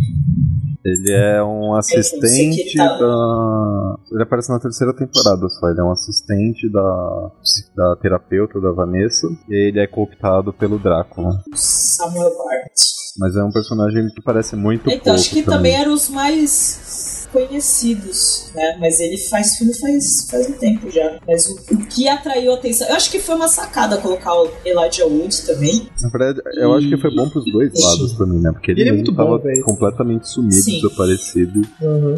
Ele 0.85 1.13
é 1.13 1.43
um 1.43 1.73
que 1.73 1.79
assistente 1.79 2.61
ele 2.61 2.77
tá- 2.77 2.99
da. 2.99 3.97
Ele 4.13 4.23
aparece 4.25 4.51
na 4.51 4.59
terceira 4.59 4.93
temporada 4.93 5.49
só. 5.49 5.69
Ele 5.71 5.81
é 5.81 5.85
um 5.85 5.93
assistente 5.93 6.69
da, 6.71 7.31
da 7.77 7.97
terapeuta 7.97 8.61
da 8.61 8.73
Vanessa. 8.73 9.29
E 9.49 9.69
ele 9.69 9.79
é 9.79 9.87
cooptado 9.87 10.53
pelo 10.53 10.79
Drácula. 10.81 11.41
Samuel 11.55 12.37
Bart. 12.37 12.73
Mas 13.19 13.37
é 13.37 13.45
um 13.45 13.53
personagem 13.53 14.09
que 14.09 14.23
parece 14.23 14.57
muito 14.57 14.89
Então, 14.89 14.99
pouco 14.99 15.11
acho 15.13 15.31
que 15.31 15.43
também 15.43 15.75
eram 15.75 15.93
os 15.93 16.09
mais 16.09 17.22
conhecidos, 17.33 18.51
né? 18.55 18.77
Mas 18.79 19.01
ele 19.01 19.17
faz 19.19 19.57
filme 19.57 19.75
faz, 19.79 20.27
faz 20.31 20.49
um 20.49 20.53
tempo 20.53 20.91
já. 20.91 21.19
Mas 21.27 21.47
o, 21.47 21.55
o 21.75 21.87
que 21.87 22.09
atraiu 22.09 22.53
a 22.53 22.57
atenção. 22.57 22.89
Eu 22.89 22.97
acho 22.97 23.11
que 23.11 23.19
foi 23.19 23.35
uma 23.35 23.49
sacada 23.49 23.97
colocar 23.99 24.35
o 24.35 24.51
Elijah 24.65 25.07
Wood 25.07 25.43
também. 25.43 25.89
Na 26.01 26.09
verdade, 26.09 26.41
eu 26.57 26.73
acho 26.75 26.89
que 26.89 26.97
foi 26.97 27.15
bom 27.15 27.29
pros 27.29 27.45
dois 27.51 27.73
lados 27.75 28.13
também, 28.13 28.39
né? 28.41 28.53
Porque 28.53 28.71
ele, 28.71 28.83
Ele 28.83 28.91
é 28.91 28.93
muito 28.93 29.13
bom, 29.13 29.25
tava 29.25 29.39
velho. 29.39 29.65
completamente 29.65 30.29
sumido, 30.29 30.55
Sim. 30.55 30.81
desaparecido. 30.81 31.63
Uhum. 31.81 32.17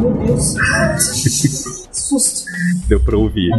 Meu 0.00 0.26
Deus. 0.26 0.54
Susto. 1.92 2.44
Deu 2.88 3.00
pra 3.00 3.16
ouvir. 3.16 3.50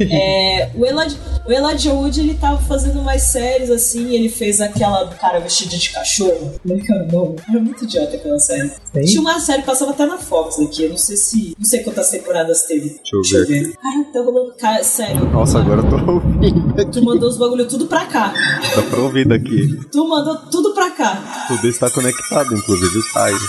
É, 0.00 0.70
o, 0.74 0.84
Elijah, 0.86 1.16
o 1.46 1.52
Elijah 1.52 1.92
Wood, 1.92 2.20
ele 2.20 2.34
tava 2.34 2.60
fazendo 2.62 3.02
mais 3.02 3.22
séries, 3.22 3.70
assim, 3.70 4.14
ele 4.14 4.28
fez 4.28 4.60
aquela 4.60 5.08
cara 5.14 5.38
vestido 5.40 5.76
de 5.76 5.90
cachorro. 5.90 6.54
Como 6.62 6.74
é 6.74 6.80
que 6.80 6.92
era 6.92 7.04
o 7.04 7.12
nome? 7.12 7.36
Era 7.48 7.60
muito 7.60 7.84
idiota 7.84 8.16
aquela 8.16 8.38
série. 8.38 8.70
Tem? 8.92 9.04
Tinha 9.04 9.20
uma 9.20 9.40
série 9.40 9.60
que 9.62 9.66
passava 9.66 9.90
até 9.90 10.06
na 10.06 10.18
Fox 10.18 10.58
aqui, 10.60 10.84
eu 10.84 10.90
não 10.90 10.96
sei 10.96 11.16
se... 11.16 11.54
Não 11.58 11.64
sei 11.64 11.82
quantas 11.82 12.10
temporadas 12.10 12.62
teve. 12.62 13.00
Deixa 13.12 13.36
eu 13.36 13.46
ver 13.46 13.72
Cara, 13.74 14.04
tá 14.12 14.20
rolando... 14.20 14.54
Cara, 14.58 14.84
sério, 14.84 15.24
Nossa, 15.30 15.58
agora 15.58 15.80
eu 15.82 15.90
tô 15.90 16.12
ouvindo 16.12 16.80
aqui. 16.80 16.90
tu 16.92 17.04
mandou 17.04 17.28
os 17.28 17.36
bagulho 17.38 17.66
tudo 17.68 17.86
pra 17.86 18.06
cá. 18.06 18.32
Dá 18.74 18.82
pra 18.82 19.00
ouvir 19.00 19.26
daqui. 19.26 19.78
Tu 19.90 20.08
mandou 20.08 20.36
tudo 20.50 20.72
pra 20.74 20.90
cá. 20.90 21.46
Tudo 21.48 21.68
está 21.68 21.90
conectado, 21.90 22.54
inclusive 22.54 22.98
o 22.98 23.12
Tyler. 23.12 23.40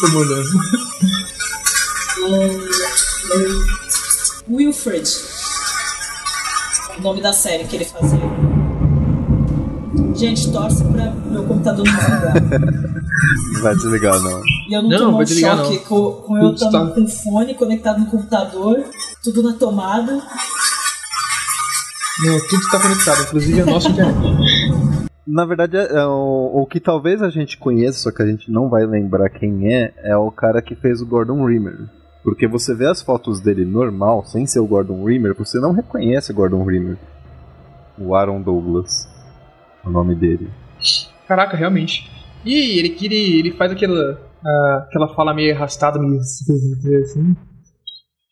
Tô 0.00 0.08
mandando. 0.08 0.48
Wilfred. 4.48 5.08
O 6.98 7.02
nome 7.02 7.20
da 7.20 7.32
série 7.32 7.64
que 7.64 7.76
ele 7.76 7.84
fazia. 7.84 8.20
Gente, 10.14 10.52
torce 10.52 10.84
pra 10.84 11.10
meu 11.10 11.44
computador 11.44 11.84
não 11.84 11.94
desligar. 11.96 12.34
Não 13.52 13.62
vai 13.62 13.74
desligar, 13.74 14.20
não. 14.20 14.40
E 14.68 14.74
eu 14.74 14.82
não, 14.82 14.88
Não, 14.90 14.98
tomo 14.98 15.20
um 15.20 15.24
desligar, 15.24 15.56
choque 15.58 15.76
não. 15.76 15.82
com, 15.84 16.12
com 16.22 16.38
eu 16.38 16.52
estando 16.52 16.76
está- 16.88 16.94
com 16.94 17.02
o 17.04 17.08
fone 17.08 17.54
conectado 17.54 18.00
no 18.00 18.06
computador, 18.06 18.84
tudo 19.22 19.42
na 19.42 19.52
tomada. 19.54 20.12
Não, 22.24 22.38
tudo 22.48 22.60
está 22.62 22.78
conectado, 22.80 23.22
inclusive 23.24 23.60
a 23.62 23.66
nossa 23.66 23.88
internet. 23.88 24.38
Na 25.26 25.44
verdade, 25.44 25.76
é, 25.76 25.84
é 25.96 26.06
o, 26.06 26.50
o 26.62 26.66
que 26.66 26.78
talvez 26.78 27.20
a 27.22 27.30
gente 27.30 27.56
conheça, 27.58 27.98
só 27.98 28.12
que 28.12 28.22
a 28.22 28.26
gente 28.26 28.50
não 28.52 28.68
vai 28.68 28.86
lembrar 28.86 29.28
quem 29.30 29.72
é, 29.74 29.92
é 30.04 30.16
o 30.16 30.30
cara 30.30 30.62
que 30.62 30.76
fez 30.76 31.00
o 31.00 31.06
Gordon 31.06 31.44
Rimmer. 31.44 31.88
Porque 32.24 32.48
você 32.48 32.74
vê 32.74 32.86
as 32.86 33.02
fotos 33.02 33.38
dele 33.38 33.66
normal, 33.66 34.24
sem 34.24 34.46
ser 34.46 34.58
o 34.58 34.66
Gordon 34.66 35.04
Rimmer, 35.04 35.36
você 35.36 35.60
não 35.60 35.72
reconhece 35.72 36.32
o 36.32 36.34
Gordon 36.34 36.64
Rimmer. 36.64 36.96
O 37.98 38.14
Aaron 38.14 38.40
Douglas. 38.40 39.06
O 39.84 39.90
nome 39.90 40.14
dele. 40.14 40.48
Caraca, 41.28 41.54
realmente. 41.54 42.10
E 42.42 42.78
ele, 42.78 42.88
que 42.90 43.04
ele, 43.04 43.38
ele 43.38 43.52
faz 43.52 43.70
aquela, 43.70 44.18
ah, 44.42 44.86
aquela 44.88 45.14
fala 45.14 45.34
meio 45.34 45.54
arrastada, 45.54 46.00
meio 46.00 46.18
assim. 46.18 47.36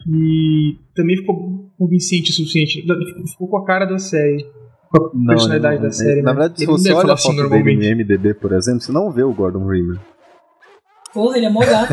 E 0.08 0.78
também 0.96 1.18
ficou 1.18 1.70
convincente 1.78 2.30
o 2.30 2.34
suficiente. 2.34 2.82
Ficou 3.30 3.48
com 3.48 3.58
a 3.58 3.66
cara 3.66 3.84
da 3.84 3.98
série. 3.98 4.46
Com 4.90 5.04
a 5.04 5.10
Não, 5.12 5.26
personalidade 5.26 5.76
não, 5.76 5.82
da 5.82 5.90
série. 5.90 6.22
Na 6.22 6.32
né? 6.32 6.40
verdade, 6.40 6.58
se 6.58 6.64
Ele 6.64 6.72
você 6.72 6.92
olha 6.92 7.12
a 7.12 7.16
foto 7.16 7.28
assim 7.28 7.28
dele 7.36 7.42
no 7.42 7.48
normalmente. 7.50 7.94
MDB, 7.94 8.34
por 8.34 8.52
exemplo, 8.52 8.80
você 8.80 8.90
não 8.90 9.12
vê 9.12 9.22
o 9.22 9.34
Gordon 9.34 9.66
Rimmer. 9.68 10.00
Porra, 11.12 11.36
ele 11.36 11.46
é 11.46 11.50
mó 11.50 11.60
gato. 11.60 11.92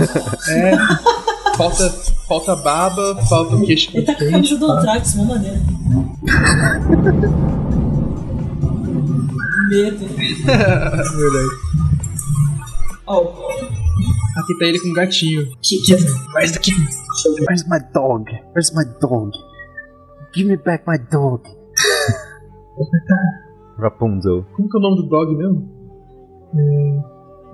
É. 0.49 0.71
Falta, 1.59 1.89
falta 2.25 2.55
baba, 2.55 3.21
falta 3.27 3.57
o 3.57 3.65
queixo. 3.65 3.91
Ele 3.93 4.05
tá 4.05 4.15
com 4.15 4.23
a 4.23 4.31
camisa 4.31 4.57
do 4.57 4.71
Anthrax, 4.71 5.13
uma 5.15 5.25
maneira. 5.25 5.59
Medo. 9.67 10.07
Verdade. 10.07 11.49
Ó, 13.07 13.23
Aqui 14.37 14.57
tá 14.57 14.65
ele 14.67 14.79
com 14.79 14.87
um 14.87 14.93
gatinho. 14.93 15.51
que 15.61 15.81
que 15.81 15.93
é? 15.93 15.97
Deixa 15.97 17.27
eu 17.27 17.35
ver. 17.35 17.41
Where's 17.41 17.67
my 17.67 17.79
dog? 17.93 18.31
Where's 18.55 18.73
my 18.73 18.85
dog? 19.01 19.31
Give 20.33 20.47
me 20.47 20.55
back 20.55 20.85
my 20.87 20.97
dog. 21.11 21.43
Rapunzel. 23.77 24.45
Como 24.55 24.69
que 24.69 24.77
é 24.77 24.79
o 24.79 24.81
nome 24.81 24.95
do 25.01 25.09
dog 25.09 25.35
mesmo? 25.35 25.69
É. 26.55 27.01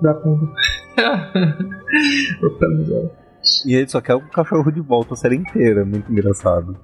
Rapunzel. 0.06 0.48
Rapunzel. 2.40 3.25
E 3.64 3.74
ele 3.74 3.88
só 3.88 4.00
quer 4.00 4.14
o 4.14 4.20
cachorro 4.20 4.70
de 4.70 4.80
volta 4.80 5.14
a 5.14 5.16
série 5.16 5.36
inteira, 5.36 5.84
muito 5.84 6.10
engraçado. 6.10 6.76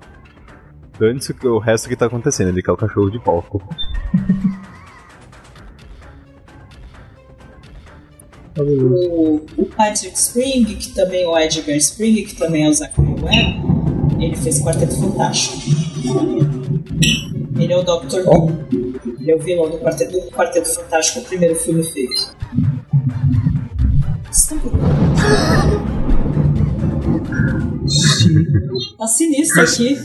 Dane-se 0.98 1.34
o 1.44 1.58
resto 1.58 1.88
que 1.88 1.96
tá 1.96 2.06
acontecendo, 2.06 2.48
ele 2.48 2.62
quer 2.62 2.72
o 2.72 2.76
cachorro 2.76 3.10
de 3.10 3.18
volta. 3.18 3.58
O, 8.58 9.40
o 9.56 9.64
Patrick 9.64 10.14
Spring, 10.14 10.64
que 10.64 10.92
também 10.94 11.22
é 11.22 11.26
o 11.26 11.38
Edgar 11.38 11.74
Spring, 11.76 12.22
que 12.22 12.36
também 12.36 12.66
é 12.66 12.68
o 12.68 12.74
Zachary 12.74 13.14
Webb, 13.22 13.62
ele 14.22 14.36
fez 14.36 14.62
Quarteto 14.62 14.94
Fantástico. 15.00 15.56
Ele 17.58 17.72
é 17.72 17.76
o 17.76 17.82
Dr. 17.82 18.26
Who. 18.26 18.52
Ele 19.20 19.30
é 19.30 19.34
o 19.34 19.38
vilão 19.38 19.70
do 19.70 19.78
Quarteto, 19.78 20.12
do 20.12 20.30
Quarteto 20.30 20.68
Fantástico, 20.74 21.20
o 21.20 21.24
primeiro 21.24 21.54
filme 21.54 21.82
feito. 21.82 22.36
Estão 24.30 24.58
Tá 28.99 29.07
sinistro 29.07 29.62
aqui. 29.62 29.97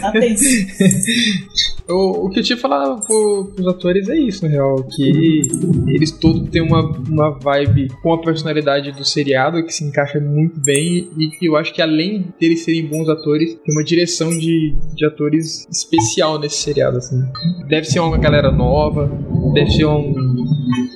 Tá 0.00 0.12
tenso. 0.12 0.44
O, 1.88 2.26
o 2.26 2.30
que 2.30 2.40
eu 2.40 2.42
tinha 2.42 2.58
falado 2.58 3.00
pro, 3.06 3.52
pros 3.54 3.68
atores 3.68 4.08
é 4.08 4.16
isso, 4.16 4.44
na 4.44 4.50
real. 4.50 4.82
Que 4.82 5.42
eles 5.86 6.10
todos 6.10 6.48
têm 6.50 6.62
uma, 6.62 6.82
uma 6.82 7.30
vibe 7.38 7.88
com 8.02 8.12
a 8.12 8.20
personalidade 8.20 8.90
do 8.92 9.04
seriado 9.04 9.64
que 9.64 9.72
se 9.72 9.84
encaixa 9.84 10.18
muito 10.18 10.58
bem. 10.60 11.08
E 11.16 11.28
que 11.30 11.46
eu 11.46 11.56
acho 11.56 11.72
que 11.72 11.80
além 11.80 12.26
deles 12.40 12.64
serem 12.64 12.86
bons 12.86 13.08
atores, 13.08 13.54
tem 13.64 13.74
uma 13.74 13.84
direção 13.84 14.30
de, 14.30 14.74
de 14.94 15.06
atores 15.06 15.66
especial 15.70 16.40
nesse 16.40 16.56
seriado, 16.56 16.98
assim. 16.98 17.22
Deve 17.68 17.86
ser 17.86 18.00
uma 18.00 18.18
galera 18.18 18.50
nova, 18.50 19.08
deve 19.54 19.70
ser 19.70 19.86
um. 19.86 20.12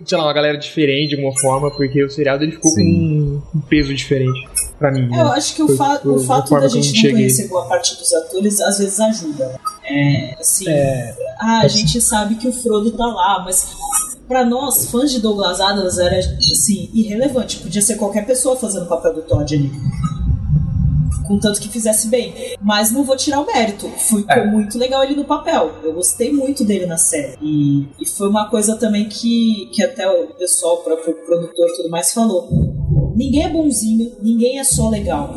Sei 0.05 0.17
lá, 0.19 0.25
uma 0.25 0.33
galera 0.33 0.57
diferente 0.59 1.11
de 1.11 1.17
alguma 1.17 1.39
forma, 1.41 1.71
porque 1.71 2.03
o 2.05 2.11
seriado 2.11 2.43
ele 2.45 2.53
ficou 2.53 2.73
com 2.75 2.81
um, 3.55 3.61
peso 3.69 3.95
diferente 3.95 4.49
pra 4.79 4.91
mim. 4.91 5.09
né? 5.09 5.21
Eu 5.21 5.29
acho 5.29 5.55
que 5.55 5.63
o, 5.63 5.67
Foi- 5.67 5.77
fa 5.77 5.99
foi 6.01 6.13
o 6.13 6.19
fato 6.21 6.51
da 6.51 6.69
gente 6.69 6.75
não 6.87 6.93
enxerguei. 6.95 7.13
conhecer 7.13 7.49
boa 7.49 7.67
parte 7.67 7.97
dos 7.97 8.13
atores 8.13 8.61
às 8.61 8.79
vezes 8.79 8.99
ajuda. 8.99 9.47
né? 9.49 9.55
É, 9.85 10.37
assim, 10.41 10.69
É. 10.69 11.15
ah, 11.41 11.61
a 11.63 11.69
gente 11.69 12.01
sabe 12.01 12.37
que 12.37 12.49
o 12.49 12.53
Frodo 12.53 12.91
tá 12.93 13.07
lá, 13.07 13.43
mas 13.45 13.67
pra 14.29 14.45
nós, 14.45 14.87
fãs 14.91 15.11
de 15.11 15.21
Douglas 15.21 15.61
Adams, 15.61 15.99
era 15.99 16.17
assim, 16.19 16.89
irrelevante. 16.95 17.59
Podia 17.59 17.83
ser 17.83 17.97
qualquer 17.97 18.25
pessoa 18.25 18.57
fazendo 18.57 18.85
o 18.85 18.89
papel 18.89 19.15
do 19.15 19.23
Todd 19.23 19.55
ali. 19.55 19.71
Contanto 21.31 21.61
que 21.61 21.68
fizesse 21.68 22.09
bem. 22.09 22.35
Mas 22.61 22.91
não 22.91 23.05
vou 23.05 23.16
tirar 23.16 23.39
o 23.41 23.47
mérito. 23.47 23.89
Ficou 23.91 24.24
É. 24.28 24.51
muito 24.51 24.76
legal 24.76 25.05
ele 25.05 25.14
no 25.14 25.24
papel. 25.24 25.70
Eu 25.85 25.93
gostei 25.93 26.33
muito 26.33 26.64
dele 26.64 26.87
na 26.87 26.97
série. 26.97 27.35
E, 27.41 27.87
e 28.01 28.09
foi 28.09 28.28
uma 28.28 28.51
coisa 28.51 28.74
também 28.74 29.09
que, 29.09 29.70
que 29.72 29.81
até 29.81 30.11
o 30.11 30.26
pessoal, 30.35 30.74
o 30.74 30.78
próprio 30.78 31.14
produtor 31.24 31.68
e 31.68 31.76
tudo 31.76 31.89
mais 31.89 32.12
falou. 32.12 32.49
Ninguém 33.14 33.45
é 33.45 33.49
bonzinho, 33.49 34.11
ninguém 34.20 34.59
é 34.59 34.64
só 34.64 34.89
legal. 34.89 35.33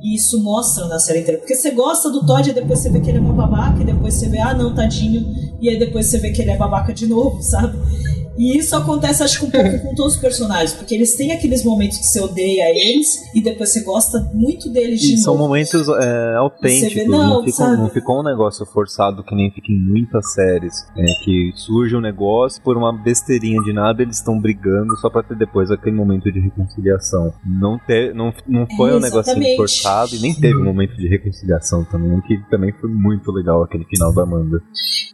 E 0.00 0.14
isso 0.14 0.40
mostra 0.40 0.86
na 0.86 1.00
série 1.00 1.18
inteira. 1.22 1.40
Porque 1.40 1.56
você 1.56 1.72
gosta 1.72 2.08
do 2.10 2.24
Todd 2.24 2.48
e 2.48 2.52
depois 2.52 2.78
você 2.78 2.88
vê 2.88 3.00
que 3.00 3.10
ele 3.10 3.18
é 3.18 3.20
uma 3.20 3.32
babaca, 3.34 3.82
e 3.82 3.84
depois 3.84 4.14
você 4.14 4.28
vê, 4.28 4.38
ah 4.38 4.54
não, 4.54 4.72
tadinho, 4.72 5.26
e 5.60 5.68
aí 5.68 5.76
depois 5.80 6.06
você 6.06 6.18
vê 6.18 6.30
que 6.30 6.40
ele 6.42 6.52
é 6.52 6.56
babaca 6.56 6.94
de 6.94 7.08
novo, 7.08 7.42
sabe? 7.42 7.76
E 8.38 8.56
isso 8.56 8.76
acontece, 8.76 9.22
acho 9.22 9.40
que 9.40 9.46
um 9.46 9.50
pouco 9.50 9.80
com 9.82 9.94
todos 9.96 10.14
os 10.14 10.20
personagens, 10.20 10.72
porque 10.72 10.94
eles 10.94 11.16
têm 11.16 11.32
aqueles 11.32 11.64
momentos 11.64 11.98
que 11.98 12.04
você 12.06 12.20
odeia 12.20 12.70
eles 12.70 13.08
e 13.34 13.42
depois 13.42 13.72
você 13.72 13.80
gosta 13.82 14.30
muito 14.32 14.70
deles 14.70 15.00
de 15.00 15.14
E 15.14 15.18
são 15.18 15.34
novo. 15.34 15.48
momentos 15.48 15.88
é, 15.88 16.34
autênticos, 16.36 16.94
vê, 16.94 17.04
não, 17.04 17.42
não, 17.42 17.48
sabe? 17.48 17.76
não 17.76 17.88
ficou 17.90 18.20
um 18.20 18.22
negócio 18.22 18.64
forçado 18.64 19.24
que 19.24 19.34
nem 19.34 19.50
fica 19.50 19.72
em 19.72 19.78
muitas 19.78 20.32
séries. 20.32 20.72
é, 20.96 21.04
que 21.24 21.52
surge 21.56 21.96
um 21.96 22.00
negócio 22.00 22.62
por 22.62 22.76
uma 22.76 22.92
besteirinha 22.92 23.60
de 23.62 23.72
nada, 23.72 24.02
eles 24.02 24.16
estão 24.18 24.38
brigando 24.40 24.96
só 25.00 25.10
pra 25.10 25.22
ter 25.22 25.36
depois 25.36 25.70
aquele 25.70 25.96
momento 25.96 26.30
de 26.30 26.38
reconciliação. 26.38 27.32
Não, 27.44 27.78
te, 27.78 28.12
não, 28.14 28.32
não 28.46 28.66
foi 28.76 28.90
É, 28.90 28.94
um 28.94 29.00
negocinho 29.00 29.20
exatamente. 29.38 29.56
forçado 29.56 30.14
e 30.14 30.18
nem 30.20 30.32
teve 30.34 30.56
um 30.56 30.64
momento 30.64 30.96
de 30.96 31.08
reconciliação 31.08 31.84
também, 31.84 32.20
que 32.20 32.38
também 32.50 32.72
foi 32.80 32.88
muito 32.90 33.32
legal 33.32 33.62
aquele 33.64 33.84
final 33.84 34.12
da 34.14 34.22
Amanda. 34.22 34.62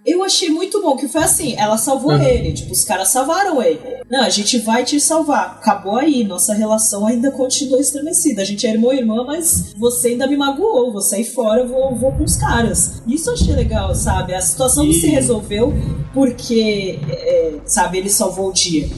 Eu 0.07 0.23
achei 0.23 0.51
muito 0.51 0.83
bom, 0.83 0.97
que 0.97 1.09
foi 1.09 1.23
assim, 1.23 1.55
ela 1.57 1.79
salvou 1.79 2.13
Uhum. 2.13 2.23
ele, 2.23 2.53
tipo, 2.53 2.73
os 2.73 2.85
caras 2.85 3.09
salvaram 3.15 3.63
ele. 3.63 3.81
Não, 4.11 4.23
a 4.23 4.29
gente 4.29 4.59
vai 4.59 4.85
te 4.85 5.01
salvar. 5.01 5.59
Acabou 5.61 5.97
aí, 5.97 6.25
nossa 6.25 6.53
relação 6.53 7.07
ainda 7.07 7.31
continua 7.31 7.79
estremecida. 7.81 8.43
A 8.43 8.45
gente 8.45 8.67
é 8.67 8.71
irmão 8.73 8.93
e 8.93 8.99
irmã, 8.99 9.25
mas 9.25 9.73
você 9.79 10.09
ainda 10.09 10.27
me 10.27 10.37
magoou, 10.37 10.93
vou 10.93 11.01
sair 11.01 11.25
fora, 11.25 11.65
vou, 11.67 11.95
vou 11.95 12.13
com 12.13 12.25
os 12.25 12.37
caras. 12.37 13.01
Isso 13.07 13.31
eu 13.31 13.35
achei 13.35 13.55
legal, 13.55 13.95
sabe? 13.95 14.35
A 14.35 14.41
situação 14.41 14.85
não 14.85 14.91
E- 14.91 15.01
se 15.01 15.07
resolveu 15.07 15.73
porque, 16.13 16.99
é, 17.09 17.55
sabe, 17.65 17.99
ele 17.99 18.11
salvou 18.11 18.51
o 18.51 18.53
dia. 18.53 18.89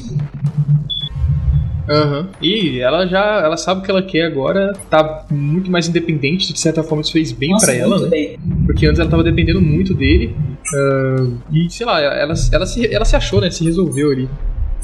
Aham. 1.88 2.28
E 2.42 2.80
ela 2.80 3.06
já 3.06 3.40
ela 3.44 3.56
sabe 3.56 3.80
o 3.80 3.84
que 3.84 3.90
ela 3.90 4.02
quer 4.02 4.24
agora, 4.24 4.72
tá 4.90 5.24
muito 5.30 5.70
mais 5.70 5.88
independente, 5.88 6.52
de 6.52 6.58
certa 6.58 6.82
forma 6.82 7.02
isso 7.02 7.12
fez 7.12 7.32
bem 7.32 7.56
pra 7.58 7.72
ela, 7.74 8.00
né? 8.02 8.08
bem. 8.08 8.38
Porque 8.66 8.86
antes 8.86 8.98
ela 8.98 9.08
tava 9.08 9.22
dependendo 9.22 9.60
muito 9.60 9.94
dele. 9.94 10.34
ah, 10.74 11.26
e 11.52 11.70
sei 11.70 11.86
lá, 11.86 12.00
ela, 12.00 12.34
ela, 12.52 12.66
se, 12.66 12.94
ela 12.94 13.04
se 13.04 13.16
achou, 13.16 13.40
né? 13.40 13.50
Se 13.50 13.64
resolveu 13.64 14.10
ali. 14.10 14.28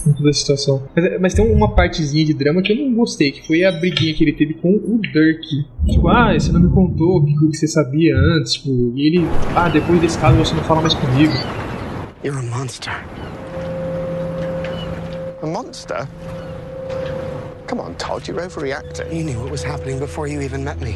Com 0.05 0.12
toda 0.12 0.30
a 0.30 0.32
situação. 0.32 0.82
Mas, 0.96 1.20
mas 1.20 1.34
tem 1.34 1.44
uma 1.44 1.76
partezinha 1.76 2.24
de 2.24 2.34
drama 2.34 2.61
que 2.61 2.72
eu 2.72 2.76
não 2.76 2.92
gostei, 2.92 3.30
que 3.30 3.46
foi 3.46 3.64
a 3.64 3.70
briguinha 3.70 4.12
que 4.12 4.24
ele 4.24 4.32
teve 4.32 4.55
com 4.55 4.70
o 4.70 5.00
Dirk. 5.00 5.46
Tipo, 5.88 6.09
ah, 6.09 6.32
você 6.32 6.50
não 6.50 6.61
me 6.61 6.70
contou 6.70 7.18
o 7.18 7.24
que, 7.24 7.32
o 7.44 7.50
que 7.50 7.57
você 7.57 7.68
sabia 7.68 8.16
antes, 8.16 8.55
tipo, 8.55 8.92
e 8.96 9.07
ele, 9.07 9.24
ah, 9.55 9.68
depois 9.68 10.00
desse 10.00 10.18
caso 10.18 10.36
você 10.36 10.55
não 10.55 10.64
fala 10.64 10.80
mais 10.80 10.94
comigo. 10.94 11.32
You're 12.24 12.38
a 12.38 12.42
monster. 12.42 12.92
A 15.40 15.46
monster? 15.46 16.09
Come 17.72 17.80
on, 17.80 17.94
Todd, 17.94 18.28
you're 18.28 18.36
overreacting. 18.36 19.16
You 19.16 19.24
knew 19.24 19.40
what 19.40 19.50
was 19.50 19.62
happening 19.62 19.98
before 19.98 20.26
you 20.26 20.42
even 20.42 20.62
met 20.62 20.78
me. 20.82 20.92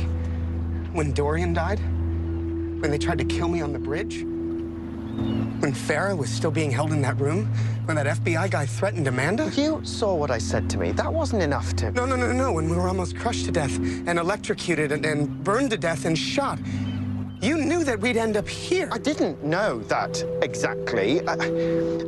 When 0.93 1.11
Dorian 1.14 1.55
died? 1.55 1.79
When 1.79 2.91
they 2.91 2.99
tried 2.99 3.16
to 3.16 3.24
kill 3.24 3.49
me 3.49 3.62
on 3.62 3.72
the 3.72 3.79
bridge? 3.79 4.24
When 4.24 5.72
Farah 5.72 6.14
was 6.14 6.29
still 6.29 6.51
being 6.51 6.70
held 6.70 6.93
in 6.93 7.01
that 7.01 7.18
room? 7.18 7.47
When 7.87 7.97
that 7.97 8.18
FBI 8.18 8.51
guy 8.51 8.66
threatened 8.66 9.09
Amanda? 9.09 9.51
You 9.57 9.81
saw 9.85 10.14
what 10.14 10.31
I 10.31 10.37
said 10.37 10.68
to 10.68 10.77
me. 10.77 10.93
That 10.93 11.11
wasn't 11.11 11.43
enough 11.43 11.74
to. 11.77 11.93
No, 11.93 12.05
no, 12.05 12.14
no, 12.14 12.31
no. 12.31 12.53
When 12.53 12.68
we 12.68 12.77
were 12.77 12.89
almost 12.89 13.16
crushed 13.16 13.47
to 13.47 13.53
death 13.53 13.74
and 13.79 14.18
electrocuted 14.18 14.93
and, 14.93 15.07
and 15.07 15.43
burned 15.43 15.70
to 15.70 15.79
death 15.79 16.05
and 16.05 16.18
shot. 16.18 16.59
You 17.41 17.57
knew 17.57 17.85
that 17.85 17.99
we'd 17.99 18.18
end 18.18 18.37
up 18.37 18.47
here. 18.47 18.91
I 18.93 18.99
didn't 18.99 19.43
know 19.43 19.81
that 19.85 20.22
exactly. 20.43 21.27
I, 21.27 21.33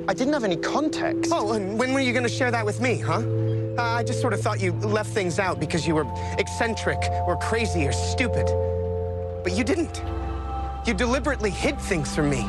I 0.08 0.12
didn't 0.12 0.34
have 0.34 0.44
any 0.44 0.56
context. 0.56 1.32
Oh, 1.34 1.52
and 1.52 1.78
when 1.78 1.94
were 1.94 2.00
you 2.00 2.12
going 2.12 2.24
to 2.24 2.28
share 2.28 2.50
that 2.50 2.66
with 2.66 2.82
me, 2.82 2.98
huh? 2.98 3.22
Uh, 3.78 3.82
I 3.82 4.02
just 4.02 4.20
sort 4.20 4.32
of 4.32 4.40
thought 4.40 4.60
you 4.60 4.72
left 4.72 5.10
things 5.10 5.38
out 5.38 5.60
because 5.60 5.86
you 5.86 5.94
were 5.94 6.04
eccentric 6.36 6.98
or 7.28 7.36
crazy 7.36 7.86
or 7.86 7.92
stupid. 7.92 8.46
But 9.44 9.52
you 9.52 9.62
didn't. 9.62 10.02
You 10.84 10.94
deliberately 10.94 11.50
hid 11.50 11.78
things 11.78 12.12
from 12.12 12.28
me. 12.28 12.40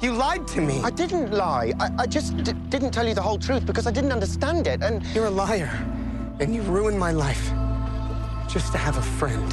You 0.00 0.12
lied 0.12 0.46
to 0.48 0.60
me. 0.60 0.80
I 0.84 0.90
didn't 0.90 1.32
lie. 1.32 1.72
I, 1.80 1.90
I 1.98 2.06
just 2.06 2.36
didn't 2.70 2.92
tell 2.92 3.08
you 3.08 3.14
the 3.14 3.20
whole 3.20 3.38
truth 3.38 3.66
because 3.66 3.88
I 3.88 3.90
didn't 3.90 4.12
understand 4.12 4.68
it. 4.68 4.84
And 4.84 5.04
You're 5.06 5.26
a 5.26 5.30
liar. 5.30 5.70
And 6.38 6.54
you 6.54 6.62
ruined 6.62 6.98
my 6.98 7.10
life 7.10 7.50
just 8.48 8.70
to 8.70 8.78
have 8.78 8.98
a 8.98 9.02
friend. 9.02 9.52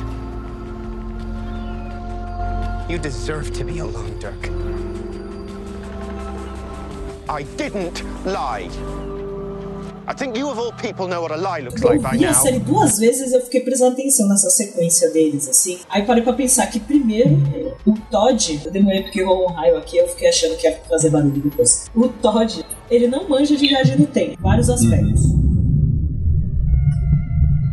You 2.88 3.00
deserve 3.00 3.52
to 3.54 3.64
be 3.64 3.80
alone, 3.80 4.20
Dirk. 4.20 4.52
I 7.28 7.44
didn't 7.58 8.04
lie. 8.28 8.70
I 10.10 10.14
think 10.14 10.38
you, 10.40 10.48
of 10.50 10.58
all 10.58 10.72
people, 10.72 11.06
know 11.08 11.22
what 11.22 11.34
a 11.34 11.36
lie 11.38 11.62
looks 11.62 11.82
Eu 11.82 11.90
like 11.90 12.02
by 12.02 12.18
vi 12.18 12.26
a 12.26 12.32
now. 12.32 12.42
série 12.42 12.60
duas 12.60 12.98
vezes 12.98 13.34
eu 13.34 13.42
fiquei 13.42 13.60
prestando 13.60 13.92
atenção 13.92 14.28
nessa 14.30 14.50
sequência 14.50 15.12
deles, 15.12 15.50
assim. 15.50 15.80
Aí 15.90 16.06
parei 16.06 16.24
pra 16.24 16.32
pensar 16.32 16.66
que 16.68 16.80
primeiro, 16.80 17.30
o 17.86 17.94
Todd, 18.10 18.62
eu 18.66 18.72
demorei 18.72 19.04
porque 19.04 19.22
rolou 19.22 19.50
um 19.50 19.54
raio 19.54 19.76
aqui, 19.78 19.98
eu 19.98 20.08
fiquei 20.08 20.30
achando 20.30 20.56
que 20.56 20.66
ia 20.66 20.78
fazer 20.90 21.10
barulho 21.10 21.42
depois. 21.42 21.88
O 21.94 22.08
Todd, 22.08 22.64
ele 22.90 23.08
não 23.08 23.28
manja 23.28 23.54
de 23.58 23.68
viagem 23.68 23.98
no 23.98 24.08
tempo, 24.08 24.38
vários 24.42 24.70
aspectos. 24.70 25.22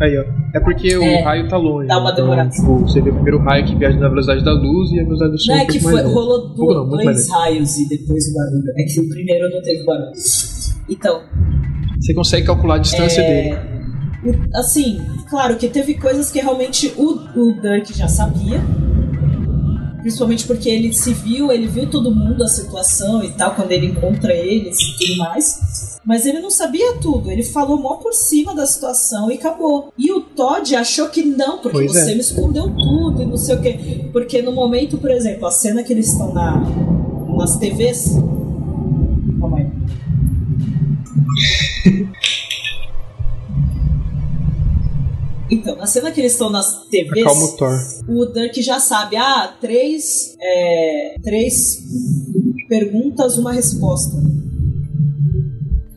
Aí, 0.03 0.19
ó. 0.19 0.25
É 0.57 0.61
porque 0.61 0.89
É, 0.93 1.21
o 1.21 1.25
raio 1.25 1.49
tá 1.49 1.57
longe. 1.57 1.87
dá 1.87 1.99
uma 1.99 2.11
então, 2.11 2.25
demorada. 2.25 2.51
Tipo, 2.51 2.79
você 2.81 3.01
vê 3.01 3.11
o 3.11 3.15
primeiro 3.15 3.39
raio 3.39 3.65
que 3.65 3.77
viaja 3.77 3.97
na 3.99 4.09
velocidade 4.09 4.45
da 4.45 4.53
luz 4.53 4.91
e 4.91 4.99
a 5.01 5.05
velocidade 5.05 5.33
do 5.33 5.39
som 5.41 5.53
Não 5.53 5.59
é 5.61 5.65
que 5.67 5.81
foi, 5.81 6.03
rolou 6.03 6.51
pouco 6.55 6.75
não, 6.75 6.89
dois 6.89 7.29
raios 7.31 7.77
e 7.79 7.89
depois 7.89 8.29
o 8.29 8.35
barulho. 8.35 8.73
É 8.77 8.83
que 8.83 9.01
o 9.01 9.09
primeiro 9.09 9.49
não 9.51 9.63
teve 9.63 9.85
barulho. 9.85 10.13
Então, 10.89 11.23
Você 12.05 12.13
consegue 12.13 12.47
calcular 12.47 12.75
a 12.75 12.79
distância 12.79 13.23
É, 13.23 13.57
dele. 14.23 14.43
assim, 14.55 15.01
claro 15.31 15.57
que 15.57 15.69
teve 15.69 15.95
coisas 15.95 16.31
que 16.31 16.39
realmente 16.39 16.93
o, 16.99 17.13
o 17.35 17.53
Dirk 17.63 17.97
já 17.97 18.07
sabia. 18.09 18.61
Principalmente 20.03 20.47
porque 20.47 20.69
ele 20.69 20.93
se 20.93 21.15
viu, 21.15 21.51
ele 21.51 21.67
viu 21.67 21.89
todo 21.89 22.15
mundo, 22.15 22.45
a 22.45 22.47
situação 22.47 23.25
e 23.25 23.31
tal, 23.31 23.55
quando 23.55 23.73
ele 23.73 23.87
encontra 23.87 24.35
eles 24.35 24.77
e 24.79 24.99
tudo 24.99 25.17
mais. 25.17 25.99
Mas 26.05 26.27
ele 26.27 26.41
não 26.41 26.51
sabia 26.51 26.97
tudo, 27.01 27.31
ele 27.31 27.43
falou 27.43 27.81
mó 27.81 27.95
por 27.95 28.13
cima 28.13 28.55
da 28.55 28.67
situação 28.67 29.31
e 29.31 29.37
acabou. 29.37 29.91
E 29.97 30.13
o 30.13 30.21
Todd 30.21 30.77
achou 30.77 31.09
que 31.09 31.23
não, 31.25 31.57
porque 31.57 31.79
Pois 31.79 31.91
você 31.93 32.11
é. 32.13 32.15
me 32.15 32.21
escondeu 32.21 32.65
tudo 32.69 33.23
e 33.23 33.25
não 33.25 33.39
sei 33.39 33.55
o 33.57 33.63
quê. 33.63 34.11
Porque 34.13 34.43
no 34.43 34.53
momento, 34.53 34.99
por 34.99 35.11
exemplo, 35.11 35.47
a 35.47 35.51
cena 35.51 35.83
que 35.83 35.95
eles 35.95 36.13
estão 36.13 36.35
na, 36.35 36.61
nas 37.39 37.57
TVs. 37.57 38.11
Calma 39.41 39.57
aí. 39.57 39.71
Então, 45.51 45.77
na 45.77 45.87
cena 45.87 46.11
que 46.11 46.21
eles 46.21 46.33
estão 46.33 46.49
nas 46.51 46.85
TVs, 46.89 47.23
Acalma 47.27 47.45
o 47.45 47.57
Thor. 47.57 47.79
o 48.09 48.27
Dirk 48.27 48.63
já 48.63 48.81
sabe, 48.81 49.17
ah, 49.17 49.55
três, 49.61 50.35
é, 50.41 51.17
três 51.23 51.83
perguntas, 52.69 53.37
uma 53.37 53.53
resposta. 53.53 54.17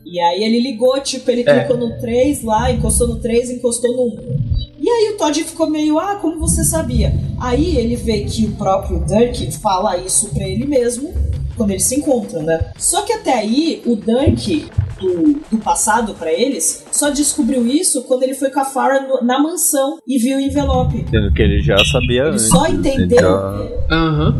E 0.04 0.20
aí 0.20 0.42
ele 0.44 0.60
ligou, 0.60 0.98
tipo, 1.00 1.30
ele 1.30 1.42
É. 1.46 1.60
clicou 1.64 1.76
no 1.76 1.98
3 1.98 2.42
lá, 2.42 2.70
encostou 2.70 3.08
no 3.08 3.16
3, 3.20 3.50
encostou 3.50 3.94
no 3.94 4.14
1. 4.14 4.38
E 4.80 4.88
aí 4.88 5.12
o 5.14 5.16
Todd 5.18 5.42
ficou 5.44 5.68
meio, 5.68 5.98
ah, 5.98 6.16
como 6.16 6.38
você 6.38 6.64
sabia? 6.64 7.12
Aí 7.40 7.76
ele 7.76 7.94
vê 7.96 8.20
que 8.24 8.46
o 8.46 8.52
próprio 8.52 9.04
Dirk 9.04 9.50
fala 9.58 9.96
isso 9.98 10.28
pra 10.30 10.46
ele 10.46 10.66
mesmo 10.66 11.12
quando 11.56 11.70
eles 11.72 11.84
se 11.84 11.96
encontram, 11.96 12.42
né? 12.42 12.70
Só 12.78 13.02
que 13.02 13.12
até 13.12 13.34
aí 13.34 13.82
o 13.84 13.96
Dirk 13.96 14.66
do, 15.00 15.40
do 15.50 15.58
passado 15.58 16.14
pra 16.14 16.32
eles 16.32 16.84
só 16.92 17.10
descobriu 17.10 17.66
isso 17.66 18.02
quando 18.04 18.22
ele 18.24 18.34
foi 18.34 18.50
com 18.50 18.60
a 18.60 18.64
Farah 18.64 19.00
no- 19.06 19.22
na 19.26 19.38
mansão 19.38 19.98
e 20.06 20.18
viu 20.18 20.38
o 20.38 20.40
envelope. 20.40 21.04
Sendo 21.10 21.32
que 21.32 21.42
ele 21.42 21.60
já 21.62 21.76
sabia 21.84 22.22
Ele 22.22 22.30
antes. 22.30 22.48
só 22.48 22.66
entendeu. 22.66 23.18
já- 23.20 23.68
Aham. 23.90 24.36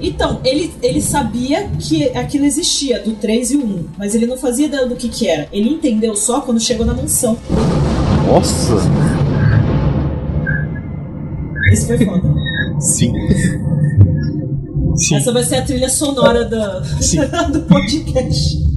Então, 0.00 0.40
ele, 0.44 0.72
ele 0.82 1.00
sabia 1.00 1.68
que 1.78 2.04
aquilo 2.16 2.44
existia, 2.44 3.00
do 3.00 3.12
3 3.14 3.50
e 3.50 3.56
o 3.56 3.64
1, 3.66 3.84
mas 3.98 4.14
ele 4.14 4.26
não 4.26 4.36
fazia 4.36 4.66
ideia 4.66 4.86
do 4.86 4.94
que, 4.94 5.08
que 5.08 5.26
era. 5.26 5.48
Ele 5.52 5.68
entendeu 5.70 6.14
só 6.14 6.40
quando 6.40 6.60
chegou 6.60 6.86
na 6.86 6.94
mansão. 6.94 7.36
Nossa! 8.26 8.74
Esse 11.72 11.86
foi 11.86 12.04
foda. 12.04 12.22
Sim. 12.80 13.12
Sim. 14.96 15.16
Essa 15.16 15.32
vai 15.32 15.42
ser 15.42 15.56
a 15.56 15.62
trilha 15.62 15.88
sonora 15.88 16.44
do, 16.44 16.56
do 17.52 17.60
podcast. 17.66 18.67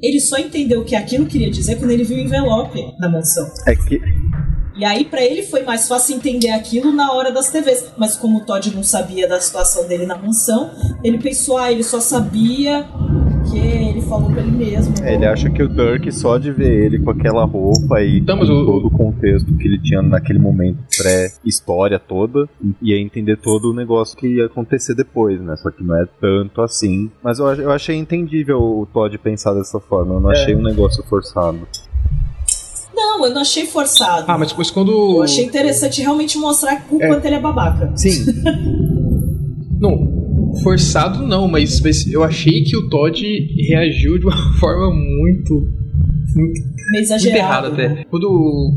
Ele 0.00 0.20
só 0.20 0.38
entendeu 0.38 0.80
o 0.80 0.84
que 0.84 0.94
aquilo 0.94 1.26
queria 1.26 1.50
dizer 1.50 1.76
quando 1.76 1.90
ele 1.90 2.04
viu 2.04 2.16
o 2.18 2.20
envelope 2.20 2.80
na 2.98 3.08
mansão. 3.08 3.48
É 3.66 3.74
que 3.74 4.00
E 4.76 4.84
aí, 4.84 5.04
pra 5.06 5.22
ele, 5.22 5.42
foi 5.42 5.62
mais 5.62 5.88
fácil 5.88 6.16
entender 6.16 6.50
aquilo 6.50 6.92
na 6.92 7.12
hora 7.12 7.32
das 7.32 7.50
TVs. 7.50 7.92
Mas 7.96 8.16
como 8.16 8.38
o 8.38 8.44
Todd 8.44 8.74
não 8.74 8.82
sabia 8.82 9.26
da 9.26 9.40
situação 9.40 9.88
dele 9.88 10.04
na 10.04 10.18
mansão, 10.18 10.70
ele 11.02 11.18
pensou, 11.18 11.56
ah, 11.56 11.72
ele 11.72 11.82
só 11.82 11.98
sabia 11.98 12.86
que 13.50 13.58
falou 14.08 14.30
pra 14.30 14.40
ele 14.42 14.50
mesmo. 14.52 14.94
É, 15.04 15.14
ele 15.14 15.26
acha 15.26 15.50
que 15.50 15.62
o 15.62 15.68
Dirk, 15.68 16.10
só 16.12 16.38
de 16.38 16.50
ver 16.52 16.84
ele 16.86 16.98
com 16.98 17.10
aquela 17.10 17.44
roupa 17.44 18.00
e 18.02 18.18
Então, 18.18 18.38
com 18.38 18.44
o- 18.44 18.66
todo 18.66 18.86
o 18.86 18.90
contexto 18.90 19.52
que 19.56 19.66
ele 19.66 19.78
tinha 19.80 20.02
naquele 20.02 20.38
momento, 20.38 20.78
pré-história 20.96 21.98
toda, 21.98 22.48
ia 22.80 22.98
entender 23.00 23.36
todo 23.36 23.70
o 23.70 23.74
negócio 23.74 24.16
que 24.16 24.26
ia 24.36 24.46
acontecer 24.46 24.94
depois, 24.94 25.40
né? 25.40 25.56
Só 25.56 25.70
que 25.70 25.82
não 25.84 25.96
é 25.96 26.06
tanto 26.20 26.62
assim. 26.62 27.10
Mas 27.22 27.38
eu, 27.38 27.46
eu 27.54 27.70
achei 27.70 27.96
entendível 27.96 28.58
o 28.60 28.86
Todd 28.86 29.16
pensar 29.18 29.52
dessa 29.54 29.78
forma, 29.80 30.14
eu 30.14 30.20
não 30.20 30.30
É. 30.30 30.34
achei 30.34 30.54
um 30.54 30.62
negócio 30.62 31.02
forçado. 31.04 31.60
Não, 32.94 33.26
eu 33.26 33.34
não 33.34 33.42
achei 33.42 33.66
forçado. 33.66 34.24
Ah, 34.26 34.38
mas 34.38 34.48
depois 34.48 34.70
quando. 34.70 34.90
Eu 35.16 35.22
achei 35.22 35.44
interessante 35.44 36.00
realmente 36.00 36.38
mostrar 36.38 36.84
o 36.90 37.02
É. 37.02 37.06
quanto 37.08 37.24
ele 37.26 37.34
é 37.34 37.40
babaca. 37.40 37.92
Sim, 37.96 38.24
Não, 39.78 40.15
forçado 40.62 41.26
não, 41.26 41.48
mas, 41.48 41.80
mas 41.80 42.06
eu 42.06 42.22
achei 42.22 42.62
que 42.62 42.76
o 42.76 42.88
Todd 42.88 43.22
reagiu 43.68 44.18
de 44.18 44.26
uma 44.26 44.36
forma 44.58 44.90
muito. 44.94 45.54
muito 46.34 46.60
Muito 46.92 47.26
errado 47.36 47.66
até. 47.68 47.88
né? 47.88 48.04
Quando. 48.10 48.72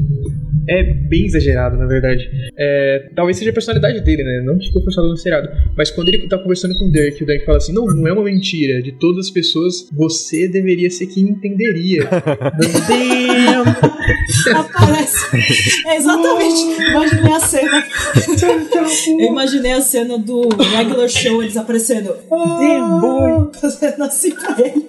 É 0.70 0.84
bem 0.84 1.26
exagerado, 1.26 1.76
na 1.78 1.88
verdade. 1.88 2.30
É, 2.56 3.10
talvez 3.16 3.38
seja 3.38 3.50
a 3.50 3.54
personalidade 3.54 4.02
dele, 4.02 4.24
né? 4.24 4.44
Não 4.46 4.58
que 4.60 4.68
ficou 4.68 4.84
forçado 4.84 5.08
no 5.08 5.18
seriado. 5.18 5.50
Mas 5.76 5.90
quando 5.90 6.10
ele 6.10 6.28
tá 6.28 6.38
conversando 6.38 6.78
com 6.78 6.86
o 6.86 6.92
Dirk, 6.92 7.24
o 7.24 7.26
Dirk 7.26 7.44
fala 7.44 7.58
assim: 7.58 7.74
Não, 7.74 7.86
não 7.88 8.08
é 8.08 8.14
uma 8.14 8.24
mentira. 8.24 8.80
De 8.82 8.92
todas 8.92 9.26
as 9.26 9.32
pessoas, 9.32 9.90
você 9.92 10.48
deveria 10.48 10.90
ser 10.92 11.08
quem 11.08 11.24
entenderia. 11.30 12.04
Damn! 12.88 13.66
Aparece. 14.56 15.18
É 15.88 15.98
exatamente. 15.98 16.62
Imaginei 16.92 17.34
a 17.34 17.40
cena. 17.40 17.86
Eu 19.08 19.28
imaginei 19.28 19.72
a 19.72 19.82
cena 19.82 20.18
do 20.18 20.50
regular 20.50 21.10
show, 21.10 21.42
eles 21.42 21.58
aparecendo. 21.58 22.16
Damn 22.30 23.00
boy! 23.00 23.52
Fazendo 23.60 24.04
assim 24.04 24.32
pra 24.32 24.56
ele. 24.60 24.86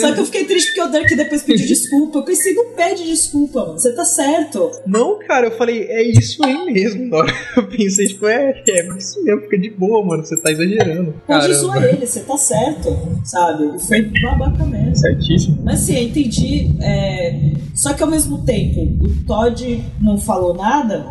Só 0.00 0.12
que 0.12 0.20
eu 0.20 0.24
fiquei 0.24 0.44
triste 0.44 0.74
porque 0.74 0.88
o 0.88 0.90
Dirk 0.90 1.16
depois 1.16 1.42
pediu 1.42 1.66
desculpa. 1.66 2.18
Eu 2.18 2.24
pensei, 2.24 2.54
não 2.54 2.72
pede 2.72 3.04
desculpa, 3.04 3.60
mano. 3.60 3.78
Você 3.78 3.92
tá 3.92 4.04
certo. 4.04 4.70
Não, 4.86 5.17
cara, 5.26 5.46
eu 5.46 5.50
falei, 5.56 5.82
é 5.88 6.02
isso 6.02 6.42
aí 6.44 6.64
mesmo. 6.72 7.06
Na 7.08 7.18
hora 7.18 7.32
eu 7.56 7.66
pensei, 7.66 8.06
tipo, 8.06 8.26
é, 8.26 8.62
é 8.66 8.88
isso 8.96 9.22
mesmo, 9.24 9.42
fica 9.42 9.58
de 9.58 9.70
boa, 9.70 10.04
mano. 10.04 10.24
Você 10.24 10.36
tá 10.40 10.50
exagerando. 10.50 11.14
Pode 11.26 11.54
zoar 11.54 11.74
Caramba. 11.80 11.96
ele, 11.96 12.06
você 12.06 12.20
tá 12.20 12.36
certo. 12.36 12.96
Sabe? 13.24 13.64
Ele 13.64 13.78
foi 13.78 14.02
babaca 14.22 14.64
mesmo. 14.64 14.96
Certíssimo. 14.96 15.58
Mas 15.64 15.80
sim, 15.80 15.96
eu 15.96 16.02
entendi. 16.04 16.70
é, 16.80 17.52
Só 17.74 17.92
que 17.94 18.02
ao 18.02 18.08
mesmo 18.10 18.44
tempo, 18.44 18.80
o 19.04 19.24
Todd 19.26 19.84
não 20.00 20.18
falou 20.18 20.54
nada 20.54 21.06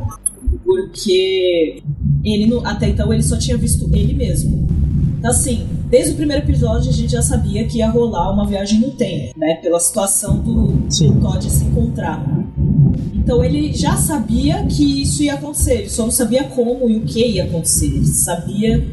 porque 0.64 1.82
ele 2.24 2.46
não- 2.48 2.66
até 2.66 2.90
então 2.90 3.12
ele 3.14 3.24
só 3.24 3.38
tinha 3.38 3.58
visto 3.58 3.90
ele 3.94 4.14
mesmo. 4.14 4.68
Então 5.18 5.32
assim, 5.32 5.66
desde 5.90 6.14
o 6.14 6.16
primeiro 6.16 6.44
episódio 6.44 6.90
a 6.90 6.94
gente 6.94 7.12
já 7.12 7.22
sabia 7.22 7.66
que 7.66 7.80
ia 7.80 7.90
rolar 7.90 8.32
uma 8.32 8.46
viagem 8.46 8.80
no 8.80 8.92
tempo, 8.92 9.34
né? 9.38 9.56
Pela 9.62 9.80
situação 9.80 10.38
do, 10.40 10.68
do 10.68 11.20
Todd 11.22 11.50
se 11.50 11.66
encontrar. 11.66 12.24
Então 13.28 13.44
ele 13.44 13.74
já 13.74 13.98
sabia 13.98 14.66
que 14.68 15.02
isso 15.02 15.22
ia 15.22 15.34
acontecer, 15.34 15.80
ele 15.80 15.90
só 15.90 16.04
não 16.04 16.12
sabia 16.12 16.46
como 16.46 16.90
e 16.90 16.96
o 16.96 17.02
que 17.02 17.20
ia 17.20 17.44
acontecer. 17.44 17.88
Ele 17.88 18.06
sabia 18.06 18.88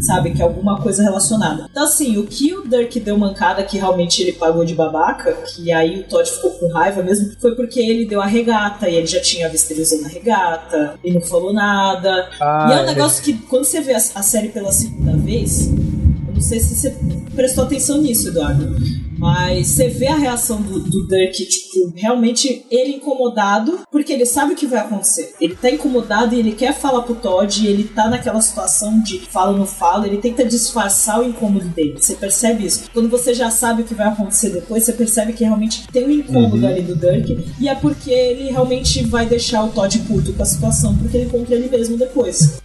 sabe? 0.00 0.30
Que 0.30 0.40
alguma 0.40 0.80
coisa 0.80 1.02
relacionada. 1.02 1.66
Então, 1.70 1.84
assim, 1.84 2.16
o 2.16 2.26
que 2.26 2.54
o 2.54 2.66
Dirk 2.66 2.98
deu 3.00 3.18
mancada 3.18 3.62
que 3.62 3.76
realmente 3.76 4.22
ele 4.22 4.32
pagou 4.32 4.64
de 4.64 4.74
babaca, 4.74 5.30
que 5.42 5.70
aí 5.70 6.00
o 6.00 6.04
Todd 6.04 6.26
ficou 6.26 6.52
com 6.52 6.68
raiva 6.68 7.02
mesmo, 7.02 7.32
foi 7.38 7.54
porque 7.54 7.78
ele 7.78 8.06
deu 8.06 8.22
a 8.22 8.24
regata 8.24 8.88
e 8.88 8.94
ele 8.94 9.06
já 9.06 9.20
tinha 9.20 9.46
visto 9.50 9.70
ele 9.70 9.82
usando 9.82 10.06
a 10.06 10.08
regata 10.08 10.98
e 11.04 11.12
não 11.12 11.20
falou 11.20 11.52
nada. 11.52 12.30
Ah, 12.40 12.66
e 12.70 12.72
é 12.72 12.76
um 12.76 12.84
é. 12.84 12.86
negócio 12.86 13.22
que, 13.22 13.34
quando 13.34 13.66
você 13.66 13.82
vê 13.82 13.92
a, 13.92 13.98
a 13.98 14.22
série 14.22 14.48
pela 14.48 14.72
segunda 14.72 15.14
vez, 15.18 15.68
eu 15.68 16.32
não 16.32 16.40
sei 16.40 16.60
se 16.60 16.74
você 16.74 16.96
prestou 17.34 17.64
atenção 17.64 17.98
nisso, 18.00 18.28
Eduardo. 18.28 18.74
Mas 19.20 19.68
você 19.68 19.88
vê 19.88 20.06
a 20.06 20.16
reação 20.16 20.62
do, 20.62 20.80
do 20.80 21.06
Dirk, 21.06 21.44
tipo, 21.44 21.92
realmente 21.94 22.64
ele 22.70 22.92
incomodado, 22.92 23.80
porque 23.92 24.14
ele 24.14 24.24
sabe 24.24 24.54
o 24.54 24.56
que 24.56 24.66
vai 24.66 24.80
acontecer. 24.80 25.34
Ele 25.38 25.54
tá 25.54 25.70
incomodado 25.70 26.34
e 26.34 26.38
ele 26.38 26.52
quer 26.52 26.72
falar 26.72 27.02
pro 27.02 27.14
Todd, 27.14 27.62
e 27.62 27.66
ele 27.66 27.84
tá 27.84 28.08
naquela 28.08 28.40
situação 28.40 29.02
de 29.02 29.18
fala 29.18 29.52
ou 29.52 29.58
não 29.58 29.66
fala, 29.66 30.06
ele 30.06 30.16
tenta 30.16 30.42
disfarçar 30.42 31.20
o 31.20 31.24
incômodo 31.24 31.68
dele. 31.68 31.98
Você 32.00 32.14
percebe 32.14 32.64
isso? 32.64 32.84
Quando 32.94 33.10
você 33.10 33.34
já 33.34 33.50
sabe 33.50 33.82
o 33.82 33.84
que 33.84 33.94
vai 33.94 34.08
acontecer 34.08 34.48
depois, 34.48 34.84
você 34.84 34.94
percebe 34.94 35.34
que 35.34 35.44
realmente 35.44 35.86
tem 35.88 36.06
um 36.06 36.10
incômodo 36.10 36.66
ali 36.66 36.80
do 36.80 36.96
Dirk, 36.96 37.46
e 37.60 37.68
é 37.68 37.74
porque 37.74 38.10
ele 38.10 38.50
realmente 38.50 39.04
vai 39.04 39.26
deixar 39.26 39.62
o 39.64 39.68
Todd 39.68 39.98
puto 40.08 40.32
com 40.32 40.42
a 40.42 40.46
situação, 40.46 40.96
porque 40.96 41.18
ele 41.18 41.26
encontra 41.26 41.54
ele 41.54 41.68
mesmo 41.68 41.98
depois. 41.98 42.58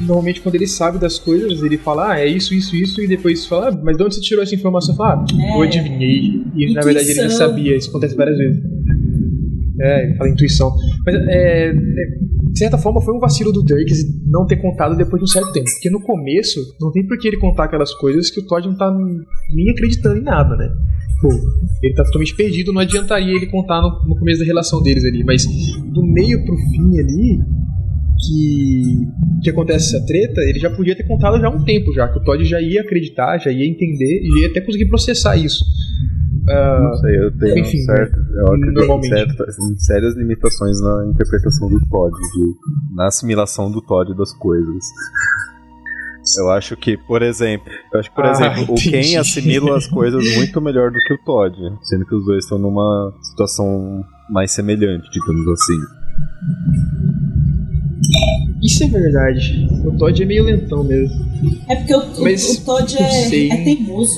Normalmente, 0.00 0.40
quando 0.40 0.54
ele 0.56 0.66
sabe 0.66 0.98
das 0.98 1.18
coisas, 1.18 1.62
ele 1.62 1.78
fala, 1.78 2.12
ah, 2.12 2.20
é 2.20 2.26
isso, 2.26 2.54
isso, 2.54 2.74
isso, 2.74 3.00
e 3.00 3.06
depois 3.06 3.46
fala, 3.46 3.68
ah, 3.68 3.80
mas 3.82 3.96
de 3.96 4.02
onde 4.02 4.14
você 4.14 4.20
tirou 4.20 4.42
essa 4.42 4.54
informação? 4.54 4.94
Fala, 4.96 5.24
ah, 5.24 5.26
É. 5.40 5.56
eu 5.56 5.62
adivinhei. 5.62 6.42
E 6.54 6.72
na 6.72 6.80
verdade 6.80 7.10
ele 7.10 7.14
já 7.14 7.30
sabia, 7.30 7.76
isso 7.76 7.90
acontece 7.90 8.16
várias 8.16 8.36
vezes. 8.36 8.62
É, 9.80 10.04
ele 10.06 10.16
fala 10.16 10.30
intuição. 10.30 10.74
Mas, 11.06 11.14
é, 11.14 11.68
é, 11.68 11.72
de 11.72 12.58
certa 12.58 12.76
forma, 12.78 13.00
foi 13.00 13.14
um 13.14 13.20
vacilo 13.20 13.52
do 13.52 13.64
Dirk 13.64 13.92
não 14.26 14.44
ter 14.46 14.56
contado 14.56 14.96
depois 14.96 15.20
de 15.20 15.24
um 15.24 15.32
certo 15.32 15.52
tempo. 15.52 15.66
Porque 15.72 15.90
no 15.90 16.00
começo, 16.00 16.60
não 16.80 16.90
tem 16.90 17.06
por 17.06 17.16
que 17.16 17.28
ele 17.28 17.36
contar 17.36 17.64
aquelas 17.64 17.94
coisas 17.94 18.30
que 18.30 18.40
o 18.40 18.46
Todd 18.46 18.66
não 18.66 18.76
tá 18.76 18.92
nem 19.54 19.70
acreditando 19.70 20.18
em 20.18 20.22
nada, 20.22 20.56
né? 20.56 20.68
Pô, 21.20 21.28
ele 21.82 21.94
tá 21.94 22.02
totalmente 22.04 22.34
perdido, 22.34 22.72
não 22.72 22.80
adiantaria 22.80 23.34
ele 23.34 23.46
contar 23.46 23.80
no, 23.80 23.88
no 24.08 24.16
começo 24.18 24.40
da 24.40 24.46
relação 24.46 24.82
deles 24.82 25.04
ali. 25.04 25.22
Mas 25.24 25.46
do 25.92 26.02
meio 26.04 26.44
pro 26.44 26.56
fim 26.56 26.98
ali, 26.98 27.38
que, 28.20 29.06
que 29.42 29.50
acontece 29.50 29.94
essa 29.96 30.04
treta, 30.06 30.40
ele 30.42 30.58
já 30.58 30.70
podia 30.70 30.96
ter 30.96 31.04
contado 31.04 31.40
já 31.40 31.46
há 31.46 31.50
um 31.50 31.64
tempo 31.64 31.92
já, 31.92 32.08
que 32.08 32.18
o 32.18 32.22
Todd 32.24 32.44
já 32.44 32.60
ia 32.60 32.80
acreditar, 32.82 33.38
já 33.38 33.50
ia 33.50 33.66
entender 33.68 34.20
e 34.22 34.40
ia 34.42 34.48
até 34.48 34.60
conseguir 34.60 34.86
processar 34.88 35.36
isso. 35.36 35.64
Ah, 36.50 36.80
Não 36.82 36.94
sei, 36.96 37.16
eu 37.18 37.38
tenho 37.38 37.58
enfim, 37.58 37.78
certo, 37.82 38.16
eu 38.34 38.46
acredito 38.54 39.06
certas- 39.06 39.56
sérias 39.84 40.16
limitações 40.16 40.80
na 40.80 41.06
interpretação 41.12 41.68
do 41.68 41.78
Todd, 41.88 42.10
de- 42.12 42.94
na 42.96 43.06
assimilação 43.08 43.70
do 43.70 43.82
Todd 43.82 44.16
das 44.16 44.32
coisas. 44.34 44.84
Eu 46.38 46.50
acho 46.50 46.76
que, 46.76 46.96
por 46.96 47.22
exemplo, 47.22 47.70
eu 47.92 48.00
acho 48.00 48.10
que, 48.10 48.16
por 48.16 48.24
Ah, 48.26 48.30
exemplo, 48.30 48.60
o 48.60 48.78
entendi. 48.78 48.90
Ken 48.90 49.16
assimila 49.18 49.76
as 49.76 49.86
coisas 49.86 50.22
muito 50.36 50.60
melhor 50.60 50.90
do 50.90 50.98
que 51.00 51.14
o 51.14 51.18
Todd, 51.24 51.54
sendo 51.82 52.04
que 52.06 52.14
os 52.14 52.24
dois 52.26 52.44
estão 52.44 52.58
numa 52.58 53.12
situação 53.22 54.04
mais 54.30 54.50
semelhante, 54.52 55.08
digamos 55.10 55.46
assim. 55.48 55.78
Isso 58.62 58.84
é 58.84 58.88
verdade. 58.88 59.66
O 59.84 59.92
Todd 59.96 60.22
é 60.22 60.26
meio 60.26 60.44
lentão 60.44 60.82
mesmo. 60.84 61.14
É 61.68 61.76
porque 61.76 61.94
o, 61.94 61.98
o- 62.00 62.22
Mas, 62.24 62.58
o 62.58 62.64
Todd 62.64 62.94
não 62.94 63.00
é, 63.06 63.46
é 63.48 63.64
teimoso. 63.64 64.12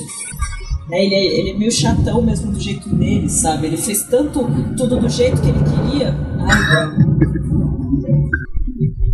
Né? 0.89 1.05
Ele, 1.05 1.15
é, 1.15 1.39
ele 1.39 1.49
é 1.51 1.57
meio 1.57 1.71
chatão 1.71 2.21
mesmo 2.21 2.51
do 2.51 2.59
jeito 2.59 2.89
dele, 2.95 3.29
sabe? 3.29 3.67
Ele 3.67 3.77
fez 3.77 4.03
tanto 4.03 4.39
tudo 4.75 4.99
do 4.99 5.07
jeito 5.09 5.39
que 5.41 5.49
ele 5.49 5.59
queria. 5.59 6.15
Ai, 6.39 6.91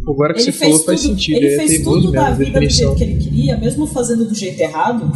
Agora 0.08 0.34
que 0.34 0.40
ele 0.40 0.52
você 0.52 0.58
falou 0.58 0.74
fez 0.76 0.86
faz 0.86 1.02
tudo, 1.02 1.10
sentido, 1.12 1.36
ele 1.38 1.48
é 1.48 1.58
fez 1.58 1.84
tudo 1.84 2.12
da 2.12 2.32
vida 2.32 2.60
do 2.60 2.70
jeito 2.70 2.96
que 2.96 3.04
ele 3.04 3.16
queria, 3.18 3.58
mesmo 3.58 3.86
fazendo 3.86 4.26
do 4.26 4.34
jeito 4.34 4.60
errado. 4.62 5.12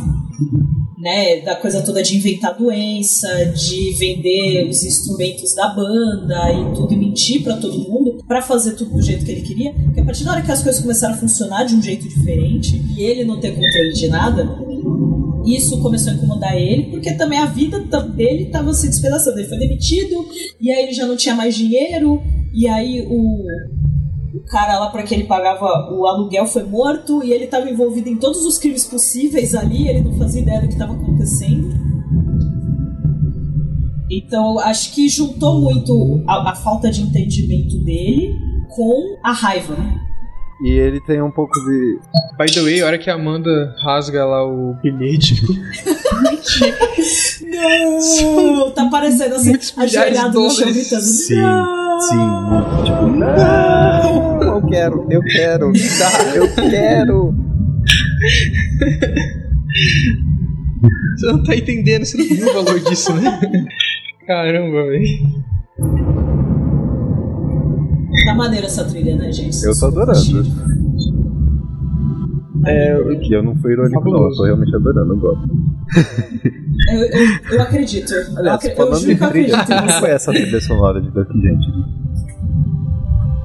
Né, 1.02 1.42
da 1.42 1.56
coisa 1.56 1.82
toda 1.82 2.04
de 2.04 2.16
inventar 2.16 2.56
doença, 2.56 3.28
de 3.46 3.98
vender 3.98 4.68
os 4.70 4.84
instrumentos 4.84 5.56
da 5.56 5.70
banda 5.70 6.54
e 6.54 6.76
tudo 6.76 6.94
e 6.94 6.98
mentir 6.98 7.42
pra 7.42 7.58
todo 7.58 7.76
mundo 7.80 8.24
pra 8.28 8.40
fazer 8.40 8.74
tudo 8.74 8.92
do 8.92 9.02
jeito 9.02 9.26
que 9.26 9.32
ele 9.32 9.42
queria. 9.42 9.74
Porque 9.74 10.00
a 10.00 10.06
partir 10.06 10.24
da 10.24 10.34
hora 10.34 10.42
que 10.44 10.52
as 10.52 10.62
coisas 10.62 10.80
começaram 10.80 11.16
a 11.16 11.18
funcionar 11.18 11.64
de 11.64 11.74
um 11.74 11.82
jeito 11.82 12.08
diferente 12.08 12.80
e 12.96 13.02
ele 13.02 13.26
não 13.26 13.40
ter 13.40 13.50
controle 13.50 13.94
de 13.94 14.08
nada, 14.10 14.48
isso 15.46 15.82
começou 15.82 16.12
a 16.12 16.16
incomodar 16.16 16.56
ele, 16.56 16.84
porque 16.92 17.12
também 17.14 17.40
a 17.40 17.46
vida 17.46 17.80
dele 17.80 18.44
estava 18.44 18.74
se 18.74 18.88
despedaçando. 18.88 19.40
Ele 19.40 19.50
foi 19.50 19.58
demitido, 19.58 20.28
e 20.60 20.72
aí 20.72 20.84
ele 20.84 20.94
já 20.94 21.08
não 21.08 21.18
tinha 21.18 21.36
mais 21.36 21.56
dinheiro, 21.56 22.22
e 22.54 22.68
aí 22.68 23.02
o, 23.10 23.46
o 24.34 24.40
cara 24.46 24.80
lá 24.80 24.90
para 24.90 25.04
que 25.04 25.14
ele 25.14 25.26
pagava 25.26 25.66
o 25.92 26.06
aluguel 26.08 26.46
foi 26.46 26.64
morto, 26.64 27.24
e 27.24 27.32
ele 27.32 27.46
estava 27.46 27.70
envolvido 27.70 28.10
em 28.10 28.18
todos 28.18 28.46
os 28.46 28.58
crimes 28.58 28.86
possíveis 28.86 29.54
ali, 29.54 29.88
ele 29.88 30.02
não 30.02 30.18
fazia 30.18 30.42
ideia 30.42 30.62
do 30.62 30.68
que 30.68 30.74
estava 30.74 30.94
acontecendo. 30.94 31.70
Então, 34.10 34.60
acho 34.60 34.94
que 34.94 35.08
juntou 35.08 35.62
muito 35.62 36.24
a, 36.28 36.52
a 36.52 36.56
falta 36.56 36.90
de 36.92 37.02
entendimento 37.02 37.78
dele 37.84 38.36
com 38.76 39.18
a 39.24 39.32
raiva. 39.32 39.76
E 40.64 40.70
ele 40.70 41.00
tem 41.02 41.22
um 41.22 41.32
pouco 41.32 41.54
de. 41.54 42.00
By 42.38 42.52
the 42.52 42.62
way, 42.62 42.82
a 42.82 42.86
hora 42.86 42.98
que 42.98 43.10
a 43.10 43.16
Amanda 43.16 43.74
rasga 43.84 44.24
lá 44.26 44.46
o 44.46 44.76
bilhete, 44.82 45.42
Não! 47.44 48.72
Tá 48.72 48.88
parecendo 48.90 49.36
assim, 49.36 49.54
ajoelhado 49.78 50.40
no 50.40 50.50
chão 50.50 50.72
gritando. 50.72 51.02
Sim, 51.02 51.42
"Não!" 51.42 52.00
sim, 52.00 52.86
tipo, 52.86 53.08
não, 53.08 53.28
quero, 54.72 55.08
eu 55.10 55.22
quero, 55.22 55.72
tá, 56.00 56.36
eu 56.36 56.56
quero. 56.56 57.36
você 61.18 61.26
não 61.28 61.44
tá 61.44 61.56
entendendo, 61.56 62.06
você 62.06 62.18
não 62.18 62.26
viu 62.26 62.48
o 62.50 62.54
valor 62.64 62.80
disso, 62.80 63.14
né? 63.14 63.40
Caramba, 64.26 64.84
velho. 64.86 65.42
Tá 68.26 68.36
maneira 68.36 68.66
essa 68.68 68.86
trilha, 68.86 69.16
né, 69.16 69.32
gente? 69.32 69.64
Eu 69.64 69.78
tô 69.78 69.88
adorando. 69.88 70.20
É, 72.66 72.94
E 73.24 73.34
eu 73.34 73.42
não 73.44 73.56
fui 73.56 73.72
irônico, 73.74 74.04
não, 74.10 74.24
eu 74.24 74.36
tô 74.36 74.44
realmente 74.44 74.76
adorando, 74.76 75.14
eu 75.14 75.20
gosto. 75.20 75.50
Eu, 76.90 76.98
eu, 77.00 77.28
eu 77.52 77.62
acredito. 77.62 78.12
eu, 78.12 78.38
Aliás, 78.40 78.66
eu 78.66 78.76
falando 78.76 79.06
que 79.06 79.12
eu 79.12 79.30
trilha, 79.30 79.56
acredito 79.56 79.72
em 79.72 79.78
como 79.78 79.90
foi 80.00 80.10
essa 80.10 80.32
trilha 80.32 80.60
sonora 80.62 81.00
de 81.00 81.12
Duck 81.12 81.32
Gente? 81.40 81.68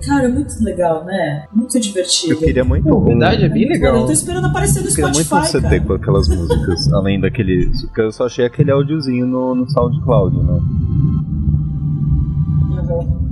Cara, 0.06 0.24
é 0.24 0.28
muito 0.28 0.54
legal, 0.62 1.04
né? 1.04 1.46
Muito 1.52 1.78
divertido. 1.80 2.34
Eu 2.34 2.38
queria 2.38 2.64
muito 2.64 2.88
Na 2.88 3.04
verdade, 3.04 3.44
é 3.44 3.48
bem 3.48 3.64
Olha, 3.64 3.74
Eu 3.76 3.80
legal. 3.92 4.06
tô 4.06 4.12
esperando 4.12 4.46
aparecer 4.46 4.80
no 4.80 4.86
Eu 4.88 4.90
queria 4.94 5.04
muito 5.06 5.18
um 5.18 5.24
Spotify, 5.24 5.52
CT 5.58 5.62
cara. 5.62 5.80
com 5.80 5.92
aquelas 5.94 6.28
músicas, 6.28 6.92
além 6.94 7.20
daquele. 7.20 7.70
Porque 7.86 8.00
eu 8.00 8.12
só 8.12 8.26
achei 8.26 8.44
aquele 8.46 8.70
áudiozinho 8.70 9.26
no, 9.26 9.54
no 9.54 9.68
SoundCloud, 9.68 10.36
né? 10.36 10.60
Uhum. 12.70 13.26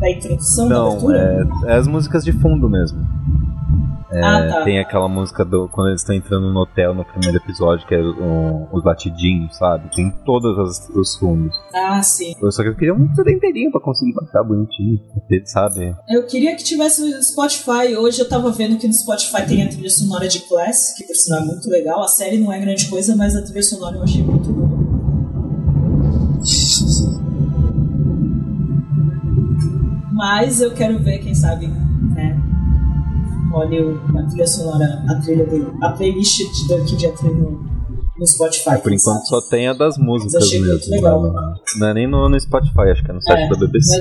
Da 0.00 0.10
introdução, 0.10 0.68
da 0.68 0.74
Não, 0.74 0.88
abertura? 0.88 1.48
é, 1.66 1.72
é 1.72 1.76
as 1.76 1.86
músicas 1.86 2.24
de 2.24 2.32
fundo 2.32 2.68
mesmo. 2.68 2.98
É, 4.16 4.24
Ah, 4.24 4.48
tá. 4.48 4.64
Tem 4.64 4.78
aquela 4.78 5.08
música 5.08 5.44
do 5.44 5.68
quando 5.68 5.88
eles 5.88 6.00
estão 6.00 6.14
entrando 6.16 6.50
no 6.50 6.60
hotel 6.60 6.94
no 6.94 7.04
primeiro 7.04 7.36
episódio, 7.36 7.86
que 7.86 7.94
é 7.94 8.00
o- 8.00 8.66
os 8.72 8.82
batidinhos, 8.82 9.54
sabe? 9.56 9.90
Tem 9.94 10.10
todos 10.24 10.58
as- 10.58 10.88
os 10.96 11.16
fundos. 11.18 11.54
Ah, 11.74 12.02
sim. 12.02 12.32
Eu 12.40 12.50
só 12.50 12.62
que 12.62 12.70
eu 12.70 12.74
queria 12.74 12.94
um 12.94 13.06
tudo 13.14 13.28
inteirinho 13.30 13.70
pra 13.70 13.78
conseguir 13.80 14.14
baixar 14.14 14.42
bonitinho, 14.42 14.98
sabe? 15.44 15.94
Eu 16.08 16.24
queria 16.26 16.56
que 16.56 16.64
tivesse 16.64 17.02
no 17.02 17.22
Spotify. 17.22 17.94
Hoje 17.98 18.20
eu 18.22 18.28
tava 18.28 18.50
vendo 18.50 18.78
que 18.78 18.86
no 18.86 18.94
Spotify 18.94 19.46
tem 19.46 19.62
a 19.62 19.68
trilha 19.68 19.90
sonora 19.90 20.26
de 20.28 20.40
Class, 20.40 20.94
que 20.96 21.04
por 21.04 21.14
sinal 21.14 21.42
é 21.42 21.44
muito 21.44 21.68
legal. 21.68 22.02
A 22.02 22.08
série 22.08 22.38
não 22.38 22.50
é 22.50 22.58
grande 22.58 22.88
coisa, 22.88 23.14
mas 23.14 23.36
a 23.36 23.42
trilha 23.42 23.62
sonora 23.62 23.96
eu 23.96 24.02
achei 24.02 24.22
muito 24.22 24.50
boa. 24.50 24.66
Mas 30.12 30.60
eu 30.60 30.72
quero 30.72 30.98
ver, 30.98 31.18
quem 31.18 31.34
sabe, 31.34 31.66
né? 31.66 32.40
Olha 33.56 33.80
a 34.18 34.22
trilha 34.24 34.46
sonora, 34.46 35.02
a 35.08 35.14
trilha 35.14 35.46
dele, 35.46 35.66
a 35.80 35.88
playlist 35.92 36.36
de 36.36 36.68
Duck 36.68 37.00
Gently 37.00 37.30
no, 37.32 37.52
no 38.18 38.26
Spotify. 38.26 38.78
Por 38.82 38.92
enquanto 38.92 39.26
só 39.26 39.40
tem 39.48 39.66
a 39.66 39.72
das 39.72 39.96
músicas 39.96 40.44
achei 40.44 40.60
mesmo. 40.60 40.90
legal. 40.90 41.22
né? 41.22 41.54
Não 41.78 41.88
é 41.88 41.94
nem 41.94 42.06
no, 42.06 42.28
no 42.28 42.38
Spotify, 42.38 42.90
acho 42.92 43.02
que 43.02 43.10
é 43.10 43.14
no 43.14 43.22
site 43.22 43.44
É, 43.44 43.48
da 43.48 43.56
BBC. 43.56 43.96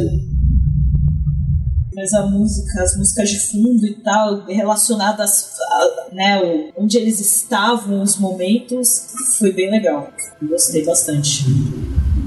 Mas, 1.96 2.12
mas 2.12 2.14
a 2.16 2.26
música, 2.26 2.84
as 2.84 2.98
músicas 2.98 3.30
de 3.30 3.40
fundo 3.40 3.86
e 3.88 3.94
tal, 4.04 4.46
relacionadas 4.46 5.52
a, 5.62 6.14
né, 6.14 6.72
onde 6.78 6.98
eles 6.98 7.22
estavam, 7.22 8.02
os 8.02 8.18
momentos, 8.18 9.08
foi 9.40 9.54
bem 9.54 9.72
legal. 9.72 10.10
Gostei 10.44 10.84
bastante. 10.84 11.46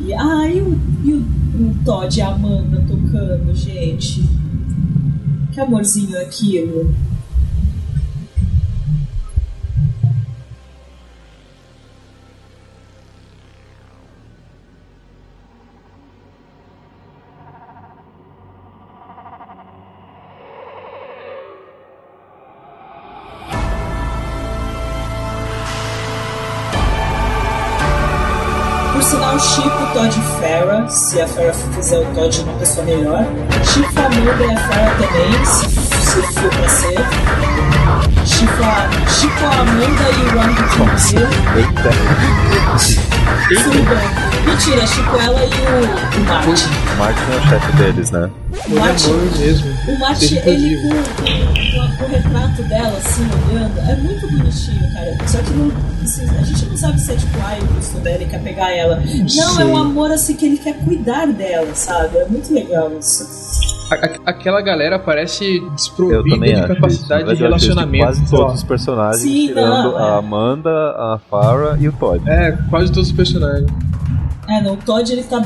E, 0.02 0.14
ah, 0.14 0.48
e 0.48 0.62
o, 0.62 0.80
e 1.05 1.12
o, 1.12 1.18
o 1.20 1.84
Todd 1.84 2.18
e 2.18 2.22
a 2.22 2.28
Amanda 2.28 2.82
tocando, 2.88 3.55
gente. 3.55 4.22
Que 5.52 5.60
amorzinho 5.60 6.18
aquilo. 6.18 6.90
Sinal, 29.39 29.40
Chico, 29.40 29.86
Todd 29.93 30.12
Farrah, 30.40 30.89
se 30.89 31.20
a 31.20 31.27
Farrah 31.27 31.52
fizer 31.52 31.98
o 31.98 32.05
Todd 32.15 32.40
uma 32.43 32.52
pessoa 32.55 32.85
melhor. 32.86 33.24
Chico 33.65 33.93
a 33.97 34.06
Amanda 34.06 34.44
e 34.44 34.51
a 34.51 34.59
Farrah 34.59 34.94
também, 34.97 35.44
se, 35.44 35.69
se 35.70 36.23
for 36.32 36.51
pra 36.51 36.69
ser. 36.69 36.98
Chico 38.27 38.65
a, 38.65 38.89
Chico 39.09 39.44
a 39.44 39.60
Amanda 39.60 40.10
e 40.10 40.23
o 40.24 40.31
Ron. 40.39 40.48
Tudo 43.62 43.82
bem. 43.89 44.27
Mentira, 44.48 44.86
Chico 44.86 45.14
ela 45.16 45.40
e 45.44 45.46
o, 45.46 46.20
o 46.20 46.24
Martin. 46.24 46.68
O 46.94 46.98
Martin 46.98 47.20
é 47.20 47.36
o 47.36 47.48
chefe 47.48 47.72
deles, 47.76 48.10
né? 48.10 48.30
O 48.66 48.74
Martin, 48.76 49.12
mesmo. 49.38 49.70
o 49.88 49.98
Martin, 50.00 50.36
ele 50.36 50.76
com, 50.80 50.88
com, 50.88 51.96
com 51.96 52.04
o 52.04 52.08
retrato 52.08 52.62
dela, 52.62 52.96
assim, 52.96 53.28
olhando, 53.50 53.78
é 53.78 53.96
muito 53.96 54.26
bonitinho, 54.26 54.92
cara. 54.94 55.16
Só 55.26 55.38
que 55.38 55.50
não, 55.52 55.70
assim, 56.02 56.26
a 56.34 56.42
gente 56.42 56.64
não 56.64 56.76
sabe 56.78 56.98
se 56.98 57.12
é 57.12 57.16
tipo, 57.16 57.38
ai, 57.42 57.60
o 57.60 57.74
gosto 57.74 57.98
dela, 57.98 58.16
ele 58.16 58.24
quer 58.24 58.42
pegar 58.42 58.70
ela. 58.74 58.96
Não, 58.96 59.04
é 59.04 59.28
Sim. 59.28 59.64
um 59.64 59.76
amor, 59.76 60.10
assim, 60.10 60.34
que 60.34 60.46
ele 60.46 60.56
quer 60.56 60.78
cuidar 60.78 61.26
dela, 61.26 61.68
sabe? 61.74 62.16
É 62.16 62.24
muito 62.24 62.52
legal 62.52 62.90
isso. 62.98 63.28
Aquela 64.24 64.62
galera 64.62 64.98
parece 64.98 65.60
desprovida 65.74 66.46
de 66.46 66.68
capacidade 66.68 67.24
isso. 67.24 67.36
de 67.36 67.42
Eu 67.42 67.54
acho 67.54 67.66
isso 67.66 67.74
relacionamento. 67.74 68.04
Quase 68.04 68.30
todos 68.30 68.54
os 68.54 68.62
personagens, 68.64 69.22
Sim, 69.22 69.48
tirando 69.48 69.92
não, 69.92 69.98
é. 69.98 70.02
a 70.02 70.16
Amanda, 70.16 70.70
a 70.70 71.20
Farah 71.30 71.76
e 71.78 71.88
o 71.88 71.92
Todd. 71.92 72.22
É, 72.28 72.52
quase 72.70 72.90
todos 72.92 73.08
os 73.08 73.16
personagens. 73.16 73.70
É, 74.48 74.62
não, 74.62 74.74
o 74.74 74.76
Todd, 74.78 75.12
ele 75.12 75.22
tá 75.24 75.42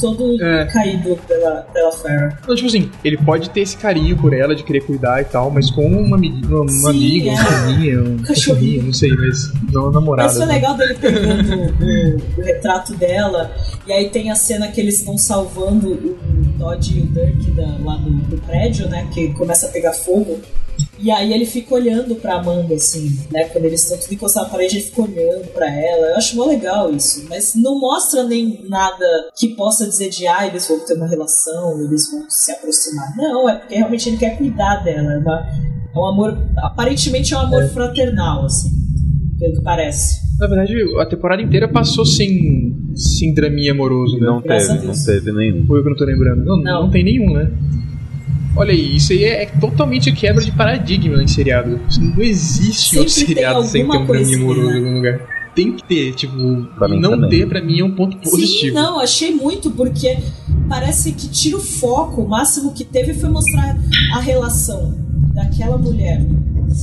todo 0.00 0.42
É. 0.42 0.64
caído 0.66 1.18
pela, 1.28 1.56
pela 1.72 1.92
Farrah. 1.92 2.38
Não, 2.46 2.54
tipo 2.54 2.66
assim, 2.68 2.90
ele 3.04 3.16
pode 3.18 3.50
ter 3.50 3.60
esse 3.60 3.76
carinho 3.76 4.16
por 4.16 4.32
ela, 4.32 4.54
de 4.54 4.62
querer 4.62 4.80
cuidar 4.80 5.20
e 5.20 5.24
tal, 5.24 5.50
mas 5.50 5.70
com 5.70 5.84
uma, 5.86 6.16
uma, 6.16 6.60
uma 6.62 6.68
Sim, 6.68 6.88
amiga, 6.88 7.30
é. 7.30 7.98
uma 7.98 8.08
um 8.08 8.16
cachorrinho, 8.24 8.84
não 8.84 8.92
sei, 8.92 9.10
mas 9.10 9.52
não 9.72 9.82
uma 9.84 9.92
namorada. 9.92 10.28
Mas 10.28 10.36
foi 10.38 10.46
né? 10.46 10.54
legal 10.54 10.76
dele 10.76 10.94
pegando 10.94 11.54
o, 11.84 12.40
o 12.40 12.44
retrato 12.44 12.94
dela. 12.94 13.50
E 13.86 13.92
aí 13.92 14.08
tem 14.08 14.30
a 14.30 14.34
cena 14.34 14.68
que 14.68 14.80
eles 14.80 14.98
estão 15.00 15.18
salvando 15.18 15.92
o 15.92 16.18
Todd 16.58 16.96
e 16.96 17.00
o 17.02 17.06
Dirk 17.06 17.50
da- 17.50 17.76
lá 17.84 17.96
do, 17.96 18.10
do 18.10 18.36
prédio, 18.42 18.88
né? 18.88 19.06
Que 19.12 19.28
começa 19.34 19.66
a 19.66 19.70
pegar 19.70 19.92
fogo. 19.92 20.38
E 21.00 21.10
aí 21.10 21.32
ele 21.32 21.46
fica 21.46 21.74
olhando 21.74 22.16
pra 22.16 22.36
Amanda, 22.40 22.74
assim, 22.74 23.16
né? 23.30 23.44
Quando 23.44 23.64
eles 23.66 23.82
estão 23.82 23.96
tudo 23.98 24.12
encostados 24.14 24.48
na 24.50 24.52
parede, 24.56 24.76
ele 24.78 24.84
fica 24.84 25.02
olhando 25.02 25.46
pra 25.54 25.66
ela. 25.72 26.06
Eu 26.08 26.16
acho 26.16 26.34
mó 26.36 26.44
legal 26.46 26.92
isso. 26.92 27.24
Mas 27.28 27.54
não 27.54 27.78
mostra 27.78 28.24
nem 28.24 28.64
nada 28.68 29.06
que 29.36 29.48
possa 29.54 29.86
dizer 29.86 30.08
de 30.10 30.26
ah, 30.26 30.46
eles 30.46 30.66
vão 30.66 30.80
ter 30.80 30.94
uma 30.94 31.06
relação, 31.06 31.80
eles 31.84 32.10
vão 32.10 32.24
se 32.28 32.50
aproximar. 32.50 33.16
Não, 33.16 33.48
é 33.48 33.54
porque 33.56 33.76
realmente 33.76 34.08
ele 34.08 34.16
quer 34.16 34.36
cuidar 34.36 34.82
dela. 34.82 35.12
É, 35.14 35.18
uma- 35.18 35.46
é 35.94 35.98
um 35.98 36.06
amor. 36.06 36.36
Aparentemente 36.58 37.32
é 37.32 37.36
um 37.36 37.40
amor 37.40 37.68
fraternal, 37.68 38.44
assim. 38.44 38.70
Pelo 39.38 39.54
que 39.54 39.62
parece. 39.62 40.26
Na 40.40 40.46
verdade, 40.46 40.74
a 41.00 41.06
temporada 41.06 41.42
inteira 41.42 41.68
passou 41.68 42.04
sem, 42.04 42.76
draminha 43.32 43.72
amoroso, 43.72 44.18
né? 44.18 44.26
Não 44.26 44.40
Graças 44.40 44.68
teve, 44.68 44.86
não 44.86 44.94
teve 45.04 45.32
nenhum. 45.32 45.66
Ou 45.68 45.76
eu 45.76 45.82
que 45.84 45.90
não 45.90 45.96
tô 45.96 46.04
lembrando. 46.04 46.44
Não, 46.44 46.56
Não. 46.56 46.82
não. 46.84 46.90
tem 46.90 47.04
nenhum, 47.04 47.32
né? 47.32 47.50
Olha 48.58 48.72
aí, 48.72 48.96
isso 48.96 49.12
aí 49.12 49.22
é, 49.24 49.44
é 49.44 49.46
totalmente 49.46 50.10
quebra 50.12 50.44
de 50.44 50.50
paradigma 50.50 51.22
em 51.22 51.28
seriado. 51.28 51.80
Não 51.98 52.20
existe 52.22 52.98
um 52.98 53.08
Sempre 53.08 53.26
tem 53.26 53.34
seriado 53.34 53.64
sem 53.64 53.88
ter 53.88 53.96
um 53.96 54.06
coisinha, 54.06 54.38
amoroso 54.38 54.70
em 54.70 54.76
algum 54.78 54.94
lugar. 54.96 55.20
Tem 55.54 55.72
que 55.72 55.84
ter, 55.84 56.14
tipo, 56.14 56.34
Pra 56.76 56.88
mim 56.88 57.00
não 57.00 57.10
também. 57.10 57.30
ter 57.30 57.48
pra 57.48 57.62
mim 57.62 57.80
é 57.80 57.84
um 57.84 57.94
ponto 57.94 58.16
Sim, 58.16 58.30
positivo. 58.30 58.74
não, 58.74 58.98
achei 59.00 59.32
muito, 59.32 59.70
porque 59.70 60.18
parece 60.68 61.12
que 61.12 61.28
tira 61.28 61.56
o 61.56 61.60
foco. 61.60 62.22
O 62.22 62.28
máximo 62.28 62.72
que 62.74 62.84
teve 62.84 63.14
foi 63.14 63.28
mostrar 63.28 63.76
a 64.14 64.20
relação 64.20 64.94
daquela 65.34 65.78
mulher 65.78 66.20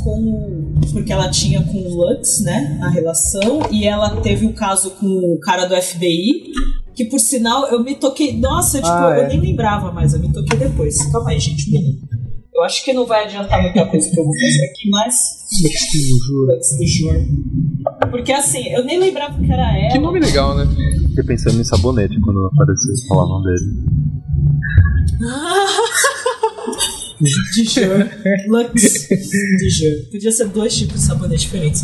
com 0.04 0.20
o. 0.20 0.76
Porque 0.94 1.12
ela 1.12 1.30
tinha 1.30 1.62
com 1.62 1.78
o 1.78 1.96
Lux, 1.96 2.42
né? 2.42 2.80
A 2.82 2.90
relação, 2.90 3.62
e 3.72 3.86
ela 3.86 4.22
teve 4.22 4.46
o 4.46 4.54
caso 4.54 4.92
com 4.92 5.08
o 5.08 5.38
cara 5.40 5.66
do 5.66 5.76
FBI. 5.76 6.52
Que 6.96 7.06
por 7.06 7.20
sinal 7.20 7.68
eu 7.68 7.84
me 7.84 7.96
toquei. 7.96 8.38
Nossa, 8.40 8.78
tipo, 8.78 8.88
Ah, 8.90 9.16
eu 9.18 9.24
é. 9.24 9.28
nem 9.28 9.40
lembrava 9.40 9.92
mais, 9.92 10.14
eu 10.14 10.20
me 10.20 10.32
toquei 10.32 10.58
depois. 10.58 10.96
Calma 11.12 11.32
aí, 11.32 11.40
gente, 11.40 11.70
um 11.70 11.74
minuto. 11.74 12.08
Eu 12.54 12.64
acho 12.64 12.86
que 12.86 12.94
não 12.94 13.06
vai 13.06 13.26
adiantar 13.26 13.62
muita 13.62 13.86
coisa 13.86 14.10
que 14.10 14.18
eu 14.18 14.24
vou 14.24 14.34
fazer 14.34 14.66
aqui, 14.66 14.90
mas. 14.90 15.16
Lux 15.62 15.92
do 15.92 16.26
Juro. 16.26 16.54
Lux 16.54 16.78
do 16.78 16.88
Juro. 16.88 17.20
Porque 18.10 18.32
assim, 18.32 18.70
eu 18.70 18.86
nem 18.86 18.98
lembrava 18.98 19.38
que 19.38 19.52
era 19.52 19.78
ela. 19.78 19.92
Que 19.92 20.00
nome 20.00 20.20
legal, 20.22 20.56
né? 20.56 20.66
Fiquei 21.10 21.24
pensando 21.26 21.60
em 21.60 21.66
sabonete 21.66 22.18
quando 22.22 22.46
apareceu 22.46 22.94
falavam 23.10 23.44
dele. 23.44 23.86
Dijon. 27.22 28.10
Lux. 28.48 29.08
Dijon. 29.60 30.12
Podia 30.12 30.32
ser 30.32 30.48
dois 30.48 30.76
tipos 30.76 31.02
de 31.02 31.08
sabonete 31.08 31.46
diferentes. 31.46 31.84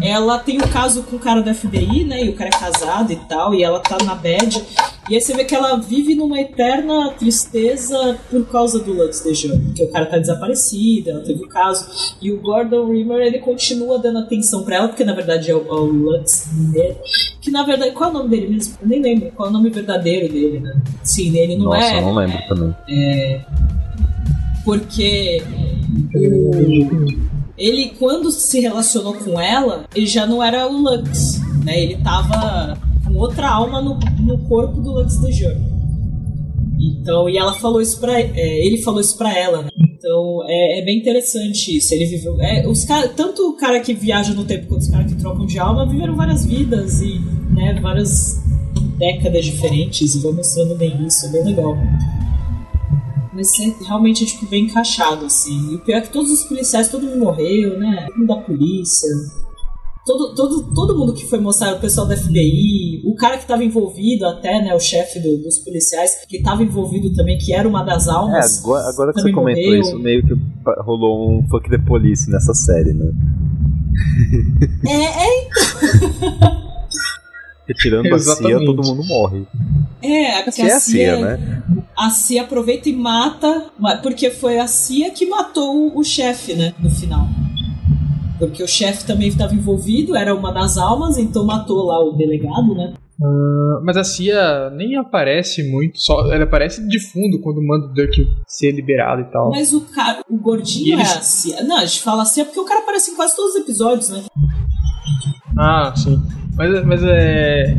Ela 0.00 0.38
tem 0.38 0.58
um 0.58 0.68
caso 0.68 1.02
com 1.02 1.16
o 1.16 1.18
cara 1.18 1.40
do 1.40 1.54
FBI, 1.54 2.04
né? 2.04 2.24
E 2.24 2.28
o 2.28 2.34
cara 2.34 2.50
é 2.50 2.58
casado 2.58 3.12
e 3.12 3.16
tal, 3.16 3.54
e 3.54 3.62
ela 3.62 3.80
tá 3.80 3.98
na 4.04 4.14
bad. 4.14 4.62
E 5.08 5.14
aí 5.14 5.20
você 5.20 5.34
vê 5.34 5.44
que 5.44 5.54
ela 5.54 5.76
vive 5.76 6.14
numa 6.14 6.38
eterna 6.38 7.10
tristeza 7.18 8.18
por 8.30 8.46
causa 8.46 8.78
do 8.78 8.92
Lux 8.92 9.22
Dijon. 9.24 9.58
Porque 9.58 9.84
o 9.84 9.90
cara 9.90 10.06
tá 10.06 10.18
desaparecido, 10.18 11.10
ela 11.10 11.20
teve 11.20 11.42
o 11.42 11.48
caso. 11.48 12.14
E 12.20 12.30
o 12.30 12.40
Gordon 12.40 12.92
Rimmer, 12.92 13.26
ele 13.26 13.38
continua 13.38 13.98
dando 13.98 14.18
atenção 14.18 14.64
pra 14.64 14.76
ela, 14.76 14.88
porque 14.88 15.04
na 15.04 15.14
verdade 15.14 15.50
é 15.50 15.54
o, 15.54 15.66
é 15.66 15.72
o 15.72 15.84
Lux 15.84 16.48
dele. 16.72 16.96
Que 17.40 17.50
na 17.50 17.64
verdade, 17.64 17.92
qual 17.92 18.10
é 18.10 18.12
o 18.12 18.16
nome 18.18 18.28
dele 18.28 18.48
mesmo? 18.48 18.74
Eu 18.82 18.88
nem 18.88 19.00
lembro 19.00 19.32
qual 19.34 19.48
é 19.48 19.50
o 19.50 19.52
nome 19.52 19.70
verdadeiro 19.70 20.32
dele, 20.32 20.60
né? 20.60 20.76
Sim, 21.02 21.36
ele 21.36 21.56
não 21.56 21.66
Nossa, 21.66 21.86
é. 21.86 21.98
eu 21.98 22.02
não 22.02 22.14
lembro 22.14 22.38
também. 22.48 22.74
Porque 24.68 25.42
o- 26.14 27.28
ele 27.56 27.92
quando 27.98 28.30
se 28.30 28.60
relacionou 28.60 29.14
com 29.14 29.40
ela, 29.40 29.86
ele 29.94 30.06
já 30.06 30.26
não 30.26 30.42
era 30.42 30.68
o 30.70 30.76
Lux, 30.82 31.40
né? 31.64 31.82
Ele 31.82 31.96
tava 31.96 32.78
com 33.02 33.14
outra 33.14 33.48
alma 33.48 33.80
no, 33.80 33.98
no 34.20 34.36
corpo 34.46 34.78
do 34.82 34.92
Lux 34.92 35.18
de 35.20 35.32
Jor. 35.32 35.56
Então, 36.78 37.30
e 37.30 37.38
ela 37.38 37.54
falou 37.54 37.80
isso 37.80 37.98
pra 37.98 38.20
é, 38.20 38.66
ele 38.66 38.76
falou 38.82 39.00
isso 39.00 39.16
pra 39.16 39.34
ela, 39.36 39.62
né? 39.62 39.70
Então, 39.78 40.42
é, 40.46 40.80
é 40.80 40.84
bem 40.84 40.98
interessante 40.98 41.74
isso. 41.74 41.94
Ele 41.94 42.04
viveu. 42.04 42.36
É, 42.38 42.68
os 42.68 42.84
tanto 43.16 43.48
o 43.48 43.56
cara 43.56 43.80
que 43.80 43.94
viaja 43.94 44.34
no 44.34 44.44
tempo 44.44 44.66
quanto 44.66 44.82
os 44.82 44.88
caras 44.90 45.10
que 45.10 45.18
trocam 45.18 45.46
de 45.46 45.58
alma 45.58 45.88
viveram 45.88 46.14
várias 46.14 46.44
vidas 46.44 47.00
e 47.00 47.18
né, 47.54 47.78
várias 47.80 48.38
décadas 48.98 49.46
diferentes 49.46 50.14
e 50.14 50.18
vão 50.18 50.34
mostrando 50.34 50.76
bem 50.76 51.06
isso. 51.06 51.24
É 51.24 51.30
bem 51.30 51.44
legal. 51.44 51.74
Mas 53.38 53.56
é, 53.60 53.72
realmente 53.86 54.24
é 54.24 54.26
tipo, 54.26 54.46
bem 54.46 54.64
encaixado, 54.64 55.26
assim. 55.26 55.70
E 55.70 55.74
o 55.76 55.78
pior 55.78 55.98
é 55.98 56.00
que 56.00 56.10
todos 56.12 56.28
os 56.32 56.42
policiais, 56.42 56.88
todo 56.88 57.06
mundo 57.06 57.20
morreu, 57.20 57.78
né? 57.78 58.06
Todo 58.08 58.18
mundo 58.18 58.26
da 58.28 58.36
polícia. 58.42 59.08
todo, 60.04 60.34
todo, 60.34 60.74
todo 60.74 60.98
mundo 60.98 61.12
que 61.12 61.24
foi 61.26 61.38
mostrar, 61.38 61.74
o 61.74 61.80
pessoal 61.80 62.06
da 62.08 62.16
FBI, 62.16 63.02
o 63.04 63.14
cara 63.14 63.36
que 63.36 63.42
estava 63.42 63.62
envolvido 63.62 64.24
até, 64.26 64.60
né, 64.64 64.74
o 64.74 64.80
chefe 64.80 65.20
do- 65.20 65.36
dos 65.42 65.58
policiais, 65.58 66.10
que 66.26 66.38
estava 66.38 66.62
envolvido 66.62 67.12
também, 67.14 67.36
que 67.36 67.52
era 67.52 67.68
uma 67.68 67.82
das 67.84 68.08
É, 68.08 68.10
almas. 68.10 68.58
agora, 68.64 68.88
agora 68.88 69.12
que 69.12 69.20
você 69.20 69.30
comentou 69.32 69.62
morreu. 69.62 69.80
isso, 69.82 69.98
meio 69.98 70.22
que 70.26 70.34
rolou 70.82 71.30
um 71.38 71.46
fuck 71.48 71.68
the 71.68 71.76
police 71.78 72.28
nessa 72.30 72.54
série, 72.54 72.94
né? 72.94 73.12
É, 74.86 75.04
é, 75.04 75.48
Porque 75.50 76.67
tirando 77.74 78.06
a 78.14 78.18
CIA, 78.18 78.58
todo 78.64 78.82
mundo 78.86 79.04
morre. 79.06 79.46
é, 80.02 80.42
porque 80.42 80.62
Que 80.62 80.68
é 80.68 80.72
a 80.72 80.76
a 80.76 80.80
CIA, 80.80 81.16
CIA, 81.16 81.20
né? 81.36 81.62
a 81.96 82.10
CIA 82.10 82.42
aproveita 82.42 82.88
e 82.88 82.92
mata, 82.94 83.66
ma- 83.78 83.96
porque 83.96 84.30
foi 84.30 84.58
a 84.58 84.66
CIA 84.66 85.10
que 85.10 85.26
matou 85.26 85.76
o, 85.94 85.98
o 85.98 86.04
chefe, 86.04 86.54
né, 86.54 86.74
no 86.78 86.90
final. 86.90 87.26
Porque 88.38 88.62
o 88.62 88.68
chefe 88.68 89.04
também 89.04 89.26
estava 89.28 89.52
envolvido, 89.54 90.14
era 90.14 90.32
uma 90.34 90.52
das 90.52 90.76
almas, 90.78 91.18
então 91.18 91.44
matou 91.44 91.84
lá 91.86 91.98
o 92.04 92.12
delegado, 92.12 92.72
né? 92.74 92.94
Ah, 93.20 93.80
Mas 93.82 93.96
a 93.96 94.04
Cia 94.04 94.70
nem 94.70 94.94
aparece 94.94 95.68
muito, 95.68 95.98
só 96.00 96.32
ela 96.32 96.44
aparece 96.44 96.86
de 96.86 97.00
fundo 97.00 97.40
quando 97.40 97.60
manda 97.60 97.86
o 97.86 97.92
Dirk 97.92 98.14
ser 98.46 98.70
liberado 98.70 99.22
e 99.22 99.24
tal. 99.24 99.50
Mas 99.50 99.72
o 99.72 99.80
cara, 99.80 100.20
o 100.30 100.36
gordinho 100.38 100.94
eles- 101.00 101.10
é 101.12 101.18
a 101.18 101.20
CIA. 101.20 101.64
Não, 101.64 101.78
a 101.78 101.84
gente 101.84 102.00
fala 102.00 102.24
CIA 102.24 102.44
porque 102.44 102.60
o 102.60 102.64
cara 102.64 102.78
aparece 102.78 103.10
em 103.10 103.16
quase 103.16 103.34
todos 103.34 103.56
os 103.56 103.60
episódios, 103.60 104.08
né? 104.10 104.22
Ah, 105.56 105.92
sim. 105.96 106.20
Mas, 106.58 106.84
mas 106.84 107.02
é. 107.04 107.76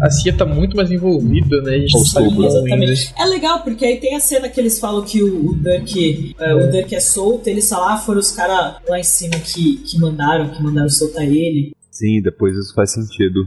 A, 0.00 0.08
Cia 0.08 0.32
tá 0.32 0.46
muito 0.46 0.74
mais 0.74 0.90
envolvida, 0.90 1.60
né? 1.60 1.74
A 1.74 1.78
gente 1.78 1.92
não 1.92 2.04
sabe. 2.04 2.46
Exatamente. 2.46 3.14
É 3.18 3.24
legal, 3.26 3.60
porque 3.60 3.84
aí 3.84 3.98
tem 3.98 4.16
a 4.16 4.20
cena 4.20 4.48
que 4.48 4.58
eles 4.58 4.78
falam 4.78 5.04
que 5.04 5.22
o, 5.22 5.50
o 5.50 5.54
Dirk 5.54 6.34
é, 6.40 6.54
o 6.54 6.70
Dirk 6.70 6.94
é 6.94 7.00
solto, 7.00 7.46
eles 7.46 7.68
falam, 7.68 7.90
ah, 7.90 7.98
foram 7.98 8.20
os 8.20 8.30
caras 8.30 8.76
lá 8.88 8.98
em 8.98 9.04
cima 9.04 9.34
que, 9.34 9.76
que 9.78 9.98
mandaram, 9.98 10.48
que 10.48 10.62
mandaram 10.62 10.88
soltar 10.88 11.24
ele. 11.24 11.74
Sim, 11.90 12.22
depois 12.22 12.56
isso 12.56 12.74
faz 12.74 12.92
sentido. 12.92 13.46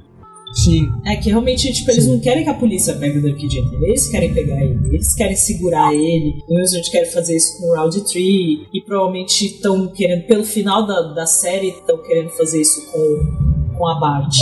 Sim. 0.53 0.87
É 1.03 1.15
que 1.15 1.29
realmente, 1.29 1.73
tipo, 1.73 1.89
eles 1.89 2.07
não 2.07 2.19
querem 2.19 2.43
que 2.43 2.49
a 2.49 2.53
polícia 2.53 2.93
pegue 2.93 3.17
o 3.17 3.21
Dirk 3.21 3.41
Gently, 3.49 3.85
eles 3.87 4.07
querem 4.07 4.33
pegar 4.33 4.63
ele, 4.63 4.79
eles 4.89 5.15
querem 5.15 5.35
segurar 5.35 5.93
ele, 5.93 6.33
pelo 6.45 6.55
menos 6.55 6.73
a 6.73 6.77
gente 6.77 6.91
quer 6.91 7.05
fazer 7.11 7.35
isso 7.35 7.57
com 7.57 7.71
o 7.71 7.75
Round 7.75 8.05
Tree, 8.05 8.67
e 8.71 8.81
provavelmente 8.85 9.47
estão 9.47 9.87
querendo, 9.87 10.27
pelo 10.27 10.45
final 10.45 10.85
da, 10.85 11.13
da 11.13 11.25
série, 11.25 11.69
estão 11.69 11.97
querendo 12.03 12.29
fazer 12.29 12.61
isso 12.61 12.85
com, 12.89 13.64
com 13.77 13.87
a 13.87 13.99
Bart. 13.99 14.35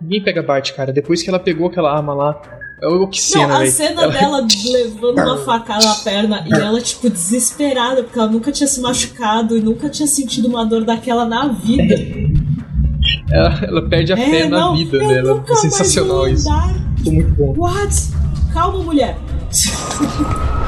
Ninguém 0.00 0.22
pega 0.22 0.40
a 0.40 0.42
Bart, 0.44 0.72
cara. 0.72 0.92
Depois 0.92 1.22
que 1.22 1.28
ela 1.28 1.38
pegou 1.38 1.68
aquela 1.68 1.94
arma 1.94 2.14
lá. 2.14 2.40
Oh, 2.84 3.08
que 3.08 3.20
cena, 3.20 3.48
Não, 3.48 3.56
a 3.62 3.66
cena 3.66 4.02
Ela- 4.04 4.12
dela 4.12 4.46
levando 4.70 5.18
uma 5.18 5.38
facada 5.44 5.84
na 5.84 5.94
perna 5.96 6.44
e 6.46 6.52
ela, 6.52 6.80
tipo, 6.80 7.10
desesperada, 7.10 8.04
porque 8.04 8.16
ela 8.16 8.28
nunca 8.30 8.52
tinha 8.52 8.68
se 8.68 8.80
machucado 8.80 9.56
e 9.58 9.60
nunca 9.60 9.88
tinha 9.90 10.06
sentido 10.06 10.46
uma 10.46 10.64
dor 10.64 10.84
daquela 10.84 11.24
na 11.24 11.48
vida. 11.48 11.96
Ela, 13.32 13.64
ela 13.64 13.88
perde 13.88 14.12
a 14.12 14.16
fé 14.16 14.42
É, 14.42 14.48
na 14.48 14.60
não, 14.60 14.76
vida 14.76 14.96
eu 14.96 15.08
dela. 15.08 15.44
É 15.48 15.54
sensacional 15.56 16.18
vou 16.18 16.28
isso. 16.28 16.48
andar. 16.48 16.74
Ficou 16.98 17.12
muito 17.14 17.34
bom. 17.34 17.54
What? 17.58 17.94
Calma, 18.54 18.78
mulher. 18.84 19.18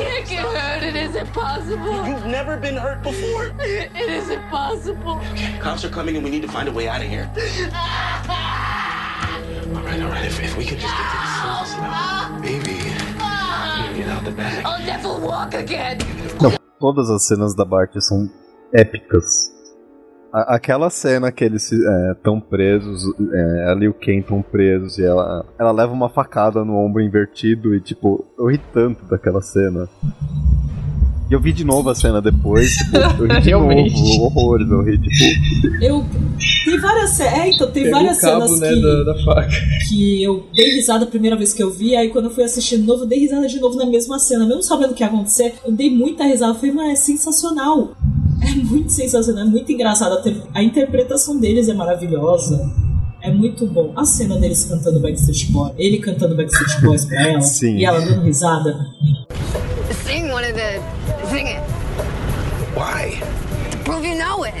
can't 0.00 0.28
get 0.28 0.44
hurt. 0.44 0.82
It 0.82 0.96
isn't 0.96 1.32
possible. 1.32 2.06
You've 2.06 2.26
never 2.26 2.56
been 2.56 2.76
hurt 2.76 3.02
before. 3.02 3.52
It 3.60 3.90
isn't 3.96 4.42
possible. 4.50 5.20
Okay, 5.32 5.58
Cops 5.58 5.84
are 5.84 5.90
coming 5.90 6.16
and 6.16 6.24
we 6.24 6.30
need 6.30 6.42
to 6.42 6.48
find 6.48 6.68
a 6.68 6.72
way 6.72 6.88
out 6.88 7.02
of 7.02 7.08
here. 7.08 7.30
All 9.74 9.82
right, 9.82 10.02
all 10.02 10.08
right. 10.10 10.24
If, 10.24 10.42
if 10.42 10.56
we 10.56 10.64
can 10.64 10.78
just 10.78 10.94
get 10.94 11.10
to 11.12 11.18
the 11.18 11.30
surface 11.42 11.76
now, 11.78 12.38
maybe 12.40 12.72
we 12.72 13.98
get 13.98 14.08
out 14.08 14.24
the 14.24 14.32
bag. 14.32 14.64
I'll 14.64 14.84
never 14.84 15.18
walk 15.18 15.54
again. 15.54 15.98
Não, 16.40 16.50
todas 16.80 17.10
as 17.10 17.26
cenas 17.26 17.54
da 17.54 17.64
Bart 17.64 17.92
são 18.00 18.28
épicas. 18.74 19.50
A- 20.32 20.54
aquela 20.54 20.90
cena 20.90 21.32
que 21.32 21.44
eles 21.44 21.70
estão 21.72 22.40
presos, 22.40 23.02
é, 23.32 23.70
ela 23.72 23.84
e 23.84 23.88
o 23.88 23.94
Ken 23.94 24.18
estão 24.20 24.40
presos 24.42 24.96
e 24.98 25.02
ela, 25.04 25.44
ela 25.58 25.72
leva 25.72 25.92
uma 25.92 26.08
facada 26.08 26.64
no 26.64 26.76
ombro 26.76 27.02
invertido 27.02 27.74
e, 27.74 27.80
tipo, 27.80 28.24
eu 28.38 28.46
ri 28.46 28.58
tanto 28.72 29.04
daquela 29.06 29.40
cena. 29.42 29.88
E 31.28 31.32
eu 31.32 31.40
vi 31.40 31.52
de 31.52 31.64
novo 31.64 31.88
a 31.90 31.94
cena 31.94 32.20
depois, 32.20 32.74
tipo, 32.74 32.96
eu 32.96 33.26
ri 33.28 33.40
de 33.40 33.48
Realmente. 33.50 33.94
novo, 34.18 34.24
horrores, 34.40 34.68
eu 34.70 34.82
ri, 34.82 34.98
tipo... 34.98 35.84
Eu. 35.84 36.04
Tem 36.64 36.78
várias 36.78 37.10
cenas. 37.10 37.32
É, 37.32 37.48
então, 37.50 37.70
tem 37.70 37.82
Pegou 37.84 37.98
várias 38.00 38.18
o 38.18 38.20
cabo, 38.20 38.46
cenas 38.48 38.60
né, 38.60 38.68
que, 38.68 38.82
da, 38.82 39.12
da 39.12 39.24
faca. 39.24 39.56
que 39.88 40.22
eu 40.22 40.46
dei 40.54 40.74
risada 40.74 41.04
a 41.04 41.08
primeira 41.08 41.36
vez 41.36 41.52
que 41.52 41.62
eu 41.62 41.70
vi, 41.72 41.94
aí 41.96 42.08
quando 42.10 42.26
eu 42.26 42.30
fui 42.30 42.44
assistir 42.44 42.78
de 42.78 42.84
novo, 42.86 43.04
eu 43.04 43.06
dei 43.08 43.18
risada 43.20 43.46
de 43.48 43.58
novo 43.60 43.76
na 43.76 43.86
mesma 43.86 44.18
cena. 44.18 44.46
Mesmo 44.46 44.62
sabendo 44.62 44.90
o 44.92 44.94
que 44.94 45.02
ia 45.02 45.06
acontecer, 45.08 45.54
eu 45.64 45.72
dei 45.72 45.90
muita 45.90 46.24
risada. 46.24 46.52
Eu 46.52 46.56
falei, 46.56 46.72
mas 46.72 46.90
é 46.92 46.96
sensacional. 46.96 47.96
É 48.42 48.54
muito 48.54 48.90
sensacional, 48.92 49.44
é 49.44 49.46
muito 49.48 49.70
engraçado. 49.70 50.14
A 50.14 50.22
ter- 50.22 50.42
A 50.54 50.62
interpretação 50.62 51.38
deles 51.38 51.68
é 51.68 51.74
maravilhosa. 51.74 52.70
É 53.22 53.30
muito 53.30 53.66
bom. 53.66 53.92
A 53.96 54.04
cena 54.04 54.38
deles 54.38 54.64
cantando 54.64 54.98
Backstreet 55.00 55.50
Boys, 55.52 55.74
ele 55.76 55.98
cantando 55.98 56.34
Backstreet 56.34 56.80
Boys 56.80 57.04
pra 57.04 57.28
ela, 57.28 57.40
Sim. 57.42 57.76
e 57.76 57.84
ela 57.84 58.00
dando 58.00 58.22
risada. 58.22 58.74
Sing 60.06 60.30
one 60.30 60.44
of 60.44 60.54
the. 60.54 60.80
Sing 61.30 61.46
it. 61.48 61.60
Why? 62.74 63.20
Prove 63.84 64.06
you 64.08 64.16
know 64.16 64.44
it. 64.46 64.54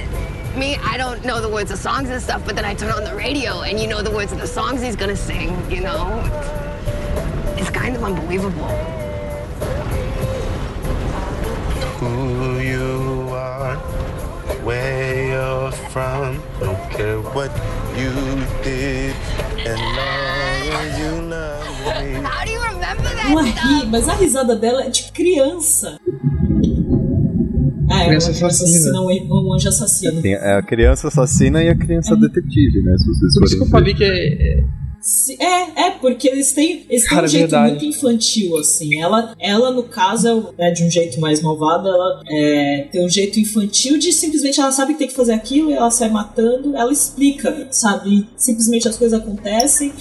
Me, 0.58 0.76
I 0.84 0.98
don't 0.98 1.24
know 1.24 1.40
the 1.40 1.48
words 1.48 1.70
of 1.70 1.78
songs 1.80 2.10
and 2.10 2.20
stuff, 2.20 2.42
but 2.44 2.54
then 2.54 2.64
I 2.66 2.74
turn 2.74 2.90
on 2.92 3.04
the 3.04 3.14
radio 3.14 3.62
and 3.62 3.80
you 3.80 3.86
know 3.88 4.02
the 4.02 4.10
words 4.10 4.32
of 4.32 4.40
the 4.40 4.46
songs 4.48 4.82
he's 4.82 4.96
gonna 4.96 5.16
sing, 5.16 5.56
you 5.70 5.80
know? 5.80 6.20
It's 7.56 7.70
kind 7.70 7.96
of 7.96 8.02
unbelievable. 8.04 8.68
who 12.00 12.58
you 12.58 13.09
from. 15.92 16.40
Don't 16.60 16.78
care 16.90 17.18
what 17.34 17.50
you 17.96 18.12
did, 18.62 19.14
as 19.66 19.80
long 19.98 21.00
you 21.00 21.12
love 21.28 21.64
me. 22.02 22.14
How 22.24 22.44
do 22.44 22.50
you 22.50 22.62
remember 22.62 23.02
that 23.02 23.30
Ela 23.30 23.42
stuff? 23.44 23.68
ri, 23.68 23.86
mas 23.90 24.08
a 24.08 24.14
risada 24.14 24.56
dela 24.56 24.84
é 24.84 24.90
de 24.90 25.10
criança. 25.12 25.98
Ah, 27.92 28.02
é 28.04 28.06
Criança 28.06 28.30
assassina. 28.30 28.48
assassina, 28.48 29.00
um 29.00 29.52
anjo 29.54 29.68
assassino. 29.68 30.22
Tem 30.22 30.34
a 30.36 30.62
criança 30.62 31.08
assassina 31.08 31.62
e 31.62 31.68
a 31.68 31.74
criança 31.76 32.16
detetive, 32.16 32.82
né? 32.82 32.96
Se 32.98 33.06
vocês 33.06 33.34
Por 33.34 33.44
isso 33.44 33.56
que 33.58 33.62
eu 33.64 33.68
falei 33.68 33.94
que 33.94 34.04
é. 34.04 34.64
É, 35.38 35.86
é, 35.86 35.90
porque 35.92 36.28
eles 36.28 36.52
têm, 36.52 36.84
eles 36.88 37.02
têm 37.02 37.10
Cara, 37.10 37.26
um 37.26 37.28
jeito 37.28 37.56
muito 37.58 37.84
infantil, 37.86 38.58
assim. 38.58 39.00
Ela, 39.00 39.34
ela 39.38 39.70
no 39.70 39.84
caso, 39.84 40.52
é 40.58 40.66
né, 40.66 40.70
de 40.72 40.84
um 40.84 40.90
jeito 40.90 41.18
mais 41.18 41.40
malvado, 41.42 41.88
ela 41.88 42.22
é, 42.28 42.88
tem 42.92 43.04
um 43.04 43.08
jeito 43.08 43.40
infantil 43.40 43.98
de 43.98 44.12
simplesmente 44.12 44.60
ela 44.60 44.70
sabe 44.70 44.92
que 44.92 44.98
tem 44.98 45.08
que 45.08 45.14
fazer 45.14 45.32
aquilo, 45.32 45.70
e 45.70 45.74
ela 45.74 45.90
sai 45.90 46.10
matando, 46.10 46.76
ela 46.76 46.92
explica, 46.92 47.68
sabe? 47.70 48.28
Simplesmente 48.36 48.88
as 48.88 48.96
coisas 48.96 49.18
acontecem. 49.18 49.92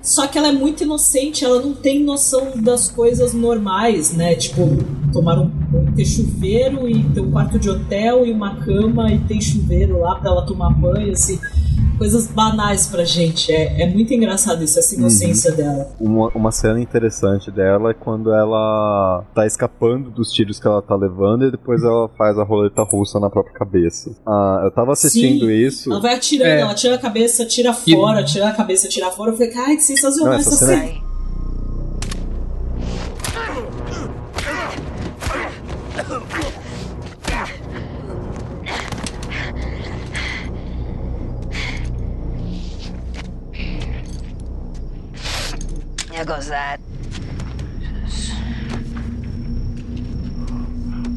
Só 0.00 0.26
que 0.26 0.38
ela 0.38 0.48
é 0.48 0.52
muito 0.52 0.84
inocente, 0.84 1.44
ela 1.44 1.60
não 1.60 1.74
tem 1.74 2.04
noção 2.04 2.52
das 2.56 2.88
coisas 2.88 3.32
normais, 3.32 4.12
né? 4.12 4.34
Tipo, 4.36 4.68
tomar 5.12 5.38
um, 5.38 5.50
ter 5.96 6.04
chuveiro 6.04 6.88
e 6.88 7.02
ter 7.10 7.20
um 7.20 7.30
quarto 7.30 7.58
de 7.58 7.70
hotel 7.70 8.24
e 8.26 8.30
uma 8.30 8.56
cama 8.56 9.10
e 9.12 9.18
tem 9.20 9.40
chuveiro 9.40 9.98
lá 9.98 10.16
pra 10.16 10.30
ela 10.30 10.46
tomar 10.46 10.70
banho, 10.70 11.12
assim. 11.12 11.40
Coisas 11.98 12.26
banais 12.26 12.86
pra 12.86 13.04
gente. 13.04 13.52
É, 13.52 13.82
é 13.82 13.86
muito 13.86 14.12
engraçado 14.12 14.62
isso, 14.64 14.78
essa 14.78 14.94
inocência 14.94 15.52
dela. 15.52 15.88
Uma, 16.00 16.28
uma 16.34 16.50
cena 16.50 16.80
interessante 16.80 17.50
dela 17.50 17.90
é 17.90 17.94
quando 17.94 18.32
ela 18.32 19.24
tá 19.34 19.46
escapando 19.46 20.10
dos 20.10 20.32
tiros 20.32 20.58
que 20.58 20.66
ela 20.66 20.82
tá 20.82 20.96
levando 20.96 21.46
e 21.46 21.50
depois 21.50 21.82
ela 21.82 22.08
faz 22.18 22.38
a 22.38 22.42
roleta 22.44 22.82
russa 22.82 23.20
na 23.20 23.30
própria 23.30 23.54
cabeça. 23.54 24.10
Ah, 24.26 24.62
eu 24.64 24.70
tava 24.70 24.92
assistindo 24.92 25.46
Sim. 25.46 25.52
isso. 25.52 25.90
Ela 25.92 26.00
vai 26.00 26.14
atirando, 26.14 26.48
É. 26.48 26.60
ela 26.60 26.74
tira 26.74 26.96
a 26.96 26.98
cabeça, 26.98 27.44
tira 27.46 27.72
fora, 27.72 28.24
tira 28.24 28.48
a 28.48 28.52
cabeça, 28.52 28.88
tira 28.88 29.10
fora. 29.10 29.30
Eu 29.30 29.36
falei, 29.36 29.52
ai, 29.56 29.76
que 29.76 29.82
sensacional 29.82 30.32
Não, 30.32 30.40
essa 30.40 30.50
essa 30.50 30.66
cena- 30.66 30.82
cena. 30.86 31.03
There 46.14 46.24
goes 46.24 46.46
that. 46.46 46.78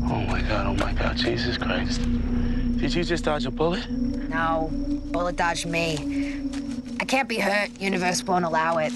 Oh 0.10 0.26
my 0.28 0.42
god, 0.42 0.66
oh 0.66 0.74
my 0.74 0.92
god, 0.92 1.16
Jesus 1.16 1.56
Christ. 1.56 2.02
Did 2.80 2.96
you 2.96 3.04
just 3.04 3.26
dodge 3.26 3.46
a 3.46 3.52
bullet? 3.52 3.88
No, 3.92 4.72
bullet 5.12 5.36
dodged 5.36 5.68
me. 5.68 6.50
I 7.00 7.06
can't 7.06 7.30
be 7.30 7.38
hurt. 7.38 7.80
Universe 7.80 8.24
won't 8.24 8.44
allow 8.44 8.78
it. 8.80 8.92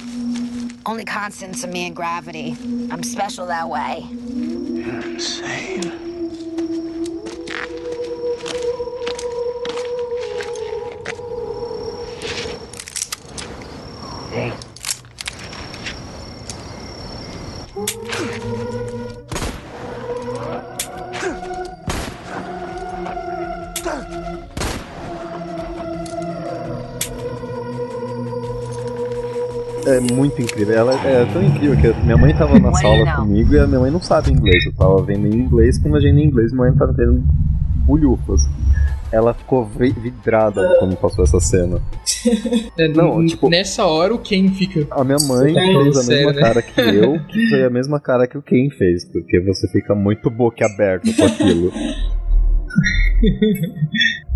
Only 0.88 1.06
constants 1.06 1.64
are 1.64 1.68
me 1.68 1.86
and 1.86 1.96
gravity. 1.96 2.58
I'm 2.90 3.04
special 3.04 3.46
that 3.46 3.70
way. 3.70 4.04
You're 4.10 5.06
insane. 5.06 6.02
É 29.96 30.00
muito 30.00 30.42
incrível. 30.42 30.76
Ela 30.76 30.94
é 31.08 31.26
tão 31.32 31.44
incrível 31.44 31.78
que 31.78 32.04
minha 32.04 32.18
mãe 32.18 32.34
tava 32.36 32.58
na 32.60 32.74
sala 32.74 33.16
comigo 33.18 33.54
e 33.54 33.60
a 33.60 33.68
minha 33.68 33.80
mãe 33.80 33.92
não 33.92 34.02
sabe 34.02 34.32
inglês. 34.32 34.66
Eu 34.66 34.74
tava 34.74 35.02
vendo 35.04 35.28
em 35.28 35.36
inglês 35.40 35.78
com 35.80 35.92
legenda 35.92 36.20
em 36.20 36.26
inglês, 36.26 36.52
minha 36.52 36.68
mãe 36.70 36.74
tava 36.78 36.92
vendo 36.94 37.24
bulhufas. 37.86 38.42
Ela 39.12 39.34
ficou 39.34 39.66
vi- 39.66 39.92
vidrada 39.92 40.78
quando 40.80 40.96
passou 40.96 41.26
essa 41.26 41.40
cena. 41.42 41.82
É, 42.80 42.88
Não, 42.88 43.26
tipo- 43.26 43.50
Nessa 43.50 43.86
hora 43.86 44.14
o 44.16 44.20
Ken 44.20 44.48
fica. 44.50 44.88
A 44.92 45.04
minha 45.04 45.18
mãe 45.28 45.52
É, 45.58 45.84
fez 45.84 45.98
a 45.98 46.04
sério, 46.04 46.28
mesma 46.28 46.34
né? 46.34 46.42
cara 46.48 46.62
que 46.62 46.80
eu, 46.82 47.20
que 47.28 47.50
foi 47.50 47.64
a 47.66 47.70
mesma 47.70 48.00
cara 48.00 48.26
que 48.26 48.38
o 48.38 48.42
Ken 48.42 48.70
fez, 48.70 49.04
porque 49.12 49.42
você 49.42 49.68
fica 49.68 49.94
muito 49.94 50.30
boquiaberto 50.30 51.14
com 51.14 51.24
aquilo. 51.26 51.72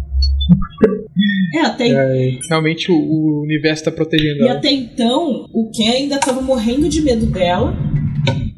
É, 1.54 1.62
até, 1.62 1.88
É, 1.90 2.40
realmente 2.50 2.92
o, 2.92 2.96
o 2.96 3.42
universo 3.44 3.86
tá 3.86 3.92
protegendo 3.92 4.38
e 4.40 4.42
ela. 4.42 4.54
até 4.54 4.72
então, 4.72 5.50
o 5.54 5.70
Ken 5.72 5.90
ainda 5.90 6.18
tava 6.20 6.42
morrendo 6.42 6.90
de 6.90 7.02
medo 7.02 7.26
dela. 7.26 7.76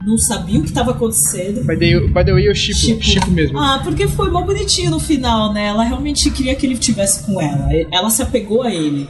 Não 0.06 0.18
sabia 0.18 0.60
o 0.60 0.64
que 0.64 0.72
tava 0.72 0.92
acontecendo. 0.92 1.66
By 1.66 1.76
the, 1.78 2.00
by 2.00 2.24
the 2.24 2.32
way, 2.32 2.48
eu 2.48 2.56
chipo, 2.56 2.78
Chipo. 2.80 3.04
chipo 3.04 3.30
mesmo. 3.30 3.60
Ah, 3.60 3.82
porque 3.84 4.08
foi 4.08 4.32
mó 4.32 4.42
bonitinho 4.42 4.90
no 4.90 5.00
final, 5.02 5.52
né? 5.52 5.66
Ela 5.68 5.84
realmente 5.84 6.32
queria 6.32 6.56
que 6.56 6.66
ele 6.66 6.76
estivesse 6.76 7.26
com 7.26 7.42
ela. 7.42 7.68
Ela 7.92 8.10
se 8.10 8.22
apegou 8.22 8.64
a 8.64 8.74
ele. 8.74 9.06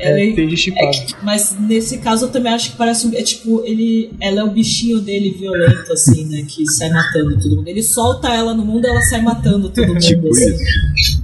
Ela 0.00 0.20
É, 0.20 0.32
desde 0.32 0.56
chipado. 0.56 0.96
Mas 1.22 1.56
nesse 1.60 1.98
caso 1.98 2.24
eu 2.26 2.30
também 2.32 2.52
acho 2.52 2.72
que 2.72 2.76
parece 2.76 3.06
um. 3.06 3.14
É 3.14 3.22
tipo, 3.22 3.62
ele. 3.64 4.10
Ela 4.20 4.40
é 4.40 4.44
o 4.44 4.50
bichinho 4.50 5.00
dele 5.00 5.30
violento, 5.30 5.92
assim, 5.92 6.24
né? 6.26 6.44
Que 6.46 6.66
sai 6.72 6.90
matando 6.90 7.38
todo 7.40 7.54
mundo. 7.56 7.68
Ele 7.68 7.82
solta 7.82 8.34
ela 8.34 8.52
no 8.52 8.64
mundo 8.66 8.84
ela 8.86 9.00
sai 9.02 9.22
matando 9.22 9.70
todo 9.70 9.86
mundo. 9.94 10.00
Tipo 10.00 10.28
assim. 10.28 10.50
isso. 10.96 11.23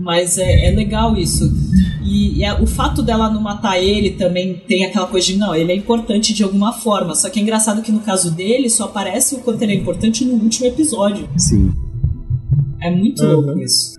Mas 0.00 0.38
é, 0.38 0.68
é 0.68 0.70
legal 0.70 1.16
isso. 1.16 1.44
E, 2.04 2.42
e 2.42 2.52
o 2.62 2.66
fato 2.66 3.02
dela 3.02 3.30
não 3.30 3.40
matar 3.40 3.78
ele 3.78 4.10
também 4.12 4.54
tem 4.66 4.84
aquela 4.84 5.06
coisa 5.06 5.26
de, 5.26 5.36
não, 5.38 5.54
ele 5.54 5.70
é 5.72 5.76
importante 5.76 6.32
de 6.32 6.42
alguma 6.42 6.72
forma. 6.72 7.14
Só 7.14 7.28
que 7.28 7.38
é 7.38 7.42
engraçado 7.42 7.82
que 7.82 7.92
no 7.92 8.00
caso 8.00 8.34
dele 8.34 8.70
só 8.70 8.84
aparece 8.84 9.34
o 9.34 9.40
quanto 9.40 9.62
ele 9.62 9.72
é 9.72 9.76
importante 9.76 10.24
no 10.24 10.34
último 10.42 10.66
episódio. 10.66 11.28
Sim. 11.36 11.70
É 12.82 12.90
muito 12.90 13.22
Uhum. 13.22 13.32
louco 13.40 13.60
isso. 13.60 13.94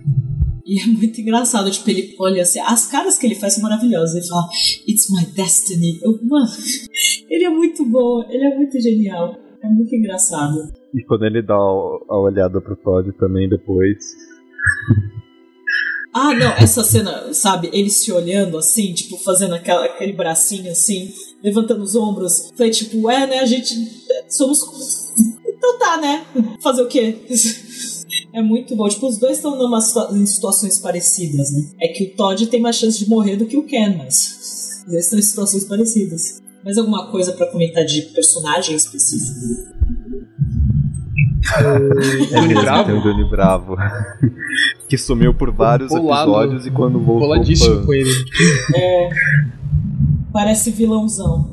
E 0.66 0.80
é 0.80 0.86
muito 0.86 1.20
engraçado, 1.20 1.70
tipo, 1.70 1.88
ele 1.90 2.14
olha 2.18 2.42
assim, 2.42 2.58
as 2.60 2.86
caras 2.86 3.18
que 3.18 3.26
ele 3.26 3.34
faz 3.34 3.54
são 3.54 3.62
maravilhosas. 3.62 4.14
Ele 4.16 4.26
fala, 4.26 4.48
It's 4.88 5.06
my 5.10 5.24
destiny. 5.34 5.98
Eu, 6.02 6.18
mano, 6.28 6.48
ele 7.30 7.44
é 7.44 7.50
muito 7.50 7.84
bom, 7.84 8.24
ele 8.28 8.44
é 8.44 8.56
muito 8.56 8.80
genial. 8.80 9.36
É 9.62 9.68
muito 9.68 9.94
engraçado. 9.94 10.56
E 10.92 11.04
quando 11.04 11.24
ele 11.24 11.40
dá 11.42 11.54
a 11.54 12.18
olhada 12.18 12.60
pro 12.60 12.74
Todd 12.76 13.12
também 13.12 13.48
depois. 13.48 13.96
Ah, 16.14 16.34
não, 16.34 16.52
essa 16.52 16.84
cena, 16.84 17.32
sabe, 17.32 17.70
ele 17.72 17.88
se 17.88 18.12
olhando 18.12 18.58
assim, 18.58 18.92
tipo, 18.92 19.16
fazendo 19.18 19.54
aquela, 19.54 19.86
aquele 19.86 20.12
bracinho 20.12 20.70
assim, 20.70 21.10
levantando 21.42 21.82
os 21.82 21.94
ombros. 21.94 22.50
Foi 22.54 22.68
tipo, 22.70 23.10
é, 23.10 23.26
né, 23.26 23.38
a 23.38 23.46
gente 23.46 23.74
somos. 24.28 24.60
Então 25.46 25.78
tá, 25.78 25.96
né? 25.96 26.26
Fazer 26.60 26.82
o 26.82 26.88
quê? 26.88 27.16
É 28.34 28.42
muito 28.42 28.74
bom. 28.76 28.88
Tipo, 28.88 29.06
os 29.08 29.18
dois 29.18 29.36
estão 29.38 29.52
situa- 29.80 30.10
em 30.12 30.26
situações 30.26 30.78
parecidas, 30.78 31.50
né? 31.52 31.70
É 31.80 31.88
que 31.88 32.04
o 32.04 32.16
Todd 32.16 32.46
tem 32.46 32.60
mais 32.60 32.76
chance 32.76 32.98
de 32.98 33.08
morrer 33.08 33.36
do 33.36 33.46
que 33.46 33.56
o 33.56 33.64
Ken, 33.64 33.96
mas. 33.96 34.82
Dois 34.88 35.04
estão 35.04 35.18
em 35.18 35.22
situações 35.22 35.64
parecidas. 35.64 36.40
Mais 36.64 36.78
alguma 36.78 37.10
coisa 37.10 37.32
pra 37.32 37.46
comentar 37.46 37.84
de 37.84 38.02
personagem 38.02 38.74
específico? 38.76 39.81
É 41.58 42.40
Johnny 42.40 42.54
Bravo? 42.54 42.84
tem 42.84 42.98
o 42.98 43.02
Johnny 43.02 43.24
Bravo. 43.24 43.76
que 44.88 44.98
sumiu 44.98 45.34
por 45.34 45.50
vários 45.50 45.88
Bolado. 45.88 46.30
episódios 46.30 46.66
e 46.66 46.70
quando 46.70 46.98
voltou. 46.98 47.28
Coladíssimo 47.28 47.76
pã. 47.80 47.86
com 47.86 47.94
ele. 47.94 48.10
É. 48.74 49.10
Parece 50.32 50.70
vilãozão. 50.70 51.50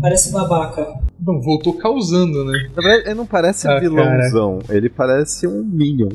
Parece 0.00 0.32
babaca. 0.32 0.86
Bom, 1.24 1.40
voltou 1.40 1.74
causando, 1.74 2.44
né? 2.44 2.68
Na 2.74 2.82
verdade, 2.82 3.06
ele 3.06 3.14
não 3.14 3.24
parece 3.26 3.68
Ah, 3.68 3.78
vilãozão, 3.78 4.58
ele 4.68 4.88
parece 4.88 5.46
um 5.46 5.62
Minion. 5.62 6.08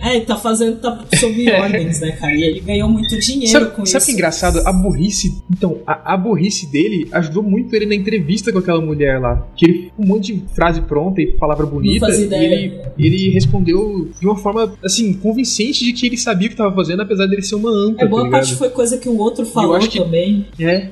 É, 0.00 0.16
ele 0.16 0.24
tá 0.24 0.36
fazendo, 0.36 0.80
tá 0.80 1.04
sob 1.20 1.34
ordens, 1.52 2.00
né, 2.00 2.12
cara? 2.12 2.32
E 2.34 2.42
ele 2.42 2.60
ganhou 2.60 2.88
muito 2.88 3.18
dinheiro 3.18 3.52
Sabe, 3.52 3.66
com 3.76 3.84
sabe 3.84 3.98
isso. 3.98 4.06
que 4.06 4.12
é 4.12 4.14
engraçado? 4.14 4.62
A 4.64 4.72
burrice. 4.72 5.42
Então, 5.52 5.80
a, 5.86 6.14
a 6.14 6.16
burrice 6.16 6.66
dele 6.72 7.06
ajudou 7.12 7.42
muito 7.42 7.74
ele 7.76 7.84
na 7.84 7.94
entrevista 7.94 8.50
com 8.50 8.58
aquela 8.58 8.80
mulher 8.80 9.20
lá. 9.20 9.46
Que 9.54 9.66
ele 9.66 9.74
ficou 9.84 10.02
um 10.02 10.08
monte 10.08 10.32
de 10.34 10.42
frase 10.54 10.80
pronta 10.80 11.20
e 11.20 11.26
palavra 11.32 11.66
bonita. 11.66 12.08
e 12.08 12.22
ideia. 12.24 12.44
ele, 12.46 12.80
ele 12.98 13.30
respondeu 13.30 14.08
de 14.18 14.26
uma 14.26 14.36
forma, 14.36 14.72
assim, 14.82 15.12
convincente 15.12 15.84
de 15.84 15.92
que 15.92 16.06
ele 16.06 16.16
sabia 16.16 16.46
o 16.48 16.50
que 16.50 16.56
tava 16.56 16.74
fazendo, 16.74 17.02
apesar 17.02 17.26
dele 17.26 17.42
ser 17.42 17.56
uma 17.56 17.70
anta. 17.70 18.02
É, 18.06 18.08
boa 18.08 18.24
tá 18.24 18.30
parte 18.30 18.54
foi 18.54 18.70
coisa 18.70 18.96
que 18.96 19.10
o 19.10 19.18
outro 19.18 19.44
falou 19.44 19.76
acho 19.76 19.90
que- 19.90 19.98
também. 19.98 20.46
É. 20.58 20.88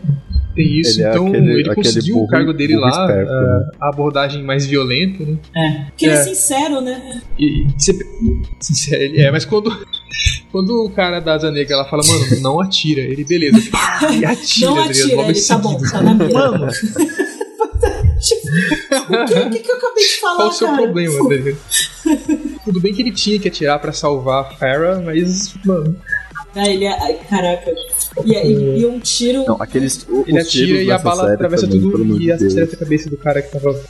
Tem 0.55 0.81
isso, 0.81 1.01
Ele 1.01 1.07
é 1.07 1.11
então 1.11 1.27
aquele- 1.29 1.53
ele 1.61 1.75
conseguiu 1.75 2.15
o 2.15 2.19
burro- 2.21 2.29
cargo 2.31 2.53
dele 2.53 2.77
lá, 2.77 2.89
esperto, 2.91 3.33
a, 3.33 3.41
né? 3.41 3.71
a 3.81 3.89
abordagem 3.89 4.43
mais 4.43 4.67
violenta, 4.67 5.25
né? 5.25 5.37
É. 5.57 5.85
Porque 5.87 6.05
ele 6.07 6.15
é 6.15 6.19
É. 6.19 6.23
sincero, 6.25 6.81
né? 6.81 7.21
E 7.39 7.67
sincero, 8.61 9.03
ele 9.03 9.21
é, 9.23 9.31
mas 9.31 9.45
quando, 9.47 9.71
quando 10.51 10.85
o 10.85 10.91
cara 10.91 11.21
da 11.21 11.35
asa 11.35 11.51
negra 11.51 11.75
ela 11.77 11.85
fala, 11.87 12.03
mano, 12.07 12.41
não 12.43 12.61
atira, 12.61 13.01
ele 13.01 13.25
beleza, 13.25 13.57
e 14.21 14.25
atira, 14.25 14.67
Não 14.71 14.77
tá 14.77 14.85
atira, 14.85 15.17
Logo 15.17 15.31
ele 15.31 15.41
tá 15.41 15.59
bom, 15.59 15.79
tá 15.79 16.03
na 16.03 16.15
mira. 16.15 16.33
Mano, 16.33 16.67
O 18.23 19.27
que, 19.27 19.35
o 19.39 19.51
que, 19.51 19.59
que 19.59 19.71
eu 19.73 19.77
acabei 19.77 20.05
de 20.05 20.21
falar, 20.21 20.37
qual 20.37 20.49
o 20.49 20.53
seu 20.53 20.69
cara? 20.69 20.83
problema, 20.83 21.15
tá? 21.29 22.17
Tudo 22.65 22.81
bem 22.81 22.95
que 22.95 23.03
ele 23.03 23.11
tinha 23.11 23.39
que 23.39 23.49
atirar 23.49 23.81
pra 23.81 23.93
salvar 23.93 24.43
a 24.43 24.45
Farah, 24.45 25.01
mas, 25.01 25.55
mano, 25.65 25.97
Ah, 26.55 26.69
ele 26.69 26.85
é. 26.85 26.93
ai, 27.01 27.19
Caraca. 27.29 27.73
E, 28.25 28.33
e, 28.33 28.81
e 28.81 28.87
um 28.87 28.99
tiro. 29.01 29.45
Não, 29.47 29.57
aqueles. 29.61 30.07
o- 30.09 30.25
ele 30.27 30.39
os 30.41 30.49
tiros 30.49 30.71
atira 30.73 30.83
e 30.83 30.91
a 30.91 30.99
bala 30.99 31.33
atravessa 31.33 31.67
também, 31.67 31.81
tudo 31.81 32.21
e 32.23 32.31
acerta 32.31 32.75
a 32.77 32.79
cabeça 32.79 33.09
do 33.09 33.17
cara 33.17 33.41
que 33.41 33.51
tava. 33.51 33.81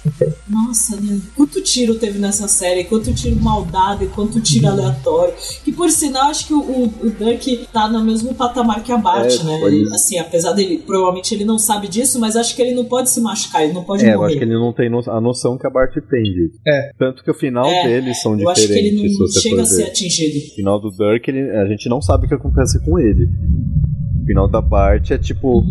Nossa, 0.48 0.96
né? 1.00 1.18
Quanto 1.36 1.60
tiro 1.62 1.94
teve 1.96 2.18
nessa 2.18 2.46
série, 2.48 2.84
quanto 2.84 3.12
tiro 3.14 3.36
maldado 3.40 4.04
e 4.04 4.08
quanto 4.08 4.40
tiro 4.40 4.68
aleatório. 4.68 5.34
Que 5.64 5.72
por 5.72 5.90
sinal, 5.90 6.30
acho 6.30 6.46
que 6.46 6.54
o, 6.54 6.60
o, 6.60 6.84
o 7.02 7.10
Dirk 7.10 7.66
tá 7.72 7.88
no 7.88 8.02
mesmo 8.04 8.34
patamar 8.34 8.82
que 8.82 8.92
a 8.92 8.96
Bart, 8.98 9.32
É, 9.40 9.44
né? 9.44 9.60
Ele- 9.62 9.88
assim, 9.94 10.18
apesar 10.18 10.52
dele, 10.52 10.78
provavelmente 10.86 11.34
ele 11.34 11.44
não 11.44 11.58
sabe 11.58 11.88
disso, 11.88 12.18
mas 12.20 12.36
acho 12.36 12.54
que 12.54 12.62
ele 12.62 12.74
não 12.74 12.84
pode 12.84 13.10
se 13.10 13.20
machucar, 13.20 13.64
ele 13.64 13.72
não 13.72 13.84
pode 13.84 14.04
É, 14.04 14.10
eu 14.14 14.18
morrer. 14.18 14.28
acho 14.30 14.38
que 14.38 14.44
ele 14.44 14.54
não 14.54 14.72
tem 14.72 14.88
no- 14.90 15.02
a 15.10 15.20
noção 15.20 15.58
que 15.58 15.66
a 15.66 15.70
Bart 15.70 15.92
tem 16.08 16.22
disso. 16.22 16.58
É. 16.66 16.92
Tanto 16.98 17.24
que 17.24 17.30
o 17.30 17.34
final 17.34 17.66
É, 17.66 17.88
deles 17.88 18.20
são 18.22 18.38
Eu 18.38 18.48
acho 18.48 18.60
diferentes, 18.60 19.00
que 19.00 19.06
ele 19.06 19.18
não 19.18 19.28
chega 19.28 19.62
a 19.62 19.66
ser 19.66 19.82
atingido. 19.84 20.38
O 20.38 20.54
final 20.54 20.80
do 20.80 20.90
Dirk, 20.90 21.28
ele- 21.28 21.50
a 21.50 21.66
gente 21.66 21.88
não 21.88 22.00
sabe 22.00 22.26
o 22.26 22.28
que 22.28 22.34
acontece 22.52 22.78
com 22.84 22.98
ele. 22.98 23.24
O 24.22 24.26
final 24.26 24.48
da 24.48 24.60
Bart 24.60 25.10
é 25.10 25.18
tipo, 25.18 25.64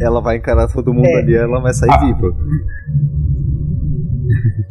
ela 0.00 0.20
vai 0.20 0.36
encarar 0.36 0.68
todo 0.68 0.92
mundo 0.92 1.06
É. 1.06 1.18
ali 1.20 1.32
e 1.32 1.36
ela 1.36 1.60
vai 1.60 1.72
sair 1.72 1.90
Ah. 1.90 2.04
viva. 2.04 2.34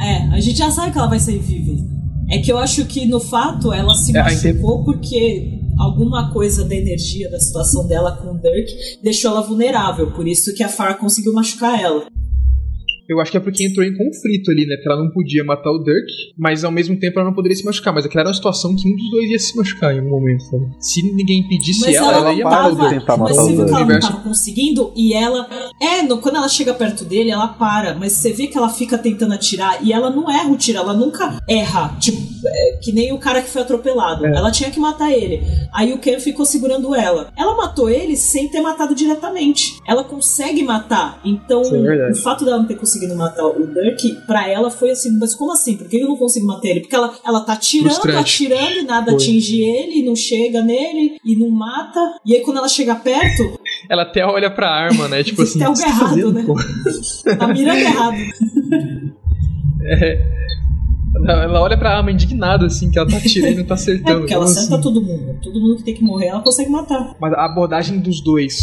É, 0.01 0.17
a 0.35 0.39
gente 0.39 0.57
já 0.57 0.69
sabe 0.69 0.91
que 0.91 0.97
ela 0.97 1.07
vai 1.07 1.19
sair 1.19 1.39
viva. 1.39 1.81
É 2.29 2.39
que 2.39 2.51
eu 2.51 2.57
acho 2.57 2.85
que 2.85 3.05
no 3.05 3.19
fato 3.19 3.71
ela 3.71 3.93
se 3.95 4.15
É, 4.15 4.21
machucou 4.21 4.83
porque 4.83 5.59
alguma 5.79 6.31
coisa 6.31 6.67
da 6.67 6.75
energia 6.75 7.29
da 7.29 7.39
situação 7.39 7.87
dela 7.87 8.11
com 8.17 8.31
o 8.31 8.39
Dirk 8.41 8.71
deixou 9.03 9.31
ela 9.31 9.41
vulnerável. 9.41 10.11
Por 10.11 10.27
isso 10.27 10.53
que 10.53 10.63
a 10.63 10.69
Farah 10.69 10.95
conseguiu 10.95 11.33
machucar 11.33 11.79
ela. 11.79 12.05
Eu 13.07 13.19
acho 13.19 13.31
que 13.31 13.37
é 13.37 13.39
porque 13.39 13.65
entrou 13.65 13.85
em 13.85 13.95
conflito 13.95 14.51
ali, 14.51 14.65
né? 14.65 14.75
Que 14.77 14.89
ela 14.89 15.03
não 15.03 15.11
podia 15.11 15.43
matar 15.43 15.71
o 15.71 15.83
Dirk, 15.83 16.11
mas 16.37 16.63
ao 16.63 16.71
mesmo 16.71 16.97
tempo 16.99 17.19
ela 17.19 17.29
não 17.29 17.35
poderia 17.35 17.55
se 17.55 17.63
machucar. 17.63 17.93
Mas 17.93 18.05
aquela 18.05 18.21
era 18.21 18.29
uma 18.29 18.33
situação 18.33 18.75
que 18.75 18.87
um 18.87 18.95
dos 18.95 19.11
dois 19.11 19.29
ia 19.29 19.39
se 19.39 19.55
machucar 19.55 19.93
em 19.93 19.99
algum 19.99 20.09
momento, 20.11 20.41
sabe? 20.43 20.65
Se 20.79 21.03
ninguém 21.13 21.39
impedisse 21.41 21.81
Mas 21.81 21.95
ela, 21.95 22.07
ela, 22.07 22.17
ela, 22.17 22.33
ia 22.33 22.43
para 22.43 22.51
matar 22.51 22.73
o 22.73 22.75
Dirk. 22.75 22.99
tentar 22.99 23.17
mas 23.17 23.35
você 23.35 23.55
viu 23.55 23.65
que 23.65 23.71
ela 23.73 23.85
não 23.85 23.99
tava 23.99 24.21
conseguindo 24.21 24.91
e 24.95 25.13
ela. 25.13 25.47
É, 25.79 26.01
no- 26.01 26.17
quando 26.17 26.37
ela 26.37 26.49
chega 26.49 26.73
perto 26.73 27.05
dele, 27.05 27.29
ela 27.29 27.47
para. 27.47 27.93
Mas 27.93 28.13
você 28.13 28.33
vê 28.33 28.47
que 28.47 28.57
ela 28.57 28.69
fica 28.69 28.97
tentando 28.97 29.33
atirar 29.33 29.85
e 29.85 29.93
ela 29.93 30.09
não 30.09 30.29
erra 30.29 30.49
o 30.49 30.57
tiro, 30.57 30.79
ela 30.79 30.93
nunca 30.93 31.39
erra. 31.47 31.95
Tipo, 31.99 32.17
é, 32.47 32.77
que 32.81 32.91
nem 32.91 33.13
o 33.13 33.19
cara 33.19 33.41
que 33.41 33.49
foi 33.49 33.61
atropelado. 33.61 34.25
É. 34.25 34.35
Ela 34.35 34.51
tinha 34.51 34.71
que 34.71 34.79
matar 34.79 35.11
ele. 35.11 35.41
Aí 35.73 35.93
o 35.93 35.99
Ken 35.99 36.19
ficou 36.19 36.45
segurando 36.45 36.95
ela. 36.95 37.31
Ela 37.37 37.55
matou 37.55 37.89
ele 37.89 38.15
sem 38.15 38.49
ter 38.49 38.61
matado 38.61 38.95
diretamente. 38.95 39.73
Ela 39.87 40.03
consegue 40.03 40.63
matar. 40.63 41.19
Então, 41.23 41.61
é 41.61 42.11
o 42.11 42.15
fato 42.15 42.43
dela 42.43 42.57
não 42.57 42.65
ter 42.65 42.75
conseguido 42.75 42.94
matar 43.15 43.45
o 43.45 43.67
Dirk, 43.67 44.21
pra 44.25 44.47
ela 44.49 44.69
foi 44.71 44.91
assim, 44.91 45.17
mas 45.19 45.35
como 45.35 45.51
assim? 45.51 45.75
Por 45.77 45.87
que 45.87 45.97
eu 45.97 46.07
não 46.07 46.15
consigo 46.17 46.45
matar 46.47 46.67
ele? 46.67 46.81
Porque 46.81 46.95
ela, 46.95 47.13
ela 47.25 47.41
tá 47.41 47.53
atirando, 47.53 47.91
Frustrante. 47.93 48.19
atirando 48.19 48.79
e 48.79 48.83
nada 48.83 49.05
Foi. 49.11 49.15
atinge 49.15 49.61
ele, 49.61 49.99
e 49.99 50.03
não 50.03 50.15
chega 50.15 50.61
nele, 50.61 51.17
e 51.23 51.35
não 51.35 51.49
mata. 51.49 51.99
E 52.25 52.33
aí 52.35 52.41
quando 52.41 52.57
ela 52.57 52.67
chega 52.69 52.95
perto, 52.95 53.59
Ela 53.89 54.03
até 54.03 54.25
olha 54.25 54.49
pra 54.49 54.69
arma, 54.69 55.07
né? 55.07 55.23
Tipo 55.23 55.41
assim, 55.43 55.59
Tem 55.59 55.67
algo 55.67 55.79
tá 55.79 55.87
errado, 55.87 56.09
fazendo, 56.09 56.33
né? 56.33 56.45
tá 57.37 57.47
mirando 57.47 57.77
errado. 57.79 58.15
É, 59.87 60.44
Ela, 61.27 61.61
olha 61.61 61.77
pra 61.77 61.97
arma 61.97 62.11
indignada, 62.11 62.65
assim, 62.65 62.91
que 62.91 62.99
ela 62.99 63.07
tá 63.09 63.17
atirando 63.17 63.53
e 63.53 63.55
não 63.57 63.63
tá 63.65 63.73
É, 63.73 63.77
acertando. 63.77 64.19
porque 64.19 64.33
ela 64.33 64.45
acerta 64.45 64.73
assim? 64.75 64.83
todo 64.83 65.01
mundo. 65.01 65.39
Todo 65.41 65.59
mundo 65.59 65.75
que 65.77 65.83
tem 65.83 65.93
que 65.93 66.03
morrer, 66.03 66.27
ela 66.27 66.41
consegue 66.41 66.69
matar. 66.69 67.15
Mas 67.19 67.33
a 67.33 67.45
abordagem 67.45 67.99
dos 67.99 68.21
dois 68.21 68.53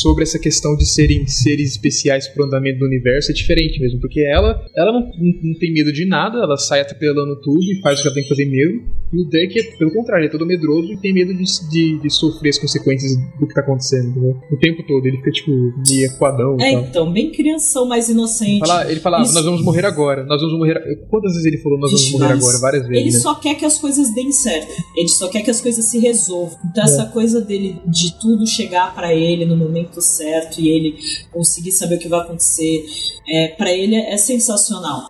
sobre 0.00 0.22
essa 0.22 0.38
questão 0.38 0.76
de 0.76 0.86
serem 0.86 1.26
seres 1.26 1.72
especiais 1.72 2.26
pro 2.28 2.44
andamento 2.44 2.78
do 2.78 2.86
universo 2.86 3.30
é 3.30 3.34
diferente 3.34 3.78
mesmo. 3.80 4.00
Porque 4.00 4.20
ela, 4.20 4.60
ela 4.76 4.92
não, 4.92 5.00
não, 5.00 5.32
não 5.52 5.58
tem 5.58 5.72
medo 5.72 5.92
de 5.92 6.06
nada, 6.06 6.38
ela 6.38 6.56
sai 6.56 6.80
atropelando 6.80 7.40
tudo 7.40 7.62
e 7.62 7.80
faz 7.82 7.98
o 7.98 8.02
que 8.02 8.08
ela 8.08 8.14
tem 8.14 8.22
que 8.24 8.28
fazer 8.28 8.46
mesmo. 8.46 8.82
E 9.12 9.20
o 9.22 9.28
Dirk 9.28 9.58
é, 9.58 9.76
pelo 9.76 9.92
contrário, 9.92 10.22
ele 10.22 10.28
é 10.28 10.30
todo 10.30 10.46
medroso 10.46 10.92
e 10.92 10.96
tem 11.00 11.12
medo 11.12 11.34
de, 11.34 11.42
de, 11.70 11.98
de 12.00 12.10
sofrer 12.10 12.50
as 12.50 12.58
consequências 12.58 13.12
do 13.40 13.46
que 13.46 13.54
tá 13.54 13.60
acontecendo, 13.60 14.10
entendeu? 14.10 14.36
O 14.52 14.56
tempo 14.58 14.82
todo. 14.86 15.04
Ele 15.06 15.16
fica, 15.16 15.30
tipo, 15.32 15.50
meio 15.88 16.06
equadão 16.06 16.56
É, 16.60 16.72
então, 16.72 17.12
bem 17.12 17.30
crianção, 17.32 17.86
mais 17.88 18.08
inocente. 18.08 18.60
Fala- 18.60 18.90
ele 18.90 19.00
fala, 19.00 19.22
Isso- 19.22 19.34
nós 19.34 19.44
vamos 19.44 19.62
morrer 19.64 19.84
agora, 19.84 20.24
nós 20.24 20.40
vamos 20.40 20.56
morrer. 20.58 20.74
Quantas 21.08 21.32
vezes 21.32 21.44
ele 21.46 21.58
falou 21.58 21.78
nós 21.78 21.90
vamos 21.90 21.99
Várias. 22.18 22.38
agora? 22.44 22.58
Várias 22.60 22.86
vezes. 22.88 23.04
Ele 23.06 23.14
né? 23.14 23.20
só 23.20 23.34
quer 23.34 23.54
que 23.54 23.64
as 23.64 23.78
coisas 23.78 24.14
deem 24.14 24.32
certo. 24.32 24.72
Ele 24.96 25.08
só 25.08 25.28
quer 25.28 25.42
que 25.42 25.50
as 25.50 25.60
coisas 25.60 25.84
se 25.84 25.98
resolvam. 25.98 26.58
Então, 26.70 26.82
É. 26.84 26.86
essa 26.86 27.06
coisa 27.06 27.40
dele 27.40 27.80
de 27.86 28.18
tudo 28.18 28.46
chegar 28.46 28.94
pra 28.94 29.14
ele 29.14 29.44
no 29.44 29.56
momento 29.56 30.00
certo 30.00 30.60
e 30.60 30.68
ele 30.68 30.96
conseguir 31.32 31.72
saber 31.72 31.96
o 31.96 31.98
que 31.98 32.08
vai 32.08 32.20
acontecer, 32.20 32.84
é, 33.28 33.48
para 33.48 33.72
ele 33.72 33.96
é 33.96 34.16
sensacional. 34.16 35.08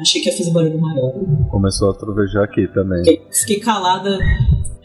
Achei 0.00 0.20
que 0.20 0.28
ia 0.28 0.36
fazer 0.36 0.50
barulho 0.50 0.80
maior. 0.80 1.12
Começou 1.50 1.90
a 1.90 1.94
trovejar 1.94 2.42
aqui 2.44 2.66
também. 2.74 3.04
Fiquei, 3.04 3.22
fiquei 3.30 3.60
calada. 3.60 4.18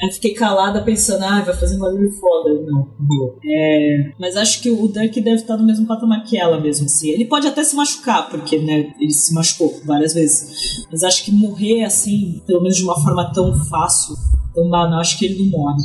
Aí 0.02 0.11
Fiquei 0.11 0.34
calada 0.34 0.82
pensando, 0.84 1.24
ah, 1.24 1.41
vai 1.41 1.56
fazer 1.56 1.76
um 1.76 1.80
barulho 1.80 2.11
foda. 2.11 2.53
Não, 2.53 2.88
não. 2.99 3.36
É, 3.45 4.11
mas 4.19 4.36
acho 4.36 4.61
que 4.61 4.69
o 4.69 4.88
Dirk 4.88 5.19
deve 5.22 5.38
estar 5.38 5.57
no 5.57 5.65
mesmo 5.65 5.86
patamar 5.86 6.24
que 6.24 6.38
ela 6.38 6.60
mesmo, 6.60 6.86
assim. 6.86 7.10
Ele 7.10 7.26
pode 7.26 7.48
até 7.48 7.64
se 7.64 7.76
machucar, 7.76 8.30
porque, 8.30 8.57
né, 8.57 8.94
ele 8.99 9.11
se 9.11 9.34
machucou 9.34 9.80
várias 9.86 10.14
vezes. 10.14 10.86
Mas 10.91 11.03
acho 11.03 11.24
que 11.24 11.32
morrer, 11.32 11.84
assim, 11.84 12.41
pelo 12.45 12.61
menos 12.61 12.78
de 12.78 12.84
uma 12.84 12.99
forma 13.02 13.32
tão 13.34 13.53
fácil, 13.65 14.15
tão 14.53 14.69
banal, 14.69 14.99
acho 14.99 15.18
que 15.18 15.26
ele 15.26 15.44
não 15.44 15.60
morre. 15.60 15.84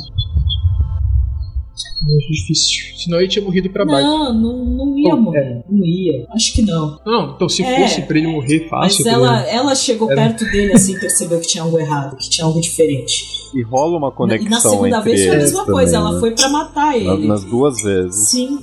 Muito 2.05 2.27
difícil. 2.31 2.97
Senão 2.97 3.19
ele 3.19 3.27
tinha 3.29 3.43
morrido 3.45 3.69
pra 3.69 3.85
baixo. 3.85 4.05
Não, 4.05 4.33
não, 4.33 4.65
não 4.65 4.99
ia 4.99 5.15
Oh, 5.15 5.21
morrer. 5.21 5.63
Não 5.69 5.85
ia. 5.85 6.25
Acho 6.33 6.53
que 6.53 6.61
não. 6.61 6.99
Não, 7.05 7.31
então 7.35 7.47
se 7.47 7.63
É. 7.63 7.81
fosse 7.87 8.01
pra 8.01 8.17
ele 8.17 8.27
morrer 8.27 8.67
Mas 8.69 8.95
fácil. 8.97 9.07
ela, 9.07 9.39
entendeu? 9.41 9.53
ela 9.59 9.75
chegou 9.75 10.11
Era- 10.11 10.21
perto 10.21 10.43
dele, 10.51 10.73
assim, 10.73 10.99
percebeu 10.99 11.39
que 11.39 11.47
tinha 11.47 11.63
algo 11.63 11.79
errado, 11.79 12.17
que 12.17 12.29
tinha 12.29 12.45
algo 12.45 12.59
diferente. 12.59 13.23
E 13.55 13.61
rola 13.63 13.97
uma 13.97 14.09
E 14.09 14.11
conexão 14.11 14.49
na 14.49 14.59
segunda 14.59 14.97
entre 14.97 15.09
vez 15.11 15.25
foi 15.25 15.35
a 15.35 15.39
mesma 15.39 15.65
coisa, 15.65 15.91
também, 15.93 16.07
ela 16.07 16.13
né? 16.15 16.19
foi 16.19 16.31
pra 16.31 16.49
matar 16.49 16.87
Na- 16.87 16.97
ele. 16.97 17.27
Nas 17.27 17.43
duas 17.45 17.81
vezes. 17.81 18.27
Sim. 18.29 18.59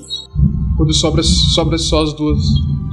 Quando 0.77 0.93
sobra, 0.93 1.23
sobra 1.23 1.79
só 1.79 2.03
as 2.03 2.13
duas. 2.13 2.39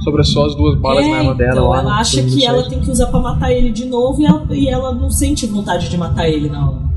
Sobra 0.04 0.22
só 0.22 0.46
as 0.46 0.54
duas 0.54 0.78
balas 0.80 1.04
É, 1.04 1.10
na 1.10 1.16
arma 1.18 1.34
dela. 1.34 1.50
então 1.52 1.68
lá, 1.68 1.80
ela 1.80 1.90
no- 1.90 1.96
acha 2.00 2.22
que 2.22 2.44
ela 2.44 2.62
tem 2.70 2.80
que 2.80 2.90
usar 2.90 3.06
pra 3.08 3.20
matar 3.20 3.52
ele 3.52 3.70
de 3.70 3.84
novo 3.84 4.22
e 4.22 4.24
ela, 4.26 4.46
e 4.52 4.68
ela 4.68 4.94
não 4.94 5.10
sente 5.10 5.44
vontade 5.46 5.90
de 5.90 5.98
matar 5.98 6.28
ele 6.28 6.48
na 6.48 6.70
hora. 6.70 6.88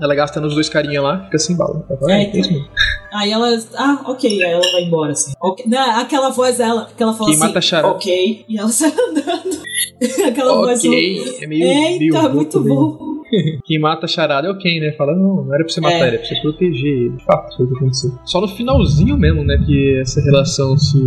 Ela 0.00 0.14
gasta 0.14 0.40
nos 0.40 0.54
dois 0.54 0.68
carinha 0.68 1.02
lá, 1.02 1.24
fica 1.24 1.38
sem 1.38 1.56
bala. 1.56 1.84
É, 2.08 2.12
É, 2.12 2.22
então. 2.22 2.40
isso 2.40 2.52
mesmo. 2.52 2.68
Aí 3.12 3.30
ela. 3.32 3.48
Ah, 3.76 4.02
ok, 4.06 4.42
aí 4.42 4.52
ela 4.52 4.72
vai 4.72 4.82
embora 4.84 5.12
assim. 5.12 5.32
Ok. 5.40 5.64
Não, 5.68 6.00
aquela 6.00 6.30
voz 6.30 6.58
dela, 6.58 6.88
que 6.96 7.02
ela 7.02 7.12
fala 7.12 7.30
Quem 7.30 7.42
assim. 7.42 7.54
mata. 7.54 7.88
Ok. 7.88 8.44
E 8.48 8.58
ela 8.58 8.68
sai 8.70 8.90
andando. 8.92 9.60
aquela 10.26 10.54
voz. 10.54 10.78
Ok, 10.84 11.38
é 11.42 11.46
meio. 11.46 11.64
É, 11.66 11.74
meio 11.98 12.02
então, 12.08 12.26
é 12.26 12.28
muito 12.28 12.60
bom. 12.60 13.10
Quem 13.64 13.78
mata 13.78 14.06
a 14.06 14.08
charada 14.08 14.48
é 14.48 14.50
o 14.50 14.58
Ken, 14.58 14.80
né? 14.80 14.92
Fala, 14.98 15.14
não, 15.14 15.44
não 15.44 15.54
era 15.54 15.62
pra 15.64 15.72
você 15.72 15.80
matar 15.80 16.04
É. 16.04 16.06
ele, 16.08 16.16
é 16.16 16.18
pra 16.18 16.28
você 16.28 16.40
proteger 16.40 16.84
ele. 16.84 17.10
De 17.16 17.24
fato, 17.24 17.56
foi 17.56 17.64
o 17.66 17.68
que 17.68 17.76
aconteceu. 17.76 18.10
Só 18.24 18.40
no 18.40 18.48
finalzinho 18.48 19.16
mesmo, 19.16 19.44
né, 19.44 19.56
que 19.64 20.00
essa 20.00 20.20
relação 20.20 20.76
se. 20.76 20.98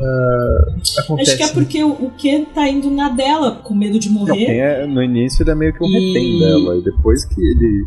Ah, 0.00 0.74
acontece. 0.98 1.30
Acho 1.30 1.36
que 1.38 1.42
é 1.44 1.48
porque 1.48 1.84
o, 1.84 1.90
o 1.90 2.10
Ken 2.12 2.44
tá 2.46 2.68
indo 2.68 2.90
na 2.90 3.08
dela, 3.10 3.56
com 3.56 3.74
medo 3.74 3.98
de 3.98 4.08
Não, 4.08 4.20
morrer. 4.20 4.46
quem 4.46 4.60
é, 4.60 4.86
no 4.86 5.02
início 5.02 5.42
ele 5.42 5.50
é 5.50 5.54
meio 5.54 5.72
que 5.74 5.84
um 5.84 5.88
E- 5.88 5.92
retém 5.92 6.38
dela. 6.38 6.76
E 6.78 6.82
depois 6.82 7.24
que 7.24 7.40
ele 7.40 7.86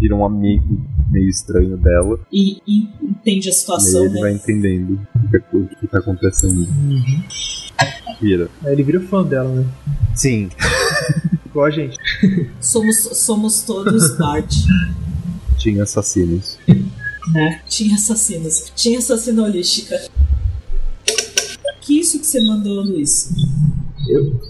vira 0.00 0.14
um 0.16 0.24
amigo 0.24 0.80
meio 1.10 1.28
estranho 1.28 1.76
dela, 1.76 2.18
E, 2.32 2.58
e 2.66 2.88
entende 3.02 3.48
a 3.48 3.50
e 3.50 3.54
situação, 3.54 4.04
ele 4.04 4.14
né? 4.14 4.20
vai 4.20 4.32
entendendo 4.32 5.00
o 5.16 5.28
que, 5.30 5.56
o 5.56 5.68
que 5.80 5.86
tá 5.86 5.98
acontecendo. 5.98 6.66
Vira. 8.20 8.48
Aí 8.64 8.72
ele 8.72 8.82
vira 8.82 9.00
fã 9.00 9.22
dela, 9.24 9.48
né? 9.52 9.64
Sim. 10.14 10.48
Igual 11.46 11.66
a 11.66 11.70
gente. 11.70 11.96
Somos, 12.60 12.96
somos 13.14 13.62
todos 13.62 14.16
Bart. 14.18 14.52
Tinha 15.58 15.82
assassinos. 15.82 16.58
né? 17.32 17.60
Tinha 17.68 17.94
assassinos. 17.96 18.72
Tinha 18.74 18.98
assassina 18.98 19.42
holística. 19.42 20.00
Que 21.82 22.00
isso 22.00 22.18
que 22.18 22.26
você 22.26 22.40
mandou, 22.40 22.82
Luiz? 22.82 23.28
Eu, 24.08 24.40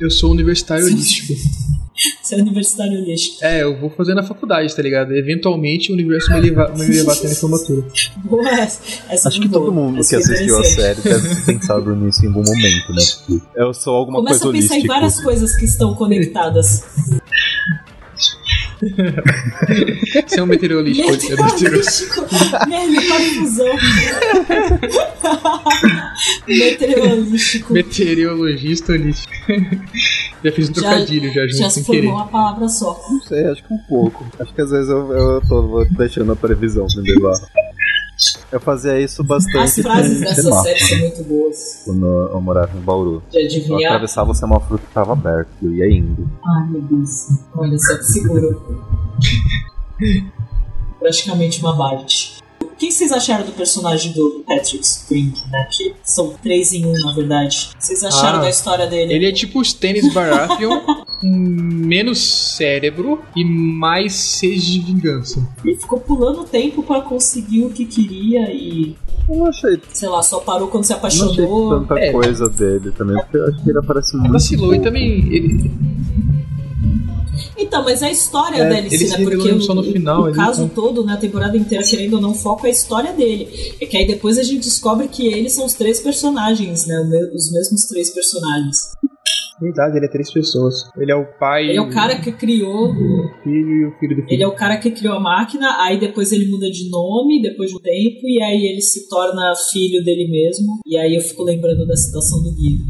eu 0.00 0.10
sou 0.10 0.30
universitário 0.30 0.86
holístico. 0.86 1.34
Você 2.22 2.34
é 2.34 2.38
universitário 2.42 3.00
holístico. 3.00 3.42
É, 3.42 3.62
eu 3.62 3.80
vou 3.80 3.88
fazer 3.88 4.12
na 4.12 4.22
faculdade, 4.22 4.76
tá 4.76 4.82
ligado? 4.82 5.16
Eventualmente 5.16 5.90
o 5.90 5.94
universo 5.94 6.28
vai 6.28 6.42
me 6.42 6.50
levar, 6.50 6.66
vai 6.66 6.86
me 6.86 6.94
levar 6.94 7.14
até 7.14 7.26
a 7.26 7.34
formatura. 7.34 7.86
Boa 8.22 8.50
essa. 8.50 8.82
essa 9.08 9.28
Acho 9.28 9.40
que 9.40 9.48
boa. 9.48 9.62
todo 9.64 9.72
mundo 9.72 9.98
Essa 10.00 10.18
que 10.18 10.24
foi 10.24 10.34
assistiu 10.34 10.58
a 10.58 10.64
série 10.64 11.00
deve 11.00 11.28
ter 11.34 11.44
pensado 11.46 11.96
nisso 11.96 12.22
em 12.22 12.28
algum 12.28 12.42
momento, 12.44 12.92
né? 12.92 13.40
Eu 13.56 13.72
sou 13.72 13.94
alguma 13.94 14.18
Começa 14.18 14.40
coisa 14.40 14.58
a 14.58 14.60
pensar 14.60 14.74
em 14.74 14.78
holística. 14.80 14.92
várias 14.94 15.20
coisas 15.22 15.56
que 15.56 15.64
estão 15.64 15.94
conectadas. 15.94 16.84
Você 20.26 20.38
é 20.38 20.42
um 20.42 20.46
meteorolístico. 20.46 21.08
é 21.08 21.42
meteorolístico. 21.44 22.26
Merda, 22.68 23.00
confusão. 23.08 23.76
Meteorolístico. 26.46 27.72
Meteorologista 27.72 28.92
holístico. 28.92 29.32
já 30.44 30.52
fiz 30.52 30.70
um 30.70 30.74
Já- 30.74 30.80
trocadilho 30.82 31.32
já 31.32 31.42
junto 31.46 31.58
Já 31.58 31.70
sem 31.70 31.82
se 31.82 31.86
formou 31.86 32.12
uma 32.14 32.26
palavra 32.28 32.68
só. 32.68 33.00
Não 33.10 33.20
sei, 33.22 33.44
acho 33.46 33.62
que 33.64 33.72
um 33.74 33.78
pouco. 33.78 34.24
Acho 34.38 34.54
que 34.54 34.60
às 34.60 34.70
vezes 34.70 34.88
eu, 34.90 35.12
eu 35.12 35.40
tô 35.48 35.84
deixando 35.96 36.32
a 36.32 36.36
previsão 36.36 36.86
me 36.96 37.12
levar. 37.14 37.34
Eu 38.50 38.60
fazia 38.60 38.98
isso 39.00 39.22
bastante 39.22 39.58
As 39.58 39.74
frases 39.78 40.20
dessa 40.20 40.50
série 40.62 40.78
são 40.80 40.98
muito 40.98 41.24
boas. 41.24 41.82
quando 41.84 42.06
eu 42.06 42.40
morava 42.40 42.76
em 42.76 42.80
Bauru. 42.80 43.22
De 43.30 43.38
Eu 43.38 43.44
adivinhar. 43.44 43.92
atravessava 43.92 44.30
o 44.30 44.34
semáforo 44.34 44.78
que 44.78 44.86
tava 44.92 45.12
aberto 45.12 45.50
e 45.62 45.66
eu 45.66 45.74
ia 45.74 45.90
indo. 45.98 46.28
Ai, 46.44 46.66
meu 46.70 46.80
Deus. 46.82 47.26
Olha 47.54 47.78
só 47.78 47.96
que 47.96 48.04
seguro. 48.04 48.84
Praticamente 50.98 51.60
uma 51.60 51.76
Bart. 51.76 52.38
O 52.76 52.78
que 52.78 52.92
vocês 52.92 53.10
acharam 53.10 53.46
do 53.46 53.52
personagem 53.52 54.12
do 54.12 54.44
Patrick 54.46 54.84
Spring, 54.84 55.32
né? 55.50 55.66
Que 55.70 55.94
são 56.04 56.34
três 56.42 56.74
em 56.74 56.84
um, 56.84 56.92
na 56.92 57.12
verdade. 57.14 57.70
Vocês 57.78 58.04
acharam 58.04 58.38
Ah, 58.40 58.42
da 58.42 58.50
história 58.50 58.86
dele? 58.86 59.14
Ele 59.14 59.26
é 59.26 59.32
tipo 59.32 59.60
o 59.60 59.62
Stannis 59.62 60.12
Baratheon, 60.12 60.80
com 61.18 61.26
menos 61.26 62.54
cérebro 62.56 63.18
e 63.34 63.42
mais 63.46 64.12
sede 64.14 64.72
de 64.80 64.92
vingança. 64.92 65.42
Ele 65.64 65.74
ficou 65.76 65.98
pulando 66.00 66.42
o 66.42 66.44
tempo 66.44 66.82
pra 66.82 67.00
conseguir 67.00 67.64
o 67.64 67.70
que 67.70 67.86
queria 67.86 68.52
e, 68.52 68.94
Eu 69.26 69.36
não 69.36 69.46
achei, 69.46 69.80
sei 69.94 70.10
lá, 70.10 70.22
só 70.22 70.40
parou 70.40 70.68
quando 70.68 70.84
se 70.84 70.92
não 70.92 70.98
achei 71.02 71.20
apaixonou. 71.22 71.80
tanta 71.80 71.98
É. 71.98 72.12
coisa 72.12 72.46
dele 72.50 72.90
também, 72.92 73.16
porque 73.16 73.38
eu 73.38 73.46
acho 73.48 73.64
que 73.64 73.70
ele 73.70 73.78
aparece 73.78 74.16
muito. 74.18 74.32
Vacilou 74.32 74.74
e 74.74 74.80
também. 74.80 75.12
Ele, 75.34 75.70
Então, 77.66 77.84
mas 77.84 78.02
a 78.02 78.10
história 78.10 78.56
É, 78.62 78.68
dele, 78.68 78.86
ele 78.88 78.98
sim, 78.98 79.06
se 79.08 79.18
né? 79.18 79.24
Porque 79.24 79.50
o, 79.52 79.60
só 79.60 79.74
no 79.74 79.82
final, 79.82 80.22
o 80.22 80.28
ele 80.28 80.36
caso 80.36 80.68
tá- 80.68 80.74
todo, 80.74 81.04
né, 81.04 81.14
a 81.14 81.16
temporada 81.16 81.56
inteira, 81.56 81.84
querendo 81.84 82.14
ou 82.14 82.20
não, 82.20 82.34
foca 82.34 82.66
a 82.66 82.70
história 82.70 83.12
dele. 83.12 83.48
É 83.80 83.86
que 83.86 83.96
aí 83.96 84.06
depois 84.06 84.38
a 84.38 84.42
gente 84.42 84.60
descobre 84.64 85.08
que 85.08 85.26
eles 85.26 85.52
são 85.52 85.64
os 85.66 85.74
três 85.74 86.00
personagens, 86.00 86.86
né? 86.86 86.98
Os 87.34 87.50
mesmos 87.52 87.84
três 87.86 88.10
personagens. 88.10 88.92
verdade, 89.60 89.96
ele 89.96 90.06
é 90.06 90.10
três 90.10 90.30
pessoas. 90.32 90.74
Ele 90.98 91.10
é 91.10 91.16
o 91.16 91.24
pai, 91.38 91.64
Ele 91.70 91.78
é 91.78 91.80
o 91.80 91.88
cara 91.90 92.20
que 92.20 92.30
criou. 92.32 92.90
o 92.90 93.42
filho 93.42 93.70
e 93.70 93.86
o 93.86 93.98
filho 93.98 94.16
do 94.16 94.22
filho. 94.22 94.26
Ele 94.34 94.42
é 94.42 94.46
o 94.46 94.54
cara 94.54 94.76
que 94.76 94.90
criou 94.90 95.14
a 95.16 95.20
máquina, 95.20 95.82
aí 95.82 95.98
depois 95.98 96.30
ele 96.30 96.46
muda 96.48 96.70
de 96.70 96.90
nome, 96.90 97.40
depois 97.42 97.70
de 97.70 97.76
um 97.76 97.80
tempo, 97.80 98.20
e 98.28 98.42
aí 98.42 98.66
ele 98.66 98.80
se 98.82 99.08
torna 99.08 99.52
filho 99.72 100.04
dele 100.04 100.28
mesmo. 100.30 100.78
E 100.86 100.96
aí 100.98 101.14
eu 101.16 101.22
fico 101.22 101.42
lembrando 101.42 101.86
da 101.86 101.96
situação 101.96 102.42
do 102.42 102.50
Guido. 102.52 102.84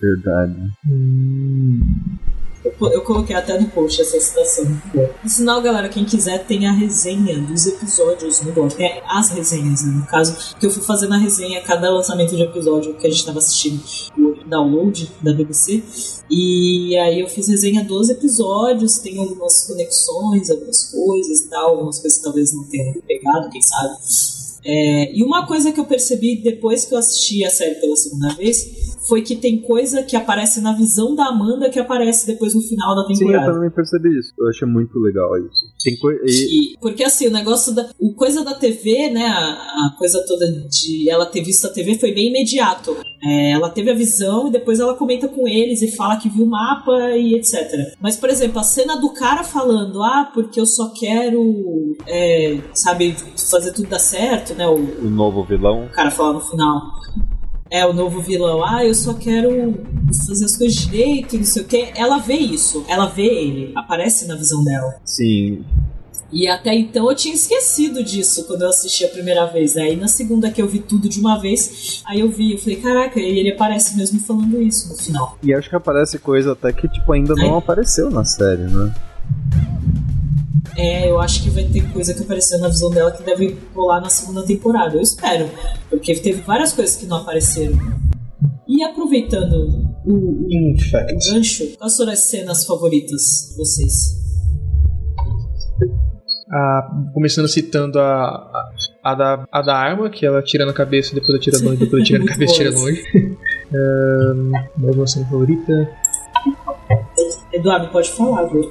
Verdade. 0.00 0.54
Eu, 2.64 2.90
eu 2.90 3.02
coloquei 3.02 3.36
até 3.36 3.58
no 3.60 3.68
post 3.68 4.00
essa 4.00 4.18
citação. 4.18 4.64
No 5.22 5.28
sinal, 5.28 5.60
galera, 5.60 5.88
quem 5.88 6.04
quiser 6.04 6.46
tem 6.46 6.66
a 6.66 6.72
resenha 6.72 7.38
dos 7.38 7.66
episódios 7.66 8.40
no 8.40 8.52
blog. 8.52 8.74
Tem 8.74 9.02
as 9.06 9.30
resenhas, 9.30 9.82
né? 9.84 9.92
No 9.92 10.06
caso, 10.06 10.56
que 10.58 10.64
eu 10.64 10.70
fui 10.70 10.82
fazendo 10.82 11.12
a 11.12 11.18
resenha 11.18 11.60
cada 11.60 11.90
lançamento 11.90 12.34
de 12.34 12.42
episódio 12.42 12.94
que 12.94 13.06
a 13.06 13.10
gente 13.10 13.18
estava 13.18 13.38
assistindo 13.38 13.82
o 14.16 14.48
download 14.48 15.10
da 15.20 15.34
BBC. 15.34 15.82
E 16.30 16.96
aí 16.96 17.20
eu 17.20 17.28
fiz 17.28 17.48
resenha 17.48 17.84
dos 17.84 18.08
episódios, 18.08 18.98
tem 18.98 19.18
algumas 19.18 19.66
conexões, 19.66 20.50
algumas 20.50 20.90
coisas 20.90 21.40
e 21.40 21.50
tal, 21.50 21.70
algumas 21.70 21.98
coisas 21.98 22.18
que 22.18 22.24
talvez 22.24 22.54
não 22.54 22.64
tenham 22.64 22.94
pegado, 23.06 23.50
quem 23.50 23.60
sabe. 23.60 23.98
É, 24.64 25.14
e 25.14 25.22
uma 25.22 25.46
coisa 25.46 25.70
que 25.70 25.78
eu 25.78 25.84
percebi 25.84 26.36
depois 26.36 26.86
que 26.86 26.94
eu 26.94 26.98
assisti 26.98 27.44
a 27.44 27.50
série 27.50 27.74
pela 27.74 27.94
segunda 27.96 28.34
vez 28.34 28.83
foi 29.08 29.22
que 29.22 29.36
tem 29.36 29.60
coisa 29.62 30.02
que 30.02 30.16
aparece 30.16 30.60
na 30.60 30.72
visão 30.72 31.14
da 31.14 31.26
Amanda 31.26 31.68
que 31.70 31.78
aparece 31.78 32.26
depois 32.26 32.54
no 32.54 32.60
final 32.62 32.94
da 32.94 33.02
Sim, 33.06 33.12
eu 33.12 33.18
temporada. 33.18 33.52
também 33.52 33.70
percebi 33.70 34.18
isso. 34.18 34.32
Eu 34.38 34.48
achei 34.48 34.66
muito 34.66 34.98
legal 34.98 35.36
isso. 35.38 35.66
Tem 35.82 35.96
coi- 35.98 36.16
e, 36.24 36.28
Que- 36.72 36.74
porque 36.80 37.04
assim, 37.04 37.26
o 37.28 37.30
negócio 37.32 37.74
da. 37.74 37.88
O 37.98 38.14
coisa 38.14 38.44
da 38.44 38.54
TV, 38.54 39.10
né? 39.10 39.26
A, 39.26 39.86
a 39.88 39.94
coisa 39.98 40.24
toda 40.26 40.46
de 40.50 41.08
ela 41.10 41.26
ter 41.26 41.42
visto 41.42 41.66
a 41.66 41.70
TV 41.70 41.96
foi 41.98 42.12
bem 42.12 42.28
imediato. 42.28 42.96
É, 43.22 43.52
ela 43.52 43.70
teve 43.70 43.90
a 43.90 43.94
visão 43.94 44.48
e 44.48 44.52
depois 44.52 44.80
ela 44.80 44.94
comenta 44.94 45.26
com 45.28 45.48
eles 45.48 45.80
e 45.82 45.90
fala 45.96 46.16
que 46.16 46.28
viu 46.28 46.44
o 46.44 46.50
mapa 46.50 47.10
e 47.16 47.34
etc. 47.34 47.94
Mas, 48.00 48.16
por 48.16 48.28
exemplo, 48.28 48.58
a 48.58 48.62
cena 48.62 48.96
do 49.00 49.10
cara 49.14 49.42
falando, 49.42 50.02
ah, 50.02 50.30
porque 50.34 50.60
eu 50.60 50.66
só 50.66 50.90
quero, 50.90 51.96
é, 52.06 52.58
sabe, 52.74 53.16
fazer 53.50 53.72
tudo 53.72 53.88
dar 53.88 53.98
certo, 53.98 54.54
né? 54.54 54.66
O, 54.68 54.74
o 54.74 55.10
novo 55.10 55.42
vilão. 55.44 55.84
o 55.86 55.90
cara 55.90 56.10
fala 56.10 56.34
no 56.34 56.40
final. 56.40 56.82
É 57.74 57.84
o 57.84 57.92
novo 57.92 58.20
vilão. 58.20 58.64
Ah, 58.64 58.84
eu 58.84 58.94
só 58.94 59.14
quero 59.14 59.74
fazer 60.28 60.44
as 60.44 60.56
coisas 60.56 60.76
direito, 60.76 61.36
não 61.36 61.44
sei 61.44 61.62
o 61.62 61.64
que. 61.64 61.90
Ela 61.96 62.18
vê 62.18 62.34
isso. 62.34 62.84
Ela 62.86 63.06
vê 63.06 63.26
ele. 63.26 63.72
Aparece 63.74 64.28
na 64.28 64.36
visão 64.36 64.62
dela. 64.62 64.94
Sim. 65.04 65.64
E 66.32 66.46
até 66.46 66.72
então 66.72 67.10
eu 67.10 67.16
tinha 67.16 67.34
esquecido 67.34 68.04
disso 68.04 68.44
quando 68.46 68.62
eu 68.62 68.68
assisti 68.68 69.04
a 69.04 69.08
primeira 69.08 69.44
vez. 69.46 69.76
Aí 69.76 69.96
na 69.96 70.06
segunda 70.06 70.52
que 70.52 70.62
eu 70.62 70.68
vi 70.68 70.78
tudo 70.78 71.08
de 71.08 71.18
uma 71.18 71.40
vez, 71.40 72.00
aí 72.06 72.20
eu 72.20 72.30
vi, 72.30 72.52
eu 72.52 72.58
falei, 72.58 72.76
caraca, 72.76 73.18
e 73.18 73.40
ele 73.40 73.50
aparece 73.50 73.96
mesmo 73.96 74.20
falando 74.20 74.62
isso 74.62 74.90
no 74.90 74.94
final. 74.94 75.36
E 75.42 75.52
acho 75.52 75.68
que 75.68 75.74
aparece 75.74 76.16
coisa 76.20 76.52
até 76.52 76.72
que, 76.72 76.88
tipo, 76.88 77.12
ainda 77.12 77.34
não 77.34 77.56
apareceu 77.56 78.08
na 78.08 78.24
série, 78.24 78.62
né? 78.62 78.94
É, 80.76 81.08
eu 81.08 81.20
acho 81.20 81.42
que 81.42 81.50
vai 81.50 81.64
ter 81.64 81.82
coisa 81.92 82.12
que 82.14 82.22
apareceu 82.22 82.58
na 82.58 82.68
visão 82.68 82.90
dela 82.90 83.12
que 83.12 83.22
deve 83.22 83.56
rolar 83.74 84.00
na 84.00 84.08
segunda 84.08 84.42
temporada. 84.44 84.96
Eu 84.96 85.02
espero. 85.02 85.48
Porque 85.88 86.14
teve 86.16 86.40
várias 86.42 86.72
coisas 86.72 86.96
que 86.96 87.06
não 87.06 87.18
apareceram. 87.18 87.76
E 88.66 88.82
aproveitando 88.82 89.52
o, 90.06 90.10
o, 90.12 90.72
o 90.72 91.32
gancho, 91.32 91.76
quais 91.78 91.96
foram 91.96 92.12
as 92.12 92.20
cenas 92.20 92.64
favoritas 92.64 93.20
de 93.50 93.56
vocês? 93.56 94.24
A- 96.50 96.88
começando 97.12 97.48
citando 97.48 97.98
a, 97.98 98.24
a, 98.24 98.70
a 99.04 99.14
da, 99.14 99.46
a 99.52 99.62
da 99.62 99.76
arma, 99.76 100.10
que 100.10 100.26
ela 100.26 100.42
tira 100.42 100.66
na 100.66 100.72
cabeça, 100.72 101.14
depois 101.14 101.36
atira 101.38 101.58
longe, 101.62 101.76
depois 101.78 102.02
atira 102.02 102.18
na 102.18 102.26
cabeça 102.32 102.52
e 102.52 102.56
tira 102.56 102.70
longe. 102.70 103.02
Ahn, 103.72 104.50
mais 104.76 104.96
uma 104.96 105.06
cena 105.06 105.26
favorita. 105.26 105.88
Eduardo, 107.52 107.88
pode 107.88 108.10
falar, 108.10 108.44
viu? 108.46 108.62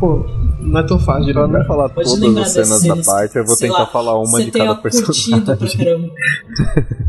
Pô, 0.00 0.24
não 0.62 0.80
é 0.80 0.86
tão 0.86 0.98
fácil 0.98 1.26
de 1.26 1.32
Pra 1.32 1.46
não 1.46 1.64
falar 1.64 1.88
Pode 1.90 2.08
todas 2.20 2.36
as 2.38 2.52
cenas 2.52 2.68
cenas. 2.80 3.06
da 3.06 3.12
parte, 3.12 3.36
eu 3.36 3.44
vou 3.44 3.56
tentar 3.56 3.78
lá, 3.80 3.86
falar 3.86 4.18
uma 4.18 4.42
de 4.42 4.50
cada 4.50 4.74
pra 4.74 4.82
personagem. 4.90 5.44
caramba. 5.76 6.10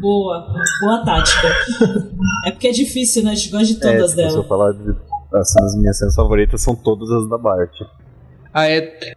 Boa, 0.00 0.46
boa 0.82 1.04
tática. 1.04 1.48
É 2.46 2.50
porque 2.50 2.68
é 2.68 2.72
difícil, 2.72 3.24
né? 3.24 3.32
A 3.32 3.34
gente 3.34 3.50
gosta 3.50 3.66
de 3.66 3.72
É, 3.76 3.80
todas 3.80 3.94
tipo, 3.94 4.08
se 4.10 4.16
dela. 4.16 4.38
eu 4.38 4.44
falar 4.44 4.72
de 4.72 4.94
as 5.32 5.52
cenas, 5.52 5.76
minhas 5.76 5.98
cenas 5.98 6.14
favoritas 6.14 6.60
são 6.62 6.74
todas 6.74 7.10
as 7.10 7.28
da 7.28 7.38
Bart. 7.38 7.72
Ah, 8.52 8.66
é. 8.68 9.14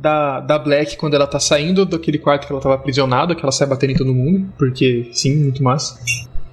Da, 0.00 0.40
da 0.40 0.58
Black, 0.58 0.96
quando 0.96 1.14
ela 1.14 1.26
tá 1.26 1.38
saindo 1.40 1.84
daquele 1.84 2.18
quarto 2.18 2.46
que 2.46 2.52
ela 2.52 2.62
tava 2.62 2.76
aprisionada, 2.76 3.34
que 3.34 3.42
ela 3.42 3.50
sai 3.52 3.66
batendo 3.66 3.90
em 3.90 3.96
todo 3.96 4.14
mundo, 4.14 4.46
porque 4.56 5.10
sim, 5.12 5.34
muito 5.36 5.62
massa. 5.62 5.98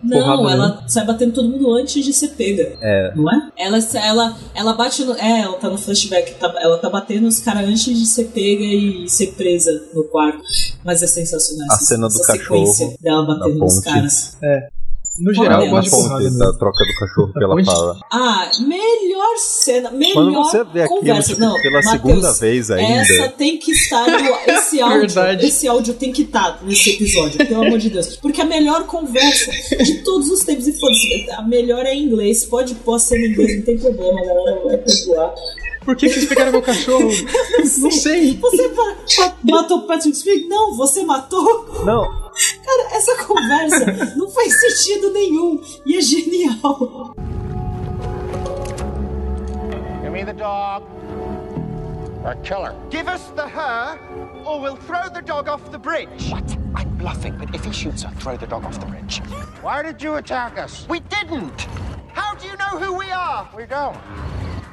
Não, 0.03 0.49
ela 0.49 0.83
sai 0.87 1.05
batendo 1.05 1.33
todo 1.33 1.47
mundo 1.49 1.73
antes 1.73 2.03
de 2.03 2.11
ser 2.13 2.29
pega. 2.29 2.77
É. 2.81 3.13
Não 3.15 3.31
é? 3.31 3.49
Ela, 3.57 3.77
ela, 3.95 4.37
ela 4.53 4.73
bate 4.73 5.03
no. 5.05 5.13
É, 5.15 5.39
ela 5.41 5.57
tá 5.57 5.69
no 5.69 5.77
flashback. 5.77 6.35
tá- 6.35 6.53
ela 6.59 6.77
tá 6.77 6.89
batendo 6.89 7.27
os 7.27 7.39
caras 7.39 7.67
antes 7.67 7.85
de 7.97 8.05
ser 8.05 8.25
pega 8.25 8.63
e 8.63 9.09
ser 9.09 9.27
presa 9.33 9.71
no 9.93 10.03
quarto. 10.05 10.43
Mas 10.83 11.01
é 11.01 11.07
sensacional. 11.07 11.67
A 11.71 11.75
essa- 11.75 11.85
cena 11.85 12.07
do 12.07 12.13
essa 12.15 12.33
sequência 12.33 12.85
cachorro 12.87 12.97
Dela 13.01 13.21
na 13.23 13.39
batendo 13.39 13.59
nos 13.59 13.79
caras. 13.79 14.37
É. 14.43 14.67
No 15.19 15.29
Olha, 15.29 15.41
geral, 15.43 15.59
eu 15.61 15.65
na 15.67 15.71
gosto 15.79 15.91
ponte 15.91 16.37
da 16.39 16.53
troca 16.53 16.83
do 16.85 16.99
cachorro 16.99 17.33
que 17.37 17.43
ela 17.43 17.55
ponte? 17.55 17.65
fala. 17.65 17.99
Ah, 18.11 18.49
melhor 18.61 19.37
cena, 19.37 19.91
melhor 19.91 20.13
Quando 20.15 20.33
você 20.33 20.63
vê 20.63 20.81
aquilo 20.81 20.99
conversa. 21.01 21.27
tipo, 21.29 21.39
Não, 21.41 21.53
pela 21.61 21.73
Matheus, 21.83 21.91
segunda 21.91 22.33
vez 22.33 22.71
ainda. 22.71 23.01
Essa 23.01 23.29
tem 23.29 23.57
que 23.59 23.71
estar 23.71 24.07
no, 24.07 24.53
esse 24.53 24.81
áudio. 24.81 24.99
Verdade. 25.01 25.45
Esse 25.45 25.67
áudio 25.67 25.93
tem 25.93 26.11
que 26.11 26.23
estar 26.23 26.59
nesse 26.63 26.89
episódio, 26.91 27.45
pelo 27.45 27.61
amor 27.63 27.77
de 27.77 27.91
Deus. 27.91 28.15
Porque 28.15 28.41
a 28.41 28.45
melhor 28.45 28.85
conversa 28.87 29.51
de 29.83 30.03
todos 30.03 30.29
os 30.31 30.43
tempos, 30.43 30.67
e 30.67 30.73
foda-se, 30.79 31.29
a 31.31 31.43
melhor 31.43 31.85
é 31.85 31.93
em 31.93 32.03
inglês. 32.05 32.43
Pode 32.45 32.75
a 32.87 32.99
cena 32.99 33.23
em 33.25 33.29
inglês, 33.29 33.57
não 33.57 33.65
tem 33.65 33.77
problema, 33.77 34.19
a 34.19 34.25
galera 34.25 34.61
vai 34.65 34.77
perdoar. 34.77 35.33
Por 35.85 35.95
que, 35.97 36.07
que 36.07 36.13
vocês 36.13 36.25
pegaram 36.27 36.53
meu 36.53 36.61
cachorro? 36.61 37.09
Não 37.81 37.91
sei. 37.91 38.37
Você 38.37 38.67
ma- 38.69 38.95
ma- 39.19 39.35
matou 39.43 39.79
o 39.79 39.81
Patrick 39.81 40.15
Swayze? 40.15 40.47
Não, 40.47 40.77
você 40.77 41.03
matou. 41.03 41.67
Não, 41.83 42.22
Cara, 42.65 42.95
essa 42.95 43.25
conversa 43.25 44.15
não 44.15 44.29
faz 44.29 44.59
sentido 44.59 45.11
nenhum. 45.11 45.61
E 45.85 45.97
é 45.97 46.01
genial. 46.01 47.15
Give 50.01 50.11
me 50.11 50.23
the 50.25 50.33
dog. 50.33 50.85
Or 52.23 52.35
kill 52.43 52.63
her. 52.63 52.75
Give 52.89 53.07
us 53.09 53.31
the 53.35 53.47
her, 53.47 53.99
or 54.45 54.61
we'll 54.61 54.77
throw 54.77 55.09
the 55.09 55.21
dog 55.21 55.49
off 55.49 55.69
the 55.71 55.77
bridge. 55.77 56.31
What? 56.31 56.57
I'm 56.75 56.89
bluffing, 56.97 57.37
but 57.37 57.53
if 57.53 57.65
he 57.65 57.71
shoots 57.73 58.03
her, 58.03 58.11
throw 58.19 58.37
the 58.37 58.47
dog 58.47 58.63
off 58.63 58.79
the 58.79 58.85
bridge. 58.85 59.19
Why 59.61 59.83
did 59.83 60.01
you 60.01 60.15
attack 60.15 60.57
us? 60.57 60.87
We 60.87 61.01
didn't. 61.01 61.67
How 62.13 62.33
do 62.35 62.47
you 62.47 62.55
know 62.55 62.79
who 62.79 62.93
we 62.93 63.11
are? 63.11 63.49
We 63.55 63.65
don't. 63.65 63.97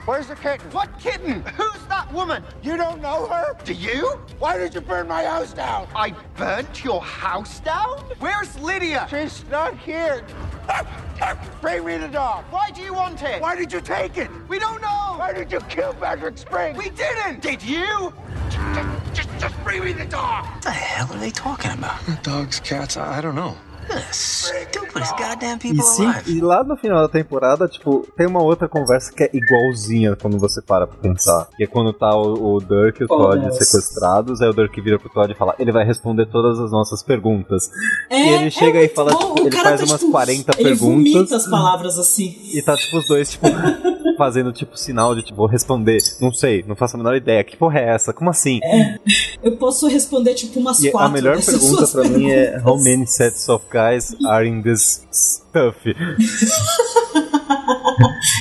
Where's 0.06 0.28
the 0.28 0.34
kitten? 0.34 0.70
What 0.70 0.98
kitten? 0.98 1.42
Who's 1.56 1.86
that 1.88 2.10
woman? 2.12 2.42
You 2.62 2.76
don't 2.76 3.02
know 3.02 3.26
her? 3.26 3.54
Do 3.64 3.74
you? 3.74 4.18
Why 4.38 4.56
did 4.56 4.74
you 4.74 4.80
burn 4.80 5.06
my 5.06 5.24
house 5.24 5.52
down? 5.52 5.88
I 5.94 6.14
burnt 6.36 6.82
your 6.82 7.02
house 7.02 7.60
down? 7.60 7.98
Where's 8.18 8.58
Lydia? 8.58 9.06
She's 9.10 9.44
not 9.50 9.76
here. 9.78 10.24
Bring 11.60 11.84
me 11.84 11.98
the 11.98 12.08
dog. 12.08 12.44
Why 12.50 12.70
do 12.70 12.80
you 12.80 12.94
want 12.94 13.22
it? 13.22 13.42
Why 13.42 13.54
did 13.54 13.72
you 13.72 13.80
take 13.80 14.16
it? 14.16 14.30
We 14.48 14.58
don't 14.58 14.80
know. 14.80 15.14
Why 15.16 15.32
did 15.34 15.52
you 15.52 15.60
kill 15.68 15.92
Patrick 15.94 16.38
Spring? 16.38 16.76
We 16.76 16.88
didn't. 16.90 17.42
Did 17.42 17.62
you? 17.62 18.14
Just, 19.12 19.28
just 19.38 19.64
bring 19.64 19.84
me 19.84 19.92
the 19.92 20.06
dog. 20.06 20.46
What 20.46 20.62
the 20.62 20.70
hell 20.70 21.12
are 21.12 21.18
they 21.18 21.30
talking 21.30 21.72
about? 21.72 22.00
Dogs, 22.22 22.60
cats, 22.60 22.96
I, 22.96 23.18
I 23.18 23.20
don't 23.20 23.34
know. 23.34 23.56
E, 25.72 25.82
sim, 25.82 26.08
e 26.26 26.40
lá 26.40 26.62
no 26.64 26.76
final 26.76 27.02
da 27.02 27.08
temporada, 27.08 27.68
tipo, 27.68 28.06
tem 28.16 28.26
uma 28.26 28.42
outra 28.42 28.68
conversa 28.68 29.12
que 29.12 29.24
é 29.24 29.30
igualzinha 29.32 30.16
quando 30.16 30.38
você 30.38 30.60
para 30.62 30.86
pra 30.86 30.96
pensar. 30.96 31.48
Que 31.56 31.64
é 31.64 31.66
quando 31.66 31.92
tá 31.92 32.14
o, 32.16 32.56
o 32.56 32.60
Dirk 32.60 33.00
e 33.00 33.04
o 33.04 33.08
Todd 33.08 33.42
sequestrados, 33.54 34.40
aí 34.40 34.48
o 34.48 34.52
Dirk 34.52 34.80
vira 34.80 34.98
pro 34.98 35.08
Todd 35.10 35.32
e 35.32 35.36
fala, 35.36 35.54
ele 35.58 35.72
vai 35.72 35.84
responder 35.84 36.26
todas 36.26 36.58
as 36.58 36.70
nossas 36.70 37.02
perguntas. 37.02 37.70
É, 38.08 38.16
e 38.18 38.28
ele 38.34 38.50
chega 38.50 38.78
é 38.78 38.84
e 38.84 38.88
fala, 38.88 39.12
bom. 39.12 39.34
tipo, 39.34 39.46
ele 39.48 39.56
faz 39.56 39.80
tá, 39.80 39.86
umas 39.86 40.00
tipo, 40.00 40.12
40 40.12 40.52
Ele 40.58 40.64
perguntas. 40.70 40.80
vomita 40.80 41.36
as 41.36 41.48
palavras 41.48 41.98
assim. 41.98 42.36
E 42.50 42.60
tá, 42.62 42.76
tipo, 42.76 42.98
os 42.98 43.06
dois, 43.06 43.30
tipo, 43.30 43.46
fazendo, 44.18 44.52
tipo, 44.52 44.76
sinal 44.76 45.14
de, 45.14 45.22
tipo, 45.22 45.36
vou 45.36 45.46
responder. 45.46 45.98
Não 46.20 46.32
sei, 46.32 46.64
não 46.66 46.74
faço 46.74 46.96
a 46.96 46.98
menor 46.98 47.14
ideia. 47.16 47.44
Que 47.44 47.56
porra 47.56 47.78
é 47.78 47.88
essa? 47.94 48.12
Como 48.12 48.28
assim? 48.28 48.60
Eu 49.42 49.56
posso 49.56 49.86
responder 49.86 50.34
tipo 50.34 50.58
umas 50.60 50.82
E 50.82 50.90
quatro. 50.90 51.08
a 51.08 51.10
melhor 51.12 51.42
pergunta 51.42 51.86
pra 51.86 52.04
mim 52.04 52.30
é 52.30 52.50
perguntas. 52.50 52.66
How 52.66 52.82
many 52.82 53.06
sets 53.06 53.48
of 53.48 53.64
guys 53.80 54.14
are 54.26 54.44
in 54.46 54.62
this 54.62 55.06
stuff? 55.10 55.76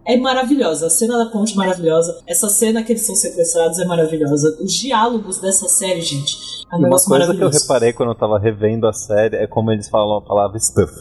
É 0.05 0.17
maravilhosa, 0.17 0.87
a 0.87 0.91
cena 0.91 1.17
da 1.17 1.27
ponte 1.27 1.53
é 1.53 1.57
maravilhosa, 1.57 2.21
essa 2.27 2.49
cena 2.49 2.83
que 2.83 2.91
eles 2.91 3.03
são 3.03 3.15
sequestrados 3.15 3.79
é 3.79 3.85
maravilhosa, 3.85 4.59
os 4.61 4.73
diálogos 4.73 5.39
dessa 5.39 5.69
série, 5.69 6.01
gente, 6.01 6.37
é 6.73 6.77
um 6.77 6.89
uma 6.89 6.99
coisa 6.99 7.33
que 7.33 7.41
eu 7.41 7.49
reparei 7.49 7.93
quando 7.93 8.09
eu 8.09 8.15
tava 8.17 8.37
revendo 8.37 8.89
a 8.89 8.93
série 8.93 9.37
é 9.37 9.47
como 9.47 9.71
eles 9.71 9.89
falam 9.89 10.17
a 10.17 10.21
palavra 10.21 10.59
stuff 10.59 10.93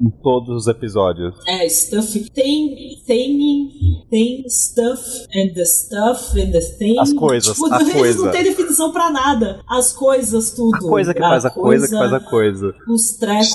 em 0.00 0.10
todos 0.22 0.62
os 0.62 0.66
episódios. 0.66 1.34
É, 1.46 1.68
stuff. 1.68 2.30
Tem 2.30 2.96
thing, 3.06 3.68
tem 4.10 4.44
stuff, 4.48 5.02
and 5.34 5.52
the 5.54 5.64
stuff, 5.64 6.40
and 6.40 6.50
the 6.52 6.60
thing. 6.60 6.98
As 6.98 7.12
coisas, 7.12 7.52
Tipo, 7.54 7.72
a 7.72 7.80
eles 7.80 7.92
coisa. 7.94 8.24
não 8.24 8.32
têm 8.32 8.44
definição 8.44 8.92
pra 8.92 9.10
nada. 9.10 9.60
As 9.68 9.92
coisas, 9.92 10.52
tudo. 10.52 10.76
A 10.76 10.80
coisa 10.80 11.14
que 11.14 11.20
faz 11.20 11.44
a 11.44 11.50
coisa 11.50 11.86
que 11.88 11.96
faz 11.96 12.12
a 12.12 12.20
coisa. 12.20 12.74
Os 12.88 13.16
trecos. 13.16 13.54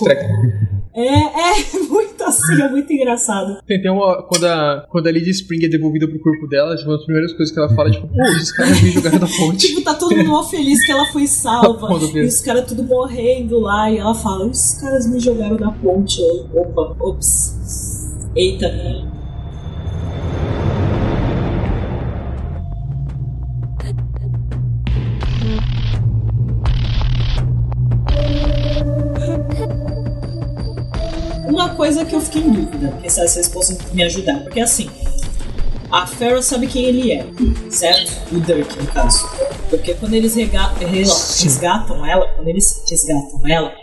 É, 0.93 1.05
é 1.05 1.79
muito 1.87 2.23
assim, 2.23 2.61
é 2.61 2.69
muito 2.69 2.91
engraçado. 2.91 3.61
Tem 3.65 3.77
até 3.77 3.91
uma. 3.91 4.23
Quando 4.23 4.45
a, 4.45 4.85
quando 4.89 5.07
a 5.07 5.11
Lady 5.11 5.29
Spring 5.29 5.65
é 5.65 5.69
devolvida 5.69 6.07
pro 6.07 6.19
corpo 6.19 6.47
dela, 6.47 6.75
uma 6.83 6.95
das 6.97 7.05
primeiras 7.05 7.33
coisas 7.33 7.53
que 7.53 7.59
ela 7.59 7.69
fala 7.75 7.89
é 7.89 7.91
tipo, 7.91 8.07
pô, 8.07 8.23
esses 8.35 8.51
caras 8.51 8.81
me 8.81 8.91
jogaram 8.91 9.19
da 9.19 9.27
ponte. 9.27 9.67
Tipo, 9.67 9.81
tá 9.81 9.93
todo 9.93 10.15
mundo 10.15 10.43
feliz 10.43 10.85
que 10.85 10.91
ela 10.91 11.05
foi 11.07 11.27
salva. 11.27 11.87
E 12.13 12.25
os 12.25 12.39
caras 12.41 12.65
tudo 12.67 12.83
morrendo 12.83 13.59
lá. 13.59 13.91
E 13.91 13.97
ela 13.97 14.15
fala: 14.15 14.45
Os 14.45 14.73
caras 14.75 15.07
me 15.07 15.19
jogaram 15.19 15.57
da 15.57 15.71
ponte. 15.71 16.21
Opa, 16.53 16.95
ops. 16.99 18.09
Eita. 18.35 19.18
Coisa 31.79 32.03
que 32.03 32.13
eu 32.13 32.19
fiquei 32.19 32.41
em 32.41 32.51
dúvida, 32.51 32.91
que 33.01 33.09
se 33.09 33.25
vocês 33.25 33.47
possam 33.47 33.77
me 33.93 34.03
ajudar, 34.03 34.41
porque 34.41 34.59
assim, 34.59 34.89
a 35.89 36.05
Farrah 36.05 36.41
sabe 36.41 36.67
quem 36.67 36.83
ele 36.83 37.13
é, 37.13 37.25
certo? 37.69 38.35
O 38.35 38.41
Dirk, 38.41 38.77
no 38.77 38.85
caso. 38.87 39.25
Porque 39.69 39.93
quando 39.93 40.13
eles 40.13 40.35
resgatam 40.35 42.05
ela, 42.05 42.27
quando 42.35 42.49
eles 42.49 42.83
resgatam 42.85 43.47
ela, 43.47 43.73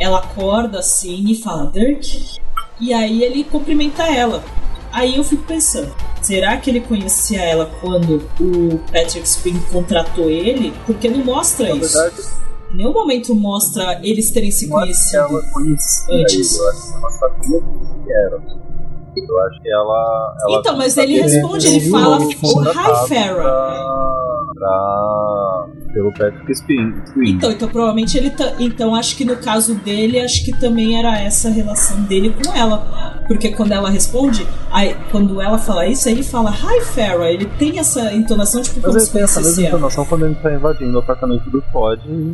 ela 0.00 0.18
acorda 0.18 0.80
assim 0.80 1.30
e 1.30 1.40
fala, 1.40 1.70
Dirk? 1.70 2.40
E 2.80 2.92
aí 2.92 3.22
ele 3.22 3.44
cumprimenta 3.44 4.02
ela. 4.02 4.42
Aí 4.90 5.16
eu 5.16 5.22
fico 5.22 5.44
pensando, 5.44 5.94
será 6.20 6.56
que 6.56 6.70
ele 6.70 6.80
conhecia 6.80 7.40
ela 7.40 7.70
quando 7.80 8.28
o 8.40 8.80
Patrick 8.90 9.28
Spring 9.28 9.60
contratou 9.70 10.28
ele? 10.28 10.74
Porque 10.86 11.08
não 11.08 11.24
mostra 11.24 11.70
isso. 11.70 11.96
Em 11.96 12.51
nenhum 12.74 12.92
momento 12.92 13.34
mostra 13.34 14.00
eles 14.02 14.30
terem 14.30 14.50
se 14.50 14.68
conhecido 14.68 15.36
antes. 15.58 16.08
ele, 16.08 16.22
eu 16.22 16.68
acho 16.68 16.88
que 16.88 16.96
ela 16.96 17.10
sabia 17.10 17.60
quem 17.60 18.12
era. 18.26 18.62
Eu 19.14 19.40
acho 19.40 19.60
que 19.60 19.70
ela. 19.70 20.34
ela 20.48 20.58
Então, 20.58 20.76
mas 20.76 20.96
ele 20.96 21.18
sabia 21.18 21.22
responde, 21.40 21.68
que 21.68 21.74
ele 21.76 21.90
fala, 21.90 22.18
nome 22.18 22.36
"Oh, 22.42 22.62
hi, 22.62 23.08
Farrah." 23.08 23.34
Pra, 23.42 24.44
pra, 24.54 25.66
pelo 25.92 26.10
Patrick. 26.12 26.50
Spring. 26.52 26.92
Então, 27.26 27.50
então 27.50 27.68
provavelmente 27.68 28.16
ele 28.16 28.30
tá. 28.30 28.54
Então 28.58 28.94
acho 28.94 29.14
que 29.16 29.24
no 29.24 29.36
caso 29.36 29.74
dele, 29.74 30.18
acho 30.18 30.42
que 30.44 30.52
também 30.58 30.98
era 30.98 31.20
essa 31.20 31.50
relação 31.50 32.02
dele 32.04 32.34
com 32.42 32.52
ela. 32.54 33.12
Porque 33.28 33.50
quando 33.50 33.72
ela 33.72 33.90
responde, 33.90 34.46
aí, 34.70 34.96
quando 35.10 35.40
ela 35.40 35.58
fala 35.58 35.86
isso, 35.86 36.08
aí 36.08 36.14
ele 36.14 36.22
fala 36.22 36.50
Hi 36.50 36.80
Farrah. 36.80 37.30
Ele 37.30 37.44
tem 37.46 37.78
essa 37.78 38.12
entonação, 38.14 38.62
tipo, 38.62 38.80
como 38.80 38.94
Mas 38.94 39.04
se 39.04 39.08
ele 39.10 39.14
tem 39.14 39.22
essa 39.24 39.40
mesma 39.40 39.60
ela. 39.60 39.68
informação 39.68 40.04
quando 40.06 40.24
ele 40.26 40.34
tá 40.36 40.52
invadindo 40.54 40.96
o 40.96 41.00
apartamento 41.00 41.50
do 41.50 41.62
Todd. 41.72 42.00
e- 42.08 42.32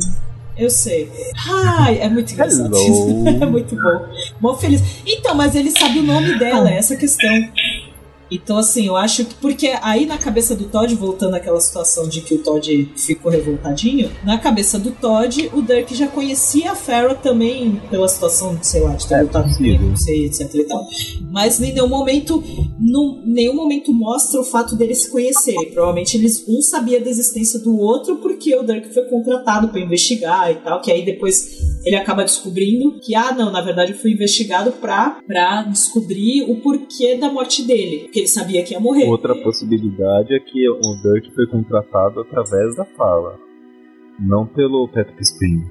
Eu 0.59 0.69
sei. 0.69 1.09
Hi! 1.47 1.99
É 1.99 2.09
muito 2.09 2.33
engraçado 2.33 2.75
é 3.41 3.45
muito 3.45 3.75
bom. 3.75 4.05
Mó 4.41 4.55
feliz. 4.55 4.81
Então, 5.05 5.33
mas 5.33 5.55
ele 5.55 5.71
sabe 5.71 5.99
o 5.99 6.03
nome 6.03 6.37
dela, 6.37 6.69
é 6.69 6.75
essa 6.75 6.97
questão. 6.97 7.31
Então, 8.31 8.57
assim, 8.57 8.87
eu 8.87 8.95
acho 8.95 9.25
que. 9.25 9.35
Porque 9.35 9.73
aí 9.81 10.05
na 10.05 10.17
cabeça 10.17 10.55
do 10.55 10.65
Todd, 10.65 10.93
voltando 10.95 11.35
àquela 11.35 11.59
situação 11.59 12.07
de 12.07 12.21
que 12.21 12.35
o 12.35 12.43
Todd 12.43 12.91
ficou 12.95 13.31
revoltadinho, 13.31 14.11
na 14.23 14.37
cabeça 14.37 14.77
do 14.77 14.91
Todd, 14.91 15.49
o 15.53 15.61
Dirk 15.61 15.95
já 15.95 16.07
conhecia 16.07 16.71
a 16.71 16.75
Farrah 16.75 17.15
também 17.15 17.81
pela 17.89 18.07
situação, 18.07 18.57
sei 18.61 18.81
lá, 18.81 18.95
de 18.95 19.07
ter 19.07 19.19
voltado 19.19 19.55
com 19.55 19.63
ele, 19.63 19.79
não 19.79 19.97
sei, 19.97 20.25
etc 20.25 20.53
e 20.53 20.63
tal. 20.63 20.85
Mas 21.31 21.59
em 21.59 21.73
nenhum 21.73 21.87
momento, 21.87 22.43
num, 22.79 23.21
nenhum 23.25 23.55
momento 23.55 23.93
mostra 23.93 24.39
o 24.39 24.43
fato 24.43 24.75
deles 24.75 25.03
se 25.03 25.11
conhecerem. 25.11 25.71
Provavelmente 25.71 26.17
eles 26.17 26.43
um 26.47 26.61
sabia 26.61 26.99
da 26.99 27.09
existência 27.09 27.59
do 27.59 27.77
outro 27.77 28.17
porque 28.17 28.55
o 28.55 28.63
Dirk 28.63 28.93
foi 28.93 29.03
contratado 29.05 29.69
pra 29.69 29.79
investigar 29.79 30.51
e 30.51 30.55
tal, 30.55 30.81
que 30.81 30.91
aí 30.91 31.05
depois 31.05 31.59
ele 31.85 31.95
acaba 31.95 32.23
descobrindo 32.23 32.99
que, 32.99 33.15
ah, 33.15 33.31
não, 33.31 33.51
na 33.51 33.61
verdade 33.61 33.91
eu 33.91 33.97
fui 33.97 34.11
investigado 34.11 34.71
pra, 34.73 35.19
pra 35.25 35.63
descobrir 35.63 36.43
o 36.43 36.55
porquê 36.61 37.15
da 37.15 37.31
morte 37.31 37.63
dele. 37.63 37.99
Porque 37.99 38.18
ele 38.19 38.27
sabia 38.27 38.63
que 38.63 38.73
ia 38.73 38.79
morrer. 38.79 39.09
Outra 39.09 39.35
possibilidade 39.35 40.33
é 40.33 40.39
que 40.39 40.69
o 40.69 41.01
Dirk 41.01 41.33
foi 41.33 41.47
contratado 41.47 42.21
através 42.21 42.75
da 42.75 42.85
fala. 42.85 43.39
Não 44.19 44.45
pelo 44.45 44.87
Patrick 44.87 45.21
Spring. 45.23 45.63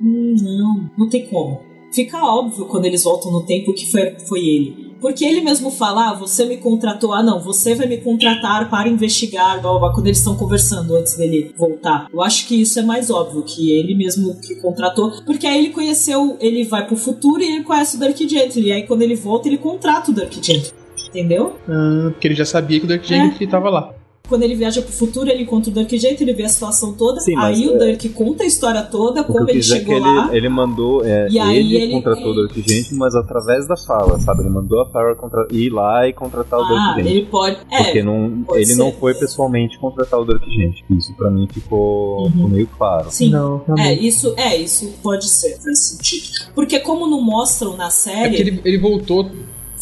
Hum, 0.00 0.34
não, 0.42 0.90
não 0.98 1.08
tem 1.08 1.26
como. 1.26 1.60
Fica 1.94 2.18
óbvio 2.24 2.66
quando 2.66 2.86
eles 2.86 3.04
voltam 3.04 3.30
no 3.30 3.46
tempo 3.46 3.72
que 3.72 3.90
foi, 3.90 4.16
foi 4.26 4.40
ele. 4.40 4.94
Porque 5.00 5.24
ele 5.24 5.42
mesmo 5.42 5.70
fala, 5.70 6.10
ah, 6.10 6.14
você 6.14 6.46
me 6.46 6.56
contratou, 6.56 7.12
ah 7.12 7.22
não, 7.22 7.38
você 7.38 7.74
vai 7.74 7.86
me 7.86 7.98
contratar 7.98 8.70
para 8.70 8.88
investigar, 8.88 9.60
blá, 9.60 9.70
blá, 9.72 9.80
blá, 9.80 9.92
quando 9.92 10.06
eles 10.06 10.18
estão 10.18 10.34
conversando 10.34 10.96
antes 10.96 11.16
dele 11.16 11.52
voltar. 11.56 12.08
Eu 12.10 12.22
acho 12.22 12.48
que 12.48 12.60
isso 12.60 12.78
é 12.78 12.82
mais 12.82 13.10
óbvio, 13.10 13.42
que 13.42 13.70
ele 13.70 13.94
mesmo 13.94 14.34
que 14.40 14.54
contratou, 14.56 15.12
porque 15.26 15.46
aí 15.46 15.58
ele 15.58 15.74
conheceu, 15.74 16.38
ele 16.40 16.64
vai 16.64 16.86
pro 16.86 16.96
futuro 16.96 17.42
e 17.42 17.46
ele 17.46 17.64
conhece 17.64 17.96
o 17.96 18.00
Dark 18.00 18.16
Gently, 18.16 18.68
e 18.68 18.72
aí 18.72 18.86
quando 18.86 19.02
ele 19.02 19.14
volta 19.14 19.46
ele 19.46 19.58
contrata 19.58 20.10
o 20.10 20.14
Dark 20.14 20.32
Gently, 20.32 20.72
entendeu? 21.14 21.56
Ah, 21.68 22.08
porque 22.10 22.26
ele 22.28 22.34
já 22.34 22.44
sabia 22.44 22.78
que 22.80 22.86
o 22.86 22.88
Dark 22.88 23.04
Gently 23.04 23.46
tava 23.46 23.70
lá. 23.70 23.92
Quando 24.26 24.42
ele 24.42 24.54
viaja 24.54 24.80
pro 24.80 24.90
futuro, 24.90 25.28
ele 25.28 25.42
encontra 25.42 25.70
o 25.70 25.74
Dark 25.74 25.90
Gently, 25.90 26.22
ele 26.22 26.32
vê 26.32 26.44
a 26.44 26.48
situação 26.48 26.94
toda, 26.94 27.20
Sim, 27.20 27.36
aí 27.36 27.68
o 27.68 27.74
é, 27.74 27.78
Dark 27.92 28.02
conta 28.14 28.42
a 28.42 28.46
história 28.46 28.80
toda, 28.82 29.22
como 29.22 29.50
ele 29.50 29.58
é 29.58 29.62
chegou 29.62 29.94
que 29.96 30.00
lá. 30.00 30.28
ele, 30.28 30.38
ele 30.38 30.48
mandou. 30.48 31.04
É, 31.04 31.28
E 31.28 31.38
aí 31.38 31.58
ele, 31.58 31.76
ele- 31.76 31.92
contratou 31.92 32.30
o 32.32 32.34
Dirk 32.48 32.66
Gente, 32.66 32.94
mas 32.94 33.14
através 33.14 33.68
da 33.68 33.76
fala, 33.76 34.18
sabe? 34.20 34.40
Ele 34.40 34.48
mandou 34.48 34.80
a 34.80 34.86
Farrah 34.88 35.14
contra... 35.14 35.46
ir 35.50 35.68
lá 35.68 36.08
e 36.08 36.14
contratar 36.14 36.58
o 36.58 36.62
Ah, 36.62 36.94
Dirk 36.94 37.02
Gente. 37.06 37.18
ele 37.18 37.26
pode. 37.26 37.58
É, 37.70 37.82
Porque 37.84 38.02
não, 38.02 38.44
pode 38.46 38.58
ele 38.60 38.66
ser. 38.72 38.76
não 38.78 38.92
foi 38.92 39.12
pessoalmente 39.12 39.78
contratar 39.78 40.18
o 40.18 40.24
Dirk 40.24 40.50
Gente. 40.50 40.82
Isso 40.88 41.12
pra 41.12 41.30
mim 41.30 41.46
ficou, 41.52 42.30
ficou 42.30 42.48
meio 42.48 42.66
claro. 42.78 43.04
Uhum. 43.04 43.10
Sim. 43.10 43.28
Não, 43.28 43.62
é, 43.78 43.92
isso, 43.92 44.32
é, 44.38 44.56
isso 44.56 44.90
pode 45.02 45.28
ser, 45.28 45.58
faz 45.62 45.78
sentido. 45.80 46.50
Porque 46.54 46.80
como 46.80 47.06
não 47.06 47.20
mostram 47.20 47.76
na 47.76 47.88
É 47.88 47.90
série. 47.90 48.36
ele, 48.40 48.60
ele 48.64 48.78
voltou. 48.78 49.30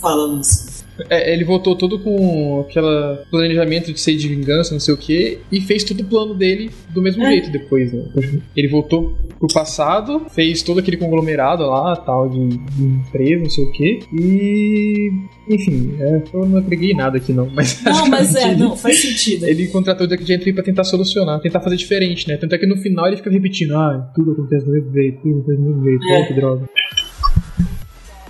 Fala, 0.00 0.24
Lúcio. 0.26 0.71
É, 1.08 1.32
ele 1.32 1.42
voltou 1.44 1.74
todo 1.74 1.98
com 1.98 2.60
aquele 2.68 2.86
planejamento 3.30 3.92
de 3.92 3.98
ser 4.00 4.14
de 4.14 4.28
vingança, 4.28 4.72
não 4.74 4.80
sei 4.80 4.92
o 4.92 4.96
que, 4.96 5.38
e 5.50 5.60
fez 5.60 5.82
todo 5.84 6.00
o 6.00 6.04
plano 6.04 6.34
dele 6.34 6.70
do 6.90 7.00
mesmo 7.00 7.24
É. 7.24 7.30
jeito 7.32 7.50
depois, 7.50 7.90
né? 7.92 8.04
Ele 8.54 8.68
voltou 8.68 9.16
pro 9.38 9.48
passado, 9.52 10.26
fez 10.30 10.62
todo 10.62 10.80
aquele 10.80 10.98
conglomerado 10.98 11.64
lá, 11.66 11.96
tal, 11.96 12.28
de, 12.28 12.46
de 12.48 12.82
empresa, 12.84 13.42
não 13.42 13.50
sei 13.50 13.64
o 13.64 13.72
que, 13.72 13.98
e. 14.12 15.10
Enfim, 15.48 15.96
é, 15.98 16.22
eu 16.32 16.46
não 16.46 16.58
agreguei 16.58 16.92
nada 16.94 17.16
aqui 17.16 17.32
não, 17.32 17.48
mas. 17.50 17.82
Não, 17.82 17.92
mas 18.08 18.34
é, 18.34 18.40
basicamente, 18.40 18.58
não, 18.60 18.76
faz 18.76 19.00
sentido. 19.02 19.46
Ele 19.46 19.66
contratou 19.68 20.06
o 20.06 20.08
Jack 20.10 20.24
Gentry 20.24 20.52
pra 20.52 20.62
tentar 20.62 20.84
solucionar, 20.84 21.40
tentar 21.40 21.60
fazer 21.60 21.76
diferente, 21.76 22.28
né? 22.28 22.36
Tanto 22.36 22.54
é 22.54 22.58
que 22.58 22.66
no 22.66 22.76
final 22.76 23.06
ele 23.06 23.16
fica 23.16 23.30
repetindo, 23.30 23.74
ah, 23.76 24.10
tudo 24.14 24.32
acontece 24.32 24.64
do 24.66 24.72
mesmo 24.72 24.92
jeito, 24.92 25.20
tudo 25.22 25.40
acontece 25.40 25.58
do 25.58 25.64
mesmo 25.68 25.84
jeito, 25.84 26.04
É. 26.06 26.26
que 26.26 26.34
droga. 26.34 26.68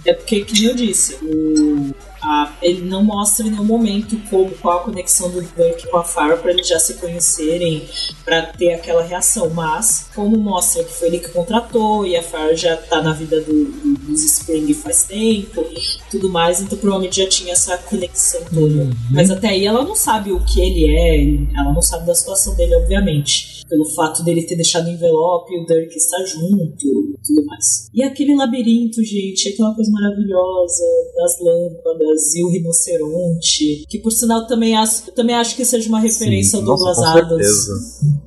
É 0.04 0.12
porque, 0.14 0.40
que 0.42 0.64
eu 0.64 0.74
disse, 0.74 1.14
o, 1.24 1.90
a- 2.22 2.56
ele 2.62 2.82
não 2.82 3.02
mostra 3.04 3.46
em 3.46 3.50
nenhum 3.50 3.64
momento 3.64 4.16
como, 4.30 4.50
qual 4.58 4.78
a 4.80 4.82
conexão 4.84 5.30
do 5.30 5.42
Dirk 5.42 5.88
com 5.88 5.96
a 5.96 6.04
Farah 6.04 6.36
pra 6.36 6.50
eles 6.52 6.66
já 6.68 6.78
se 6.78 6.94
conhecerem, 6.94 7.82
pra 8.24 8.42
ter 8.42 8.74
aquela 8.74 9.02
reação. 9.02 9.50
Mas, 9.50 10.06
como 10.14 10.36
mostra 10.38 10.84
que 10.84 10.92
foi 10.92 11.08
ele 11.08 11.18
que 11.18 11.28
contratou 11.30 12.06
e 12.06 12.16
a 12.16 12.22
Farah 12.22 12.54
já 12.54 12.76
tá 12.76 13.02
na 13.02 13.12
vida 13.12 13.40
do, 13.40 13.64
do, 13.64 13.98
dos 14.06 14.22
Spring 14.24 14.72
faz 14.74 15.04
tempo, 15.04 15.64
tudo 16.10 16.28
mais, 16.30 16.60
então 16.60 16.78
provavelmente 16.78 17.20
já 17.22 17.28
tinha 17.28 17.52
essa 17.52 17.76
conexão 17.78 18.40
toda. 18.52 18.88
Mas 19.10 19.30
até 19.30 19.48
aí 19.48 19.66
ela 19.66 19.84
não 19.84 19.94
sabe 19.94 20.32
o 20.32 20.40
que 20.44 20.60
ele 20.60 20.86
é, 20.88 21.58
ela 21.60 21.72
não 21.72 21.82
sabe 21.82 22.06
da 22.06 22.14
situação 22.14 22.54
dele, 22.54 22.74
obviamente. 22.76 23.52
Pelo 23.68 23.86
fato 23.86 24.22
dele 24.22 24.42
ter 24.42 24.54
deixado 24.56 24.86
o 24.86 24.90
envelope 24.90 25.54
e 25.54 25.58
o 25.62 25.64
Dirk 25.64 25.96
estar 25.96 26.22
junto 26.26 26.84
e 26.86 27.26
tudo 27.26 27.46
mais. 27.46 27.88
E 27.94 28.02
aquele 28.02 28.34
labirinto, 28.36 29.02
gente, 29.02 29.48
aquela 29.48 29.74
coisa 29.74 29.90
maravilhosa 29.90 30.84
das 31.16 31.40
lâmpadas 31.40 32.11
Adams 32.12 32.34
e 32.34 32.44
o 32.44 32.50
Rinoceronte, 32.50 33.86
que 33.88 33.98
por 33.98 34.10
sinal 34.10 34.46
também 34.46 34.76
acho, 34.76 35.10
também 35.12 35.34
acho 35.34 35.56
que 35.56 35.64
seja 35.64 35.88
uma 35.88 36.00
referência 36.00 36.58
ao 36.58 36.64
nossa, 36.64 36.84
Douglas 36.84 36.96
com 36.98 37.18
Adams. 37.18 37.46
certeza. 37.46 38.22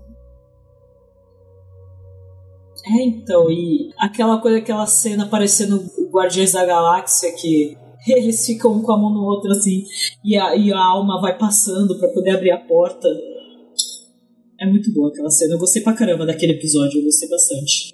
É, 2.87 3.03
então, 3.03 3.49
e 3.49 3.91
aquela 3.97 4.39
coisa, 4.39 4.59
aquela 4.59 4.85
cena 4.85 5.27
parecendo 5.27 5.83
Guardiões 6.11 6.51
da 6.51 6.65
Galáxia 6.65 7.31
que 7.31 7.75
eles 8.07 8.45
ficam 8.45 8.73
um 8.73 8.81
com 8.81 8.91
a 8.91 8.97
mão 8.97 9.11
no 9.11 9.23
outro 9.23 9.51
assim 9.51 9.83
e 10.23 10.37
a, 10.37 10.55
e 10.55 10.71
a 10.71 10.79
alma 10.79 11.19
vai 11.19 11.37
passando 11.37 11.97
pra 11.97 12.09
poder 12.09 12.31
abrir 12.31 12.51
a 12.51 12.59
porta. 12.59 13.07
É 14.59 14.65
muito 14.65 14.93
boa 14.93 15.09
aquela 15.09 15.29
cena. 15.29 15.55
Eu 15.55 15.59
gostei 15.59 15.81
pra 15.81 15.93
caramba 15.93 16.25
daquele 16.25 16.53
episódio, 16.53 16.99
eu 16.99 17.05
gostei 17.05 17.27
bastante. 17.27 17.93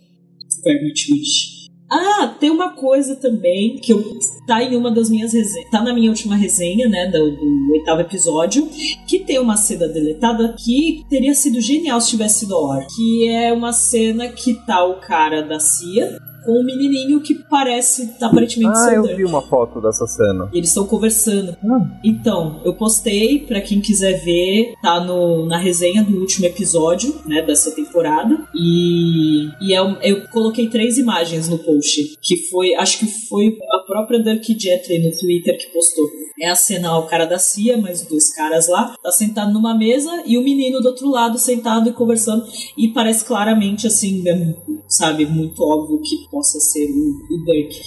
Vermitude. 0.63 1.60
Ah, 1.91 2.33
tem 2.39 2.49
uma 2.49 2.69
coisa 2.69 3.17
também 3.17 3.77
que 3.77 3.91
eu, 3.91 4.01
tá 4.47 4.63
em 4.63 4.77
uma 4.77 4.89
das 4.89 5.09
minhas 5.09 5.33
resenhas. 5.33 5.69
Tá 5.69 5.83
na 5.83 5.93
minha 5.93 6.09
última 6.09 6.37
resenha, 6.37 6.87
né? 6.87 7.07
Do, 7.07 7.31
do 7.35 7.71
oitavo 7.73 7.99
episódio. 7.99 8.65
Que 9.05 9.19
tem 9.19 9.37
uma 9.39 9.57
cena 9.57 9.89
deletada 9.89 10.55
que 10.57 11.05
teria 11.09 11.33
sido 11.33 11.59
genial 11.59 11.99
se 11.99 12.11
tivesse 12.11 12.39
sido 12.39 12.55
ao 12.55 12.71
ar. 12.71 12.87
Que 12.95 13.27
é 13.27 13.51
uma 13.51 13.73
cena 13.73 14.29
que 14.29 14.53
tá 14.65 14.85
o 14.85 15.01
cara 15.01 15.41
da 15.41 15.59
CIA 15.59 16.17
com 16.43 16.59
um 16.59 16.63
menininho 16.63 17.21
que 17.21 17.35
parece 17.35 18.11
aparentemente 18.21 18.71
Ah, 18.77 18.89
ser 18.89 18.95
eu 18.95 19.15
vi 19.15 19.25
uma 19.25 19.41
foto 19.41 19.81
dessa 19.81 20.05
cena. 20.07 20.49
E 20.53 20.57
eles 20.57 20.69
estão 20.69 20.85
conversando. 20.85 21.55
Então, 22.03 22.61
eu 22.63 22.73
postei 22.73 23.39
pra 23.39 23.61
quem 23.61 23.81
quiser 23.81 24.23
ver, 24.23 24.73
tá 24.81 24.99
no, 24.99 25.45
na 25.45 25.57
resenha 25.57 26.03
do 26.03 26.17
último 26.19 26.45
episódio, 26.45 27.15
né, 27.25 27.41
dessa 27.41 27.71
temporada. 27.71 28.47
E, 28.55 29.49
e 29.61 29.73
eu, 29.73 29.97
eu 30.01 30.27
coloquei 30.29 30.67
três 30.67 30.97
imagens 30.97 31.47
no 31.47 31.57
post, 31.57 32.17
que 32.21 32.37
foi, 32.49 32.73
acho 32.75 32.99
que 32.99 33.07
foi 33.27 33.57
a 33.71 33.79
própria 33.79 34.21
Dirk 34.21 34.57
Gently 34.59 34.99
no 34.99 35.11
Twitter 35.17 35.57
que 35.57 35.67
postou. 35.73 36.05
É 36.41 36.49
a 36.49 36.55
cena, 36.55 36.97
o 36.97 37.05
cara 37.05 37.25
da 37.25 37.37
CIA, 37.37 37.77
mais 37.77 38.01
dois 38.01 38.33
caras 38.33 38.67
lá, 38.67 38.95
tá 39.03 39.11
sentado 39.11 39.53
numa 39.53 39.77
mesa 39.77 40.23
e 40.25 40.39
o 40.39 40.43
menino 40.43 40.81
do 40.81 40.87
outro 40.87 41.07
lado 41.07 41.37
sentado 41.37 41.89
e 41.89 41.93
conversando. 41.93 42.43
E 42.75 42.87
parece 42.87 43.25
claramente, 43.25 43.85
assim, 43.85 44.27
é, 44.27 44.55
sabe, 44.87 45.25
muito 45.27 45.61
óbvio 45.61 46.01
que 46.01 46.27
possa 46.31 46.59
ser 46.59 46.89
o, 46.89 47.25
o 47.29 47.45
Dirk 47.45 47.79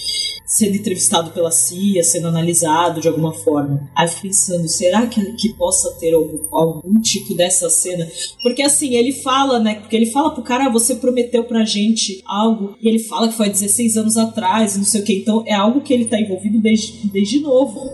sendo 0.45 0.75
entrevistado 0.75 1.31
pela 1.31 1.51
CIA, 1.51 2.03
sendo 2.03 2.27
analisado 2.27 3.01
de 3.01 3.07
alguma 3.07 3.33
forma. 3.33 3.89
Aí 3.95 4.07
pensando, 4.21 4.67
será 4.67 5.07
que, 5.07 5.33
que 5.33 5.53
possa 5.53 5.91
ter 5.99 6.13
algum, 6.13 6.39
algum 6.55 7.01
tipo 7.01 7.33
dessa 7.33 7.69
cena? 7.69 8.07
Porque 8.43 8.61
assim, 8.61 8.95
ele 8.95 9.11
fala, 9.11 9.59
né? 9.59 9.75
Porque 9.75 9.95
ele 9.95 10.05
fala 10.05 10.33
pro 10.33 10.43
cara, 10.43 10.67
ah, 10.67 10.71
você 10.71 10.95
prometeu 10.95 11.43
pra 11.43 11.65
gente 11.65 12.21
algo, 12.25 12.77
e 12.79 12.87
ele 12.87 12.99
fala 12.99 13.27
que 13.27 13.35
foi 13.35 13.47
há 13.47 13.51
16 13.51 13.97
anos 13.97 14.17
atrás, 14.17 14.77
não 14.77 14.85
sei 14.85 15.01
o 15.01 15.03
que. 15.03 15.13
Então 15.13 15.43
é 15.47 15.53
algo 15.53 15.81
que 15.81 15.93
ele 15.93 16.05
tá 16.05 16.19
envolvido 16.19 16.59
desde, 16.59 17.07
desde 17.07 17.39
novo. 17.39 17.91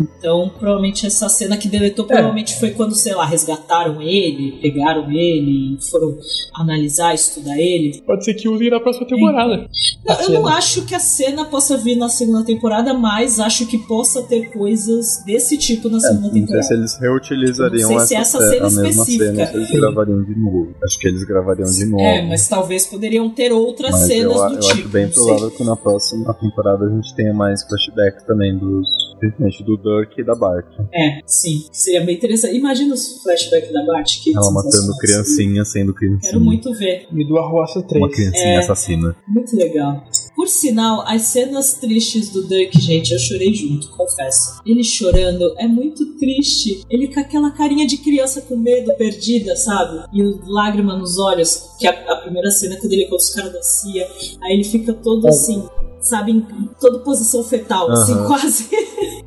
Então, 0.00 0.50
provavelmente 0.58 1.06
essa 1.06 1.28
cena 1.28 1.56
que 1.56 1.68
deletou 1.68 2.04
provavelmente 2.04 2.58
foi 2.58 2.70
quando, 2.70 2.94
sei 2.94 3.14
lá, 3.14 3.24
resgataram 3.24 4.00
ele, 4.02 4.58
pegaram 4.60 5.10
ele, 5.10 5.78
foram 5.90 6.16
analisar, 6.54 7.14
estudar 7.14 7.58
ele. 7.58 8.00
Pode 8.06 8.24
ser 8.24 8.34
que 8.34 8.48
usem 8.48 8.70
na 8.70 8.80
próxima 8.80 9.06
temporada. 9.06 9.68
Não, 10.06 10.20
eu 10.20 10.30
não 10.30 10.46
acho 10.46 10.84
que 10.86 10.94
a 10.94 11.00
cena 11.00 11.44
possa 11.44 11.76
vir 11.76 11.96
na 11.96 12.08
segunda 12.08 12.44
temporada, 12.44 12.94
mas 12.94 13.38
acho 13.40 13.66
que 13.66 13.78
possa 13.78 14.22
ter 14.22 14.50
coisas 14.52 15.22
desse 15.24 15.56
tipo 15.58 15.88
na 15.88 16.00
segunda 16.00 16.22
Não 16.28 16.30
sei 16.32 16.40
temporada. 16.40 16.62
se 16.66 16.74
eles 16.74 16.98
reutilizariam 17.00 17.90
Não 17.90 17.98
sei 17.98 18.06
se 18.06 18.14
essa, 18.16 18.38
essa 18.38 18.50
cena 18.50 18.66
a 18.66 18.70
mesma 18.70 18.88
específica. 18.88 19.24
cena, 19.34 19.46
se 19.46 19.56
eles 19.56 19.70
gravariam 19.70 20.22
de 20.22 20.34
novo. 20.36 20.74
Acho 20.84 20.98
que 20.98 21.08
eles 21.08 21.24
gravariam 21.24 21.70
de 21.70 21.86
novo. 21.86 22.02
É, 22.02 22.22
mas 22.26 22.48
talvez 22.48 22.86
poderiam 22.86 23.28
ter 23.30 23.52
outras 23.52 23.92
Mas 23.92 24.00
cenas 24.02 24.36
eu, 24.36 24.48
do 24.48 24.54
eu 24.54 24.60
tipo. 24.60 24.72
acho 24.72 24.88
bem 24.88 25.08
provável 25.08 25.50
que 25.50 25.64
na 25.64 25.76
próxima 25.76 26.34
temporada 26.34 26.84
a 26.86 26.88
gente 26.88 27.14
tenha 27.14 27.34
mais 27.34 27.62
flashbacks 27.64 28.24
também 28.24 28.56
dos. 28.56 28.88
Principalmente 29.18 29.64
do 29.64 29.76
Dirk 29.88 30.20
e 30.20 30.24
da 30.24 30.34
Bart. 30.34 30.66
É, 30.92 31.20
sim. 31.26 31.66
Seria 31.72 32.04
bem 32.04 32.16
interessante. 32.16 32.56
Imagina 32.56 32.94
os 32.94 33.22
flashbacks 33.22 33.72
da 33.72 33.84
Bart. 33.86 34.22
Que 34.22 34.36
Ela 34.36 34.50
matando 34.50 34.70
sensacional. 34.72 34.98
criancinha 34.98 35.64
sendo 35.64 35.94
criancinha. 35.94 36.20
Quero 36.32 36.40
muito 36.40 36.72
ver. 36.74 37.06
E 37.12 37.24
do 37.26 37.38
Arruaça 37.38 37.82
3. 37.82 38.02
Uma 38.02 38.10
criancinha 38.10 38.54
É. 38.54 38.58
assassina. 38.58 39.16
Muito 39.26 39.56
legal. 39.56 40.04
Por 40.36 40.46
sinal, 40.46 41.02
as 41.04 41.22
cenas 41.22 41.74
tristes 41.74 42.30
do 42.30 42.46
Dirk, 42.46 42.78
gente, 42.80 43.12
eu 43.12 43.18
chorei 43.18 43.52
junto, 43.52 43.88
confesso. 43.90 44.60
Ele 44.64 44.84
chorando 44.84 45.52
é 45.58 45.66
muito 45.66 46.16
triste. 46.16 46.82
Ele 46.88 47.08
com 47.12 47.18
aquela 47.18 47.50
carinha 47.50 47.84
de 47.86 47.96
criança 47.96 48.40
com 48.42 48.56
medo, 48.56 48.94
perdida, 48.96 49.56
sabe? 49.56 50.04
E 50.12 50.22
o 50.22 50.40
lágrima 50.46 50.96
nos 50.96 51.18
olhos, 51.18 51.70
que 51.80 51.88
é 51.88 51.90
a, 51.90 52.12
a 52.12 52.16
primeira 52.18 52.50
cena 52.52 52.76
quando 52.76 52.92
ele 52.92 53.04
conta 53.06 53.16
os 53.16 53.30
caras 53.34 53.52
da 53.52 53.62
CIA. 53.62 54.06
Aí 54.42 54.52
ele 54.54 54.62
fica 54.64 54.92
todo 54.94 55.26
assim, 55.26 55.64
sabe, 56.00 56.30
em 56.30 56.46
toda 56.80 57.00
posição 57.00 57.42
fetal, 57.42 57.90
assim, 57.90 58.12
Aham. 58.12 58.26
quase. 58.28 58.68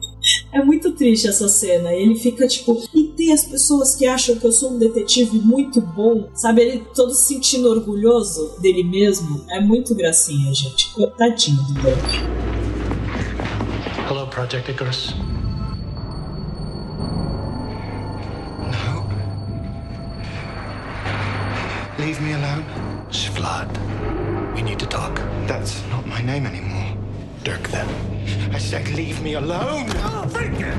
É 0.53 0.63
muito 0.63 0.91
triste 0.91 1.27
essa 1.27 1.47
cena. 1.47 1.93
Ele 1.93 2.15
fica 2.15 2.45
tipo, 2.47 2.81
e 2.93 3.03
tem 3.15 3.31
as 3.31 3.45
pessoas 3.45 3.95
que 3.95 4.05
acham 4.05 4.35
que 4.35 4.45
eu 4.45 4.51
sou 4.51 4.71
um 4.71 4.77
detetive 4.77 5.39
muito 5.39 5.79
bom, 5.79 6.29
sabe? 6.33 6.61
Ele 6.61 6.85
todo 6.93 7.13
se 7.13 7.33
sentindo 7.33 7.69
orgulhoso 7.69 8.59
dele 8.59 8.83
mesmo. 8.83 9.45
É 9.49 9.61
muito 9.61 9.95
gracinha, 9.95 10.53
gente. 10.53 10.93
Tadinho 11.17 11.61
do 11.63 11.73
Dirk. 11.75 12.41
Hello, 14.09 14.27
Project 14.27 14.69
Icarus. 14.69 15.15
Leave 21.97 22.19
me 22.19 22.33
alone. 22.33 22.65
Svlad, 23.11 23.69
we 24.55 24.63
need 24.63 24.79
to 24.79 24.87
talk. 24.87 25.15
That's 25.47 25.83
not 25.91 26.07
my 26.07 26.21
name 26.21 26.47
anymore. 26.47 26.70
Dirk, 27.43 27.67
then. 27.69 27.87
I 28.53 28.59
said 28.59 28.87
leave 28.89 29.21
me 29.23 29.33
alone. 29.33 29.89
Oh, 29.89 30.25
Freaking! 30.27 30.77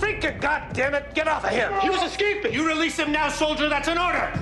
Freaking, 0.00 0.40
goddammit! 0.40 1.14
Get 1.14 1.28
off 1.28 1.44
of 1.44 1.50
him! 1.50 1.72
He 1.80 1.90
was 1.90 2.02
escaping! 2.02 2.52
You 2.52 2.66
release 2.66 2.98
him 2.98 3.12
now, 3.12 3.28
soldier, 3.28 3.68
that's 3.68 3.86
an 3.86 3.98
order! 3.98 4.32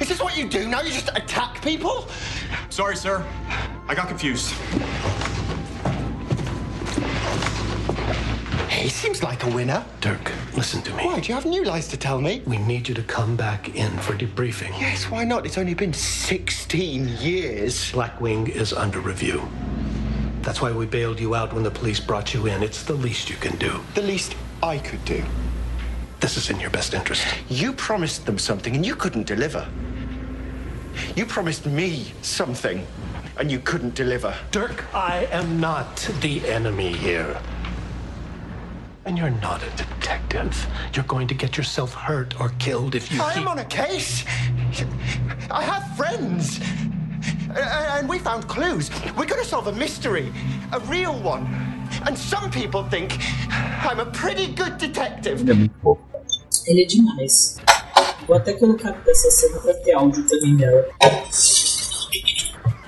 Is 0.00 0.08
this 0.08 0.20
what 0.20 0.36
you 0.36 0.48
do 0.48 0.66
now? 0.66 0.80
You 0.80 0.92
just 0.92 1.10
attack 1.10 1.60
people? 1.62 2.08
Sorry, 2.70 2.96
sir. 2.96 3.24
I 3.88 3.94
got 3.94 4.08
confused. 4.08 4.54
He 8.76 8.90
seems 8.90 9.22
like 9.22 9.42
a 9.42 9.50
winner. 9.50 9.84
Dirk, 10.00 10.30
listen 10.54 10.82
to 10.82 10.94
me. 10.94 11.06
Why? 11.06 11.20
Do 11.20 11.28
you 11.28 11.34
have 11.34 11.46
new 11.46 11.64
lies 11.64 11.88
to 11.88 11.96
tell 11.96 12.20
me? 12.20 12.42
We 12.46 12.58
need 12.58 12.86
you 12.88 12.94
to 12.94 13.02
come 13.02 13.34
back 13.34 13.74
in 13.74 13.90
for 13.98 14.12
debriefing. 14.12 14.78
Yes, 14.78 15.10
why 15.10 15.24
not? 15.24 15.46
It's 15.46 15.56
only 15.56 15.74
been 15.74 15.94
16 15.94 17.08
years. 17.18 17.90
Blackwing 17.92 18.48
is 18.48 18.72
under 18.74 19.00
review. 19.00 19.48
That's 20.42 20.60
why 20.60 20.72
we 20.72 20.84
bailed 20.86 21.18
you 21.18 21.34
out 21.34 21.54
when 21.54 21.62
the 21.62 21.70
police 21.70 21.98
brought 21.98 22.34
you 22.34 22.46
in. 22.46 22.62
It's 22.62 22.82
the 22.82 22.92
least 22.92 23.30
you 23.30 23.36
can 23.36 23.56
do. 23.56 23.80
The 23.94 24.02
least 24.02 24.36
I 24.62 24.78
could 24.78 25.04
do. 25.04 25.24
This 26.20 26.36
is 26.36 26.50
in 26.50 26.60
your 26.60 26.70
best 26.70 26.92
interest. 26.92 27.26
You 27.48 27.72
promised 27.72 28.26
them 28.26 28.38
something 28.38 28.76
and 28.76 28.84
you 28.84 28.94
couldn't 28.94 29.26
deliver. 29.26 29.66
You 31.14 31.24
promised 31.24 31.66
me 31.66 32.12
something 32.22 32.86
and 33.38 33.50
you 33.50 33.58
couldn't 33.58 33.94
deliver. 33.94 34.34
Dirk, 34.50 34.84
I 34.94 35.26
am 35.30 35.60
not 35.60 35.96
the 36.20 36.46
enemy 36.48 36.92
here. 36.92 37.38
And 39.06 39.16
you're 39.16 39.30
not 39.30 39.62
a 39.62 39.70
detective. 39.76 40.66
You're 40.92 41.04
going 41.04 41.28
to 41.28 41.34
get 41.34 41.56
yourself 41.56 41.94
hurt 41.94 42.38
or 42.40 42.48
killed 42.58 42.96
if 42.96 43.12
you 43.12 43.22
I 43.22 43.34
keep... 43.34 43.42
am 43.42 43.48
on 43.48 43.60
a 43.60 43.64
case. 43.64 44.24
I 45.48 45.62
have 45.62 45.96
friends. 45.96 46.58
And 47.54 48.08
we 48.08 48.18
found 48.18 48.48
clues. 48.48 48.90
We're 49.16 49.26
going 49.26 49.40
to 49.40 49.48
solve 49.48 49.68
a 49.68 49.72
mystery, 49.72 50.32
a 50.72 50.80
real 50.80 51.16
one. 51.20 51.46
And 52.04 52.18
some 52.18 52.50
people 52.50 52.82
think 52.82 53.16
I'm 53.88 54.00
a 54.00 54.06
pretty 54.06 54.48
good 54.48 54.76
detective. 54.76 55.40
Ele 55.40 55.52
é 55.52 55.54
muito 55.54 55.74
fofo. 55.80 56.02
Ele 56.66 56.82
é 56.82 56.86
demais. 56.86 57.60
Vou 58.26 58.36
até 58.36 58.54
colocar 58.54 58.90
dessa 58.90 59.30
cena 59.30 59.60
pra 59.60 59.72
ter 59.72 59.92
áudio 59.92 60.26
também 60.26 60.56
dela. 60.56 60.84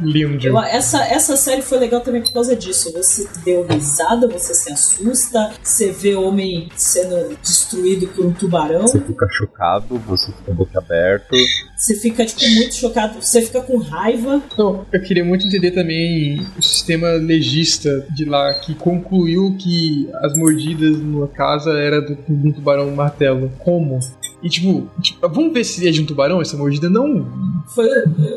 Lindo. 0.01 0.47
Eu- 0.47 0.59
essa, 0.59 1.05
essa 1.05 1.37
série 1.37 1.63
foi 1.63 1.79
legal 1.79 2.01
também 2.01 2.23
por 2.23 2.33
causa 2.33 2.55
disso. 2.55 2.93
Você 2.93 3.29
deu 3.45 3.67
risada, 3.67 4.29
você 4.29 4.55
se 4.55 4.73
assusta, 4.73 5.53
você 5.63 5.91
vê 5.91 6.15
homem 6.15 6.69
sendo 6.77 7.37
destruído 7.43 8.07
por 8.09 8.25
um 8.27 8.33
tubarão. 8.33 8.83
Você 8.83 9.01
fica 9.01 9.27
chocado, 9.31 9.99
você 10.07 10.31
fica 10.33 10.53
boca 10.53 10.79
aberto. 10.79 11.35
Você 11.77 11.95
fica, 11.95 12.25
tipo, 12.25 12.49
muito 12.57 12.75
chocado. 12.75 13.21
Você 13.23 13.43
fica 13.43 13.61
com 13.61 13.79
raiva. 13.79 14.43
Não, 14.57 14.87
eu 14.93 15.03
queria 15.03 15.25
muito 15.25 15.47
entender 15.47 15.71
também 15.73 16.41
o 16.59 16.63
sistema 16.63 17.09
legista 17.13 18.07
de 18.11 18.25
lá, 18.25 18.53
que 18.55 18.75
concluiu 18.75 19.57
que 19.59 20.09
as 20.23 20.37
mordidas 20.37 20.97
numa 20.99 21.29
casa 21.29 21.71
era 21.73 22.01
do, 22.01 22.17
de 22.29 22.49
um 22.49 22.53
tubarão 22.53 22.91
martelo. 22.91 23.51
Como? 23.59 23.99
E 24.43 24.49
tipo, 24.49 24.89
tipo, 25.03 25.29
vamos 25.29 25.53
ver 25.53 25.65
se 25.65 25.87
é 25.87 25.91
de 25.91 26.01
um 26.01 26.07
tubarão 26.07 26.41
essa 26.41 26.57
mordida? 26.57 26.89
Não. 26.89 27.27
Foi, 27.75 27.89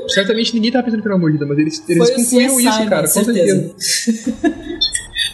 Certamente 0.10 0.54
ninguém 0.54 0.72
tava 0.72 0.84
pensando 0.86 1.02
que 1.02 1.08
era 1.08 1.16
uma 1.16 1.22
mordida, 1.22 1.46
mas 1.46 1.58
eles, 1.60 1.84
eles 1.88 2.10
o 2.10 2.14
concluíram 2.16 2.56
CSI, 2.58 2.68
isso, 2.68 2.90
cara, 2.90 3.08
com 3.08 3.14
com 3.14 3.24
certeza. 3.26 3.76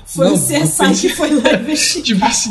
Foi 0.05 0.25
Não, 0.25 0.33
o 0.33 0.37
CSI 0.37 1.01
que 1.07 1.09
foi 1.15 1.29
lá 1.41 1.53
investir. 1.53 2.01
Tipo 2.01 2.25
assim, 2.25 2.49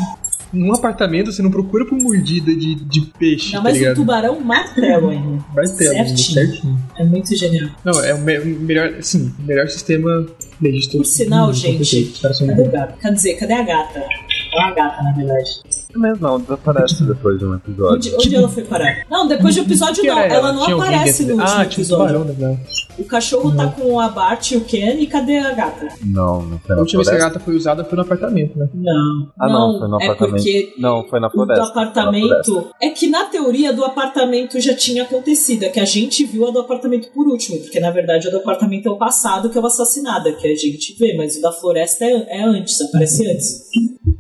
num 0.53 0.73
apartamento, 0.73 1.33
você 1.33 1.43
não 1.43 1.51
procura 1.51 1.85
por 1.85 1.99
mordida 1.99 2.55
de, 2.55 2.75
de 2.77 3.01
peixe, 3.19 3.53
Não, 3.55 3.59
tá 3.63 3.65
mas 3.65 3.77
o 3.77 3.79
ligado? 3.81 3.97
tubarão 3.97 4.41
martelo 4.41 5.09
ainda. 5.11 5.45
Martelo, 5.55 5.77
certinho. 5.95 6.19
certinho. 6.19 6.79
É 6.97 7.05
muito 7.05 7.35
genial. 7.37 7.69
Não, 7.85 8.05
é 8.05 8.15
o 8.15 8.19
me- 8.21 8.39
melhor, 8.39 8.95
sim, 9.03 9.33
o 9.39 9.43
melhor 9.43 9.69
sistema 9.69 10.27
legista. 10.61 10.97
Por 10.97 11.05
sinal, 11.07 11.51
Hum, 11.51 11.55
gente, 11.55 11.79
perfeito. 11.79 12.21
O? 12.27 12.99
Quer 13.01 13.13
dizer, 13.13 13.35
cadê 13.35 13.53
a 13.55 13.63
gata? 13.63 13.99
É 13.99 14.59
uma 14.59 14.71
gata, 14.75 15.03
na 15.03 15.13
verdade. 15.13 15.51
Mas 15.97 16.21
não, 16.21 16.39
desaparece 16.41 17.05
depois 17.05 17.39
de 17.39 17.45
um 17.47 17.55
episódio. 17.55 17.95
Onde, 17.97 18.15
onde 18.15 18.35
ela 18.37 18.49
foi 18.49 18.65
parar? 18.65 19.05
Não, 19.11 19.27
depois 19.27 19.55
do 19.55 19.63
episódio 19.63 20.05
não. 20.05 20.19
Ela 20.19 20.53
não 20.53 20.65
aparece 20.83 21.23
no 21.25 21.35
de- 21.35 21.41
último 21.41 21.59
Ah, 21.59 21.65
episódio. 21.65 22.19
né? 22.25 22.59
O 22.99 23.05
cachorro 23.05 23.55
tá 23.55 23.69
com 23.69 24.01
a 24.01 24.09
Bart 24.09 24.53
e 24.53 24.57
o 24.57 24.65
Ken 24.65 24.99
e 24.99 25.07
cadê 25.07 25.39
a 25.39 25.53
gata? 25.53 25.89
Não, 26.05 26.43
não 26.43 26.59
foi 26.59 26.73
A 26.73 26.77
na 26.77 26.81
última 26.83 27.03
vez 27.03 27.09
que 27.09 27.23
a 27.23 27.27
gata 27.29 27.41
foi 27.41 27.55
usada 27.55 27.85
foi 27.85 27.97
no 27.97 28.03
apartamento, 28.03 28.59
né? 28.59 28.69
Não. 28.75 29.33
Ah, 29.39 29.49
não, 29.49 29.79
foi 29.79 29.89
no 29.89 30.01
é 30.01 30.05
apartamento. 30.05 30.43
porque 30.43 30.75
Não, 30.79 31.05
foi 31.07 31.21
na 31.21 31.31
floresta. 31.31 31.63
do 31.63 31.69
apartamento. 31.71 32.71
É 32.81 32.91
que 32.91 33.09
na 33.09 33.25
teoria 33.27 33.73
do 33.73 33.85
apartamento 33.85 34.61
já 34.61 34.75
tinha 34.75 35.03
acontecido. 35.03 35.65
É 35.65 35.69
que 35.69 35.81
a 35.81 35.85
gente 35.85 36.25
viu 36.25 36.49
a 36.49 36.51
do 36.51 36.61
apartamento 36.61 37.11
por 37.13 37.27
último. 37.27 37.59
Porque 37.61 37.81
na 37.81 37.91
verdade 37.91 38.29
a 38.29 38.31
do 38.31 38.39
apartamento 38.39 38.89
é 38.89 38.91
o 38.91 38.97
passado 38.97 39.51
que 39.51 39.59
é 39.59 39.61
o 39.61 39.67
assassinada, 39.67 40.33
que 40.33 40.47
a 40.47 40.55
gente 40.55 40.97
vê. 40.99 41.15
Mas 41.17 41.37
o 41.37 41.43
da 41.43 41.53
floresta 41.53 42.05
é, 42.05 42.41
é 42.41 42.43
antes, 42.43 42.81
aparece 42.81 43.31
antes. 43.31 43.67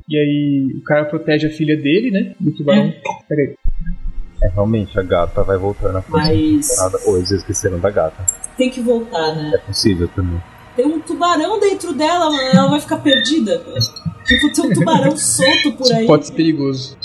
E 0.08 0.16
aí 0.16 0.66
o 0.76 0.82
cara 0.84 1.04
protege 1.04 1.46
a 1.46 1.50
filha 1.50 1.76
dele, 1.76 2.10
né? 2.10 2.34
Do 2.38 2.52
tubarão. 2.52 2.92
Peraí. 3.28 3.54
É, 4.42 4.48
realmente, 4.48 4.98
a 4.98 5.02
gata 5.02 5.42
vai 5.42 5.56
voltar 5.56 5.92
na 5.92 6.02
próxima 6.02 6.34
Mas- 6.34 6.68
temporada. 6.68 6.98
Ou 7.06 7.16
eles 7.16 7.30
esqueceram 7.30 7.78
da 7.78 7.90
gata. 7.90 8.24
Tem 8.56 8.70
que 8.70 8.80
voltar, 8.80 9.34
né? 9.34 9.52
É 9.54 9.58
possível 9.58 10.08
também. 10.08 10.40
Tem 10.74 10.84
um 10.86 11.00
tubarão 11.00 11.58
dentro 11.58 11.92
dela, 11.94 12.30
mano. 12.30 12.50
Ela 12.52 12.68
vai 12.68 12.80
ficar 12.80 12.98
perdida. 12.98 13.62
Tipo, 14.26 14.52
tem 14.52 14.70
um 14.70 14.74
tubarão 14.74 15.16
solto 15.16 15.72
por 15.72 15.90
aí. 15.92 16.06
Pode 16.06 16.26
ser 16.26 16.32
perigoso. 16.34 16.96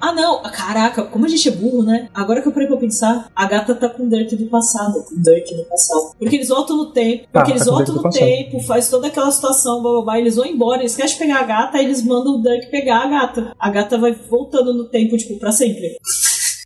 Ah, 0.00 0.12
não. 0.12 0.42
Caraca, 0.42 1.04
como 1.04 1.24
a 1.24 1.28
gente 1.28 1.48
é 1.48 1.52
burro, 1.52 1.82
né? 1.82 2.08
Agora 2.12 2.42
que 2.42 2.48
eu 2.48 2.52
parei 2.52 2.68
pra 2.68 2.76
pensar, 2.76 3.30
a 3.34 3.46
gata 3.46 3.74
tá 3.74 3.88
com 3.88 4.04
o 4.04 4.08
Dirk 4.10 4.34
do 4.36 4.46
passado. 4.46 5.04
Com 5.04 5.14
o 5.14 5.22
Dirk 5.22 5.54
do 5.54 5.64
passado. 5.64 6.14
Porque 6.18 6.36
eles 6.36 6.48
voltam 6.48 6.76
no 6.76 6.86
tempo. 6.92 7.24
Tá, 7.32 7.40
Porque 7.40 7.52
eles 7.52 7.64
tá 7.64 7.70
com 7.70 7.72
o 7.72 7.76
voltam 7.76 7.94
Dirk 7.94 8.04
no 8.04 8.10
do 8.10 8.12
passado. 8.12 8.28
tempo, 8.28 8.60
faz 8.66 8.90
toda 8.90 9.06
aquela 9.06 9.30
situação, 9.30 9.82
blá 9.82 9.92
blá 9.92 10.02
blá. 10.02 10.18
Eles 10.20 10.34
vão 10.36 10.44
embora, 10.44 10.80
eles 10.82 10.94
querem 10.96 11.16
pegar 11.16 11.38
a 11.40 11.44
gata, 11.44 11.78
aí 11.78 11.84
eles 11.84 12.04
mandam 12.04 12.34
o 12.34 12.42
Dirk 12.42 12.70
pegar 12.70 13.04
a 13.04 13.06
gata. 13.08 13.52
A 13.58 13.70
gata 13.70 13.96
vai 13.96 14.12
voltando 14.12 14.74
no 14.74 14.84
tempo, 14.88 15.16
tipo, 15.16 15.38
pra 15.38 15.50
sempre. 15.52 15.96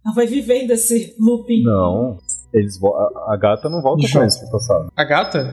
Ela 0.04 0.14
vai 0.14 0.26
vivendo 0.26 0.70
esse 0.70 1.14
looping. 1.18 1.62
Não, 1.62 2.16
eles 2.54 2.78
vo- 2.78 2.94
a, 2.94 3.34
a 3.34 3.36
gata 3.36 3.68
não 3.68 3.82
volta 3.82 4.06
com 4.10 4.20
eles 4.20 4.36
pro 4.38 4.50
passado. 4.50 4.90
A 4.96 5.04
gata? 5.04 5.52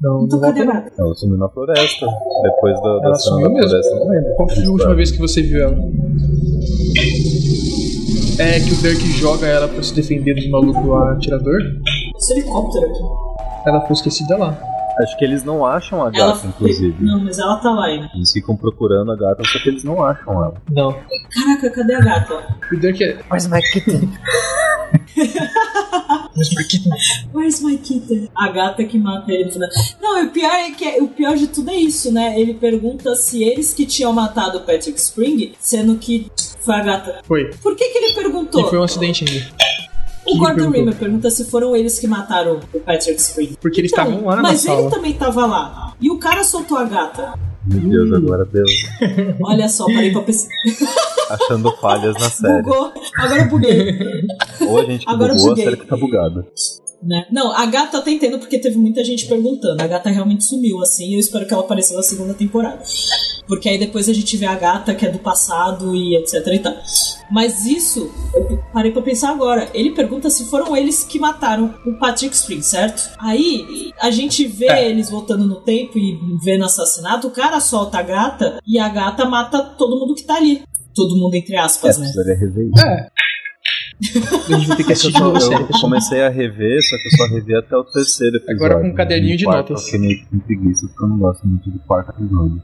Não, 0.00 0.24
Então 0.24 0.40
não 0.40 0.46
volta. 0.52 0.64
gata? 0.64 0.92
Ela 0.98 1.14
sumiu 1.14 1.38
na 1.38 1.48
floresta. 1.48 2.06
Depois 2.42 2.80
da, 2.82 2.98
da 2.98 3.06
Ela 3.06 3.16
sumiu 3.16 3.48
da 3.48 3.54
mesmo. 3.54 3.68
floresta. 3.70 3.94
não 3.96 4.08
lembro. 4.08 4.34
Qual 4.36 4.48
foi 4.48 4.64
a 4.64 4.70
última 4.70 4.94
vez 4.94 5.10
que 5.10 5.18
você 5.18 5.42
viu 5.42 5.62
ela? 5.62 5.76
É 8.38 8.58
que 8.60 8.72
o 8.72 8.76
Dirk 8.76 9.00
joga 9.18 9.46
ela 9.46 9.68
pra 9.68 9.82
se 9.82 9.94
defender 9.94 10.34
dos 10.34 10.48
malucos 10.50 10.84
lá, 10.86 11.12
atirador. 11.12 11.60
Esse 12.16 12.32
helicóptero 12.32 12.86
aqui. 12.86 13.00
Ela 13.68 13.80
foi 13.82 13.92
esquecida 13.92 14.36
lá. 14.36 14.58
Acho 15.00 15.16
que 15.16 15.24
eles 15.24 15.42
não 15.42 15.64
acham 15.64 16.02
a 16.02 16.10
gata, 16.10 16.40
Ela 16.40 16.46
inclusive. 16.46 17.04
Não, 17.04 17.20
mas 17.20 17.38
ela 17.38 17.56
tá 17.56 17.70
lá 17.70 17.86
ainda. 17.86 18.10
Eles 18.14 18.30
ficam 18.32 18.56
procurando 18.56 19.10
a 19.12 19.16
gata, 19.16 19.42
só 19.44 19.58
que 19.58 19.68
eles 19.68 19.84
não 19.84 20.02
acham 20.02 20.32
ela. 20.32 20.54
Não. 20.70 20.92
Caraca, 20.92 21.70
cadê 21.70 21.94
a 21.94 22.00
gata? 22.00 22.56
O 22.70 22.76
Dirk 22.76 23.02
é. 23.02 23.18
Mas 23.30 23.46
my 23.48 23.60
kitten. 23.72 24.10
Where's 27.32 27.62
my 27.62 27.78
kitten? 27.78 28.28
A 28.36 28.48
gata 28.48 28.84
que 28.84 28.98
mata 28.98 29.32
ele. 29.32 29.50
Não, 30.00 30.24
o 30.24 30.30
pior 30.30 30.52
é 30.52 30.70
que 30.70 31.00
o 31.00 31.08
pior 31.08 31.36
de 31.36 31.46
tudo 31.46 31.70
é 31.70 31.76
isso, 31.76 32.12
né? 32.12 32.38
Ele 32.38 32.54
pergunta 32.54 33.14
se 33.14 33.42
eles 33.42 33.72
que 33.72 33.86
tinham 33.86 34.12
matado 34.12 34.58
o 34.58 34.60
Patrick 34.60 34.98
Spring, 34.98 35.54
sendo 35.58 35.96
que 35.96 36.30
foi 36.60 36.74
a 36.74 36.82
gata. 36.82 37.20
Foi. 37.24 37.50
Por 37.62 37.74
que, 37.76 37.88
que 37.88 37.98
ele 37.98 38.14
perguntou? 38.14 38.66
E 38.66 38.70
foi 38.70 38.78
um 38.78 38.82
acidente 38.82 39.24
ainda. 39.28 39.46
O 40.26 40.38
Gordon? 40.38 40.70
Rimmer 40.70 40.94
pergunta 40.94 41.30
se 41.30 41.44
foram 41.44 41.74
eles 41.74 41.98
que 41.98 42.06
mataram 42.06 42.60
o 42.72 42.80
Patrick 42.80 43.20
Spring. 43.20 43.56
Porque 43.60 43.80
eles 43.80 43.92
Então, 43.92 44.04
estavam 44.06 44.26
lá 44.26 44.36
na 44.36 44.42
Mas 44.42 44.60
sala. 44.60 44.80
ele 44.82 44.90
também 44.90 45.12
tava 45.14 45.46
lá. 45.46 45.94
E 46.00 46.10
o 46.10 46.18
cara 46.18 46.44
soltou 46.44 46.78
a 46.78 46.84
gata. 46.84 47.34
Meu 47.66 47.80
Deus, 47.80 48.12
agora 48.12 48.44
deu. 48.44 48.64
Olha 49.44 49.68
só, 49.68 49.86
parei 49.86 50.12
pra 50.12 50.22
pensar. 50.22 50.48
Achando 51.30 51.70
falhas 51.80 52.14
na 52.14 52.28
série. 52.30 52.62
Bugou. 52.62 52.92
Agora 53.16 53.42
eu 53.42 53.48
buguei. 53.48 53.98
Ou 54.68 54.78
a 54.80 54.84
gente 54.84 55.04
Agora 55.08 55.32
bugou, 55.34 55.46
a 55.46 55.50
buguei. 55.50 55.64
série 55.64 55.76
que 55.76 55.86
tá 55.86 55.96
bugada. 55.96 56.46
Né? 57.02 57.26
Não, 57.30 57.52
a 57.52 57.66
gata 57.66 58.00
tá 58.00 58.10
entendendo 58.10 58.38
porque 58.40 58.58
teve 58.58 58.76
muita 58.78 59.02
gente 59.04 59.26
perguntando. 59.26 59.82
A 59.82 59.86
gata 59.86 60.10
realmente 60.10 60.44
sumiu, 60.44 60.80
assim, 60.80 61.10
e 61.10 61.14
eu 61.14 61.20
espero 61.20 61.46
que 61.46 61.52
ela 61.52 61.62
apareça 61.62 61.94
na 61.94 62.02
segunda 62.02 62.34
temporada. 62.34 62.80
Porque 63.46 63.68
aí 63.68 63.76
depois 63.78 64.08
a 64.08 64.12
gente 64.12 64.36
vê 64.36 64.46
a 64.46 64.54
gata 64.54 64.94
que 64.94 65.04
é 65.04 65.10
do 65.10 65.18
passado 65.18 65.94
e 65.96 66.16
etc 66.16 66.46
e 66.46 66.58
tal. 66.60 66.74
Mas 67.30 67.66
isso, 67.66 68.10
eu 68.34 68.62
parei 68.72 68.92
pra 68.92 69.02
pensar 69.02 69.30
agora. 69.30 69.68
Ele 69.74 69.90
pergunta 69.90 70.30
se 70.30 70.44
foram 70.44 70.76
eles 70.76 71.02
que 71.04 71.18
mataram 71.18 71.74
o 71.84 71.98
Patrick 71.98 72.34
Spring, 72.36 72.62
certo? 72.62 73.10
Aí 73.18 73.90
a 74.00 74.10
gente 74.10 74.46
vê 74.46 74.66
É. 74.66 74.88
eles 74.90 75.10
voltando 75.10 75.44
no 75.46 75.56
tempo 75.56 75.98
e 75.98 76.18
vendo 76.44 76.64
assassinato, 76.64 77.26
o 77.26 77.30
cara 77.32 77.58
solta 77.60 77.98
a 77.98 78.02
gata 78.02 78.58
e 78.66 78.78
a 78.78 78.88
gata 78.88 79.24
mata 79.24 79.60
todo 79.60 79.98
mundo 79.98 80.14
que 80.14 80.22
tá 80.22 80.36
ali. 80.36 80.62
Todo 80.94 81.16
mundo 81.16 81.34
entre 81.34 81.56
É, 81.56 81.58
aspas, 81.60 81.98
né? 81.98 82.12
rever 82.38 82.68
isso. 82.68 82.84
É. 82.86 83.08
A 84.02 84.58
gente 84.58 84.66
vai 84.68 84.76
ter 84.76 84.76
que 84.76 84.82
É 84.82 84.84
que 84.86 84.92
assistir 84.92 85.20
eu, 85.20 85.40
só- 85.40 85.52
eu 85.52 85.68
comecei 85.80 86.22
a 86.22 86.28
rever, 86.28 86.80
só 86.82 86.96
que 86.96 87.06
eu 87.06 87.26
só 87.26 87.34
revi 87.34 87.56
até 87.56 87.76
o 87.76 87.84
terceiro 87.84 88.36
episódio. 88.36 88.64
Agora 88.64 88.80
com 88.80 88.88
um 88.88 88.94
caderninho 88.94 89.32
No 89.32 89.38
de 89.38 89.44
quarto 89.44 89.70
notas. 89.70 89.80
Eu 89.80 89.84
fiquei 89.92 90.00
meio 90.00 90.18
que 90.20 90.26
com 90.26 90.38
preguiça, 90.40 90.86
porque 90.88 91.04
eu 91.04 91.08
não 91.08 91.18
gosto 91.18 91.46
muito 91.46 91.70
do 91.70 91.78
quarto 91.80 92.10
episódio. 92.10 92.62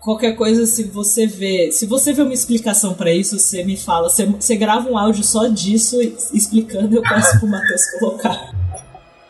Qualquer 0.00 0.36
coisa, 0.36 0.66
se 0.66 0.84
você 0.84 1.26
vê, 1.26 1.72
se 1.72 1.84
você 1.86 2.12
vê 2.12 2.22
uma 2.22 2.32
explicação 2.32 2.94
pra 2.94 3.12
isso, 3.12 3.36
você 3.38 3.64
me 3.64 3.76
fala. 3.76 4.08
Você, 4.08 4.24
você 4.26 4.54
grava 4.54 4.88
um 4.88 4.96
áudio 4.96 5.24
só 5.24 5.48
disso 5.48 6.00
explicando, 6.32 6.94
eu 6.94 7.02
peço 7.02 7.40
pro 7.40 7.48
Matheus 7.48 7.82
colocar. 7.98 8.52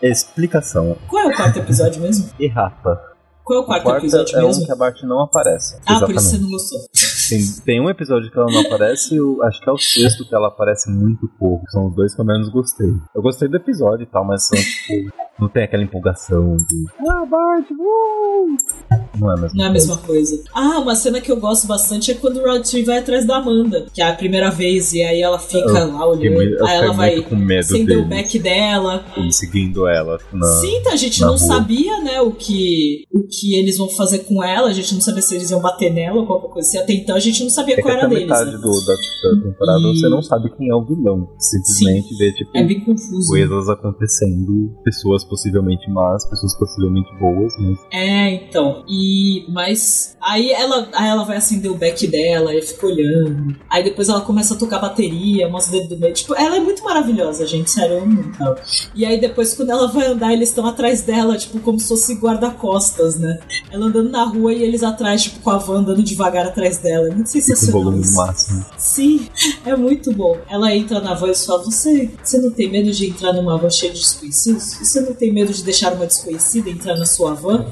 Explicação. 0.03 0.97
Qual 1.09 1.23
é 1.23 1.33
o 1.33 1.37
quarto 1.37 1.59
episódio 1.59 2.03
mesmo? 2.03 2.29
Errata. 2.39 3.01
Qual 3.43 3.59
é 3.59 3.61
o 3.61 3.63
O 3.63 3.67
quarto, 3.67 3.83
quarto 3.85 4.03
episódio 4.05 4.37
é 4.37 4.43
um 4.43 4.47
mesmo? 4.49 4.67
que 4.67 4.73
a 4.73 4.77
Bart 4.77 5.03
não 5.05 5.21
aparece. 5.23 5.77
Ah, 5.87 6.01
por 6.01 6.11
Exatamente. 6.11 6.19
isso 6.21 6.31
você 6.31 6.39
não 6.39 6.51
gostou. 6.51 6.81
Tem, 7.29 7.41
tem 7.65 7.81
um 7.81 7.91
episódio 7.91 8.31
que 8.31 8.39
ela 8.39 8.51
não 8.51 8.61
aparece, 8.61 9.17
eu 9.17 9.43
acho 9.43 9.61
que 9.61 9.69
é 9.69 9.73
o 9.73 9.79
sexto 9.79 10.25
que 10.27 10.35
ela 10.35 10.49
aparece 10.49 10.91
muito 10.91 11.29
pouco. 11.39 11.65
São 11.71 11.87
os 11.87 11.95
dois 11.95 12.15
que 12.15 12.21
eu 12.21 12.25
menos 12.25 12.49
gostei. 12.49 12.93
Eu 13.15 13.23
gostei 13.23 13.49
do 13.49 13.57
episódio 13.57 14.05
e 14.05 14.07
tal, 14.07 14.25
mas 14.25 14.47
são, 14.47 14.59
tipo, 14.59 15.13
não 15.39 15.49
tem 15.49 15.65
aquela 15.65 15.83
empolgação 15.83 16.57
de. 16.57 16.87
Ah, 17.09 17.25
Bart, 17.27 17.71
uh! 17.71 19.06
Não 19.19 19.31
é 19.31 19.35
a 19.35 19.41
mesma 19.41 19.57
Não 19.57 19.65
é 19.65 19.69
a 19.69 19.71
coisa. 19.71 19.87
mesma 19.89 19.97
coisa. 20.07 20.43
Ah, 20.55 20.79
uma 20.81 20.95
cena 20.97 21.21
que 21.21 21.31
eu 21.31 21.37
gosto 21.39 21.67
bastante 21.67 22.11
é 22.11 22.15
quando 22.15 22.39
o 22.39 22.45
Rod 22.47 22.63
Tree 22.65 22.85
vai 22.85 22.99
atrás 22.99 23.27
da 23.27 23.37
Amanda, 23.37 23.87
que 23.93 24.01
é 24.03 24.09
a 24.09 24.15
primeira 24.15 24.51
vez, 24.51 24.93
e 24.93 25.03
aí 25.03 25.21
ela 25.23 25.39
fica 25.39 25.59
Eu 25.69 25.93
lá 25.93 26.07
olhando. 26.09 26.35
muito- 26.35 26.65
aí 26.65 26.77
ela 26.77 26.93
vai 26.93 27.21
com 27.23 27.37
medo 27.37 27.61
acender 27.61 27.99
o 27.99 28.05
back 28.07 28.39
dela. 28.39 29.05
Seguindo 29.31 29.87
ela. 29.87 30.19
Na, 30.33 30.47
Sim, 30.47 30.81
tá, 30.83 30.93
a 30.93 30.97
gente 30.97 31.21
não 31.21 31.29
rua. 31.31 31.39
sabia, 31.39 32.01
né, 32.03 32.21
o 32.21 32.31
que, 32.33 33.05
o 33.13 33.23
que 33.27 33.55
eles 33.59 33.77
vão 33.79 33.89
fazer 33.91 34.21
com 34.21 34.43
ela, 34.43 34.69
a 34.69 34.73
gente 34.73 34.93
não 34.95 35.01
sabia 35.01 35.23
se 35.23 35.35
eles 35.35 35.51
iam 35.51 35.61
bater 35.61 35.93
nela 35.93 36.21
ou 36.21 36.27
qualquer 36.27 36.49
coisa 36.49 36.69
assim. 36.69 36.79
Até 36.79 36.93
então 36.95 37.17
a 37.17 37.21
gente 37.21 37.43
não 37.43 37.51
sabia 37.51 37.75
É 37.79 37.83
qual 37.83 37.95
era 37.95 38.07
deles. 38.09 38.25
metade 38.27 38.51
né? 38.53 38.57
do, 38.59 38.63
da, 38.71 38.95
da 39.37 39.43
temporada 39.43 39.79
E- 39.81 39.99
você 39.99 40.09
não 40.09 40.23
sabe 40.23 40.51
quem 40.57 40.69
é 40.71 40.75
o 40.75 40.85
vilão. 40.85 41.29
Simplesmente 41.39 42.17
vê, 42.19 42.33
tipo, 42.33 42.51
É 42.57 42.63
bem 42.63 42.81
confuso. 42.81 43.29
coisas 43.29 43.69
acontecendo, 43.69 44.75
pessoas 44.85 45.25
possivelmente 45.25 45.91
más, 45.91 46.25
pessoas 46.29 46.57
possivelmente 46.59 47.09
boas, 47.19 47.53
mas 47.59 47.79
É, 47.93 48.31
então. 48.35 48.85
E. 48.89 49.06
Mas. 49.49 50.17
Aí 50.21 50.51
ela, 50.51 50.89
aí 50.93 51.09
ela 51.09 51.25
vai 51.25 51.37
acender 51.37 51.71
o 51.71 51.77
back 51.77 52.07
dela, 52.07 52.51
aí 52.51 52.63
fica 52.63 52.87
olhando. 52.87 53.57
Aí 53.71 53.83
depois 53.83 54.09
ela 54.09 54.21
começa 54.21 54.55
a 54.55 54.57
tocar 54.57 54.79
bateria, 54.79 55.49
mostra 55.49 55.77
o 55.77 55.81
dedo 55.81 55.95
do 55.95 56.01
meio. 56.01 56.15
Tipo, 56.15 56.35
ela 56.35 56.57
é 56.57 56.61
muito 56.61 56.83
maravilhosa, 56.83 57.47
gente. 57.47 57.71
Sério, 57.71 57.97
eu 57.97 58.03
amo 58.03 58.33
ela. 58.41 58.57
E 58.95 59.05
aí 59.05 59.21
depois, 59.21 59.55
quando 59.55 59.71
ela 59.71 59.87
vai 59.89 60.07
andar, 60.07 60.33
eles 60.33 60.49
estão 60.49 60.67
atrás 60.67 61.03
dela, 61.03 61.37
tipo, 61.37 61.61
como 61.61 61.79
se 61.79 61.89
fosse 61.89 62.15
guarda-costas, 62.15 63.19
né? 63.19 63.39
Ela 63.71 63.87
andando 63.87 64.11
na 64.11 64.25
rua 64.25 64.53
e 64.53 64.63
eles 64.63 64.83
atrás, 64.83 65.23
tipo, 65.25 65.41
com 65.41 65.51
a 65.51 65.59
van 65.59 65.79
andando 65.79 66.03
devagar 66.03 66.47
atrás 66.47 66.79
dela. 66.79 67.09
É 67.09 67.15
muito 67.15 67.27
o 67.27 67.31
sensacional. 67.31 67.85
volume 67.85 68.03
isso. 68.03 68.17
máximo. 68.17 68.67
Sim, 68.77 69.29
é 69.65 69.77
muito 69.77 70.13
bom. 70.13 70.37
Ela 70.49 70.75
entra 70.75 71.01
na 71.01 71.15
van 71.15 71.31
e 71.31 71.35
fala: 71.35 71.63
você, 71.63 72.11
você 72.23 72.39
não 72.39 72.51
tem 72.51 72.71
medo 72.71 72.91
de 72.91 73.07
entrar 73.07 73.33
numa 73.33 73.57
van 73.57 73.71
cheia 73.71 73.93
de 73.93 74.01
desconhecidos? 74.01 74.75
Você 74.75 75.01
não 75.01 75.15
tem 75.15 75.33
medo 75.33 75.53
de 75.53 75.63
deixar 75.63 75.93
uma 75.93 76.07
desconhecida 76.07 76.71
entrar 76.71 76.97
na 76.97 77.07
sua 77.07 77.35
van? 77.35 77.67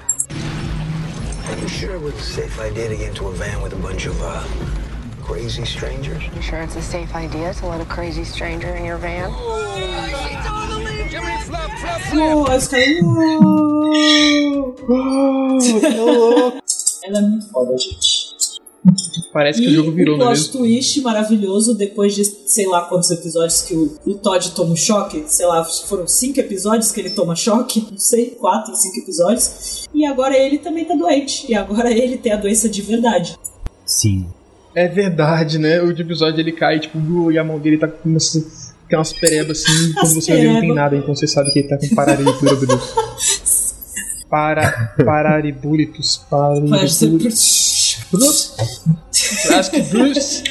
Are 1.55 1.61
you 1.61 1.69
sure 1.69 1.95
it 1.95 2.03
was 2.03 2.15
a 2.15 2.21
safe 2.21 2.59
idea 2.59 2.89
to 2.89 2.97
get 2.97 3.09
into 3.11 3.29
a 3.29 3.33
van 3.33 3.63
with 3.63 3.73
a 3.75 3.77
bunch 3.77 4.07
of 4.07 4.21
uh, 4.21 4.43
crazy 5.23 5.65
strangers? 5.65 6.21
You 6.35 6.43
sure 6.43 6.61
it's 6.61 6.75
a 6.75 6.83
safe 6.83 7.15
idea 7.15 7.55
to 7.55 7.67
let 7.67 7.81
a 7.81 7.85
crazy 7.85 8.25
stranger 8.25 8.75
in 8.75 8.85
your 8.85 8.97
van? 8.99 9.31
Oh, 9.31 9.55
aí 9.63 10.13
os 10.13 10.27
caras. 10.27 10.65
Ela 17.05 17.19
é 17.19 17.23
muito 17.23 17.49
foda, 17.53 17.79
gente. 17.79 18.14
Parece 19.33 19.61
que 19.61 19.67
e 19.67 19.71
o 19.71 19.75
jogo 19.75 19.93
virou, 19.93 20.15
um 20.15 20.19
não 20.19 20.27
é 20.31 20.35
plot 20.35 20.39
mesmo? 20.39 20.59
twist 20.59 21.01
maravilhoso 21.01 21.75
depois 21.75 22.15
de 22.15 22.25
sei 22.25 22.67
lá 22.67 22.83
quantos 22.83 23.11
episódios 23.11 23.63
que 23.63 23.75
o, 23.75 23.99
o 24.07 24.15
Todd 24.15 24.51
toma 24.53 24.73
um 24.73 24.77
choque. 24.77 25.25
Sei 25.27 25.47
lá, 25.47 25.65
foram 25.65 26.07
cinco 26.07 26.39
episódios 26.39 26.93
que 26.93 27.01
ele 27.01 27.11
toma 27.11 27.35
choque. 27.35 27.87
Não 27.91 27.99
sei, 27.99 28.31
quatro 28.31 28.75
cinco 28.77 28.99
episódios. 29.01 29.89
E 29.93 30.05
agora 30.05 30.37
ele 30.37 30.59
também 30.59 30.85
tá 30.85 30.95
doente. 30.95 31.51
E 31.51 31.55
agora 31.55 31.91
ele 31.91 32.19
tem 32.19 32.33
a 32.33 32.37
doença 32.37 32.69
de 32.69 32.83
verdade. 32.83 33.39
Sim. 33.87 34.27
É 34.75 34.89
verdade, 34.89 35.59
né? 35.59 35.81
O 35.81 35.91
episódio 35.91 36.41
ele 36.41 36.53
cai, 36.53 36.81
tipo, 36.81 37.31
e 37.31 37.39
a 37.39 37.45
mão 37.45 37.59
dele 37.59 37.79
tá 37.79 37.87
com 37.87 38.09
umas, 38.09 38.33
tem 38.89 38.99
umas 38.99 39.13
perebas 39.13 39.63
assim, 39.63 39.93
quando 39.93 40.15
você 40.15 40.35
vê 40.35 40.53
não 40.53 40.61
tem 40.61 40.75
nada, 40.75 40.97
então 40.97 41.15
você 41.15 41.29
sabe 41.29 41.53
que 41.53 41.61
ele 41.61 41.69
tá 41.69 41.79
com 41.79 41.95
parariburibulitus. 41.95 43.75
Para, 44.29 44.95
pararibulitus. 45.05 46.27
Faz 46.29 46.99
Pararibulitus. 48.11 48.55
Acho 49.51 49.71
que 49.71 49.83
Bruce. 49.83 50.45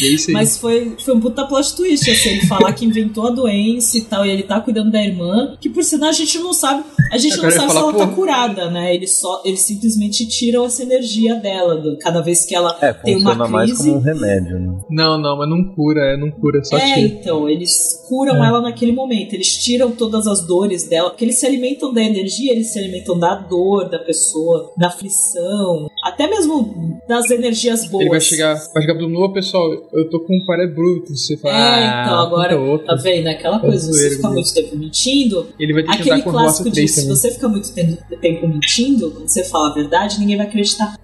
E 0.00 0.06
é 0.06 0.10
isso 0.10 0.28
aí. 0.28 0.34
Mas 0.34 0.58
foi, 0.58 0.94
foi 0.98 1.14
um 1.14 1.20
puta 1.20 1.44
plot 1.46 1.74
twist, 1.76 2.10
assim, 2.10 2.30
ele 2.30 2.46
falar 2.46 2.72
que 2.72 2.84
inventou 2.84 3.26
a 3.26 3.30
doença 3.30 3.96
e 3.96 4.02
tal, 4.02 4.24
e 4.26 4.30
ele 4.30 4.42
tá 4.42 4.60
cuidando 4.60 4.90
da 4.90 5.02
irmã, 5.02 5.56
que 5.60 5.68
por 5.70 5.82
sinal 5.84 6.10
a 6.10 6.12
gente 6.12 6.38
não 6.38 6.52
sabe, 6.52 6.84
a 7.12 7.18
gente 7.18 7.36
não 7.36 7.50
sabe 7.50 7.52
se 7.52 7.66
falar, 7.66 7.80
ela 7.80 7.92
tá 7.94 8.06
curada, 8.08 8.70
né? 8.70 8.94
Eles 8.94 9.18
só, 9.18 9.42
eles 9.44 9.60
simplesmente 9.60 10.26
tiram 10.28 10.64
essa 10.66 10.82
energia 10.82 11.34
dela, 11.36 11.76
do- 11.76 11.96
cada 11.98 12.20
vez 12.20 12.44
que 12.44 12.54
ela 12.54 12.76
É, 12.80 12.92
tem 12.92 13.16
uma 13.16 13.30
funciona 13.32 13.48
mais 13.48 13.70
crise. 13.70 13.84
como 13.84 13.96
um 13.96 14.00
remédio, 14.02 14.58
né? 14.58 14.78
Não, 14.90 15.18
não, 15.18 15.36
mas 15.38 15.48
não 15.48 15.64
cura, 15.74 16.00
é, 16.12 16.16
não 16.16 16.30
cura, 16.30 16.62
só 16.64 16.76
é, 16.76 16.94
tira. 16.94 17.00
então, 17.00 17.48
eles 17.48 18.04
curam 18.08 18.42
É. 18.44 18.48
ela 18.48 18.60
naquele 18.60 18.92
momento, 18.92 19.32
eles 19.34 19.56
tiram 19.56 19.90
todas 19.90 20.26
as 20.26 20.46
dores 20.46 20.84
dela, 20.88 21.10
porque 21.10 21.24
eles 21.24 21.38
se 21.38 21.46
alimentam 21.46 21.92
da 21.92 22.02
energia, 22.02 22.52
eles 22.52 22.72
se 22.72 22.78
alimentam 22.78 23.18
da 23.18 23.34
dor 23.34 23.88
da 23.88 23.98
pessoa, 23.98 24.72
da 24.76 24.88
aflição, 24.88 25.88
até 26.04 26.26
mesmo 26.28 27.00
das 27.08 27.30
energias 27.30 27.86
boas. 27.86 28.02
Ele 28.02 28.10
vai 28.10 28.20
chegar, 28.20 28.54
vai 28.72 28.82
chegar 28.82 28.94
pro 28.96 29.08
novo 29.08 29.32
pessoal, 29.32 29.70
eu 29.92 30.08
tô 30.10 30.20
com 30.20 30.36
um 30.36 30.44
parabrutus, 30.46 31.26
você 31.26 31.36
fala, 31.36 31.54
É, 31.54 31.58
ah, 31.88 32.02
então 32.04 32.18
agora, 32.20 32.56
puta 32.56 32.70
outro. 32.70 32.86
tá 32.86 32.94
vendo? 32.96 33.26
Aquela 33.28 33.58
coisa, 33.58 33.92
você 33.92 34.10
fica 34.10 34.28
né? 34.28 34.34
muito 34.34 34.54
tempo 34.54 34.76
mentindo. 34.76 35.46
Ele 35.58 35.72
vai 35.72 35.82
ter 35.82 35.90
que 36.02 36.10
Aquele 36.10 36.22
clássico 36.22 36.68
de 36.68 36.74
3 36.74 36.90
se 36.90 37.00
também. 37.02 37.16
você 37.16 37.30
fica 37.30 37.48
muito 37.48 37.72
tempo, 38.20 38.48
mentindo, 38.48 39.10
quando 39.10 39.28
você 39.28 39.44
fala 39.44 39.70
a 39.70 39.74
verdade, 39.74 40.18
ninguém 40.20 40.36
vai 40.36 40.46
acreditar. 40.46 40.96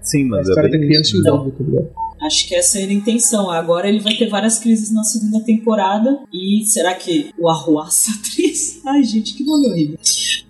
Sim, 0.00 0.24
mas 0.24 0.42
Esse 0.42 0.52
é 0.52 0.54
cara 0.54 0.68
bem 0.68 0.80
tem 0.80 0.88
criança 0.88 1.10
e 1.10 1.18
o 1.18 1.20
Então, 1.20 1.36
dobro, 1.38 1.52
tá 1.52 1.64
ligado? 1.64 1.90
Acho 2.22 2.46
que 2.46 2.54
essa 2.54 2.78
era 2.80 2.88
a 2.90 2.94
intenção. 2.94 3.50
Agora 3.50 3.88
ele 3.88 3.98
vai 3.98 4.14
ter 4.14 4.28
várias 4.28 4.56
crises 4.58 4.92
na 4.92 5.02
segunda 5.02 5.40
temporada. 5.44 6.20
E 6.32 6.64
será 6.66 6.94
que 6.94 7.30
o 7.36 7.48
Arruaça 7.48 8.12
atriz? 8.18 8.80
Ai, 8.86 9.02
gente, 9.02 9.34
que 9.34 9.42
nome 9.44 9.68
horrível. 9.68 9.98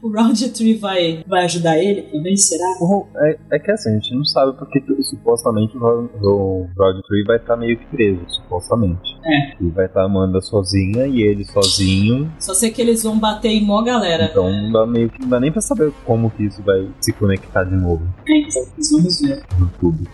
O 0.02 0.10
Roundtree 0.10 0.74
vai, 0.78 1.22
vai 1.28 1.44
ajudar 1.44 1.78
ele 1.78 2.02
também? 2.02 2.36
Será? 2.36 2.64
O- 2.80 3.06
É, 3.16 3.38
é 3.52 3.58
que 3.60 3.70
assim, 3.70 3.90
a 3.90 3.92
gente 3.92 4.12
não 4.16 4.24
sabe 4.24 4.52
porque 4.58 4.82
supostamente 5.04 5.76
o 5.78 5.82
o 6.22 6.68
Rod 6.76 7.00
Tree 7.06 7.22
vai 7.24 7.36
estar 7.36 7.56
meio 7.56 7.78
que 7.78 7.86
preso, 7.86 8.20
supostamente. 8.28 9.00
É. 9.24 9.52
Ele 9.60 9.70
vai 9.70 9.86
estar 9.86 10.02
Amanda 10.02 10.40
sozinha 10.40 11.06
e 11.06 11.22
ele 11.22 11.44
sozinho. 11.44 12.32
Só 12.40 12.52
sei 12.52 12.72
que 12.72 12.82
eles 12.82 13.04
vão 13.04 13.16
bater 13.16 13.50
em 13.50 13.64
mó 13.64 13.80
galera. 13.82 14.24
Então 14.24 14.50
não 14.52 14.72
dá, 14.72 14.84
meio 14.86 15.08
que, 15.08 15.20
não 15.22 15.28
dá 15.28 15.38
nem 15.38 15.52
pra 15.52 15.60
saber 15.60 15.92
como 16.04 16.30
que 16.32 16.44
isso 16.46 16.60
vai 16.62 16.88
se 17.00 17.12
conectar 17.12 17.62
de 17.62 17.76
novo 17.76 18.02
Então, 18.28 18.64
vamos 18.90 19.20
ver. 19.20 19.44
no 19.58 19.68
tudo. 19.80 20.04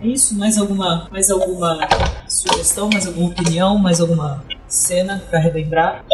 É 0.00 0.06
isso? 0.06 0.38
Mais 0.38 0.56
alguma, 0.56 1.06
mais 1.12 1.30
alguma 1.30 1.78
sugestão, 2.26 2.88
mais 2.90 3.06
alguma 3.06 3.28
opinião, 3.28 3.76
mais 3.76 4.00
alguma 4.00 4.42
cena 4.70 5.22
pra 5.30 5.38
relembrar? 5.38 6.04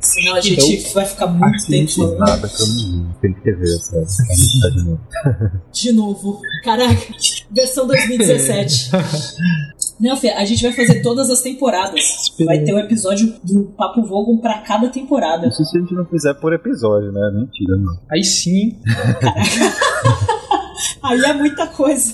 Senão 0.00 0.36
a 0.36 0.40
gente 0.40 0.92
vai 0.94 1.04
ficar 1.04 1.26
muito 1.26 1.66
tempo 1.66 1.90
falando. 1.92 2.18
Nada 2.18 2.48
que 2.48 2.62
eu 2.62 2.66
não. 2.66 3.12
Tem 3.20 3.32
que 3.32 3.40
rever 3.44 3.74
essa 3.76 3.98
essa 3.98 4.70
de 4.70 4.84
novo. 4.84 5.00
De 5.72 5.92
novo. 5.92 6.40
Caraca, 6.62 7.14
versão 7.50 7.86
2017. 7.86 8.90
Não, 10.00 10.16
Fê, 10.16 10.30
a 10.30 10.44
gente 10.44 10.62
vai 10.62 10.72
fazer 10.72 11.02
todas 11.02 11.30
as 11.30 11.40
temporadas. 11.40 12.02
Vai 12.44 12.58
ter 12.64 12.74
um 12.74 12.78
episódio 12.78 13.32
do 13.44 13.66
Papo 13.76 14.02
Vogon 14.02 14.38
pra 14.38 14.58
cada 14.58 14.88
temporada. 14.88 15.46
Isso 15.46 15.64
se 15.64 15.78
a 15.78 15.80
gente 15.80 15.94
não 15.94 16.04
fizer 16.04 16.34
por 16.34 16.52
episódio, 16.52 17.12
né? 17.12 17.30
Mentira, 17.32 17.76
não. 17.76 17.96
Aí 18.10 18.24
sim. 18.24 18.76
Aí 21.02 21.20
é 21.20 21.32
muita 21.32 21.66
coisa. 21.68 22.12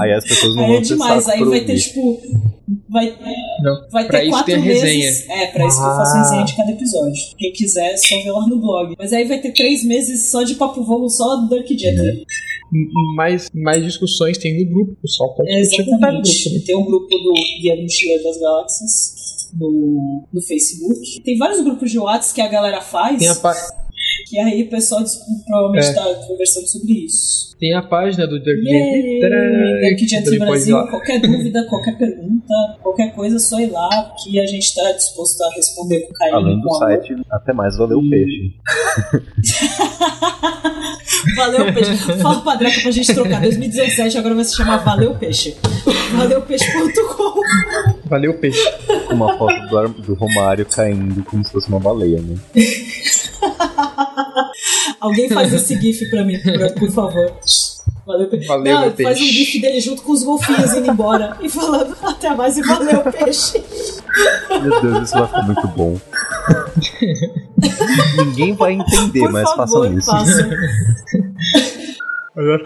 Aí 0.00 0.12
as 0.12 0.24
pessoas 0.24 0.54
não 0.54 0.64
Aí 0.64 0.68
vão 0.68 0.76
é 0.76 0.80
ter 0.80 0.86
demais. 0.88 1.28
Aí 1.28 1.44
vai 1.44 1.60
ter, 1.64 1.78
tipo. 1.78 2.20
Vai, 2.90 3.16
Não, 3.62 3.88
vai 3.90 4.06
pra 4.06 4.20
ter 4.20 4.28
quatro 4.28 4.46
tem 4.46 4.54
a 4.56 4.60
meses. 4.60 4.82
resenha. 4.82 5.42
É, 5.42 5.46
pra 5.48 5.66
isso 5.66 5.76
que 5.78 5.82
eu 5.86 5.96
faço 5.96 6.16
Ah. 6.16 6.22
resenha 6.22 6.44
de 6.44 6.56
cada 6.56 6.70
episódio. 6.72 7.22
Quem 7.38 7.52
quiser, 7.52 7.92
é 7.92 7.96
só 7.96 8.16
ver 8.22 8.30
lá 8.30 8.46
no 8.46 8.58
blog. 8.60 8.94
Mas 8.98 9.12
aí 9.12 9.24
vai 9.26 9.38
ter 9.40 9.52
três 9.52 9.84
meses 9.84 10.30
só 10.30 10.42
de 10.42 10.54
Papo 10.54 10.82
Vogon, 10.84 11.08
só 11.08 11.36
do 11.36 11.48
Dark 11.48 11.66
Jet. 11.66 12.24
Mais, 13.16 13.48
mais 13.54 13.82
discussões 13.82 14.36
tem 14.36 14.62
no 14.62 14.70
grupo, 14.70 14.92
o 14.92 14.96
pessoal 14.96 15.34
pode 15.34 15.50
É, 15.50 15.60
exatamente. 15.60 16.50
grupo. 16.50 16.66
Tem 16.66 16.76
um 16.76 16.84
grupo 16.84 17.06
do 17.08 17.32
Guia 17.62 17.76
do 17.76 17.82
Mochileiro 17.82 18.24
das 18.24 18.38
Galáxias 18.38 19.48
no, 19.58 20.24
no 20.30 20.42
Facebook. 20.42 21.22
Tem 21.24 21.38
vários 21.38 21.62
grupos 21.62 21.90
de 21.90 21.98
WhatsApp 21.98 22.34
que 22.34 22.40
a 22.42 22.48
galera 22.48 22.82
faz. 22.82 23.18
Tem 23.18 23.28
a, 23.28 23.34
Que 24.28 24.38
aí 24.38 24.62
o 24.62 24.68
pessoal 24.68 25.02
provavelmente 25.46 25.86
É. 25.86 25.90
está 25.90 26.04
conversando 26.26 26.66
sobre 26.68 26.92
isso. 27.06 27.56
tem 27.58 27.74
a 27.74 27.82
página 27.82 28.26
do 28.26 28.38
Dirk 28.38 28.62
pode 28.62 30.34
ir 30.34 30.38
Brasil, 30.38 30.76
qualquer 30.88 31.20
dúvida, 31.20 31.64
qualquer 31.68 31.96
pergunta, 31.96 32.54
qualquer 32.82 33.14
coisa, 33.14 33.38
só 33.38 33.58
ir 33.58 33.70
lá 33.70 34.14
que 34.22 34.38
a 34.38 34.46
gente 34.46 34.64
está 34.64 34.92
disposto 34.92 35.40
a 35.42 35.50
responder 35.54 36.00
com 36.02 36.12
carinho. 36.12 36.36
Além 36.36 36.60
do 36.60 36.68
amor. 36.68 36.78
site, 36.78 37.16
até 37.30 37.52
mais 37.52 37.76
valeu 37.76 37.98
o 37.98 38.10
peixe. 38.10 38.52
Valeu 41.36 41.72
Peixe. 41.72 41.96
Fala 42.20 42.40
pra 42.42 42.54
Dreca 42.56 42.80
pra 42.80 42.90
gente 42.90 43.14
trocar. 43.14 43.40
2017 43.40 44.18
agora 44.18 44.34
vai 44.34 44.44
se 44.44 44.56
chamar 44.56 44.78
Valeu 44.78 45.14
Peixe. 45.16 45.56
Valeupeixe.com. 46.16 47.40
Valeu, 48.08 48.34
peixe. 48.38 48.60
Uma 49.10 49.36
foto 49.36 49.54
do, 49.68 49.88
do 50.02 50.14
Romário 50.14 50.66
caindo 50.66 51.22
como 51.24 51.44
se 51.44 51.52
fosse 51.52 51.68
uma 51.68 51.80
baleia, 51.80 52.20
né? 52.20 52.36
Alguém 55.00 55.28
faz 55.28 55.52
esse 55.52 55.78
GIF 55.80 56.08
pra 56.10 56.24
mim, 56.24 56.38
por, 56.78 56.90
favor. 56.90 57.32
Valeu, 58.06 58.28
Peixe. 58.28 58.46
Valeu, 58.46 58.74
Não, 58.74 58.80
meu 58.82 58.90
faz 58.90 59.16
um 59.16 59.20
peixe. 59.20 59.32
GIF 59.32 59.60
dele 59.60 59.80
junto 59.80 60.02
com 60.02 60.12
os 60.12 60.22
golfinhos 60.22 60.72
indo 60.72 60.90
embora 60.90 61.36
e 61.42 61.48
falando 61.48 61.96
até 62.02 62.34
mais 62.34 62.56
e 62.56 62.62
valeu, 62.62 63.00
peixe. 63.12 63.62
Meu 64.62 64.80
Deus, 64.80 65.08
isso 65.08 65.18
vai 65.18 65.26
ficar 65.26 65.42
muito 65.42 65.68
bom. 65.68 65.98
Ninguém 68.16 68.54
vai 68.54 68.72
entender, 68.72 69.20
Por 69.20 69.32
mas 69.32 69.48
favor, 69.50 69.86
façam 69.86 69.98
isso. 69.98 70.10
façam. 70.10 70.50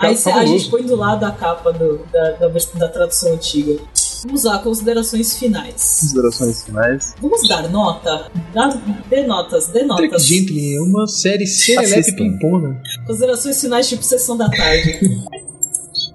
Aí 0.01 0.17
cê- 0.17 0.31
a 0.31 0.45
gente 0.45 0.69
põe 0.71 0.83
do 0.83 0.97
lado 0.97 1.25
a 1.25 1.31
capa 1.33 1.73
do- 1.73 2.05
da, 2.13 2.31
da, 2.33 2.49
da 2.49 2.89
tradução 2.89 3.33
antiga. 3.33 3.81
Vamos 4.25 4.45
lá, 4.45 4.59
considerações 4.59 5.37
finais. 5.37 5.99
Considerações 6.01 6.63
finais. 6.63 7.15
Vamos 7.21 7.49
dar 7.49 7.69
nota? 7.71 8.31
Dá, 8.55 8.69
dê 9.09 9.27
notas, 9.27 9.67
dê 9.69 9.81
Dirk 9.81 9.89
notas. 9.89 10.27
Gently 10.27 10.77
é 10.77 10.81
uma 10.81 11.07
série 11.07 11.47
serelepe 11.47 12.15
pimpona. 12.15 12.81
Considerações 13.07 13.61
finais, 13.61 13.89
tipo 13.89 14.03
sessão 14.03 14.37
da 14.37 14.49
tarde. 14.49 15.01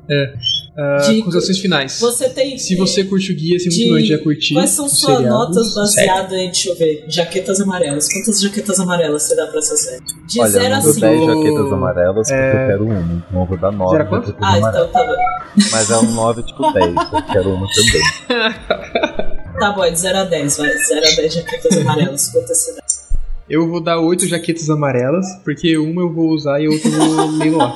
É. 0.09 0.34
Ah, 0.79 0.97
De- 0.97 1.21
considerações 1.23 1.57
finais. 1.57 1.99
Você 1.99 2.29
tem. 2.29 2.55
Se 2.57 2.75
você 2.75 3.03
curte 3.03 3.31
o 3.31 3.35
guia, 3.35 3.57
se 3.57 3.65
muito 3.65 3.77
provavelmente 3.79 4.07
já 4.09 4.17
curtir. 4.23 4.53
Quais 4.53 4.69
são 4.69 4.87
suas 4.87 5.21
notas 5.25 5.73
baseadas 5.73 6.31
em, 6.33 6.45
deixa 6.51 6.69
eu 6.69 6.75
ver, 6.75 7.03
jaquetas 7.07 7.59
amarelas? 7.59 8.07
Quantas 8.13 8.39
jaquetas 8.39 8.79
amarelas 8.79 9.23
você 9.23 9.35
dá 9.35 9.47
pra 9.47 9.57
essa 9.57 9.75
série? 9.75 10.03
De 10.27 10.39
Olha, 10.39 10.49
0 10.51 10.63
eu 10.65 10.67
a 10.67 10.75
não 10.77 10.83
dou 10.83 10.93
5. 10.93 10.99
10 11.07 11.25
jaquetas 11.25 11.73
amarelas 11.73 12.27
porque 12.27 12.33
É. 12.43 12.63
eu 12.63 12.67
quero 12.67 12.85
uma. 12.85 12.99
Então 13.27 13.39
eu 13.41 13.45
vou 13.47 13.57
dar 13.57 13.71
9 13.71 13.91
Zero 13.97 14.09
quanto? 14.09 14.35
Ah, 14.39 14.59
então 14.59 14.87
tá 14.89 15.03
bom. 15.03 15.15
Mas 15.71 15.89
é 15.89 15.97
um 15.97 16.11
9 16.11 16.43
tipo 16.43 16.61
10. 16.73 16.85
Eu 16.95 17.23
quero 17.33 17.49
uma 17.55 17.67
também. 17.73 18.57
Tá 19.59 19.71
bom, 19.71 19.83
é 19.83 19.89
de 19.89 19.99
0 19.99 20.17
a 20.19 20.23
10, 20.23 20.57
vai. 20.57 20.69
0 20.69 20.99
a 20.99 21.15
10 21.15 21.33
jaquetas 21.33 21.77
amarelas. 21.77 22.29
Quantas 22.29 22.55
você 22.55 22.75
dá? 22.75 22.83
Eu 23.49 23.67
vou 23.67 23.81
dar 23.81 23.99
oito 23.99 24.27
jaquetas 24.27 24.69
amarelas, 24.69 25.25
porque 25.43 25.75
uma 25.79 26.01
eu 26.01 26.13
vou 26.13 26.29
usar 26.29 26.61
e 26.61 26.67
outra 26.67 26.87
eu 26.87 26.99
vou 27.15 27.25
leiloar. 27.39 27.75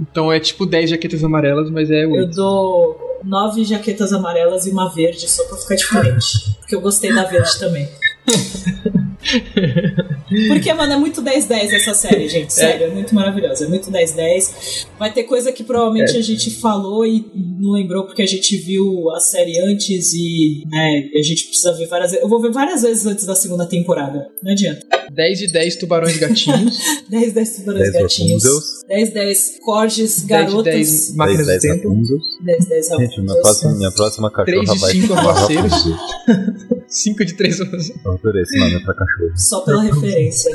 Então 0.00 0.32
é 0.32 0.38
tipo 0.38 0.64
10 0.64 0.90
jaquetas 0.90 1.24
amarelas, 1.24 1.70
mas 1.70 1.90
é 1.90 2.04
Eu 2.04 2.10
oito. 2.12 2.34
dou 2.36 3.18
nove 3.24 3.64
jaquetas 3.64 4.12
amarelas 4.12 4.66
e 4.66 4.70
uma 4.70 4.88
verde, 4.88 5.28
só 5.28 5.44
pra 5.44 5.56
ficar 5.56 5.74
diferente. 5.74 6.56
Porque 6.60 6.74
eu 6.74 6.80
gostei 6.80 7.12
da 7.12 7.24
verde 7.24 7.58
também. 7.58 7.88
Porque, 10.48 10.72
mano, 10.74 10.92
é 10.92 10.96
muito 10.96 11.22
10-10 11.22 11.72
essa 11.72 11.94
série, 11.94 12.28
gente. 12.28 12.52
Sério, 12.52 12.86
é, 12.86 12.90
muito 12.90 13.14
maravilhosa. 13.14 13.64
É 13.64 13.68
muito 13.68 13.90
10-10. 13.90 14.86
Vai 14.98 15.12
ter 15.12 15.24
coisa 15.24 15.50
que 15.52 15.64
provavelmente 15.64 16.14
É. 16.16 16.18
a 16.18 16.22
gente 16.22 16.50
falou 16.50 17.06
e 17.06 17.24
não 17.60 17.72
lembrou 17.72 18.04
porque 18.04 18.22
a 18.22 18.26
gente 18.26 18.56
viu 18.58 19.10
a 19.10 19.20
série 19.20 19.58
antes 19.60 20.12
e 20.12 20.62
né, 20.70 21.08
a 21.18 21.22
gente 21.22 21.46
precisa 21.46 21.72
ver 21.72 21.86
várias 21.86 22.10
vezes. 22.10 22.22
Eu 22.22 22.28
vou 22.28 22.40
ver 22.40 22.52
várias 22.52 22.82
vezes 22.82 23.06
antes 23.06 23.24
da 23.24 23.34
segunda 23.34 23.66
temporada. 23.66 24.26
Não 24.42 24.52
adianta. 24.52 24.86
10 25.10 25.38
de 25.38 25.46
10 25.52 25.76
tubarões 25.76 26.16
gatinhos. 26.18 26.78
10, 27.08 27.32
10 27.32 27.56
tubarões 27.56 27.92
10 27.92 28.02
gatinhos. 28.02 28.44
Rapunzels. 28.44 28.84
10, 28.88 29.10
10 29.14 29.58
corges 29.64 30.10
10 30.16 30.20
de 30.22 30.26
garotas. 30.28 30.64
10 30.74 31.16
máquinas 31.16 31.46
10, 31.46 31.58
do 31.62 31.62
10 31.68 31.74
tempo. 31.74 31.88
Rapunzels. 31.88 32.24
10, 32.44 32.68
10 32.68 32.86
Gente, 32.86 32.98
minha 32.98 33.08
Rapunzels. 33.08 33.40
próxima, 33.42 33.74
minha 33.74 33.90
próxima 33.92 34.30
3 34.30 34.58
cachorra 34.60 34.74
de 34.74 34.80
vai 34.80 34.92
5 34.92 35.06
chamar 35.08 35.30
arroceiros. 35.30 35.72
Rapunzel. 35.72 36.78
5 36.88 37.24
de 37.24 37.34
3 37.34 37.58
Eu 37.60 38.12
adorei 38.12 38.42
esse 38.42 38.58
nome 38.58 38.82
pra 38.84 38.94
Só 39.34 39.60
pela 39.64 39.82
referência. 39.82 40.50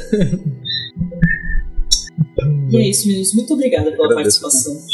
e 2.70 2.78
é 2.78 2.90
isso, 2.90 3.08
meninos. 3.08 3.34
Muito 3.34 3.54
obrigada 3.54 3.92
pela 3.92 4.06
Agradeço. 4.06 4.42
participação. 4.42 4.94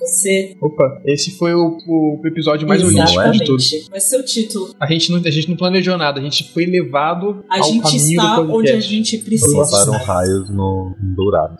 Você. 0.00 0.56
Opa, 0.60 1.00
esse 1.06 1.30
foi 1.38 1.54
o, 1.54 1.78
o 1.86 2.20
episódio 2.26 2.66
mais 2.68 2.82
holístico 2.82 3.10
Exatamente. 3.10 3.38
de 3.40 3.46
todos. 3.46 3.88
Vai 3.88 4.00
ser 4.00 4.16
o 4.18 4.24
título. 4.24 4.74
A 4.78 4.86
gente, 4.86 5.10
não, 5.10 5.18
a 5.18 5.30
gente 5.30 5.48
não 5.48 5.56
planejou 5.56 5.96
nada, 5.96 6.20
a 6.20 6.22
gente 6.22 6.52
foi 6.52 6.66
levado 6.66 7.44
A 7.48 7.58
ao 7.58 7.64
gente 7.64 7.82
caminho 7.82 8.20
está 8.20 8.40
do 8.40 8.52
onde 8.52 8.70
a 8.70 8.80
gente 8.80 9.18
precisa 9.18 9.56
Passaram 9.56 9.94
estar. 9.96 10.04
raios 10.12 10.50
no, 10.50 10.94
no 11.00 11.14
dourado. 11.16 11.56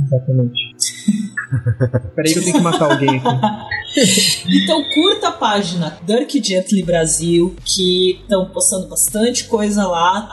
Exatamente. 0.00 0.74
Peraí 2.14 2.32
que 2.32 2.38
eu 2.38 2.42
tenho 2.44 2.56
que 2.56 2.62
matar 2.62 2.90
alguém 2.92 3.10
aqui. 3.18 3.28
Então 4.46 4.84
curta 4.92 5.28
a 5.28 5.32
página 5.32 5.98
Dirk 6.06 6.42
Gently 6.42 6.82
Brasil, 6.82 7.54
que 7.64 8.18
estão 8.22 8.46
postando 8.46 8.88
bastante 8.88 9.44
coisa 9.44 9.86
lá. 9.86 10.28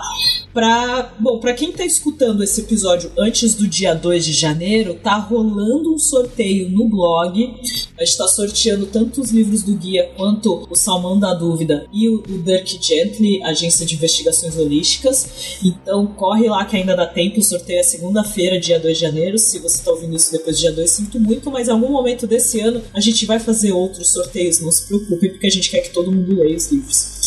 Pra, 0.53 1.13
bom, 1.17 1.39
pra 1.39 1.53
quem 1.53 1.71
tá 1.71 1.85
escutando 1.85 2.43
esse 2.43 2.59
episódio 2.59 3.09
antes 3.17 3.55
do 3.55 3.65
dia 3.65 3.93
2 3.93 4.25
de 4.25 4.33
janeiro, 4.33 4.95
tá 4.95 5.15
rolando 5.15 5.93
um 5.93 5.97
sorteio 5.97 6.69
no 6.69 6.89
blog. 6.89 7.55
A 7.97 8.03
gente 8.03 8.17
tá 8.17 8.27
sorteando 8.27 8.85
tanto 8.85 9.21
os 9.21 9.31
livros 9.31 9.63
do 9.63 9.73
guia 9.75 10.11
quanto 10.17 10.67
o 10.69 10.75
Salmão 10.75 11.17
da 11.17 11.33
Dúvida 11.33 11.87
e 11.93 12.09
o, 12.09 12.15
o 12.15 12.43
Dirk 12.43 12.79
Gently, 12.81 13.41
Agência 13.43 13.85
de 13.85 13.95
Investigações 13.95 14.57
Holísticas. 14.57 15.59
Então 15.63 16.05
corre 16.05 16.49
lá 16.49 16.65
que 16.65 16.75
ainda 16.75 16.97
dá 16.97 17.05
tempo. 17.05 17.39
O 17.39 17.43
sorteio 17.43 17.79
é 17.79 17.83
segunda-feira, 17.83 18.59
dia 18.59 18.77
2 18.77 18.97
de 18.97 19.01
janeiro. 19.01 19.37
Se 19.37 19.57
você 19.59 19.81
tá 19.81 19.91
ouvindo 19.91 20.17
isso 20.17 20.33
depois 20.33 20.57
do 20.57 20.59
dia 20.59 20.71
2, 20.73 20.89
sinto 20.89 21.17
muito, 21.17 21.49
mas 21.49 21.69
em 21.69 21.71
algum 21.71 21.89
momento 21.89 22.27
desse 22.27 22.59
ano 22.59 22.81
a 22.93 22.99
gente 22.99 23.25
vai 23.25 23.39
fazer 23.39 23.50
outros 23.71 24.09
sorteios, 24.09 24.59
não 24.59 24.71
se 24.71 24.87
preocupe, 24.87 25.29
porque 25.29 25.47
a 25.47 25.51
gente 25.51 25.69
quer 25.69 25.81
que 25.81 25.91
todo 25.91 26.11
mundo 26.11 26.35
leia 26.35 26.55
os 26.55 26.71
livros. 26.71 27.21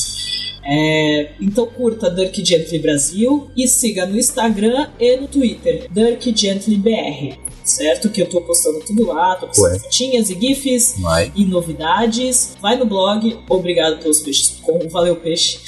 É, 0.67 1.33
então 1.41 1.67
curta 1.67 2.11
Dirk 2.11 2.43
Gently 2.45 2.79
Brasil 2.79 3.51
e 3.55 3.69
siga 3.69 4.07
no 4.07 4.17
Instagram 4.19 4.89
e 4.99 5.17
no 5.17 5.29
Twitter, 5.29 5.87
Dirk 5.93 6.35
Gently 6.35 6.77
BR. 6.77 7.44
Certo? 7.65 8.11
Que 8.11 8.23
eu 8.23 8.29
tô 8.29 8.41
postando 8.43 8.81
tudo 8.81 9.07
lá, 9.07 9.37
tô 9.37 9.47
postando 9.47 9.75
Ué. 9.75 9.79
fotinhas 9.79 10.29
e 10.29 10.39
GIFs 10.39 10.97
Vai. 10.99 11.33
e 11.35 11.45
novidades. 11.45 12.57
Vai 12.61 12.77
no 12.77 12.85
blog, 12.85 13.39
obrigado 13.49 14.01
pelos 14.01 14.21
peixes.com, 14.21 14.89
valeu 14.91 15.17
peixe. 15.17 15.59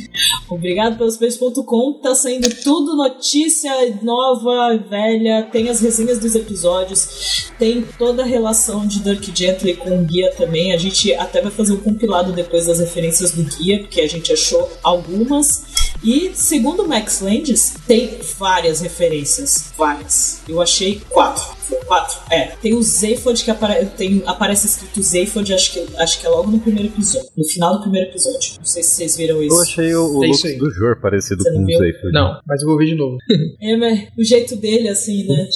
obrigado 0.48 0.96
pelos 0.96 1.16
peixes.com, 1.16 1.94
tá 1.94 2.14
saindo 2.14 2.48
tudo 2.62 2.96
notícia 2.96 3.72
nova, 4.02 4.76
velha, 4.76 5.48
tem 5.50 5.68
as 5.68 5.80
resenhas 5.80 6.18
dos 6.18 6.34
episódios, 6.34 7.50
tem 7.58 7.82
toda 7.98 8.22
a 8.22 8.26
relação 8.26 8.86
de 8.86 9.00
Dirk 9.00 9.32
Gently 9.34 9.74
com 9.74 10.00
o 10.00 10.04
guia 10.04 10.32
também. 10.36 10.72
A 10.72 10.76
gente 10.76 11.12
até 11.14 11.40
vai 11.42 11.50
fazer 11.50 11.72
um 11.72 11.80
compilado 11.80 12.32
depois 12.32 12.66
das 12.66 12.78
referências 12.78 13.32
do 13.32 13.42
guia, 13.42 13.80
porque 13.80 14.00
a 14.00 14.08
gente 14.08 14.32
achou 14.32 14.68
algumas. 14.82 15.64
E 16.02 16.32
segundo 16.34 16.82
o 16.82 16.88
Max 16.88 17.20
Landis, 17.20 17.74
tem 17.86 18.18
várias 18.38 18.80
referências. 18.80 19.72
Várias. 19.76 20.40
Eu 20.48 20.60
achei 20.60 21.00
quatro. 21.08 21.60
Foi 21.70 21.78
Quatro? 21.84 22.20
É. 22.30 22.52
Tem 22.62 22.74
o 22.74 22.82
Zephod 22.82 23.44
que 23.44 23.50
apare... 23.50 23.86
tem... 23.96 24.22
aparece 24.26 24.66
escrito 24.66 25.02
Zephod, 25.02 25.52
acho 25.52 25.72
que... 25.72 25.86
acho 25.96 26.20
que 26.20 26.26
é 26.26 26.28
logo 26.28 26.50
no 26.50 26.58
primeiro 26.58 26.88
episódio. 26.88 27.28
No 27.36 27.44
final 27.48 27.76
do 27.76 27.82
primeiro 27.82 28.10
episódio. 28.10 28.54
Não 28.58 28.64
sei 28.64 28.82
se 28.82 28.90
vocês 28.90 29.16
viram 29.16 29.42
isso. 29.42 29.54
Eu 29.54 29.62
achei 29.62 29.94
o, 29.94 30.18
o 30.18 30.24
É 30.24 30.28
look 30.28 30.58
do 30.58 30.70
Jor 30.70 31.00
parecido 31.00 31.42
Você 31.42 31.50
com 31.52 31.64
o? 31.64 31.66
Zayford. 31.66 32.12
Não, 32.12 32.40
mas 32.46 32.62
eu 32.62 32.68
vou 32.68 32.78
ver 32.78 32.86
de 32.86 32.94
novo. 32.94 33.18
É, 33.62 33.76
mas 33.76 34.08
o 34.16 34.24
jeito 34.24 34.56
dele, 34.56 34.88
assim, 34.88 35.26
né? 35.26 35.48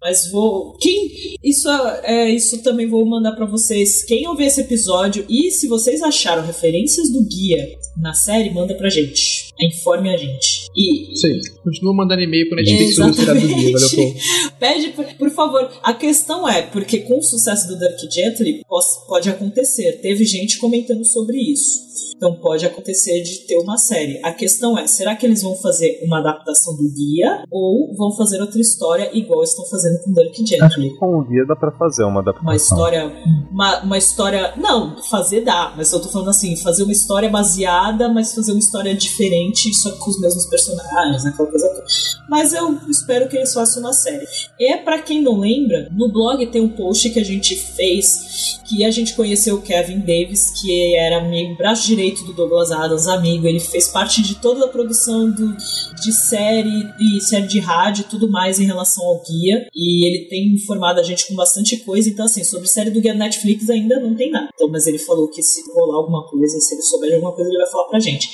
Mas 0.00 0.30
vou. 0.30 0.76
Quem. 0.78 1.36
Isso, 1.42 1.68
é, 2.02 2.28
isso 2.30 2.62
também 2.62 2.88
vou 2.88 3.04
mandar 3.06 3.32
pra 3.32 3.46
vocês. 3.46 4.02
Quem 4.04 4.28
ouvir 4.28 4.44
esse 4.44 4.60
episódio 4.60 5.24
e 5.28 5.50
se 5.50 5.66
vocês 5.66 6.02
acharam 6.02 6.44
referências 6.44 7.10
do 7.10 7.22
guia 7.22 7.78
na 7.96 8.12
série, 8.12 8.50
manda 8.50 8.74
pra 8.74 8.90
gente. 8.90 9.43
Informe 9.60 10.10
a 10.12 10.16
gente. 10.16 10.68
E. 10.76 11.14
Aí. 11.24 11.40
Continua 11.62 11.94
mandando 11.94 12.22
e-mail 12.22 12.48
pro 12.48 12.56
Netflix 12.56 12.94
sobre 12.96 13.22
o 13.22 13.40
do 13.40 13.46
dia. 13.46 13.72
Valeu. 13.72 14.14
Pede, 14.58 14.88
por, 14.88 15.04
por 15.14 15.30
favor. 15.30 15.70
A 15.82 15.94
questão 15.94 16.48
é, 16.48 16.62
porque 16.62 16.98
com 17.00 17.18
o 17.18 17.22
sucesso 17.22 17.68
do 17.68 17.78
Dirk 17.78 18.12
Gently, 18.12 18.62
pode 19.06 19.28
acontecer. 19.28 20.00
Teve 20.00 20.24
gente 20.24 20.58
comentando 20.58 21.04
sobre 21.04 21.38
isso. 21.38 22.13
Então 22.24 22.36
pode 22.36 22.64
acontecer 22.64 23.20
de 23.20 23.40
ter 23.40 23.58
uma 23.58 23.76
série. 23.76 24.18
A 24.24 24.32
questão 24.32 24.78
é, 24.78 24.86
será 24.86 25.14
que 25.14 25.26
eles 25.26 25.42
vão 25.42 25.54
fazer 25.56 26.00
uma 26.02 26.20
adaptação 26.20 26.74
do 26.74 26.88
guia 26.88 27.44
ou 27.50 27.94
vão 27.94 28.16
fazer 28.16 28.40
outra 28.40 28.58
história 28.58 29.10
igual 29.12 29.42
estão 29.42 29.66
fazendo 29.66 30.02
com 30.02 30.10
Dirk 30.10 30.46
Gently? 30.46 30.96
Com 30.96 31.18
o 31.18 31.22
guia 31.22 31.44
dá 31.46 31.54
pra 31.54 31.70
fazer 31.70 32.02
uma 32.04 32.20
adaptação. 32.20 32.48
Uma 32.48 32.56
história. 32.56 33.12
Uma, 33.50 33.82
uma 33.82 33.98
história. 33.98 34.54
Não, 34.56 34.96
fazer 35.02 35.42
dá, 35.42 35.74
mas 35.76 35.92
eu 35.92 36.00
tô 36.00 36.08
falando 36.08 36.30
assim, 36.30 36.56
fazer 36.56 36.84
uma 36.84 36.92
história 36.92 37.28
baseada, 37.28 38.08
mas 38.08 38.34
fazer 38.34 38.52
uma 38.52 38.58
história 38.58 38.94
diferente, 38.94 39.74
só 39.74 39.92
com 39.92 40.08
os 40.08 40.18
mesmos 40.18 40.46
personagens, 40.46 41.24
né? 41.24 41.30
Aquela 41.30 41.50
coisa 41.50 41.68
toda. 41.68 41.84
Mas 42.28 42.52
eu 42.52 42.78
espero 42.88 43.28
que 43.28 43.36
eles 43.36 43.52
façam 43.52 43.82
uma 43.82 43.92
série. 43.92 44.26
E 44.58 44.76
pra 44.78 45.00
quem 45.00 45.22
não 45.22 45.38
lembra, 45.38 45.88
no 45.92 46.10
blog 46.10 46.46
tem 46.46 46.60
um 46.60 46.68
post 46.68 47.10
que 47.10 47.20
a 47.20 47.24
gente 47.24 47.54
fez 47.56 48.54
que 48.64 48.84
a 48.84 48.90
gente 48.90 49.14
conheceu 49.14 49.56
o 49.56 49.62
Kevin 49.62 50.00
Davis, 50.00 50.50
que 50.60 50.96
era 50.96 51.18
amigo, 51.18 51.56
braço 51.56 51.86
direito 51.86 52.24
do 52.24 52.32
Douglas 52.32 52.72
Adams, 52.72 53.06
amigo. 53.06 53.46
Ele 53.46 53.60
fez 53.60 53.88
parte 53.88 54.22
de 54.22 54.36
toda 54.36 54.64
a 54.64 54.68
produção 54.68 55.30
do, 55.30 55.54
de 56.02 56.12
série 56.12 56.88
e 56.98 57.20
série 57.20 57.46
de 57.46 57.60
rádio 57.60 58.02
e 58.02 58.08
tudo 58.08 58.30
mais 58.30 58.58
em 58.58 58.64
relação 58.64 59.04
ao 59.04 59.22
guia. 59.22 59.66
E 59.74 60.06
ele 60.06 60.26
tem 60.28 60.54
informado 60.54 60.98
a 61.00 61.02
gente 61.02 61.26
com 61.26 61.34
bastante 61.34 61.76
coisa. 61.78 62.08
Então, 62.08 62.24
assim, 62.24 62.42
sobre 62.42 62.66
série 62.66 62.90
do 62.90 63.00
guia 63.00 63.14
Netflix 63.14 63.68
ainda 63.68 64.00
não 64.00 64.14
tem 64.14 64.30
nada. 64.30 64.48
Então, 64.54 64.68
mas 64.68 64.86
ele 64.86 64.98
falou 64.98 65.28
que 65.28 65.42
se 65.42 65.62
rolar 65.72 65.96
alguma 65.96 66.26
coisa, 66.26 66.58
se 66.58 66.74
ele 66.74 66.82
souber 66.82 67.10
de 67.10 67.16
alguma 67.16 67.32
coisa, 67.32 67.50
ele 67.50 67.58
vai 67.58 67.70
falar 67.70 67.84
pra 67.84 68.00
gente. 68.00 68.28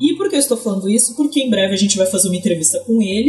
E 0.00 0.14
por 0.14 0.28
que 0.28 0.36
eu 0.36 0.40
estou 0.40 0.56
falando 0.56 0.88
isso? 0.88 1.14
Porque 1.16 1.40
em 1.40 1.50
breve 1.50 1.74
a 1.74 1.78
gente 1.78 1.96
vai 1.96 2.06
fazer 2.06 2.28
uma 2.28 2.36
entrevista 2.36 2.80
com 2.80 3.02
ele. 3.02 3.23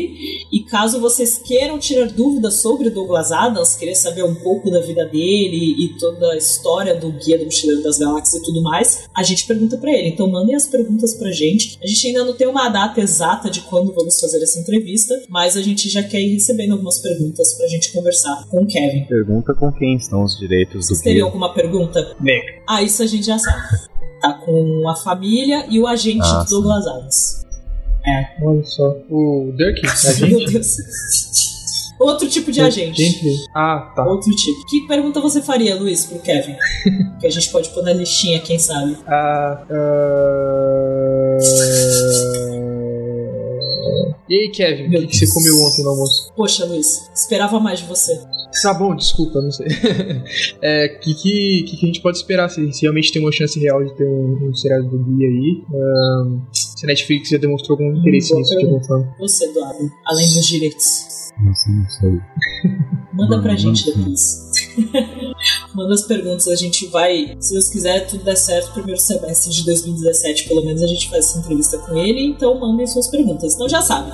E 0.51 0.63
caso 0.63 0.99
vocês 0.99 1.37
queiram 1.37 1.77
tirar 1.79 2.07
dúvidas 2.07 2.61
sobre 2.61 2.87
o 2.87 2.91
Douglas 2.93 3.31
Adams, 3.31 3.75
querer 3.75 3.95
saber 3.95 4.23
um 4.23 4.35
pouco 4.35 4.69
da 4.71 4.79
vida 4.79 5.05
dele 5.05 5.75
e 5.85 5.97
toda 5.99 6.31
a 6.31 6.37
história 6.37 6.95
do 6.95 7.11
Guia 7.11 7.37
do 7.37 7.45
Mochileiro 7.45 7.83
das 7.83 7.97
Galáxias 7.97 8.41
e 8.41 8.45
tudo 8.45 8.61
mais, 8.61 9.09
a 9.13 9.23
gente 9.23 9.45
pergunta 9.45 9.77
pra 9.77 9.91
ele. 9.91 10.09
Então 10.09 10.29
mandem 10.29 10.55
as 10.55 10.67
perguntas 10.67 11.13
pra 11.15 11.31
gente. 11.31 11.77
A 11.83 11.87
gente 11.87 12.07
ainda 12.07 12.23
não 12.25 12.33
tem 12.33 12.47
uma 12.47 12.69
data 12.69 13.01
exata 13.01 13.49
de 13.49 13.61
quando 13.61 13.93
vamos 13.93 14.19
fazer 14.19 14.41
essa 14.41 14.59
entrevista, 14.59 15.13
mas 15.29 15.55
a 15.57 15.61
gente 15.61 15.89
já 15.89 16.03
quer 16.03 16.21
ir 16.21 16.33
recebendo 16.33 16.71
algumas 16.73 16.99
perguntas 16.99 17.53
pra 17.53 17.67
gente 17.67 17.91
conversar 17.91 18.45
com 18.49 18.63
o 18.63 18.67
Kevin. 18.67 19.05
Pergunta 19.05 19.53
com 19.53 19.71
quem 19.71 19.95
estão 19.95 20.23
os 20.23 20.37
direitos 20.37 20.87
do 20.87 20.87
Vocês 20.87 21.01
teriam 21.01 21.15
guia. 21.15 21.25
alguma 21.25 21.53
pergunta? 21.53 22.15
Nick. 22.19 22.45
Ah, 22.67 22.81
isso 22.81 23.01
a 23.03 23.05
gente 23.05 23.25
já 23.25 23.37
sabe. 23.37 23.61
Tá 24.21 24.33
com 24.33 24.87
a 24.89 24.95
família 24.95 25.65
e 25.69 25.79
o 25.79 25.85
agente 25.87 26.25
Ah, 26.25 26.43
do 26.43 26.49
Douglas 26.49 26.87
Adams. 26.87 27.44
É. 28.07 28.43
Olha 28.43 28.63
só. 28.63 28.95
O 29.09 29.51
Dirk, 29.57 29.81
a 29.85 30.19
Meu 30.19 30.39
gente. 30.39 30.51
Deus. 30.53 30.67
Outro 31.99 32.27
tipo 32.27 32.51
de 32.51 32.61
agente. 32.61 33.01
Gently. 33.01 33.35
Ah, 33.55 33.91
tá. 33.95 34.05
Outro 34.05 34.29
tipo. 34.35 34.65
Que 34.67 34.87
pergunta 34.87 35.21
você 35.21 35.41
faria, 35.41 35.75
Luiz, 35.75 36.05
pro 36.05 36.19
Kevin? 36.19 36.55
que 37.19 37.27
a 37.27 37.29
gente 37.29 37.49
pode 37.49 37.69
pôr 37.69 37.83
na 37.83 37.93
listinha, 37.93 38.39
quem 38.39 38.59
sabe. 38.59 38.97
Ah, 39.07 39.65
ah... 39.69 40.95
E 44.27 44.35
aí, 44.35 44.49
Kevin, 44.49 44.87
o 44.87 44.89
que, 45.01 45.07
que 45.07 45.17
você 45.17 45.33
comeu 45.33 45.55
ontem 45.63 45.83
no 45.83 45.91
almoço? 45.91 46.33
Poxa, 46.35 46.65
Luiz, 46.65 47.09
esperava 47.13 47.59
mais 47.59 47.79
de 47.79 47.85
você. 47.85 48.19
Tá 48.61 48.73
bom, 48.73 48.95
desculpa, 48.95 49.41
não 49.41 49.51
sei. 49.51 49.67
é, 50.61 50.87
que, 50.87 51.13
que, 51.13 51.63
que 51.67 51.77
que 51.77 51.85
a 51.85 51.87
gente 51.87 52.01
pode 52.01 52.17
esperar? 52.17 52.49
Se, 52.49 52.71
se 52.73 52.81
realmente 52.81 53.11
tem 53.11 53.21
uma 53.21 53.31
chance 53.31 53.59
real 53.59 53.83
de 53.83 53.93
ter 53.95 54.07
um, 54.07 54.49
um 54.49 54.53
seriado 54.53 54.89
do 54.89 54.97
Gui 54.99 55.25
aí. 55.25 55.63
Ahn, 55.73 56.41
se 56.51 56.85
a 56.85 56.87
Netflix 56.87 57.29
já 57.29 57.37
demonstrou 57.37 57.77
algum 57.77 57.97
interesse 57.97 58.29
boa 58.29 58.39
nisso 58.39 58.57
de 58.57 58.65
alguma 58.65 58.83
forma. 58.83 59.15
Você, 59.19 59.45
Eduardo, 59.45 59.91
além 60.05 60.27
dos 60.27 60.47
direitos. 60.47 60.85
Nossa, 61.43 61.69
não 61.69 61.89
sei. 61.89 62.19
Manda 63.13 63.41
pra 63.41 63.55
gente 63.55 63.85
depois. 63.85 64.51
Manda 65.73 65.93
as 65.93 66.03
perguntas, 66.03 66.47
a 66.47 66.55
gente 66.55 66.87
vai. 66.87 67.35
Se 67.39 67.53
Deus 67.53 67.69
quiser, 67.69 68.07
tudo 68.07 68.23
der 68.23 68.37
certo, 68.37 68.73
primeiro 68.73 68.99
semestre 68.99 69.51
de 69.51 69.65
2017, 69.65 70.47
pelo 70.47 70.65
menos 70.65 70.81
a 70.81 70.87
gente 70.87 71.09
faz 71.09 71.25
essa 71.25 71.39
entrevista 71.39 71.77
com 71.79 71.97
ele, 71.97 72.21
então 72.21 72.57
mandem 72.59 72.87
suas 72.87 73.07
perguntas. 73.09 73.53
Então 73.53 73.67
já 73.67 73.81
sabe. 73.81 74.11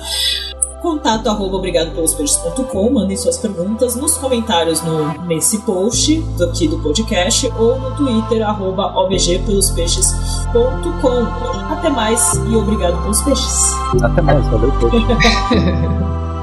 Contato 0.82 1.28
arroba 1.28 1.56
obrigadopelospeixes.com, 1.58 2.90
mandem 2.90 3.16
suas 3.16 3.36
perguntas 3.38 3.94
nos 3.94 4.16
comentários 4.16 4.82
no, 4.82 5.12
nesse 5.26 5.58
post 5.58 6.20
do- 6.36 6.44
aqui 6.44 6.66
do 6.66 6.76
podcast 6.80 7.46
ou 7.56 7.78
no 7.78 7.94
Twitter, 7.96 8.42
arroba 8.46 8.86
obgpelospeixes.com. 8.98 11.72
Até 11.72 11.88
mais 11.88 12.34
e 12.50 12.56
obrigado 12.56 13.00
pelos 13.02 13.22
peixes. 13.22 13.72
Até 14.02 14.20
mais, 14.22 14.44
valeu, 14.48 14.72
poxa. 14.80 14.96